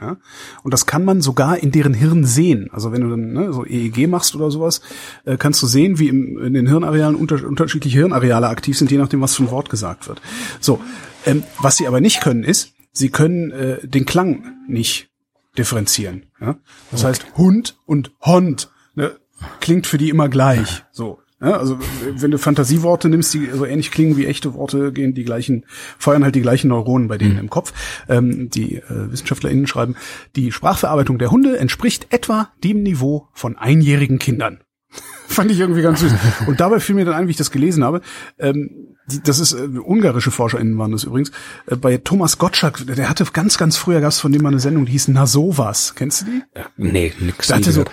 Ja? 0.00 0.16
Und 0.62 0.72
das 0.72 0.86
kann 0.86 1.04
man 1.04 1.20
sogar 1.20 1.58
in 1.58 1.70
deren 1.70 1.94
Hirn 1.94 2.24
sehen. 2.24 2.68
Also 2.72 2.92
wenn 2.92 3.02
du 3.02 3.10
dann 3.10 3.32
ne, 3.32 3.52
so 3.52 3.64
EEG 3.64 4.08
machst 4.08 4.34
oder 4.34 4.50
sowas, 4.50 4.80
äh, 5.24 5.36
kannst 5.36 5.62
du 5.62 5.66
sehen, 5.66 5.98
wie 5.98 6.08
im, 6.08 6.38
in 6.38 6.54
den 6.54 6.66
Hirnarealen 6.66 7.16
unter, 7.16 7.46
unterschiedliche 7.46 7.98
Hirnareale 7.98 8.48
aktiv 8.48 8.76
sind, 8.76 8.90
je 8.90 8.98
nachdem, 8.98 9.20
was 9.20 9.34
für 9.34 9.44
ein 9.44 9.50
Wort 9.50 9.70
gesagt 9.70 10.08
wird. 10.08 10.20
So, 10.60 10.80
ähm, 11.24 11.44
was 11.58 11.76
sie 11.76 11.86
aber 11.86 12.00
nicht 12.00 12.20
können, 12.20 12.42
ist, 12.42 12.72
sie 12.96 13.10
können 13.10 13.50
äh, 13.50 13.86
den 13.86 14.06
Klang 14.06 14.56
nicht 14.68 15.10
differenzieren. 15.58 16.26
Ja? 16.40 16.58
Das 16.90 17.00
okay. 17.00 17.08
heißt, 17.08 17.36
Hund 17.36 17.78
und 17.86 18.12
Hond 18.20 18.70
ne, 18.94 19.16
klingt 19.60 19.86
für 19.86 19.98
die 19.98 20.10
immer 20.10 20.28
gleich. 20.28 20.84
So. 20.92 21.20
Ja, 21.38 21.58
also 21.58 21.78
wenn 22.02 22.30
du 22.30 22.38
Fantasieworte 22.38 23.10
nimmst, 23.10 23.34
die 23.34 23.50
so 23.52 23.66
ähnlich 23.66 23.90
klingen 23.90 24.16
wie 24.16 24.24
echte 24.24 24.54
Worte, 24.54 24.90
gehen 24.90 25.12
die 25.12 25.24
gleichen, 25.24 25.66
feuern 25.98 26.24
halt 26.24 26.34
die 26.34 26.40
gleichen 26.40 26.68
Neuronen 26.68 27.08
bei 27.08 27.18
denen 27.18 27.34
mhm. 27.34 27.40
im 27.40 27.50
Kopf. 27.50 27.74
Ähm, 28.08 28.48
die 28.48 28.76
äh, 28.76 29.12
WissenschaftlerInnen 29.12 29.66
schreiben, 29.66 29.96
die 30.34 30.50
Sprachverarbeitung 30.50 31.18
der 31.18 31.30
Hunde 31.30 31.58
entspricht 31.58 32.06
etwa 32.08 32.50
dem 32.64 32.82
Niveau 32.82 33.28
von 33.34 33.58
einjährigen 33.58 34.18
Kindern. 34.18 34.60
Fand 35.36 35.50
ich 35.50 35.60
irgendwie 35.60 35.82
ganz 35.82 36.00
süß. 36.00 36.12
Und 36.46 36.60
dabei 36.60 36.80
fiel 36.80 36.94
mir 36.94 37.04
dann 37.04 37.14
ein, 37.14 37.26
wie 37.26 37.32
ich 37.32 37.36
das 37.36 37.50
gelesen 37.50 37.84
habe, 37.84 38.00
ähm, 38.38 38.96
die, 39.06 39.22
das 39.22 39.38
ist 39.38 39.52
äh, 39.52 39.68
ungarische 39.78 40.30
ForscherInnen 40.30 40.76
waren 40.78 40.90
das 40.90 41.04
übrigens, 41.04 41.30
äh, 41.66 41.76
bei 41.76 41.96
Thomas 41.98 42.38
Gottschalk, 42.38 42.86
der 42.86 43.08
hatte 43.08 43.24
ganz, 43.32 43.56
ganz 43.56 43.76
früher 43.76 44.00
gab's 44.00 44.18
von 44.18 44.32
dem 44.32 44.42
mal 44.42 44.48
eine 44.48 44.58
Sendung, 44.58 44.84
die 44.84 44.92
hieß 44.92 45.08
Na 45.08 45.26
sowas. 45.26 45.94
Kennst 45.94 46.22
du 46.22 46.26
die? 46.26 46.42
Ja, 46.56 46.66
nee, 46.76 47.12
nix. 47.20 47.46
Der 47.48 47.56
hatte 47.56 47.72
so 47.72 47.84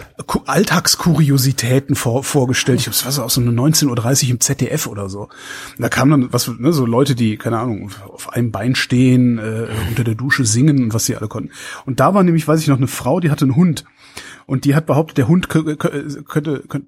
Alltagskuriositäten 0.45 1.95
vor, 1.95 2.23
vorgestellt. 2.23 2.79
Ich 2.79 2.85
glaube, 2.85 2.97
es 2.97 3.17
war 3.17 3.29
so 3.29 3.41
eine 3.41 3.51
19.30 3.51 4.25
Uhr 4.25 4.31
im 4.31 4.39
ZDF 4.39 4.87
oder 4.87 5.07
so. 5.09 5.29
Da 5.77 5.89
kamen 5.89 6.21
dann 6.21 6.33
was, 6.33 6.47
ne, 6.47 6.73
so 6.73 6.85
Leute, 6.85 7.13
die, 7.13 7.37
keine 7.37 7.59
Ahnung, 7.59 7.91
auf 8.07 8.33
einem 8.33 8.51
Bein 8.51 8.75
stehen, 8.75 9.37
äh, 9.37 9.67
unter 9.89 10.03
der 10.03 10.15
Dusche 10.15 10.45
singen 10.45 10.83
und 10.83 10.93
was 10.93 11.05
sie 11.05 11.15
alle 11.15 11.27
konnten. 11.27 11.51
Und 11.85 11.99
da 11.99 12.13
war 12.15 12.23
nämlich, 12.23 12.47
weiß 12.47 12.59
ich 12.59 12.67
noch, 12.67 12.77
eine 12.77 12.87
Frau, 12.87 13.19
die 13.19 13.29
hatte 13.29 13.45
einen 13.45 13.55
Hund. 13.55 13.85
Und 14.45 14.65
die 14.65 14.75
hat 14.75 14.85
behauptet, 14.85 15.17
der 15.17 15.27
Hund 15.27 15.49
könnte, 15.49 15.77
könnte, 15.77 16.63
könnte 16.67 16.87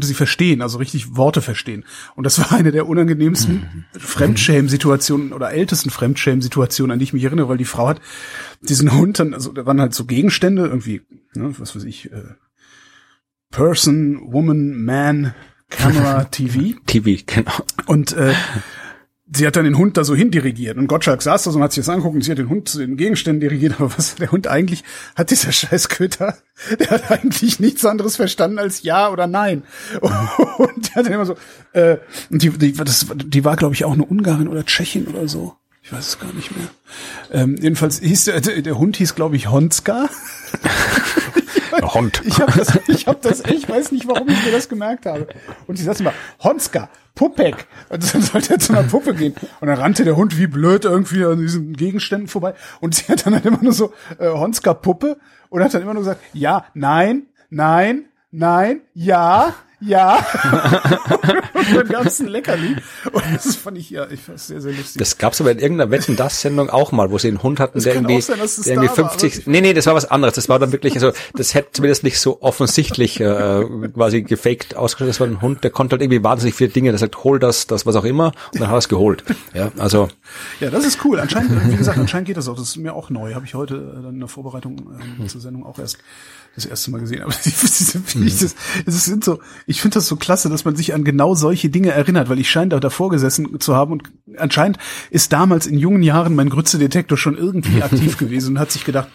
sie 0.00 0.14
verstehen, 0.14 0.62
also 0.62 0.78
richtig 0.78 1.16
Worte 1.16 1.42
verstehen. 1.42 1.84
Und 2.14 2.24
das 2.24 2.38
war 2.38 2.52
eine 2.52 2.72
der 2.72 2.88
unangenehmsten 2.88 3.54
mhm. 3.92 4.00
Fremdschämen-Situationen 4.00 5.32
oder 5.32 5.52
ältesten 5.52 5.90
Fremdschämen-Situationen, 5.90 6.92
an 6.92 6.98
die 6.98 7.04
ich 7.04 7.12
mich 7.12 7.24
erinnere, 7.24 7.48
weil 7.48 7.58
die 7.58 7.64
Frau 7.64 7.88
hat 7.88 8.00
diesen 8.62 8.92
Hund 8.92 9.18
dann, 9.18 9.34
also 9.34 9.52
da 9.52 9.66
waren 9.66 9.80
halt 9.80 9.94
so 9.94 10.04
Gegenstände, 10.04 10.62
irgendwie, 10.62 11.02
ne, 11.34 11.54
was 11.58 11.76
weiß 11.76 11.84
ich, 11.84 12.10
äh, 12.12 12.22
Person, 13.50 14.32
Woman, 14.32 14.82
Man, 14.82 15.34
Camera, 15.68 16.24
TV. 16.30 16.78
TV, 16.86 17.22
genau. 17.26 17.52
Und 17.86 18.12
äh, 18.14 18.32
sie 19.30 19.46
hat 19.46 19.56
dann 19.56 19.64
den 19.64 19.78
Hund 19.78 19.96
da 19.96 20.04
so 20.04 20.14
hindirigiert 20.14 20.76
und 20.76 20.86
Gottschalk 20.86 21.22
saß 21.22 21.44
da 21.44 21.50
so 21.50 21.58
und 21.58 21.62
hat 21.62 21.72
sich 21.72 21.84
das 21.84 21.88
angeguckt 21.88 22.14
und 22.14 22.22
sie 22.22 22.30
hat 22.30 22.38
den 22.38 22.48
Hund 22.48 22.68
zu 22.68 22.78
den 22.78 22.96
Gegenständen 22.96 23.40
dirigiert, 23.40 23.74
aber 23.78 23.96
was 23.96 24.16
der 24.16 24.30
Hund 24.32 24.46
eigentlich 24.46 24.84
hat 25.14 25.30
dieser 25.30 25.52
scheiß 25.52 25.88
Köter, 25.88 26.36
der 26.78 26.90
hat 26.90 27.10
eigentlich 27.10 27.60
nichts 27.60 27.84
anderes 27.84 28.16
verstanden 28.16 28.58
als 28.58 28.82
ja 28.82 29.10
oder 29.10 29.26
nein. 29.26 29.62
Und 30.00 30.88
der 30.88 30.94
hat 30.96 31.06
dann 31.06 31.12
immer 31.12 31.26
so, 31.26 31.36
äh, 31.72 31.98
und 32.30 32.42
die, 32.42 32.50
die, 32.50 32.72
das, 32.72 33.06
die 33.14 33.44
war 33.44 33.56
glaube 33.56 33.74
ich 33.74 33.84
auch 33.84 33.92
eine 33.92 34.04
Ungarin 34.04 34.48
oder 34.48 34.64
Tschechin 34.64 35.06
oder 35.06 35.28
so. 35.28 35.54
Ich 35.84 35.92
weiß 35.92 36.06
es 36.06 36.18
gar 36.20 36.32
nicht 36.32 36.56
mehr. 36.56 36.68
Ähm, 37.32 37.56
jedenfalls 37.60 38.00
hieß 38.00 38.24
der, 38.26 38.40
der 38.40 38.78
Hund 38.78 38.96
hieß 38.96 39.14
glaube 39.14 39.36
ich 39.36 39.50
Honska. 39.50 40.08
Hund. 41.94 42.22
Ich 42.24 42.40
habe 42.40 42.52
das, 42.56 42.78
ich 42.88 43.06
hab 43.06 43.22
das, 43.22 43.40
ich 43.40 43.68
weiß 43.68 43.92
nicht, 43.92 44.06
warum 44.06 44.28
ich 44.28 44.44
mir 44.44 44.52
das 44.52 44.68
gemerkt 44.68 45.06
habe. 45.06 45.26
Und 45.66 45.76
sie 45.76 45.84
sagte 45.84 46.02
immer, 46.02 46.12
Honska, 46.42 46.88
Puppek. 47.14 47.66
Und 47.88 48.14
dann 48.14 48.22
sollte 48.22 48.54
er 48.54 48.58
zu 48.58 48.72
einer 48.72 48.82
Puppe 48.84 49.14
gehen. 49.14 49.34
Und 49.60 49.68
dann 49.68 49.78
rannte 49.78 50.04
der 50.04 50.16
Hund 50.16 50.38
wie 50.38 50.46
blöd 50.46 50.84
irgendwie 50.84 51.24
an 51.24 51.38
diesen 51.38 51.74
Gegenständen 51.74 52.28
vorbei. 52.28 52.54
Und 52.80 52.94
sie 52.94 53.10
hat 53.12 53.26
dann 53.26 53.34
halt 53.34 53.46
immer 53.46 53.62
nur 53.62 53.72
so, 53.72 53.92
äh, 54.18 54.28
Honska 54.28 54.74
Puppe. 54.74 55.18
Und 55.48 55.62
hat 55.62 55.74
dann 55.74 55.82
immer 55.82 55.94
nur 55.94 56.02
gesagt, 56.02 56.22
ja, 56.32 56.64
nein, 56.74 57.26
nein, 57.50 58.06
nein, 58.30 58.80
ja, 58.94 59.54
ja. 59.84 60.24
und 61.54 61.76
dann 61.76 61.88
gab 61.88 62.06
es 62.06 62.20
ein 62.20 62.28
Leckerli. 62.28 62.76
Und 63.12 63.24
das 63.34 63.56
fand 63.56 63.78
ich 63.78 63.90
ja, 63.90 64.06
ich 64.10 64.20
fand 64.20 64.38
sehr, 64.38 64.60
sehr 64.60 64.72
lustig. 64.72 64.98
Das 64.98 65.18
gab's 65.18 65.40
aber 65.40 65.52
in 65.52 65.58
irgendeiner 65.58 65.90
Wetten 65.90 66.16
das 66.16 66.40
Sendung 66.40 66.70
auch 66.70 66.92
mal, 66.92 67.10
wo 67.10 67.18
sie 67.18 67.28
einen 67.28 67.42
Hund 67.42 67.60
hatten, 67.60 67.78
das 67.78 67.84
der 67.84 67.94
irgendwie, 67.94 68.20
sein, 68.20 68.38
der 68.38 68.74
irgendwie 68.74 68.94
50, 68.94 69.46
nee, 69.46 69.60
nee, 69.60 69.72
das 69.74 69.86
war 69.86 69.94
was 69.94 70.10
anderes. 70.10 70.34
Das 70.34 70.48
war 70.48 70.58
dann 70.58 70.72
wirklich, 70.72 70.94
also, 70.94 71.12
das 71.34 71.54
hätte 71.54 71.72
zumindest 71.72 72.04
nicht 72.04 72.20
so 72.20 72.40
offensichtlich, 72.42 73.20
äh, 73.20 73.64
quasi 73.94 74.22
gefaked 74.22 74.76
ausgestellt. 74.76 75.10
Das 75.10 75.20
war 75.20 75.26
ein 75.26 75.40
Hund, 75.40 75.64
der 75.64 75.70
konnte 75.70 75.94
halt 75.94 76.02
irgendwie 76.02 76.22
wahnsinnig 76.22 76.54
viele 76.54 76.70
Dinge. 76.70 76.90
Der 76.90 76.98
sagt, 76.98 77.24
hol 77.24 77.38
das, 77.38 77.66
das, 77.66 77.86
was 77.86 77.96
auch 77.96 78.04
immer. 78.04 78.32
Und 78.52 78.60
dann 78.60 78.68
hat 78.68 78.74
er 78.74 78.78
es 78.78 78.88
geholt. 78.88 79.24
Ja, 79.54 79.70
also. 79.78 80.08
Ja, 80.60 80.70
das 80.70 80.84
ist 80.84 81.04
cool. 81.04 81.20
Anscheinend, 81.20 81.70
wie 81.70 81.76
gesagt, 81.76 81.98
anscheinend 81.98 82.26
geht 82.26 82.36
das 82.36 82.48
auch. 82.48 82.56
Das 82.56 82.68
ist 82.68 82.76
mir 82.76 82.94
auch 82.94 83.10
neu. 83.10 83.34
Habe 83.34 83.44
ich 83.44 83.54
heute 83.54 83.74
äh, 83.74 84.02
dann 84.02 84.14
in 84.14 84.20
der 84.20 84.28
Vorbereitung 84.28 84.78
ähm, 85.20 85.28
zur 85.28 85.40
Sendung 85.40 85.64
auch 85.64 85.78
erst 85.78 85.98
das 86.54 86.66
erste 86.66 86.90
Mal 86.90 87.00
gesehen. 87.00 87.22
Aber 87.22 87.32
mhm. 87.32 88.24
das, 88.24 88.54
das 88.84 89.04
sind 89.04 89.24
so, 89.24 89.40
ich 89.66 89.71
finde 89.80 89.94
das 89.94 90.06
so 90.06 90.16
klasse, 90.16 90.48
dass 90.48 90.64
man 90.64 90.76
sich 90.76 90.92
an 90.92 91.04
genau 91.04 91.34
solche 91.34 91.70
Dinge 91.70 91.92
erinnert, 91.92 92.28
weil 92.28 92.38
ich 92.38 92.50
scheine 92.50 92.70
da 92.70 92.80
davor 92.80 93.10
gesessen 93.10 93.60
zu 93.60 93.74
haben 93.74 93.92
und 93.92 94.10
anscheinend 94.36 94.78
ist 95.10 95.32
damals 95.32 95.66
in 95.66 95.78
jungen 95.78 96.02
Jahren 96.02 96.34
mein 96.34 96.50
Grützedetektor 96.50 97.16
schon 97.16 97.36
irgendwie 97.36 97.82
aktiv 97.82 98.18
gewesen 98.18 98.56
und 98.56 98.58
hat 98.58 98.72
sich 98.72 98.84
gedacht, 98.84 99.08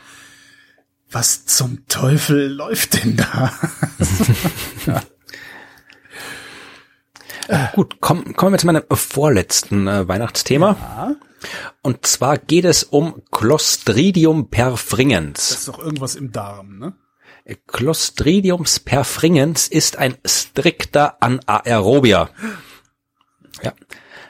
was 1.11 1.45
zum 1.45 1.85
Teufel 1.87 2.51
läuft 2.51 3.03
denn 3.03 3.17
da? 3.17 3.53
ja. 4.85 5.01
Äh, 7.47 7.67
gut, 7.75 7.97
komm, 8.01 8.33
kommen 8.35 8.53
wir 8.53 8.59
zu 8.59 8.65
meinem 8.65 8.83
vorletzten 8.91 9.87
äh, 9.87 10.07
Weihnachtsthema. 10.07 10.75
Ja. 10.79 11.15
Und 11.81 12.05
zwar 12.05 12.37
geht 12.37 12.65
es 12.65 12.83
um 12.83 13.21
Clostridium 13.31 14.49
perfringens. 14.49 15.49
Das 15.49 15.59
ist 15.59 15.67
doch 15.67 15.79
irgendwas 15.79 16.15
im 16.15 16.31
Darm, 16.31 16.77
ne? 16.77 16.93
Clostridium 17.67 18.65
perfringens 18.83 19.67
ist 19.67 19.97
ein 19.97 20.15
strikter 20.25 21.17
Anaerobia. 21.21 22.29
Ja. 23.63 23.73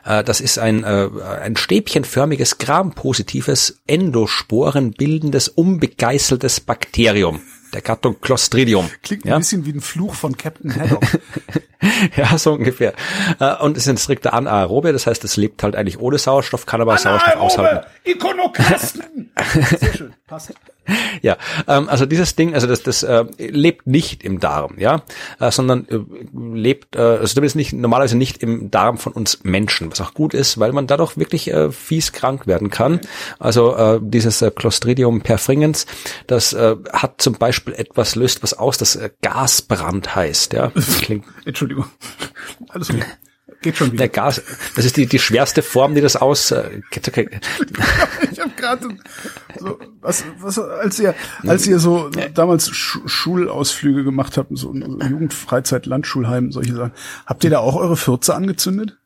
Äh, 0.06 0.24
das 0.24 0.40
ist 0.40 0.60
ein, 0.60 0.84
äh, 0.84 1.10
ein 1.42 1.56
stäbchenförmiges, 1.56 2.58
grampositives, 2.60 3.82
endosporenbildendes, 3.88 5.50
unbegeißeltes 5.50 6.62
Bakterium 6.62 7.42
der 7.74 7.82
Gattung 7.82 8.20
Clostridium. 8.22 8.90
Klingt 9.04 9.26
ein 9.26 9.40
bisschen 9.40 9.66
wie 9.66 9.72
ein 9.72 9.82
Fluch 9.82 10.14
von 10.14 10.38
Captain 10.38 10.74
Haddock. 10.76 11.04
ja, 12.16 12.38
so 12.38 12.54
ungefähr. 12.54 12.94
Äh, 13.40 13.56
und 13.58 13.78
es 13.78 13.84
ist 13.84 13.90
ein 13.90 13.98
strikter 13.98 14.34
Anaerobe, 14.34 14.94
das 14.94 15.08
heißt, 15.08 15.24
es 15.24 15.38
lebt 15.38 15.64
halt 15.64 15.76
eigentlich 15.76 16.00
ohne 16.00 16.18
Sauerstoff, 16.18 16.66
kann 16.66 16.82
aber 16.82 16.94
Anaerobe, 16.94 17.20
Sauerstoff 17.20 17.42
aushalten. 17.42 17.88
Ikonoklasten! 18.04 19.32
Sehr 19.80 19.94
schön, 19.94 20.14
passt. 20.28 20.54
Ja, 21.22 21.38
ähm, 21.68 21.90
also 21.90 22.06
dieses 22.06 22.36
Ding, 22.36 22.54
also 22.54 22.68
das, 22.68 22.84
das 22.84 23.04
äh, 23.04 23.26
lebt 23.38 23.88
nicht 23.88 24.24
im 24.24 24.40
Darm, 24.40 24.76
ja, 24.78 25.02
äh, 25.40 25.52
sondern 25.52 25.88
äh, 25.90 26.00
lebt, 26.56 26.96
äh, 26.96 27.00
also 27.00 27.34
zumindest 27.34 27.56
nicht 27.56 27.74
normalerweise 27.74 28.18
nicht 28.18 28.44
im 28.44 28.70
Darm 28.70 28.98
von 28.98 29.14
uns 29.14 29.44
Menschen, 29.44 29.92
was 29.92 30.00
auch 30.02 30.14
gut 30.14 30.34
ist, 30.34 30.60
weil 30.60 30.74
man 30.74 30.88
dadurch 30.88 31.18
wirklich 31.18 31.52
äh, 31.52 31.72
fies 31.72 32.12
krank 32.12 32.48
werden 32.48 32.70
kann. 32.70 33.02
Also 33.40 33.76
äh, 33.76 34.00
dieses 34.02 34.42
äh, 34.42 34.52
Clostridium 34.52 35.22
perfringens, 35.22 35.88
das 36.28 36.54
äh, 36.54 36.76
hat 36.94 37.22
zum 37.22 37.34
Beispiel 37.34 37.74
etwas 37.74 38.16
löst 38.16 38.44
was 38.44 38.54
aus, 38.54 38.78
das 38.78 38.96
äh, 38.96 39.10
Gasbrand 39.22 40.16
heißt, 40.16 40.54
ja. 40.54 40.72
Klingt 41.02 41.26
Entschuldigung. 41.46 41.86
Alles 42.70 42.90
gut. 42.90 43.06
Geht 43.62 43.78
schon 43.78 43.88
wieder. 43.88 43.98
Der 43.98 44.10
Gas, 44.10 44.42
das 44.76 44.86
ist 44.86 44.98
die, 44.98 45.08
die 45.08 45.20
schwerste 45.20 45.62
Form, 45.62 45.96
die 45.96 46.02
das 46.02 46.16
aus. 46.16 46.52
Äh, 46.52 46.82
ich 46.92 48.40
habe 48.40 48.52
gerade 48.56 48.90
so, 49.60 49.80
was, 50.00 50.24
was, 50.40 50.60
als 50.60 51.00
ihr, 51.00 51.16
als 51.46 51.66
ihr 51.66 51.80
so 51.80 52.10
damals 52.34 52.70
Sch 52.70 53.00
Schulausflüge 53.06 54.04
gemacht 54.04 54.38
habt, 54.38 54.50
so, 54.52 54.74
so 54.74 55.00
Jugendfreizeit, 55.00 55.86
Landschulheim, 55.86 56.52
solche 56.52 56.76
Sachen, 56.76 56.92
habt 57.26 57.44
ihr 57.44 57.50
da 57.50 57.60
auch 57.60 57.76
eure 57.76 57.98
Fürze 57.98 58.36
angezündet? 58.36 58.98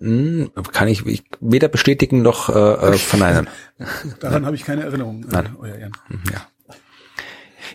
Hm, 0.00 0.50
kann 0.72 0.88
ich 0.88 1.04
weder 1.40 1.68
bestätigen 1.68 2.22
noch 2.22 2.48
äh, 2.48 2.52
äh 2.52 2.98
verneinen. 2.98 3.48
Daran 4.20 4.46
habe 4.46 4.56
ich 4.56 4.64
keine 4.64 4.82
Erinnerung. 4.82 5.24
Nein. 5.28 5.56
Euer 5.58 5.74
Ehren. 5.74 5.92
Ja. 6.32 6.46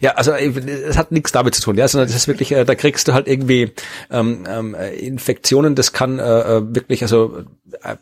Ja, 0.04 0.16
also 0.16 0.34
äh, 0.34 0.50
es 0.50 0.98
hat 0.98 1.14
nichts 1.14 1.32
damit 1.32 1.56
zu 1.56 1.62
tun, 1.62 1.78
ja, 1.78 1.88
sondern 1.88 2.10
das 2.10 2.16
ist 2.18 2.28
wirklich, 2.28 2.52
äh, 2.52 2.66
da 2.66 2.76
kriegst 2.76 3.08
du 3.08 3.14
halt 3.14 3.26
irgendwie 3.26 3.72
ähm, 4.12 4.44
ähm, 4.50 4.76
Infektionen, 4.76 5.76
das 5.76 5.94
kann 5.94 6.20
äh, 6.20 6.24
äh 6.24 6.76
wirklich, 6.76 7.04
also 7.04 7.38
äh, 7.38 7.44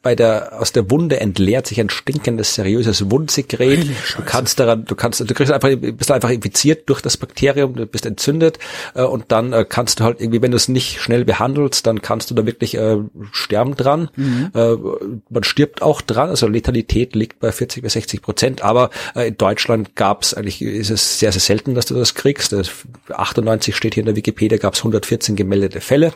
bei 0.02 0.16
der 0.16 0.60
aus 0.60 0.72
der 0.72 0.90
Wunde 0.90 1.20
entleert 1.20 1.68
sich 1.68 1.80
ein 1.80 1.90
stinkendes, 1.90 2.56
seriöses 2.56 3.10
Wundsekret. 3.10 3.88
Du 4.16 4.24
kannst 4.26 4.60
daran, 4.60 4.86
du 4.86 4.96
kannst, 4.96 5.20
du 5.20 5.34
kriegst 5.34 5.52
einfach, 5.52 5.70
bist 5.76 6.12
einfach 6.12 6.30
infiziert 6.30 6.90
durch 6.90 7.02
das 7.02 7.18
Bakterium, 7.18 7.76
du 7.76 7.86
bist 7.86 8.06
entzündet 8.06 8.60
äh, 8.96 9.04
und 9.04 9.32
dann 9.32 9.54
äh, 9.54 9.66
kannst 9.68 10.00
du 10.00 10.04
halt 10.04 10.22
irgendwie, 10.22 10.42
wenn 10.42 10.52
du 10.52 10.58
es 10.58 10.68
nicht 10.68 11.02
schnell 11.02 11.26
behandelst, 11.26 11.86
dann 11.88 12.02
kannst 12.02 12.30
du 12.32 12.36
da 12.36 12.46
wirklich 12.46 12.76
äh, 12.76 12.98
sterben 13.32 13.76
dran. 13.76 14.10
Mhm. 14.16 14.52
Äh, 14.54 14.76
man 15.30 15.44
stirbt 15.44 15.82
auch 15.82 16.02
dran, 16.02 16.30
also 16.30 16.48
Letalität 16.48 17.16
liegt 17.16 17.40
bei 17.40 17.52
40 17.52 17.84
bis 17.84 17.94
60 17.94 18.22
Prozent, 18.22 18.64
aber 18.64 18.90
äh, 19.16 19.28
in 19.30 19.38
Deutschland 19.38 19.96
gab 19.96 20.24
es 20.24 20.34
eigentlich, 20.34 20.62
ist 20.62 20.90
es 20.90 21.20
sehr, 21.20 21.32
sehr 21.32 21.42
selten, 21.42 21.76
dass 21.76 21.86
du 21.86 21.96
das 21.96 22.16
kriegst. 22.16 22.56
98 23.12 23.76
steht 23.76 23.94
hier 23.94 24.02
in 24.02 24.06
der 24.06 24.16
Wikipedia, 24.16 24.58
gab 24.58 24.74
es 24.74 24.80
114 24.80 25.36
gemeldete 25.36 25.82
Fälle. 25.82 26.14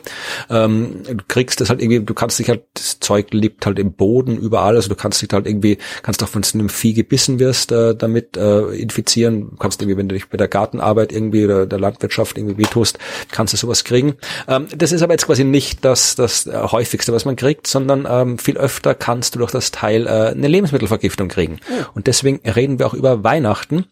Ähm, 0.50 1.02
du 1.04 1.24
kriegst 1.28 1.60
das 1.60 1.70
halt 1.70 1.80
irgendwie, 1.80 2.00
du 2.00 2.14
kannst 2.14 2.38
dich 2.38 2.48
halt, 2.48 2.62
das 2.74 3.00
Zeug 3.00 3.32
lebt 3.46 3.64
halt 3.64 3.78
im 3.78 3.92
Boden 3.92 4.36
überall, 4.36 4.74
also 4.74 4.88
du 4.88 4.96
kannst 4.96 5.22
dich 5.22 5.28
halt 5.32 5.46
irgendwie, 5.46 5.78
kannst 6.02 6.22
auch, 6.22 6.28
wenn 6.34 6.42
du 6.42 6.48
einem 6.54 6.68
Vieh 6.68 6.94
gebissen 6.94 7.38
wirst, 7.38 7.70
äh, 7.70 7.94
damit 7.94 8.36
äh, 8.36 8.62
infizieren. 8.74 9.50
Du 9.50 9.56
kannst 9.56 9.80
irgendwie, 9.80 9.96
wenn 9.96 10.08
du 10.08 10.14
dich 10.14 10.28
bei 10.28 10.36
der 10.36 10.48
Gartenarbeit 10.48 11.12
irgendwie 11.12 11.44
oder 11.44 11.66
der 11.66 11.78
Landwirtschaft 11.78 12.36
irgendwie 12.36 12.58
wehtust, 12.58 12.98
kannst 13.30 13.52
du 13.52 13.56
sowas 13.56 13.84
kriegen. 13.84 14.14
Ähm, 14.48 14.66
das 14.76 14.90
ist 14.90 15.02
aber 15.02 15.14
jetzt 15.14 15.26
quasi 15.26 15.44
nicht 15.44 15.84
das, 15.84 16.16
das 16.16 16.46
äh, 16.46 16.58
häufigste, 16.60 17.12
was 17.12 17.24
man 17.24 17.36
kriegt, 17.36 17.68
sondern 17.68 18.06
ähm, 18.10 18.38
viel 18.38 18.56
öfter 18.56 18.94
kannst 18.94 19.34
du 19.34 19.38
durch 19.38 19.52
das 19.52 19.70
Teil 19.70 20.06
äh, 20.06 20.30
eine 20.30 20.48
Lebensmittelvergiftung 20.48 21.28
kriegen. 21.28 21.60
Oh. 21.70 21.84
Und 21.94 22.08
deswegen 22.08 22.40
reden 22.48 22.78
wir 22.80 22.86
auch 22.86 22.94
über 22.94 23.22
Weihnachten. 23.22 23.86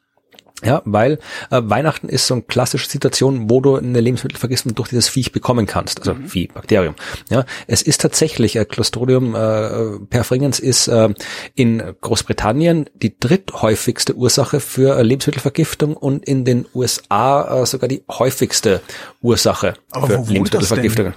Ja, 0.64 0.82
weil 0.84 1.18
äh, 1.50 1.60
Weihnachten 1.62 2.08
ist 2.08 2.26
so 2.26 2.34
eine 2.34 2.42
klassische 2.42 2.88
Situation, 2.88 3.50
wo 3.50 3.60
du 3.60 3.76
eine 3.76 4.00
Lebensmittelvergiftung 4.00 4.74
durch 4.74 4.88
dieses 4.88 5.08
Viech 5.08 5.32
bekommen 5.32 5.66
kannst, 5.66 6.00
also 6.00 6.14
mhm. 6.14 6.28
Vieh, 6.28 6.48
Bakterium. 6.48 6.94
Ja, 7.30 7.44
es 7.66 7.82
ist 7.82 8.00
tatsächlich 8.00 8.56
äh, 8.56 8.64
Clostridium 8.64 9.34
äh, 9.34 9.98
perfringens 10.08 10.60
ist 10.60 10.88
äh, 10.88 11.10
in 11.54 11.82
Großbritannien 12.00 12.88
die 12.94 13.18
dritthäufigste 13.18 14.14
Ursache 14.14 14.60
für 14.60 14.96
äh, 14.98 15.02
Lebensmittelvergiftung 15.02 15.96
und 15.96 16.24
in 16.24 16.44
den 16.44 16.66
USA 16.74 17.62
äh, 17.62 17.66
sogar 17.66 17.88
die 17.88 18.02
häufigste 18.10 18.80
Ursache 19.20 19.74
Aber 19.90 20.06
für 20.06 20.32
Lebensmittelvergiftung. 20.32 21.14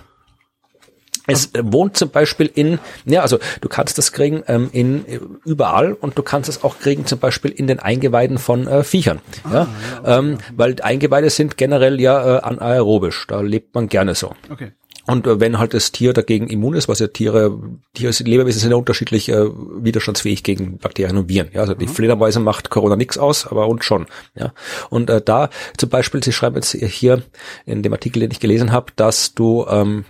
Es 1.28 1.52
wohnt 1.62 1.98
zum 1.98 2.10
Beispiel 2.10 2.50
in, 2.54 2.80
ja, 3.06 3.22
also 3.22 3.38
du 3.62 3.70
kannst 3.70 3.98
das 3.98 4.12
kriegen 4.14 4.44
ähm, 4.48 4.70
in 4.72 5.06
überall 5.46 5.94
und 5.94 6.18
du 6.18 6.24
kannst 6.24 6.50
es 6.50 6.64
auch 6.64 6.80
kriegen 6.80 7.06
zum 7.06 7.20
Beispiel 7.20 7.52
in 7.52 7.68
den 7.68 7.80
Eingeweiden 7.80 8.38
von 8.38 8.68
äh, 8.68 8.84
Viechern. 8.84 9.20
Ah, 9.44 9.50
ja, 9.54 9.68
ja 10.06 10.20
ähm, 10.20 10.38
weil 10.56 10.76
Eingeweide 10.82 11.30
sind 11.30 11.58
generell 11.58 12.00
ja 12.00 12.38
äh, 12.38 12.42
anaerobisch, 12.42 13.28
da 13.28 13.42
lebt 13.42 13.76
man 13.76 13.90
gerne 13.90 14.16
so. 14.16 14.34
Okay. 14.50 14.72
Und 15.08 15.26
äh, 15.26 15.40
wenn 15.40 15.58
halt 15.58 15.74
das 15.74 15.92
Tier 15.92 16.14
dagegen 16.14 16.48
immun 16.48 16.76
ist, 16.76 16.88
was 16.88 17.00
ja 17.00 17.08
Tiere, 17.08 17.58
Tiere 17.94 18.14
Lebewesen 18.24 18.60
sind 18.60 18.72
ja 18.72 18.78
unterschiedlich 18.78 19.30
äh, 19.30 19.46
widerstandsfähig 19.50 20.44
gegen 20.44 20.78
Bakterien 20.78 21.18
und 21.18 21.30
Viren. 21.30 21.50
Ja, 21.54 21.62
also 21.62 21.74
die 21.74 21.88
mhm. 21.88 21.92
Fledermäuse 21.92 22.40
macht 22.40 22.70
Corona 22.70 22.96
nix 22.96 23.18
aus, 23.18 23.48
aber 23.48 23.68
uns 23.68 23.86
schon. 23.86 24.06
Ja, 24.36 24.54
und 24.90 25.10
äh, 25.10 25.22
da 25.22 25.50
zum 25.78 25.90
Beispiel, 25.90 26.24
Sie 26.24 26.34
schreiben 26.34 26.56
jetzt 26.58 26.74
hier 26.74 27.24
in 27.66 27.84
dem 27.84 27.94
Artikel, 27.94 28.20
den 28.20 28.32
ich 28.32 28.42
gelesen 28.42 28.72
habe, 28.72 28.92
dass 28.96 29.34
du 29.34 29.66
ähm, 29.70 30.04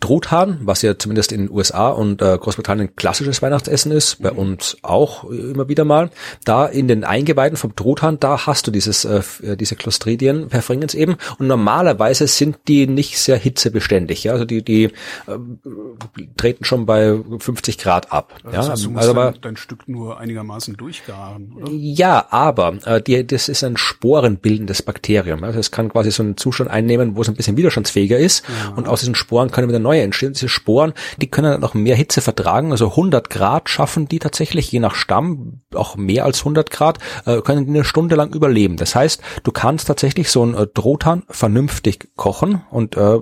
Truthahn, 0.00 0.60
was 0.62 0.80
ja 0.80 0.98
zumindest 0.98 1.30
in 1.30 1.46
den 1.46 1.50
USA 1.50 1.88
und 1.90 2.22
äh, 2.22 2.38
Großbritannien 2.38 2.96
klassisches 2.96 3.42
Weihnachtsessen 3.42 3.92
ist, 3.92 4.22
bei 4.22 4.32
mhm. 4.32 4.38
uns 4.38 4.78
auch 4.82 5.24
immer 5.24 5.68
wieder 5.68 5.84
mal. 5.84 6.10
Da 6.44 6.66
in 6.66 6.88
den 6.88 7.04
Eingeweiden 7.04 7.58
vom 7.58 7.76
Truthahn, 7.76 8.18
da 8.18 8.46
hast 8.46 8.66
du 8.66 8.70
dieses 8.70 9.04
äh, 9.04 9.20
äh 9.42 9.56
diese 9.56 9.76
Clostridien 9.76 10.48
perfringens 10.48 10.94
eben 10.94 11.16
und 11.38 11.46
normalerweise 11.46 12.26
sind 12.26 12.56
die 12.66 12.86
nicht 12.86 13.18
sehr 13.18 13.36
hitzebeständig, 13.36 14.24
ja, 14.24 14.32
also 14.32 14.46
die 14.46 14.62
die 14.64 14.84
äh, 14.84 14.90
treten 16.36 16.64
schon 16.64 16.86
bei 16.86 17.18
50 17.38 17.78
Grad 17.78 18.10
ab, 18.10 18.34
das 18.42 18.52
ja, 18.54 18.72
heißt, 18.72 18.84
du 18.84 18.90
musst 18.90 19.08
also 19.08 19.20
aber 19.20 19.34
dein 19.38 19.56
Stück 19.56 19.86
nur 19.86 20.18
einigermaßen 20.18 20.76
durchgaren, 20.76 21.52
oder? 21.56 21.70
Ja, 21.70 22.26
aber 22.30 22.78
äh, 22.84 23.02
die, 23.02 23.26
das 23.26 23.48
ist 23.48 23.62
ein 23.64 23.76
sporenbildendes 23.76 24.82
Bakterium, 24.82 25.44
also 25.44 25.58
es 25.58 25.70
kann 25.70 25.90
quasi 25.90 26.10
so 26.10 26.22
einen 26.22 26.36
Zustand 26.38 26.70
einnehmen, 26.70 27.16
wo 27.16 27.22
es 27.22 27.28
ein 27.28 27.34
bisschen 27.34 27.56
widerstandsfähiger 27.56 28.18
ist 28.18 28.44
ja. 28.48 28.74
und 28.76 28.88
aus 28.88 29.00
diesen 29.00 29.14
Sporen 29.14 29.50
können 29.50 29.73
wieder 29.74 29.82
neue 29.82 30.02
entstehen. 30.02 30.32
Diese 30.32 30.48
Sporen, 30.48 30.92
die 31.20 31.28
können 31.28 31.50
dann 31.50 31.60
noch 31.60 31.74
mehr 31.74 31.96
Hitze 31.96 32.20
vertragen. 32.20 32.70
Also 32.70 32.90
100 32.90 33.30
Grad 33.30 33.68
schaffen 33.68 34.08
die 34.08 34.18
tatsächlich, 34.18 34.70
je 34.70 34.80
nach 34.80 34.94
Stamm, 34.94 35.62
auch 35.74 35.96
mehr 35.96 36.24
als 36.24 36.40
100 36.40 36.70
Grad, 36.70 36.98
äh, 37.26 37.40
können 37.42 37.66
die 37.66 37.70
eine 37.70 37.84
Stunde 37.84 38.14
lang 38.14 38.34
überleben. 38.34 38.76
Das 38.76 38.94
heißt, 38.94 39.20
du 39.42 39.52
kannst 39.52 39.88
tatsächlich 39.88 40.30
so 40.30 40.44
ein 40.44 40.54
äh, 40.54 40.66
Drohtan 40.66 41.24
vernünftig 41.28 42.10
kochen 42.16 42.62
und 42.70 42.96
äh, 42.96 43.18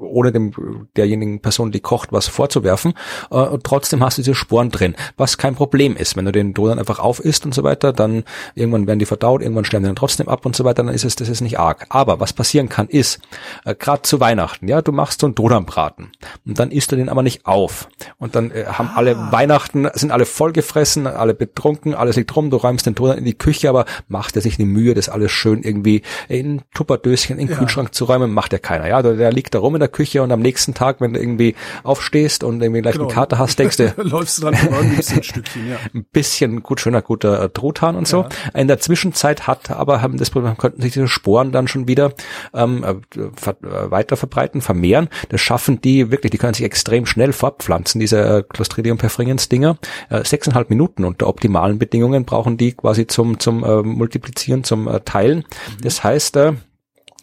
ohne 0.00 0.32
dem 0.32 0.88
derjenigen 0.96 1.40
Person, 1.40 1.70
die 1.70 1.80
kocht, 1.80 2.12
was 2.12 2.28
vorzuwerfen. 2.28 2.94
Äh, 3.30 3.36
und 3.36 3.64
trotzdem 3.64 4.02
hast 4.02 4.18
du 4.18 4.22
diese 4.22 4.34
Sporen 4.34 4.70
drin, 4.70 4.94
was 5.16 5.38
kein 5.38 5.54
Problem 5.54 5.96
ist. 5.96 6.16
Wenn 6.16 6.24
du 6.24 6.32
den 6.32 6.54
Drohnen 6.54 6.78
einfach 6.78 6.98
aufisst 6.98 7.44
und 7.44 7.54
so 7.54 7.62
weiter, 7.62 7.92
dann 7.92 8.24
irgendwann 8.54 8.86
werden 8.86 8.98
die 8.98 9.06
verdaut, 9.06 9.42
irgendwann 9.42 9.64
sterben 9.64 9.84
die 9.84 9.88
dann 9.88 9.96
trotzdem 9.96 10.28
ab 10.28 10.46
und 10.46 10.56
so 10.56 10.64
weiter, 10.64 10.82
dann 10.82 10.94
ist 10.94 11.04
es, 11.04 11.16
das 11.16 11.28
ist 11.28 11.40
nicht 11.40 11.58
arg. 11.58 11.86
Aber 11.88 12.20
was 12.20 12.32
passieren 12.32 12.68
kann, 12.68 12.88
ist, 12.88 13.20
äh, 13.64 13.74
gerade 13.74 14.02
zu 14.02 14.20
Weihnachten, 14.20 14.68
ja, 14.68 14.82
du 14.82 14.92
machst 14.92 15.20
so 15.20 15.26
einen 15.26 15.34
Donnerbraten 15.34 16.12
und 16.46 16.58
dann 16.58 16.70
isst 16.70 16.92
du 16.92 16.96
den 16.96 17.08
aber 17.08 17.22
nicht 17.22 17.46
auf. 17.46 17.88
Und 18.18 18.34
dann 18.34 18.50
äh, 18.50 18.64
haben 18.66 18.90
ah. 18.92 18.96
alle 18.96 19.32
Weihnachten, 19.32 19.88
sind 19.94 20.12
alle 20.12 20.26
vollgefressen, 20.26 21.06
alle 21.06 21.34
betrunken, 21.34 21.94
alles 21.94 22.16
liegt 22.16 22.34
rum, 22.34 22.50
du 22.50 22.56
räumst 22.56 22.86
den 22.86 22.94
Donner 22.94 23.16
in 23.16 23.24
die 23.24 23.34
Küche, 23.34 23.68
aber 23.68 23.84
macht 24.08 24.36
er 24.36 24.42
sich 24.42 24.56
die 24.56 24.64
Mühe, 24.64 24.94
das 24.94 25.08
alles 25.08 25.32
schön 25.32 25.62
irgendwie 25.62 26.02
in 26.28 26.62
Tupperdöschen 26.74 27.38
in 27.38 27.46
den 27.46 27.52
ja. 27.52 27.58
Kühlschrank 27.58 27.94
zu 27.94 28.04
räumen, 28.04 28.32
macht 28.32 28.52
er 28.52 28.58
keiner. 28.58 28.88
Ja, 28.88 29.02
der, 29.02 29.14
der 29.14 29.32
liegt 29.32 29.54
da 29.54 29.58
rum 29.58 29.74
in 29.74 29.80
der 29.80 29.88
Küche 29.90 30.22
und 30.22 30.32
am 30.32 30.40
nächsten 30.40 30.74
Tag, 30.74 31.00
wenn 31.00 31.12
du 31.12 31.20
irgendwie 31.20 31.54
aufstehst 31.82 32.44
und 32.44 32.62
irgendwie 32.62 32.82
gleich 32.82 32.94
genau. 32.94 33.06
eine 33.06 33.14
Karte 33.14 33.38
hast, 33.38 33.58
denkst 33.58 33.76
du, 33.76 33.94
läufst 33.96 34.38
du 34.38 34.42
dran 34.42 34.54
ein 34.54 34.96
bisschen, 34.96 35.22
Stückchen, 35.22 35.68
ja. 35.68 35.76
ein 35.94 36.04
bisschen 36.12 36.62
gut, 36.62 36.80
schöner, 36.80 37.02
guter 37.02 37.42
äh, 37.42 37.48
Truthahn 37.50 37.96
und 37.96 38.08
so. 38.08 38.22
Ja. 38.22 38.60
In 38.60 38.68
der 38.68 38.78
Zwischenzeit 38.78 39.46
hat 39.46 39.70
aber 39.70 40.02
haben 40.02 40.18
das 40.18 40.30
Problem, 40.30 40.56
konnten 40.56 40.82
sich 40.82 40.92
diese 40.92 41.08
Sporen 41.08 41.52
dann 41.52 41.68
schon 41.68 41.88
wieder 41.88 42.12
ähm, 42.54 42.84
äh, 42.84 43.20
äh, 43.20 43.90
weiter 43.90 44.16
verbreiten, 44.16 44.60
vermehren. 44.60 45.08
Das 45.28 45.40
schaffen 45.40 45.80
die 45.80 46.10
wirklich, 46.10 46.30
die 46.30 46.38
können 46.38 46.54
sich 46.54 46.64
extrem 46.64 47.06
schnell 47.06 47.32
fortpflanzen, 47.32 48.00
diese 48.00 48.20
äh, 48.20 48.42
Clostridium 48.42 48.98
perfringens 48.98 49.48
Dinger. 49.48 49.76
Äh, 50.08 50.24
sechseinhalb 50.24 50.70
Minuten 50.70 51.04
unter 51.04 51.26
optimalen 51.26 51.78
Bedingungen 51.78 52.24
brauchen 52.24 52.56
die 52.56 52.72
quasi 52.72 53.06
zum 53.06 53.38
zum 53.38 53.64
äh, 53.64 53.82
Multiplizieren, 53.82 54.64
zum 54.64 54.88
äh, 54.88 55.00
Teilen. 55.00 55.38
Mhm. 55.38 55.82
Das 55.82 56.04
heißt, 56.04 56.36
äh, 56.36 56.52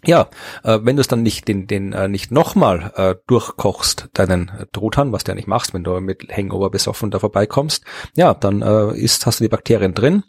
ja, 0.06 0.30
äh, 0.64 0.80
wenn 0.82 0.96
du 0.96 1.02
es 1.02 1.08
dann 1.08 1.24
nicht 1.24 1.48
den 1.48 1.68
den 1.68 1.94
äh, 1.94 2.08
nicht 2.08 2.32
nochmal 2.32 2.92
äh, 2.96 3.16
durchkochst, 3.28 4.10
deinen 4.14 4.50
äh, 4.50 4.66
Truthahn, 4.72 5.12
was 5.12 5.24
du 5.24 5.32
ja 5.32 5.36
nicht 5.36 5.48
machst, 5.48 5.74
wenn 5.74 5.84
du 5.84 6.00
mit 6.00 6.28
Hangover 6.32 6.70
besoffen 6.70 7.12
da 7.12 7.20
vorbeikommst, 7.20 7.84
ja, 8.16 8.34
dann 8.34 8.62
äh, 8.62 8.96
ist 8.96 9.26
hast 9.26 9.40
du 9.40 9.44
die 9.44 9.50
Bakterien 9.50 9.94
drin 9.94 10.24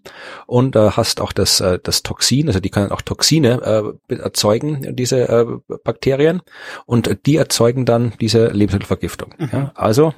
und 0.46 0.76
äh, 0.76 0.90
hast 0.90 1.20
auch 1.20 1.32
das 1.32 1.60
äh, 1.60 1.78
das 1.82 2.02
Toxin, 2.02 2.48
also 2.48 2.60
die 2.60 2.70
können 2.70 2.92
auch 2.92 3.02
Toxine 3.02 3.94
äh, 4.08 4.14
erzeugen, 4.14 4.96
diese 4.96 5.28
äh, 5.28 5.46
Bakterien 5.84 6.42
und 6.86 7.26
die 7.26 7.36
erzeugen 7.36 7.84
dann 7.84 8.12
diese 8.20 8.48
Lebensmittelvergiftung. 8.48 9.34
Mhm. 9.38 9.48
Ja, 9.52 9.72
also 9.74 10.14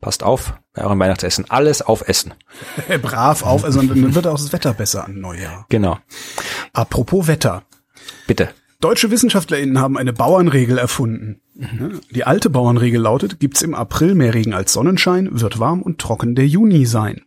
passt 0.00 0.22
auf 0.22 0.54
bei 0.74 0.84
eurem 0.84 0.98
Weihnachtsessen. 0.98 1.46
Alles 1.48 1.80
aufessen. 1.80 2.34
Brav 3.02 3.42
auf, 3.42 3.64
also 3.64 3.80
dann 3.80 4.14
wird 4.14 4.26
auch 4.26 4.36
das 4.36 4.52
Wetter 4.52 4.74
besser 4.74 5.04
an 5.04 5.20
Neujahr. 5.20 5.66
Genau. 5.68 5.98
Apropos 6.72 7.26
Wetter. 7.26 7.62
Bitte. 8.26 8.50
Deutsche 8.82 9.12
WissenschaftlerInnen 9.12 9.78
haben 9.78 9.96
eine 9.96 10.12
Bauernregel 10.12 10.76
erfunden. 10.76 11.40
Mhm. 11.54 12.00
Die 12.10 12.24
alte 12.24 12.50
Bauernregel 12.50 13.00
lautet, 13.00 13.38
gibt's 13.38 13.62
im 13.62 13.74
April 13.74 14.16
mehr 14.16 14.34
Regen 14.34 14.54
als 14.54 14.72
Sonnenschein, 14.72 15.40
wird 15.40 15.60
warm 15.60 15.82
und 15.82 16.00
trocken 16.00 16.34
der 16.34 16.48
Juni 16.48 16.84
sein. 16.84 17.22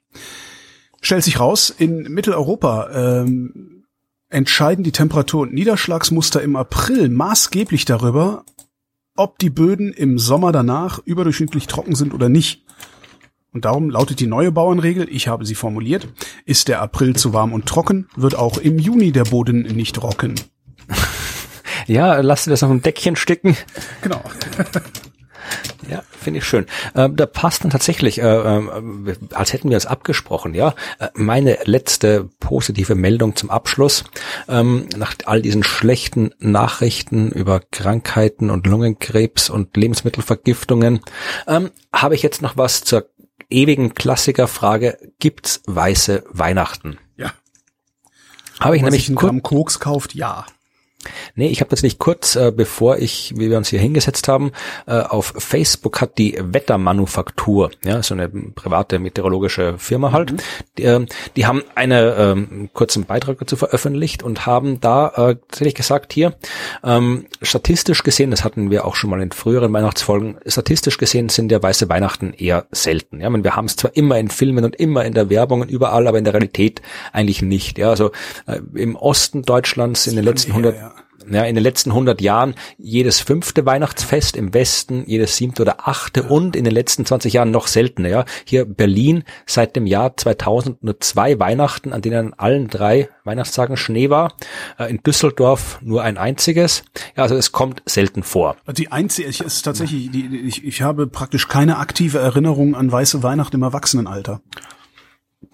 Stellt 1.00 1.24
sich 1.24 1.40
raus, 1.40 1.70
in 1.70 2.12
Mitteleuropa 2.12 2.90
ähm, 3.22 3.86
entscheiden 4.28 4.84
die 4.84 4.92
Temperatur- 4.92 5.44
und 5.44 5.54
Niederschlagsmuster 5.54 6.42
im 6.42 6.58
April 6.58 7.08
maßgeblich 7.08 7.86
darüber, 7.86 8.44
ob 9.16 9.40
die 9.40 9.50
Böden 9.50 9.94
im 9.94 10.20
Sommer 10.20 10.52
danach 10.52 11.00
überdurchschnittlich 11.06 11.68
trocken 11.68 11.96
sind 11.96 12.14
oder 12.14 12.28
nicht. 12.28 12.66
Und 13.54 13.64
darum 13.64 13.90
lautet 13.90 14.20
die 14.20 14.28
neue 14.28 14.52
Bauernregel, 14.52 15.08
ich 15.10 15.30
habe 15.30 15.46
sie 15.46 15.56
formuliert, 15.56 16.10
ist 16.44 16.68
der 16.68 16.82
April 16.82 17.16
zu 17.16 17.32
warm 17.32 17.54
und 17.54 17.66
trocken, 17.66 18.10
wird 18.18 18.36
auch 18.36 18.58
im 18.58 18.78
Juni 18.78 19.14
der 19.14 19.24
Boden 19.24 19.62
nicht 19.62 19.96
trocken. 19.96 20.36
Ja, 21.86 22.20
lass 22.22 22.46
dir 22.46 22.52
das 22.52 22.64
auf 22.64 22.70
dem 22.70 22.82
Deckchen 22.82 23.16
sticken. 23.16 23.56
Genau. 24.02 24.22
Ja, 25.90 26.04
finde 26.10 26.40
ich 26.40 26.46
schön. 26.46 26.66
Ähm, 26.96 27.16
da 27.16 27.26
passt 27.26 27.64
dann 27.64 27.70
tatsächlich, 27.70 28.20
äh, 28.20 28.24
äh, 28.26 29.16
als 29.34 29.54
hätten 29.54 29.70
wir 29.70 29.78
es 29.78 29.86
abgesprochen, 29.86 30.54
ja. 30.54 30.74
Äh, 31.00 31.10
meine 31.14 31.60
letzte 31.66 32.30
positive 32.40 32.96
Meldung 32.96 33.36
zum 33.36 33.52
Abschluss. 33.52 34.04
Ähm, 34.48 34.88
nach 34.98 35.14
all 35.26 35.42
diesen 35.42 35.64
schlechten 35.64 36.32
Nachrichten 36.40 37.32
über 37.32 37.62
Krankheiten 37.72 38.50
und 38.50 38.66
Lungenkrebs 38.66 39.50
und 39.50 39.78
Lebensmittelvergiftungen, 39.78 41.02
ähm, 41.48 41.70
habe 41.94 42.16
ich 42.16 42.24
jetzt 42.24 42.42
noch 42.42 42.58
was 42.58 42.84
zur 42.84 43.10
ewigen 43.50 43.94
Klassikerfrage, 43.94 44.98
gibt's 45.20 45.62
weiße 45.68 46.24
Weihnachten? 46.30 46.98
Ja. 47.16 47.32
Habe 48.60 48.78
ich 48.78 48.82
Was 48.82 48.86
nämlich 48.86 49.04
ich 49.04 49.10
einen 49.10 49.18
Gramm 49.18 49.44
Koks 49.44 49.80
kauft, 49.80 50.16
ja. 50.16 50.46
Nee, 51.36 51.48
ich 51.48 51.62
habe 51.62 51.76
nicht 51.86 52.00
kurz, 52.00 52.36
äh, 52.36 52.52
bevor 52.56 52.98
ich, 52.98 53.34
wie 53.38 53.50
wir 53.50 53.58
uns 53.58 53.70
hier 53.70 53.80
hingesetzt 53.80 54.28
haben, 54.28 54.52
äh, 54.88 55.00
auf 55.00 55.34
Facebook 55.38 56.02
hat 56.02 56.18
die 56.18 56.38
Wettermanufaktur, 56.40 57.72
ja, 57.84 58.02
so 58.04 58.14
eine 58.14 58.30
private 58.30 59.00
meteorologische 59.00 59.78
Firma 59.78 60.12
halt, 60.12 60.34
mhm. 60.34 60.38
die, 60.78 60.84
äh, 60.84 61.06
die, 61.36 61.46
haben 61.46 61.64
eine 61.76 62.16
ähm, 62.16 62.70
kurzen 62.74 63.06
Beitrag 63.06 63.40
dazu 63.40 63.56
veröffentlicht 63.56 64.24
und 64.24 64.46
haben 64.46 64.80
da 64.82 65.08
äh, 65.10 65.36
tatsächlich 65.36 65.76
gesagt, 65.76 66.14
hier, 66.14 66.36
ähm, 66.84 67.26
statistisch 67.42 68.04
gesehen, 68.04 68.32
das 68.32 68.44
hatten 68.44 68.72
wir 68.72 68.86
auch 68.86 68.96
schon 68.96 69.10
mal 69.10 69.22
in 69.22 69.32
früheren 69.32 69.72
Weihnachtsfolgen, 69.72 70.38
statistisch 70.46 70.98
gesehen 70.98 71.30
sind 71.30 71.52
ja 71.52 71.62
weiße 71.62 71.90
Weihnachten 71.90 72.34
eher 72.34 72.66
selten. 72.72 73.22
Ja, 73.22 73.30
meine, 73.30 73.44
wir 73.44 73.56
haben 73.56 73.66
es 73.66 73.76
zwar 73.76 73.96
immer 73.96 74.18
in 74.18 74.30
Filmen 74.30 74.66
und 74.66 74.76
immer 74.76 75.06
in 75.06 75.14
der 75.14 75.30
Werbung 75.30 75.62
und 75.62 75.70
überall, 75.70 76.08
aber 76.08 76.18
in 76.18 76.24
der 76.24 76.34
Realität 76.34 76.82
eigentlich 77.14 77.42
nicht. 77.42 77.78
Ja, 77.78 77.90
also 77.90 78.12
äh, 78.48 78.60
im 78.74 78.96
Osten 78.96 79.44
Deutschlands 79.44 80.08
in 80.08 80.16
den 80.16 80.26
letzten 80.26 80.52
100 80.52 80.76
ja 80.76 80.95
ja, 81.30 81.44
in 81.44 81.56
den 81.56 81.64
letzten 81.64 81.92
100 81.92 82.22
Jahren 82.22 82.56
jedes 82.78 83.20
fünfte 83.20 83.66
Weihnachtsfest, 83.66 84.36
im 84.36 84.54
Westen 84.54 85.04
jedes 85.08 85.38
siebte 85.38 85.62
oder 85.62 85.88
achte 85.88 86.24
und 86.24 86.56
in 86.56 86.64
den 86.64 86.74
letzten 86.74 87.06
20 87.06 87.34
Jahren 87.34 87.52
noch 87.52 87.68
seltener. 87.68 88.10
Ja, 88.10 88.26
hier 88.46 88.66
Berlin 88.66 89.24
seit 89.46 89.76
dem 89.76 89.86
Jahr 89.88 90.16
2000 90.18 90.84
nur 90.84 91.00
zwei 91.00 91.40
Weihnachten, 91.40 91.94
an 91.94 92.02
denen 92.02 92.28
an 92.28 92.34
allen 92.38 92.68
drei 92.68 93.10
Weihnachtstagen 93.24 93.78
Schnee 93.78 94.10
war. 94.10 94.34
Äh, 94.78 94.90
in 94.90 95.02
Düsseldorf 95.04 95.80
nur 95.82 96.04
ein 96.04 96.18
einziges. 96.18 96.84
Ja, 97.16 97.24
also 97.24 97.36
es 97.36 97.52
kommt 97.52 97.82
selten 97.86 98.24
vor. 98.24 98.58
Die 98.78 98.92
einzige 98.92 99.30
ich, 99.30 99.42
ist 99.42 99.64
tatsächlich, 99.64 100.12
die, 100.12 100.26
ich, 100.48 100.64
ich 100.64 100.82
habe 100.82 101.08
praktisch 101.08 101.48
keine 101.48 101.78
aktive 101.78 102.20
Erinnerung 102.20 102.76
an 102.76 102.92
weiße 102.92 103.24
Weihnachten 103.24 103.58
im 103.58 103.64
Erwachsenenalter. 103.64 104.42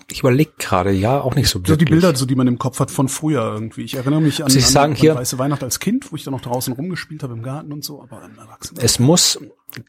Ich 0.09 0.19
überlege 0.19 0.51
gerade, 0.57 0.91
ja, 0.91 1.19
auch 1.21 1.35
nicht 1.35 1.49
so 1.49 1.59
wirklich. 1.59 1.69
So 1.69 1.75
die 1.77 1.85
Bilder, 1.85 2.15
so 2.15 2.25
die 2.25 2.35
man 2.35 2.47
im 2.47 2.57
Kopf 2.57 2.79
hat 2.79 2.91
von 2.91 3.07
früher 3.07 3.41
irgendwie. 3.41 3.83
Ich 3.83 3.95
erinnere 3.95 4.21
mich 4.21 4.43
an, 4.43 4.49
Sie 4.49 4.59
an, 4.59 4.65
sagen 4.65 4.93
an 4.93 4.99
hier, 4.99 5.15
Weiße 5.15 5.37
Weihnacht 5.39 5.63
als 5.63 5.79
Kind, 5.79 6.11
wo 6.11 6.15
ich 6.15 6.23
da 6.23 6.31
noch 6.31 6.41
draußen 6.41 6.73
rumgespielt 6.73 7.23
habe 7.23 7.33
im 7.33 7.43
Garten 7.43 7.71
und 7.71 7.83
so, 7.83 8.01
aber 8.01 8.23
im 8.25 8.37
Erwachsenen. 8.37 8.83
Es 8.83 8.99
muss 8.99 9.39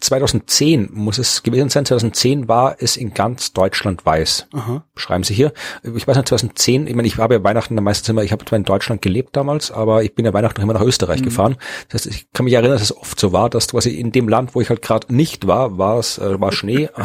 2010 0.01 0.91
muss 0.93 1.19
es 1.19 1.43
gewesen 1.43 1.69
sein. 1.69 1.85
2010 1.85 2.49
war 2.49 2.77
es 2.79 2.97
in 2.97 3.15
ganz 3.15 3.53
Deutschland 3.53 4.05
weiß. 4.05 4.49
Aha. 4.53 4.85
Schreiben 4.97 5.25
Sie 5.25 5.35
hier. 5.35 5.53
Ich 5.83 6.07
weiß 6.07 6.17
nicht, 6.17 6.29
2010, 6.29 6.87
ich 6.87 6.95
meine, 6.95 7.09
ich 7.09 7.17
habe 7.19 7.35
ja 7.35 7.45
Weihnachten 7.45 7.75
meistens 7.75 8.09
immer, 8.09 8.23
ich 8.23 8.33
habe 8.33 8.45
zwar 8.45 8.57
in 8.57 8.65
Deutschland 8.65 9.03
gelebt 9.03 9.37
damals, 9.37 9.71
aber 9.71 10.03
ich 10.03 10.15
bin 10.15 10.25
ja 10.25 10.33
Weihnachten 10.33 10.61
noch 10.61 10.65
immer 10.65 10.75
nach 10.79 10.87
Österreich 10.87 11.21
mhm. 11.21 11.25
gefahren. 11.25 11.57
Das 11.89 12.07
heißt, 12.07 12.15
ich 12.15 12.33
kann 12.33 12.45
mich 12.45 12.55
erinnern, 12.55 12.73
dass 12.73 12.83
es 12.83 12.97
oft 12.97 13.19
so 13.19 13.33
war, 13.33 13.51
dass 13.51 13.69
quasi 13.69 13.91
in 13.91 14.13
dem 14.13 14.29
Land, 14.29 14.55
wo 14.55 14.61
ich 14.61 14.69
halt 14.69 14.83
gerade 14.83 15.15
nicht 15.15 15.47
war, 15.47 15.79
war 15.79 15.99
es, 15.99 16.19
äh, 16.19 16.41
war 16.41 16.53
Schnee. 16.53 16.89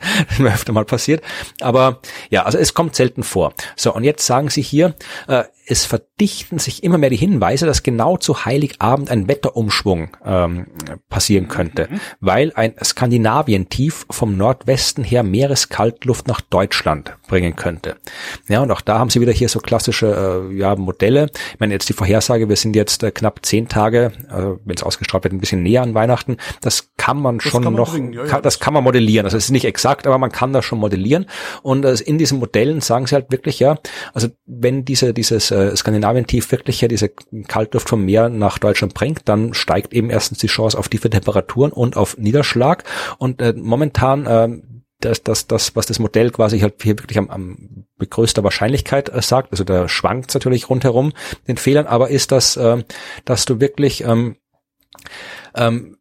das 0.28 0.38
mir 0.38 0.52
öfter 0.52 0.72
mal 0.72 0.84
passiert. 0.84 1.22
Aber 1.60 2.00
ja, 2.30 2.44
also 2.44 2.58
es 2.58 2.74
kommt 2.74 2.94
selten 2.94 3.22
vor. 3.22 3.52
So, 3.76 3.94
und 3.94 4.04
jetzt 4.04 4.26
sagen 4.26 4.50
Sie 4.50 4.62
hier, 4.62 4.94
äh, 5.28 5.44
es 5.66 5.84
verdichten 5.84 6.58
sich 6.58 6.84
immer 6.84 6.96
mehr 6.96 7.10
die 7.10 7.16
Hinweise, 7.16 7.66
dass 7.66 7.82
genau 7.82 8.16
zu 8.16 8.44
Heiligabend 8.44 9.10
ein 9.10 9.28
Wetterumschwung 9.28 10.16
ähm, 10.24 10.66
passieren 11.08 11.48
könnte, 11.48 11.88
mhm. 11.90 12.00
weil 12.20 12.52
ein 12.54 12.74
Skandinavien-Tief 12.82 14.06
vom 14.08 14.36
Nordwesten 14.36 15.02
her 15.02 15.24
Meereskaltluft 15.24 16.28
nach 16.28 16.40
Deutschland 16.40 17.16
bringen 17.26 17.56
könnte. 17.56 17.96
Ja, 18.48 18.62
und 18.62 18.70
auch 18.70 18.80
da 18.80 19.00
haben 19.00 19.10
sie 19.10 19.20
wieder 19.20 19.32
hier 19.32 19.48
so 19.48 19.58
klassische 19.58 20.48
äh, 20.50 20.54
ja, 20.56 20.76
Modelle. 20.76 21.30
Ich 21.52 21.60
meine, 21.60 21.74
jetzt 21.74 21.88
die 21.88 21.94
Vorhersage, 21.94 22.48
wir 22.48 22.56
sind 22.56 22.76
jetzt 22.76 23.02
äh, 23.02 23.10
knapp 23.10 23.44
zehn 23.44 23.68
Tage, 23.68 24.12
äh, 24.30 24.58
wenn 24.64 24.76
es 24.76 24.84
ausgestrahlt 24.84 25.24
wird, 25.24 25.34
ein 25.34 25.40
bisschen 25.40 25.64
näher 25.64 25.82
an 25.82 25.94
Weihnachten. 25.94 26.36
Das 26.60 26.90
kann 26.96 27.20
man 27.20 27.38
das 27.38 27.48
schon 27.48 27.64
kann 27.64 27.72
man 27.72 27.82
noch, 27.82 27.96
ja, 27.96 28.22
ja. 28.22 28.24
Kann, 28.26 28.42
das 28.42 28.60
kann 28.60 28.72
man 28.72 28.84
modellieren. 28.84 29.26
Also 29.26 29.36
es 29.36 29.46
ist 29.46 29.50
nicht 29.50 29.64
exakt, 29.64 30.06
aber 30.06 30.18
man 30.18 30.30
kann 30.30 30.52
das 30.52 30.64
schon 30.64 30.78
modellieren. 30.78 31.26
Und 31.62 31.84
äh, 31.84 31.94
in 32.04 32.18
diesen 32.18 32.38
Modellen 32.38 32.80
sagen 32.80 33.06
sie 33.06 33.16
halt 33.16 33.32
wirklich, 33.32 33.58
ja, 33.58 33.78
also 34.14 34.28
wenn 34.46 34.84
diese, 34.84 35.12
dieses 35.12 35.50
äh, 35.56 35.76
Skandinavien-Tief 35.76 36.50
wirklich 36.52 36.80
ja 36.80 36.88
diese 36.88 37.08
Kaltluft 37.48 37.88
vom 37.88 38.04
Meer 38.04 38.28
nach 38.28 38.58
Deutschland 38.58 38.94
bringt, 38.94 39.28
dann 39.28 39.54
steigt 39.54 39.92
eben 39.92 40.10
erstens 40.10 40.38
die 40.38 40.46
Chance 40.46 40.78
auf 40.78 40.88
tiefe 40.88 41.10
Temperaturen 41.10 41.72
und 41.72 41.96
auf 41.96 42.18
Niederschlag. 42.18 42.84
Und 43.18 43.40
äh, 43.40 43.54
momentan 43.56 44.26
äh, 44.26 44.48
das, 45.00 45.22
das, 45.22 45.46
das, 45.46 45.76
was 45.76 45.86
das 45.86 45.98
Modell 45.98 46.30
quasi 46.30 46.60
halt 46.60 46.82
hier 46.82 46.98
wirklich 46.98 47.18
am, 47.18 47.30
am 47.30 47.86
mit 47.98 48.10
größter 48.10 48.44
Wahrscheinlichkeit 48.44 49.08
äh, 49.08 49.22
sagt, 49.22 49.52
also 49.52 49.64
da 49.64 49.88
schwankt 49.88 50.32
natürlich 50.34 50.70
rundherum 50.70 51.12
den 51.48 51.56
Fehlern, 51.56 51.86
aber 51.86 52.10
ist 52.10 52.32
das, 52.32 52.56
äh, 52.56 52.82
dass 53.24 53.44
du 53.44 53.60
wirklich 53.60 54.04
ähm, 54.04 54.36
ähm, 55.54 55.98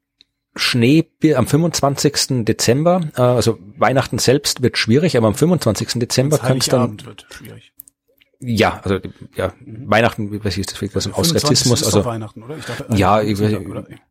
Schnee 0.57 1.10
am 1.36 1.48
25. 1.48 2.45
Dezember, 2.45 3.02
äh, 3.18 3.22
also 3.22 3.60
Weihnachten 3.77 4.19
selbst 4.19 4.61
wird 4.61 4.77
schwierig, 4.77 5.18
aber 5.18 5.27
am 5.27 5.36
25. 5.36 5.99
Dezember 5.99 6.38
könnte 6.38 6.60
es 6.60 6.68
dann 6.68 7.06
wird 7.06 7.26
schwierig 7.30 7.74
ja, 8.40 8.82
also 8.84 8.99
ja, 9.36 9.53
mhm. 9.64 9.90
Weihnachten, 9.90 10.44
was 10.44 10.57
ist 10.57 10.72
das, 10.72 10.91
das 10.91 11.07
ein 11.07 11.14
Ausratismus, 11.14 11.84
also 11.84 12.03
Weihnachten, 12.06 12.44
oder? 12.44 12.57
Ich 12.57 12.66
dachte, 12.66 12.86
ja, 12.95 13.22
ich, 13.22 13.40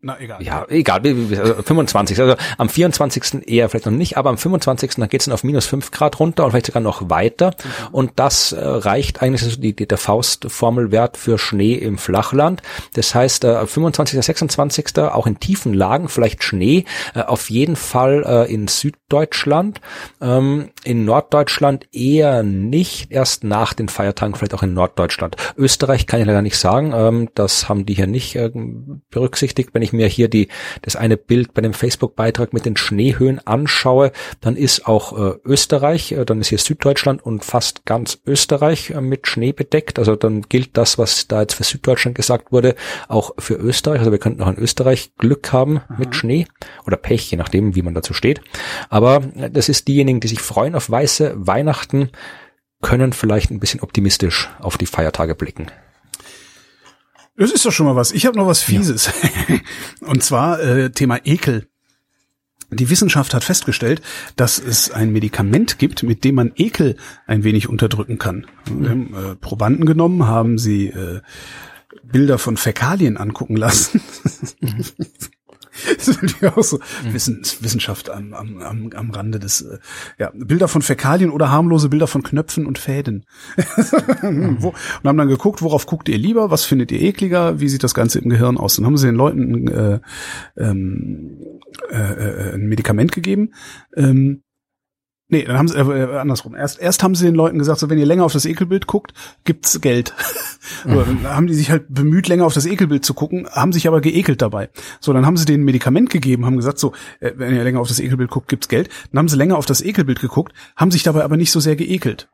Na, 0.00 0.18
egal. 0.18 0.42
Ja, 0.42 0.66
egal, 0.68 1.02
also 1.04 1.62
25, 1.62 2.20
also 2.20 2.34
am 2.56 2.68
24. 2.68 3.46
eher 3.46 3.68
vielleicht 3.68 3.86
noch 3.86 3.92
nicht, 3.92 4.16
aber 4.16 4.30
am 4.30 4.38
25. 4.38 4.94
dann 4.96 5.08
geht's 5.08 5.26
dann 5.26 5.34
auf 5.34 5.44
minus 5.44 5.66
5 5.66 5.90
Grad 5.90 6.18
runter 6.20 6.44
und 6.44 6.52
vielleicht 6.52 6.66
sogar 6.66 6.82
noch 6.82 7.10
weiter 7.10 7.50
mhm. 7.50 7.88
und 7.92 8.12
das 8.16 8.52
äh, 8.52 8.64
reicht 8.64 9.22
eigentlich 9.22 9.42
also 9.42 9.60
die, 9.60 9.76
die, 9.76 9.86
der 9.86 9.98
Faustformelwert 9.98 11.16
für 11.16 11.38
Schnee 11.38 11.74
im 11.74 11.98
Flachland. 11.98 12.62
Das 12.94 13.14
heißt, 13.14 13.44
äh, 13.44 13.66
25. 13.66 14.24
26. 14.24 14.98
auch 14.98 15.26
in 15.26 15.38
tiefen 15.38 15.74
Lagen 15.74 16.08
vielleicht 16.08 16.42
Schnee, 16.42 16.86
äh, 17.14 17.20
auf 17.20 17.50
jeden 17.50 17.76
Fall 17.76 18.24
äh, 18.26 18.52
in 18.52 18.68
Süddeutschland, 18.68 19.80
ähm, 20.20 20.70
in 20.82 21.04
Norddeutschland 21.04 21.86
eher 21.92 22.42
nicht, 22.42 23.10
erst 23.12 23.44
nach 23.44 23.74
den 23.74 23.88
Feiertagen 23.88 24.13
Feiertagen 24.14 24.34
vielleicht 24.34 24.54
auch 24.54 24.62
in 24.62 24.74
Norddeutschland. 24.74 25.36
Österreich 25.56 26.06
kann 26.06 26.20
ich 26.20 26.26
leider 26.26 26.42
nicht 26.42 26.56
sagen, 26.56 26.92
ähm, 26.94 27.28
das 27.34 27.68
haben 27.68 27.86
die 27.86 27.94
hier 27.94 28.06
nicht 28.06 28.36
äh, 28.36 28.50
berücksichtigt. 29.10 29.70
Wenn 29.72 29.82
ich 29.82 29.92
mir 29.92 30.06
hier 30.06 30.28
die 30.28 30.48
das 30.82 30.96
eine 30.96 31.16
Bild 31.16 31.54
bei 31.54 31.62
dem 31.62 31.74
Facebook-Beitrag 31.74 32.52
mit 32.52 32.64
den 32.64 32.76
Schneehöhen 32.76 33.44
anschaue, 33.46 34.12
dann 34.40 34.56
ist 34.56 34.86
auch 34.86 35.18
äh, 35.18 35.38
Österreich, 35.44 36.12
äh, 36.12 36.24
dann 36.24 36.40
ist 36.40 36.48
hier 36.48 36.58
Süddeutschland 36.58 37.24
und 37.24 37.44
fast 37.44 37.84
ganz 37.84 38.20
Österreich 38.26 38.90
äh, 38.90 39.00
mit 39.00 39.26
Schnee 39.26 39.52
bedeckt. 39.52 39.98
Also 39.98 40.16
dann 40.16 40.42
gilt 40.42 40.76
das, 40.76 40.98
was 40.98 41.26
da 41.28 41.42
jetzt 41.42 41.54
für 41.54 41.64
Süddeutschland 41.64 42.16
gesagt 42.16 42.52
wurde, 42.52 42.74
auch 43.08 43.32
für 43.38 43.54
Österreich. 43.54 43.98
Also 43.98 44.12
wir 44.12 44.18
könnten 44.18 44.42
auch 44.42 44.48
in 44.48 44.58
Österreich 44.58 45.12
Glück 45.18 45.52
haben 45.52 45.78
Aha. 45.78 45.96
mit 45.98 46.14
Schnee 46.14 46.46
oder 46.86 46.96
Pech, 46.96 47.30
je 47.30 47.36
nachdem, 47.36 47.74
wie 47.74 47.82
man 47.82 47.94
dazu 47.94 48.14
steht. 48.14 48.40
Aber 48.88 49.22
äh, 49.36 49.50
das 49.50 49.68
ist 49.68 49.88
diejenigen, 49.88 50.20
die 50.20 50.28
sich 50.28 50.40
freuen 50.40 50.74
auf 50.74 50.90
weiße 50.90 51.34
Weihnachten, 51.36 52.10
können 52.84 53.12
vielleicht 53.12 53.50
ein 53.50 53.58
bisschen 53.58 53.80
optimistisch 53.80 54.50
auf 54.60 54.78
die 54.78 54.86
Feiertage 54.86 55.34
blicken. 55.34 55.66
Das 57.36 57.50
ist 57.50 57.64
doch 57.66 57.72
schon 57.72 57.86
mal 57.86 57.96
was. 57.96 58.12
Ich 58.12 58.26
habe 58.26 58.36
noch 58.36 58.46
was 58.46 58.62
Fieses. 58.62 59.10
Ja. 59.48 59.56
Und 60.06 60.22
zwar 60.22 60.60
äh, 60.60 60.90
Thema 60.90 61.18
Ekel. 61.24 61.66
Die 62.70 62.90
Wissenschaft 62.90 63.34
hat 63.34 63.42
festgestellt, 63.42 64.02
dass 64.36 64.58
es 64.58 64.90
ein 64.90 65.12
Medikament 65.12 65.78
gibt, 65.78 66.02
mit 66.02 66.24
dem 66.24 66.36
man 66.36 66.52
Ekel 66.56 66.96
ein 67.26 67.42
wenig 67.42 67.68
unterdrücken 67.68 68.18
kann. 68.18 68.46
Wir 68.66 68.90
haben 68.90 69.14
äh, 69.14 69.34
Probanden 69.36 69.86
genommen, 69.86 70.26
haben 70.26 70.58
sie 70.58 70.88
äh, 70.88 71.20
Bilder 72.02 72.38
von 72.38 72.56
Fäkalien 72.56 73.16
angucken 73.16 73.56
lassen. 73.56 74.00
Das 75.96 76.08
ist 76.08 76.22
natürlich 76.22 76.56
auch 76.56 76.62
so. 76.62 76.78
Wissens, 77.10 77.62
Wissenschaft 77.62 78.10
am, 78.10 78.32
am, 78.32 78.58
am, 78.58 78.90
am 78.94 79.10
Rande 79.10 79.38
des, 79.38 79.62
äh, 79.62 79.78
ja, 80.18 80.30
Bilder 80.34 80.68
von 80.68 80.82
Fäkalien 80.82 81.30
oder 81.30 81.50
harmlose 81.50 81.88
Bilder 81.88 82.06
von 82.06 82.22
Knöpfen 82.22 82.66
und 82.66 82.78
Fäden. 82.78 83.24
mhm. 84.22 84.58
Und 84.64 84.74
haben 85.04 85.18
dann 85.18 85.28
geguckt, 85.28 85.62
worauf 85.62 85.86
guckt 85.86 86.08
ihr 86.08 86.18
lieber, 86.18 86.50
was 86.50 86.64
findet 86.64 86.92
ihr 86.92 87.00
ekliger, 87.02 87.60
wie 87.60 87.68
sieht 87.68 87.82
das 87.82 87.94
Ganze 87.94 88.18
im 88.18 88.30
Gehirn 88.30 88.56
aus. 88.56 88.76
Dann 88.76 88.86
haben 88.86 88.96
sie 88.96 89.06
den 89.06 89.16
Leuten 89.16 89.68
äh, 89.68 90.00
ähm, 90.56 91.60
äh, 91.90 91.96
äh, 91.96 92.54
ein 92.54 92.66
Medikament 92.68 93.12
gegeben, 93.12 93.52
ähm, 93.96 94.43
Nee, 95.28 95.44
dann 95.44 95.56
haben 95.56 95.68
sie 95.68 95.78
äh, 95.78 96.16
andersrum. 96.18 96.54
Erst 96.54 96.78
erst 96.78 97.02
haben 97.02 97.14
sie 97.14 97.24
den 97.24 97.34
Leuten 97.34 97.58
gesagt, 97.58 97.80
so 97.80 97.88
wenn 97.88 97.98
ihr 97.98 98.04
länger 98.04 98.24
auf 98.24 98.32
das 98.34 98.44
Ekelbild 98.44 98.86
guckt, 98.86 99.14
gibt's 99.44 99.80
Geld. 99.80 100.12
so, 100.84 101.02
dann 101.02 101.24
haben 101.24 101.46
die 101.46 101.54
sich 101.54 101.70
halt 101.70 101.86
bemüht, 101.88 102.28
länger 102.28 102.44
auf 102.44 102.52
das 102.52 102.66
Ekelbild 102.66 103.04
zu 103.04 103.14
gucken, 103.14 103.48
haben 103.50 103.72
sich 103.72 103.88
aber 103.88 104.02
geekelt 104.02 104.42
dabei. 104.42 104.68
So, 105.00 105.14
dann 105.14 105.24
haben 105.24 105.38
sie 105.38 105.46
denen 105.46 105.62
ein 105.62 105.66
Medikament 105.66 106.10
gegeben, 106.10 106.44
haben 106.44 106.56
gesagt, 106.56 106.78
so 106.78 106.92
äh, 107.20 107.32
wenn 107.36 107.54
ihr 107.54 107.64
länger 107.64 107.80
auf 107.80 107.88
das 107.88 108.00
Ekelbild 108.00 108.30
guckt, 108.30 108.48
gibt's 108.48 108.68
Geld. 108.68 108.90
Dann 109.12 109.20
haben 109.20 109.28
sie 109.28 109.36
länger 109.36 109.56
auf 109.56 109.66
das 109.66 109.80
Ekelbild 109.80 110.20
geguckt, 110.20 110.52
haben 110.76 110.90
sich 110.90 111.02
dabei 111.02 111.24
aber 111.24 111.38
nicht 111.38 111.52
so 111.52 111.60
sehr 111.60 111.76
geekelt. 111.76 112.28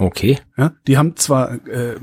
Okay. 0.00 0.38
Ja, 0.56 0.72
die 0.86 0.96
haben 0.96 1.14
zwar 1.16 1.56
äh, 1.66 1.96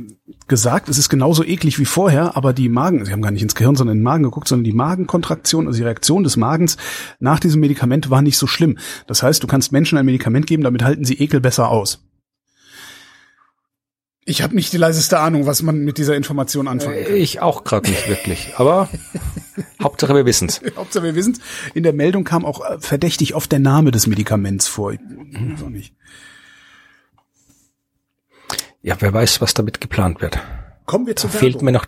gesagt, 0.48 0.88
es 0.88 1.00
ist 1.00 1.10
genauso 1.10 1.44
eklig 1.44 1.80
wie 1.80 1.86
vorher, 1.86 2.38
aber 2.38 2.54
die 2.54 2.70
Magen, 2.70 3.04
sie 3.04 3.12
haben 3.12 3.24
gar 3.24 3.32
nicht 3.32 3.42
ins 3.42 3.56
Gehirn, 3.56 3.76
sondern 3.76 3.98
in 3.98 4.02
den 4.02 4.04
Magen 4.04 4.22
geguckt, 4.22 4.48
sondern 4.48 4.66
die 4.66 4.72
Magenkontraktion, 4.72 5.66
also 5.66 5.78
die 5.78 5.84
Reaktion 5.84 6.24
des 6.24 6.38
Magens 6.38 6.78
nach 7.20 7.40
diesem 7.40 7.60
Medikament 7.60 8.12
war 8.12 8.22
nicht 8.22 8.38
so 8.38 8.46
schlimm. 8.46 8.78
Das 9.08 9.24
heißt, 9.24 9.42
du 9.42 9.48
kannst 9.48 9.72
Menschen 9.72 9.98
ein 9.98 10.06
Medikament 10.06 10.46
geben, 10.46 10.62
damit 10.62 10.84
halten 10.84 11.06
sie 11.06 11.16
Ekel 11.16 11.42
besser 11.42 11.70
aus. 11.70 12.04
Ich 14.26 14.44
habe 14.44 14.54
nicht 14.54 14.72
die 14.74 14.78
leiseste 14.78 15.18
Ahnung, 15.18 15.48
was 15.48 15.64
man 15.64 15.80
mit 15.80 15.98
dieser 15.98 16.16
Information 16.16 16.68
anfangen 16.68 17.04
kann. 17.04 17.16
Ich 17.16 17.42
auch 17.42 17.64
gerade 17.64 17.90
nicht 17.90 18.08
wirklich, 18.08 18.54
aber 18.58 18.90
Hauptsache 19.82 20.14
wir 20.14 20.28
wissen's. 20.28 20.62
Hauptsache 20.76 21.04
wir 21.04 21.16
wissen's. 21.16 21.40
In 21.74 21.82
der 21.82 21.94
Meldung 21.94 22.26
kam 22.26 22.46
auch 22.46 22.64
äh, 22.64 22.78
verdächtig 22.80 23.34
oft 23.34 23.52
der 23.52 23.60
Name 23.60 23.90
des 23.90 24.06
Medikaments 24.06 24.68
vor. 24.68 24.92
Ich 24.92 25.00
weiß 25.00 25.64
auch 25.64 25.70
nicht. 25.70 25.96
Ja, 28.82 28.96
wer 29.00 29.14
weiß, 29.14 29.42
was 29.42 29.54
damit 29.54 29.82
geplant 29.82 30.22
wird. 30.22 30.40
Kommen 30.88 31.06
wir 31.06 31.18
zu 31.18 31.28
Fehlt 31.28 31.62
mir 31.62 31.74
noch. 31.74 31.86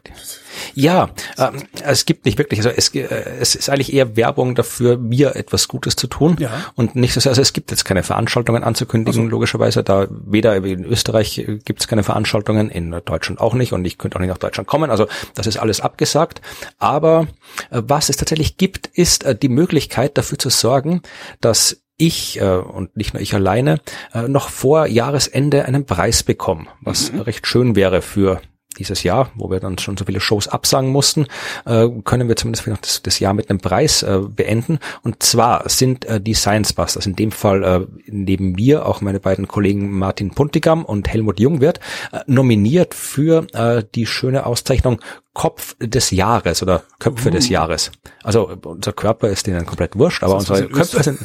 Ja, 0.76 1.10
äh, 1.38 1.52
es 1.86 2.06
gibt 2.06 2.26
nicht 2.26 2.38
wirklich. 2.38 2.60
Also 2.60 2.70
es, 2.70 2.94
äh, 2.94 3.08
es 3.40 3.56
ist 3.56 3.70
eigentlich 3.70 3.94
eher 3.94 4.18
Werbung 4.18 4.56
dafür, 4.56 4.98
mir 4.98 5.38
etwas 5.38 5.70
Gutes 5.70 5.96
zu 5.96 6.08
tun 6.08 6.36
ja. 6.38 6.52
und 6.76 6.98
nicht 6.98 7.14
so. 7.14 7.30
Also 7.30 7.42
es 7.42 7.54
gibt 7.54 7.72
jetzt 7.72 7.86
keine 7.86 8.04
Veranstaltungen 8.04 8.62
anzukündigen, 8.62 9.22
also. 9.22 9.32
logischerweise. 9.32 9.86
Da 9.86 10.08
weder 10.10 10.58
in 10.58 10.84
Österreich 10.84 11.42
gibt 11.64 11.80
es 11.80 11.88
keine 11.88 12.04
Veranstaltungen, 12.04 12.70
in 12.70 12.92
Deutschland 13.06 13.40
auch 13.40 13.54
nicht 13.54 13.72
und 13.72 13.86
ich 13.86 13.98
könnte 13.98 14.18
auch 14.18 14.20
nicht 14.20 14.32
nach 14.32 14.38
Deutschland 14.38 14.68
kommen. 14.68 14.92
Also 14.92 15.08
das 15.34 15.48
ist 15.48 15.56
alles 15.56 15.80
abgesagt. 15.80 16.42
Aber 16.78 17.28
äh, 17.72 17.82
was 17.86 18.10
es 18.10 18.18
tatsächlich 18.18 18.58
gibt, 18.58 18.88
ist 18.88 19.24
äh, 19.24 19.34
die 19.34 19.48
Möglichkeit 19.48 20.18
dafür 20.18 20.40
zu 20.40 20.50
sorgen, 20.50 21.04
dass 21.40 21.84
ich 22.00 22.42
äh, 22.42 22.46
und 22.46 22.98
nicht 22.98 23.14
nur 23.14 23.22
ich 23.22 23.36
alleine 23.36 23.80
äh, 24.14 24.28
noch 24.28 24.50
vor 24.50 24.88
Jahresende 24.88 25.66
einen 25.66 25.86
Preis 25.86 26.24
bekommen, 26.24 26.68
was 26.82 27.12
mhm. 27.12 27.22
recht 27.22 27.46
schön 27.46 27.76
wäre 27.76 28.02
für 28.02 28.42
dieses 28.78 29.04
Jahr, 29.04 29.32
wo 29.36 29.50
wir 29.50 29.60
dann 29.60 29.78
schon 29.78 29.98
so 29.98 30.06
viele 30.06 30.20
Shows 30.20 30.48
absagen 30.48 30.90
mussten, 30.90 31.28
äh, 31.66 31.88
können 32.04 32.28
wir 32.28 32.36
zumindest 32.36 32.68
noch 32.68 32.78
das, 32.78 33.02
das, 33.04 33.20
Jahr 33.20 33.34
mit 33.34 33.50
einem 33.50 33.60
Preis 33.60 34.04
äh, 34.04 34.20
beenden. 34.20 34.80
Und 35.04 35.22
zwar 35.22 35.68
sind 35.70 36.06
äh, 36.06 36.22
die 36.22 36.34
Science 36.34 36.74
Busters, 36.74 37.06
in 37.06 37.16
dem 37.16 37.32
Fall 37.32 37.64
äh, 37.64 37.86
neben 38.06 38.54
mir 38.54 38.86
auch 38.86 39.02
meine 39.02 39.20
beiden 39.20 39.48
Kollegen 39.48 39.92
Martin 39.92 40.32
Puntigam 40.32 40.86
und 40.86 41.10
Helmut 41.10 41.40
Jungwirth, 41.40 41.80
äh, 42.12 42.20
nominiert 42.28 42.94
für 42.94 43.48
äh, 43.54 43.84
die 43.96 44.06
schöne 44.06 44.46
Auszeichnung 44.46 45.02
Kopf 45.34 45.76
des 45.80 46.12
Jahres 46.12 46.62
oder 46.62 46.84
Köpfe 47.00 47.30
uh. 47.30 47.32
des 47.32 47.50
Jahres. 47.50 47.92
Also 48.24 48.50
unser 48.64 48.94
Körper 48.94 49.30
ist 49.30 49.48
denen 49.48 49.66
komplett 49.66 49.98
wurscht, 49.98 50.24
aber 50.24 50.36
unsere 50.36 50.68
Köpfe 50.68 51.04
sind 51.04 51.20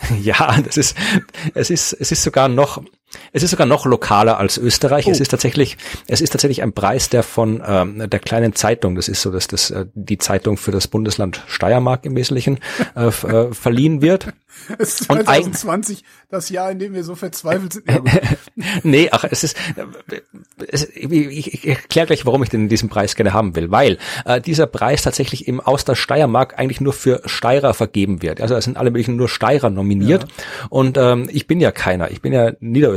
Ja, 0.22 0.60
das 0.60 0.76
ist, 0.76 0.96
es 1.54 1.70
ist, 1.70 1.92
es 1.92 2.12
ist 2.12 2.22
sogar 2.22 2.48
noch, 2.48 2.82
es 3.32 3.42
ist 3.42 3.50
sogar 3.50 3.66
noch 3.66 3.86
lokaler 3.86 4.38
als 4.38 4.58
Österreich. 4.58 5.06
Oh. 5.06 5.10
Es 5.10 5.20
ist 5.20 5.28
tatsächlich, 5.28 5.76
es 6.08 6.20
ist 6.20 6.30
tatsächlich 6.30 6.62
ein 6.62 6.72
Preis, 6.72 7.08
der 7.08 7.22
von 7.22 7.62
ähm, 7.66 8.10
der 8.10 8.20
kleinen 8.20 8.54
Zeitung, 8.54 8.94
das 8.96 9.08
ist 9.08 9.22
so, 9.22 9.30
dass 9.30 9.46
das 9.46 9.70
äh, 9.70 9.86
die 9.94 10.18
Zeitung 10.18 10.56
für 10.56 10.72
das 10.72 10.88
Bundesland 10.88 11.42
Steiermark 11.46 12.04
im 12.04 12.16
Wesentlichen 12.16 12.58
äh, 12.94 13.06
äh, 13.06 13.52
verliehen 13.52 14.02
wird. 14.02 14.28
Es 14.78 15.00
ist 15.00 15.04
2020 15.04 16.02
das 16.30 16.48
Jahr, 16.48 16.70
in 16.70 16.78
dem 16.78 16.94
wir 16.94 17.04
so 17.04 17.14
verzweifelt 17.14 17.74
sind. 17.74 17.84
nee, 18.84 19.08
ach, 19.12 19.24
es 19.30 19.44
ist, 19.44 19.56
es, 20.66 20.88
ich, 20.94 21.52
ich 21.52 21.68
erkläre 21.68 22.06
gleich, 22.06 22.24
warum 22.24 22.42
ich 22.42 22.48
denn 22.48 22.70
diesen 22.70 22.88
Preis 22.88 23.16
gerne 23.16 23.34
haben 23.34 23.54
will, 23.54 23.70
weil 23.70 23.98
äh, 24.24 24.40
dieser 24.40 24.66
Preis 24.66 25.02
tatsächlich 25.02 25.46
im 25.46 25.60
aus 25.60 25.84
der 25.84 25.94
Steiermark 25.94 26.58
eigentlich 26.58 26.80
nur 26.80 26.94
für 26.94 27.20
Steirer 27.26 27.74
vergeben 27.74 28.22
wird. 28.22 28.40
Also 28.40 28.54
es 28.54 28.64
sind 28.64 28.78
alle 28.78 28.90
möglichen 28.90 29.16
nur 29.16 29.28
Steirer 29.28 29.68
nominiert 29.68 30.22
ja. 30.22 30.44
und 30.70 30.96
ähm, 30.96 31.28
ich 31.30 31.46
bin 31.46 31.60
ja 31.60 31.70
keiner, 31.70 32.10
ich 32.10 32.22
bin 32.22 32.32
ja 32.32 32.52
Niederösterreicher. 32.58 32.95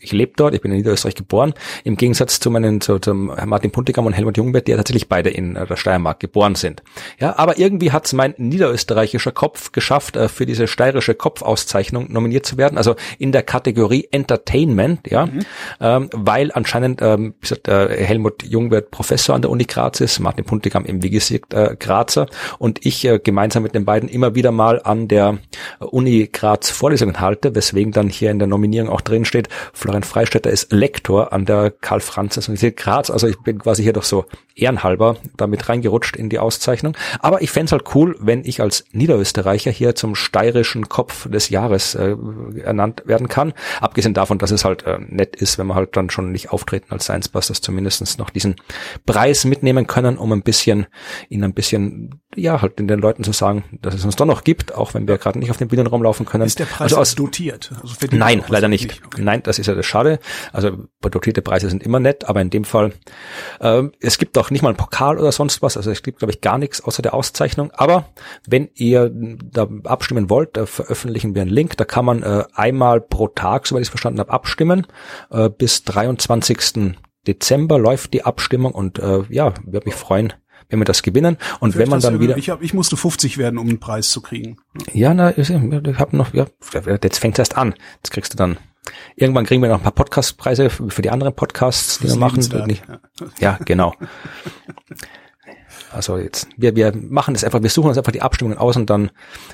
Ich 0.00 0.12
lebe 0.12 0.32
dort, 0.36 0.54
ich 0.54 0.60
bin 0.60 0.70
in 0.70 0.78
Niederösterreich 0.78 1.14
geboren, 1.14 1.54
im 1.84 1.96
Gegensatz 1.96 2.40
zu 2.40 2.50
meinen, 2.50 2.80
zu, 2.80 2.98
zum 2.98 3.32
Martin 3.46 3.70
Puntigam 3.70 4.06
und 4.06 4.12
Helmut 4.12 4.36
Jungbert, 4.36 4.66
die 4.66 4.72
ja 4.72 4.76
tatsächlich 4.76 5.08
beide 5.08 5.30
in 5.30 5.56
äh, 5.56 5.66
der 5.66 5.76
Steiermark 5.76 6.20
geboren 6.20 6.54
sind. 6.54 6.82
Ja, 7.18 7.38
aber 7.38 7.58
irgendwie 7.58 7.92
hat 7.92 8.06
es 8.06 8.12
mein 8.12 8.34
niederösterreichischer 8.36 9.32
Kopf 9.32 9.72
geschafft, 9.72 10.16
äh, 10.16 10.28
für 10.28 10.46
diese 10.46 10.66
steirische 10.66 11.14
Kopfauszeichnung 11.14 12.12
nominiert 12.12 12.46
zu 12.46 12.56
werden, 12.56 12.78
also 12.78 12.96
in 13.18 13.32
der 13.32 13.42
Kategorie 13.42 14.08
Entertainment, 14.10 15.10
ja, 15.10 15.26
mhm. 15.26 15.40
ähm, 15.80 16.10
weil 16.12 16.52
anscheinend, 16.52 17.02
ähm, 17.02 17.34
gesagt, 17.40 17.68
äh, 17.68 18.04
Helmut 18.04 18.42
Jung 18.42 18.70
wird 18.70 18.90
Professor 18.90 19.34
an 19.34 19.42
der 19.42 19.50
Uni 19.50 19.64
Graz 19.64 20.00
ist, 20.00 20.18
Martin 20.20 20.44
Puntigam 20.44 20.84
im 20.84 21.02
wie 21.02 21.10
gesagt 21.10 21.54
äh, 21.54 21.76
Grazer 21.78 22.26
und 22.58 22.84
ich 22.84 23.04
äh, 23.04 23.18
gemeinsam 23.18 23.62
mit 23.62 23.74
den 23.74 23.84
beiden 23.84 24.08
immer 24.08 24.34
wieder 24.34 24.52
mal 24.52 24.80
an 24.82 25.08
der 25.08 25.38
Uni 25.80 26.28
Graz 26.32 26.70
Vorlesungen 26.70 27.20
halte, 27.20 27.54
weswegen 27.54 27.92
dann 27.92 28.08
hier 28.08 28.30
in 28.30 28.38
der 28.38 28.48
Nominierung 28.48 28.88
auch 28.88 29.00
drin 29.00 29.17
steht, 29.24 29.48
Florian 29.72 30.02
Freistetter 30.02 30.50
ist 30.50 30.72
Lektor 30.72 31.32
an 31.32 31.44
der 31.44 31.70
Karl-Franzens-Universität 31.70 32.76
Graz, 32.76 33.10
also 33.10 33.26
ich 33.26 33.38
bin 33.38 33.58
quasi 33.58 33.82
hier 33.82 33.92
doch 33.92 34.04
so 34.04 34.24
ehrenhalber 34.54 35.16
damit 35.36 35.68
reingerutscht 35.68 36.16
in 36.16 36.28
die 36.28 36.38
Auszeichnung, 36.38 36.96
aber 37.20 37.42
ich 37.42 37.50
fände 37.50 37.72
halt 37.72 37.94
cool, 37.94 38.16
wenn 38.20 38.44
ich 38.44 38.60
als 38.60 38.84
Niederösterreicher 38.92 39.70
hier 39.70 39.94
zum 39.94 40.14
steirischen 40.14 40.88
Kopf 40.88 41.28
des 41.30 41.48
Jahres 41.48 41.94
äh, 41.94 42.16
ernannt 42.62 43.02
werden 43.06 43.28
kann. 43.28 43.52
Abgesehen 43.80 44.14
davon, 44.14 44.38
dass 44.38 44.50
es 44.50 44.64
halt 44.64 44.84
äh, 44.84 44.98
nett 44.98 45.36
ist, 45.36 45.58
wenn 45.58 45.66
man 45.66 45.76
halt 45.76 45.96
dann 45.96 46.10
schon 46.10 46.32
nicht 46.32 46.50
auftreten 46.50 46.86
als 46.90 47.04
Science 47.04 47.28
Busters 47.28 47.60
zumindestens 47.60 48.18
noch 48.18 48.30
diesen 48.30 48.56
Preis 49.06 49.44
mitnehmen 49.44 49.86
können, 49.86 50.18
um 50.18 50.32
ein 50.32 50.42
bisschen, 50.42 50.86
ihnen 51.28 51.44
ein 51.44 51.54
bisschen, 51.54 52.20
ja, 52.34 52.60
halt 52.60 52.78
den 52.78 52.88
Leuten 52.88 53.24
zu 53.24 53.32
sagen, 53.32 53.64
dass 53.80 53.94
es 53.94 54.04
uns 54.04 54.16
doch 54.16 54.26
noch 54.26 54.44
gibt, 54.44 54.74
auch 54.74 54.94
wenn 54.94 55.08
wir 55.08 55.18
gerade 55.18 55.38
nicht 55.38 55.50
auf 55.50 55.56
den 55.56 55.68
Bildern 55.68 55.86
rumlaufen 55.86 56.26
können. 56.26 56.44
Ist 56.44 56.58
der 56.58 56.66
Preis 56.66 56.92
also 56.92 56.98
aus, 56.98 57.14
dotiert? 57.14 57.70
Also 57.82 57.94
nein, 58.10 58.42
leider 58.48 58.68
nicht. 58.68 58.88
nicht. 58.88 59.07
Okay. 59.08 59.22
Nein, 59.22 59.42
das 59.42 59.58
ist 59.58 59.66
ja 59.66 59.74
das 59.74 59.86
Schade. 59.86 60.18
Also 60.52 60.86
dotierte 61.00 61.42
Preise 61.42 61.70
sind 61.70 61.82
immer 61.82 62.00
nett, 62.00 62.28
aber 62.28 62.42
in 62.42 62.50
dem 62.50 62.64
Fall, 62.64 62.92
äh, 63.60 63.84
es 64.00 64.18
gibt 64.18 64.36
auch 64.36 64.50
nicht 64.50 64.62
mal 64.62 64.68
einen 64.68 64.76
Pokal 64.76 65.18
oder 65.18 65.32
sonst 65.32 65.62
was, 65.62 65.76
also 65.76 65.90
es 65.90 66.02
gibt, 66.02 66.18
glaube 66.18 66.32
ich, 66.32 66.40
gar 66.40 66.58
nichts 66.58 66.82
außer 66.82 67.02
der 67.02 67.14
Auszeichnung. 67.14 67.70
Aber 67.72 68.10
wenn 68.46 68.68
ihr 68.74 69.10
da 69.10 69.66
abstimmen 69.84 70.28
wollt, 70.28 70.56
äh, 70.56 70.66
veröffentlichen 70.66 71.34
wir 71.34 71.42
einen 71.42 71.50
Link, 71.50 71.76
da 71.78 71.84
kann 71.84 72.04
man 72.04 72.22
äh, 72.22 72.44
einmal 72.54 73.00
pro 73.00 73.28
Tag, 73.28 73.66
soweit 73.66 73.80
ich 73.80 73.86
es 73.86 73.90
verstanden 73.90 74.20
habe, 74.20 74.32
abstimmen. 74.32 74.86
Äh, 75.30 75.48
bis 75.48 75.84
23. 75.84 76.94
Dezember 77.26 77.78
läuft 77.78 78.12
die 78.12 78.24
Abstimmung 78.24 78.72
und 78.72 78.98
äh, 78.98 79.22
ja, 79.28 79.54
würde 79.64 79.86
mich 79.86 79.94
freuen, 79.94 80.32
wenn 80.68 80.78
wir 80.78 80.84
das 80.84 81.02
gewinnen. 81.02 81.36
Und 81.60 81.72
Vielleicht 81.72 81.86
wenn 81.86 81.90
man 81.90 82.00
dann 82.00 82.20
wieder. 82.20 82.36
Ich, 82.36 82.50
hab, 82.50 82.62
ich 82.62 82.74
musste 82.74 82.96
50 82.96 83.38
werden, 83.38 83.58
um 83.58 83.68
einen 83.68 83.80
Preis 83.80 84.10
zu 84.10 84.20
kriegen. 84.20 84.58
Ja, 84.92 85.14
na, 85.14 85.36
ich, 85.36 85.50
ich 85.50 85.98
habe 85.98 86.16
noch, 86.16 86.34
ja, 86.34 86.46
jetzt 87.02 87.18
fängt 87.18 87.38
erst 87.38 87.56
an. 87.56 87.74
Jetzt 87.96 88.10
kriegst 88.10 88.32
du 88.32 88.36
dann 88.36 88.58
Irgendwann 89.16 89.46
kriegen 89.46 89.62
wir 89.62 89.68
noch 89.68 89.78
ein 89.78 89.82
paar 89.82 89.92
Podcastpreise 89.92 90.70
für 90.70 91.02
die 91.02 91.10
anderen 91.10 91.34
Podcasts, 91.34 91.98
die 91.98 92.08
wir 92.08 92.16
machen. 92.16 92.42
Ja, 93.38 93.58
genau. 93.64 93.94
Also 95.92 96.18
jetzt, 96.18 96.48
wir, 96.56 96.76
wir 96.76 96.92
machen 96.94 97.34
es 97.34 97.44
einfach, 97.44 97.62
wir 97.62 97.70
suchen 97.70 97.88
uns 97.88 97.98
einfach 97.98 98.12
die 98.12 98.22
Abstimmungen 98.22 98.58
aus 98.58 98.76
und 98.76 98.90
dann 98.90 99.10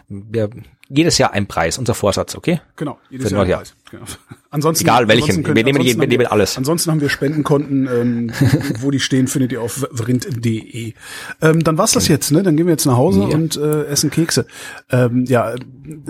wir 0.09 0.51
jedes 0.89 1.17
Jahr 1.19 1.33
ein 1.33 1.47
Preis, 1.47 1.79
unser 1.79 1.95
Vorsatz, 1.95 2.35
okay? 2.35 2.61
Genau, 2.77 2.99
jedes 3.09 3.31
Jahr 3.31 3.43
ein 3.43 3.51
Preis. 3.51 3.75
Genau. 3.91 4.05
Ansonsten, 4.51 4.85
Egal 4.85 5.09
welchen, 5.09 5.45
wir 5.45 5.65
nehmen, 5.65 5.83
wir 5.83 6.07
nehmen 6.07 6.27
alles. 6.27 6.57
Ansonsten 6.57 6.91
haben 6.91 7.01
wir 7.01 7.09
Spendenkonten, 7.09 7.89
ähm, 7.89 8.33
wo 8.81 8.91
die 8.91 9.01
stehen, 9.01 9.27
findet 9.27 9.53
ihr 9.53 9.63
auf 9.63 9.87
vrind.de. 9.91 10.95
Ähm, 11.41 11.65
dann 11.65 11.79
war's 11.79 11.93
das 11.93 12.07
jetzt, 12.09 12.31
ne? 12.31 12.43
Dann 12.43 12.57
gehen 12.57 12.67
wir 12.67 12.73
jetzt 12.73 12.87
nach 12.87 12.97
Hause 12.97 13.21
ja. 13.21 13.27
und 13.35 13.57
äh, 13.57 13.85
essen 13.87 14.11
Kekse. 14.11 14.47
Ähm, 14.91 15.25
ja, 15.27 15.55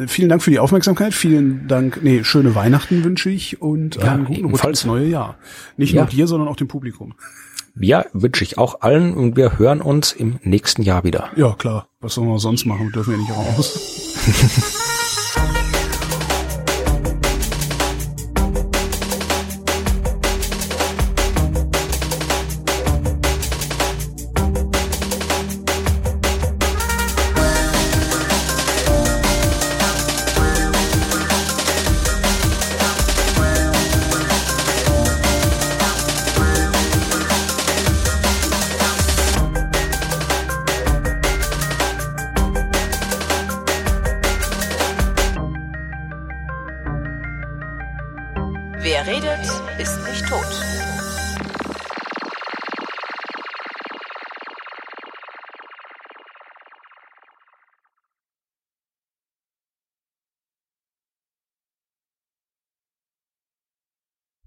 vielen 0.07 0.29
Dank 0.29 0.43
für 0.43 0.51
die 0.51 0.59
Aufmerksamkeit. 0.59 1.15
Vielen 1.15 1.69
Dank, 1.69 2.01
nee, 2.03 2.25
schöne 2.25 2.55
Weihnachten 2.55 3.05
wünsche 3.05 3.31
ich 3.31 3.63
und 3.63 3.97
ja, 3.97 4.13
einen 4.13 4.25
guten 4.25 4.47
Rutsch 4.47 4.65
ins 4.65 4.85
neue 4.85 5.07
Jahr. 5.07 5.39
Nicht 5.77 5.95
ja. 5.95 6.03
nur 6.03 6.11
dir, 6.11 6.27
sondern 6.27 6.49
auch 6.49 6.57
dem 6.57 6.69
Publikum. 6.69 7.15
Ja, 7.81 8.05
wünsche 8.13 8.45
ich 8.45 8.57
auch 8.57 8.83
allen 8.83 9.15
und 9.15 9.37
wir 9.37 9.59
hören 9.59 9.81
uns 9.81 10.13
im 10.13 10.39
nächsten 10.43 10.83
Jahr 10.83 11.03
wieder. 11.05 11.31
Ja, 11.37 11.55
klar. 11.55 11.89
Was 12.01 12.15
sollen 12.15 12.29
wir 12.29 12.39
sonst 12.39 12.67
machen? 12.67 12.93
Dürfen 12.93 13.13
wir 13.13 13.19
nicht 13.19 13.33
raus. 13.33 14.91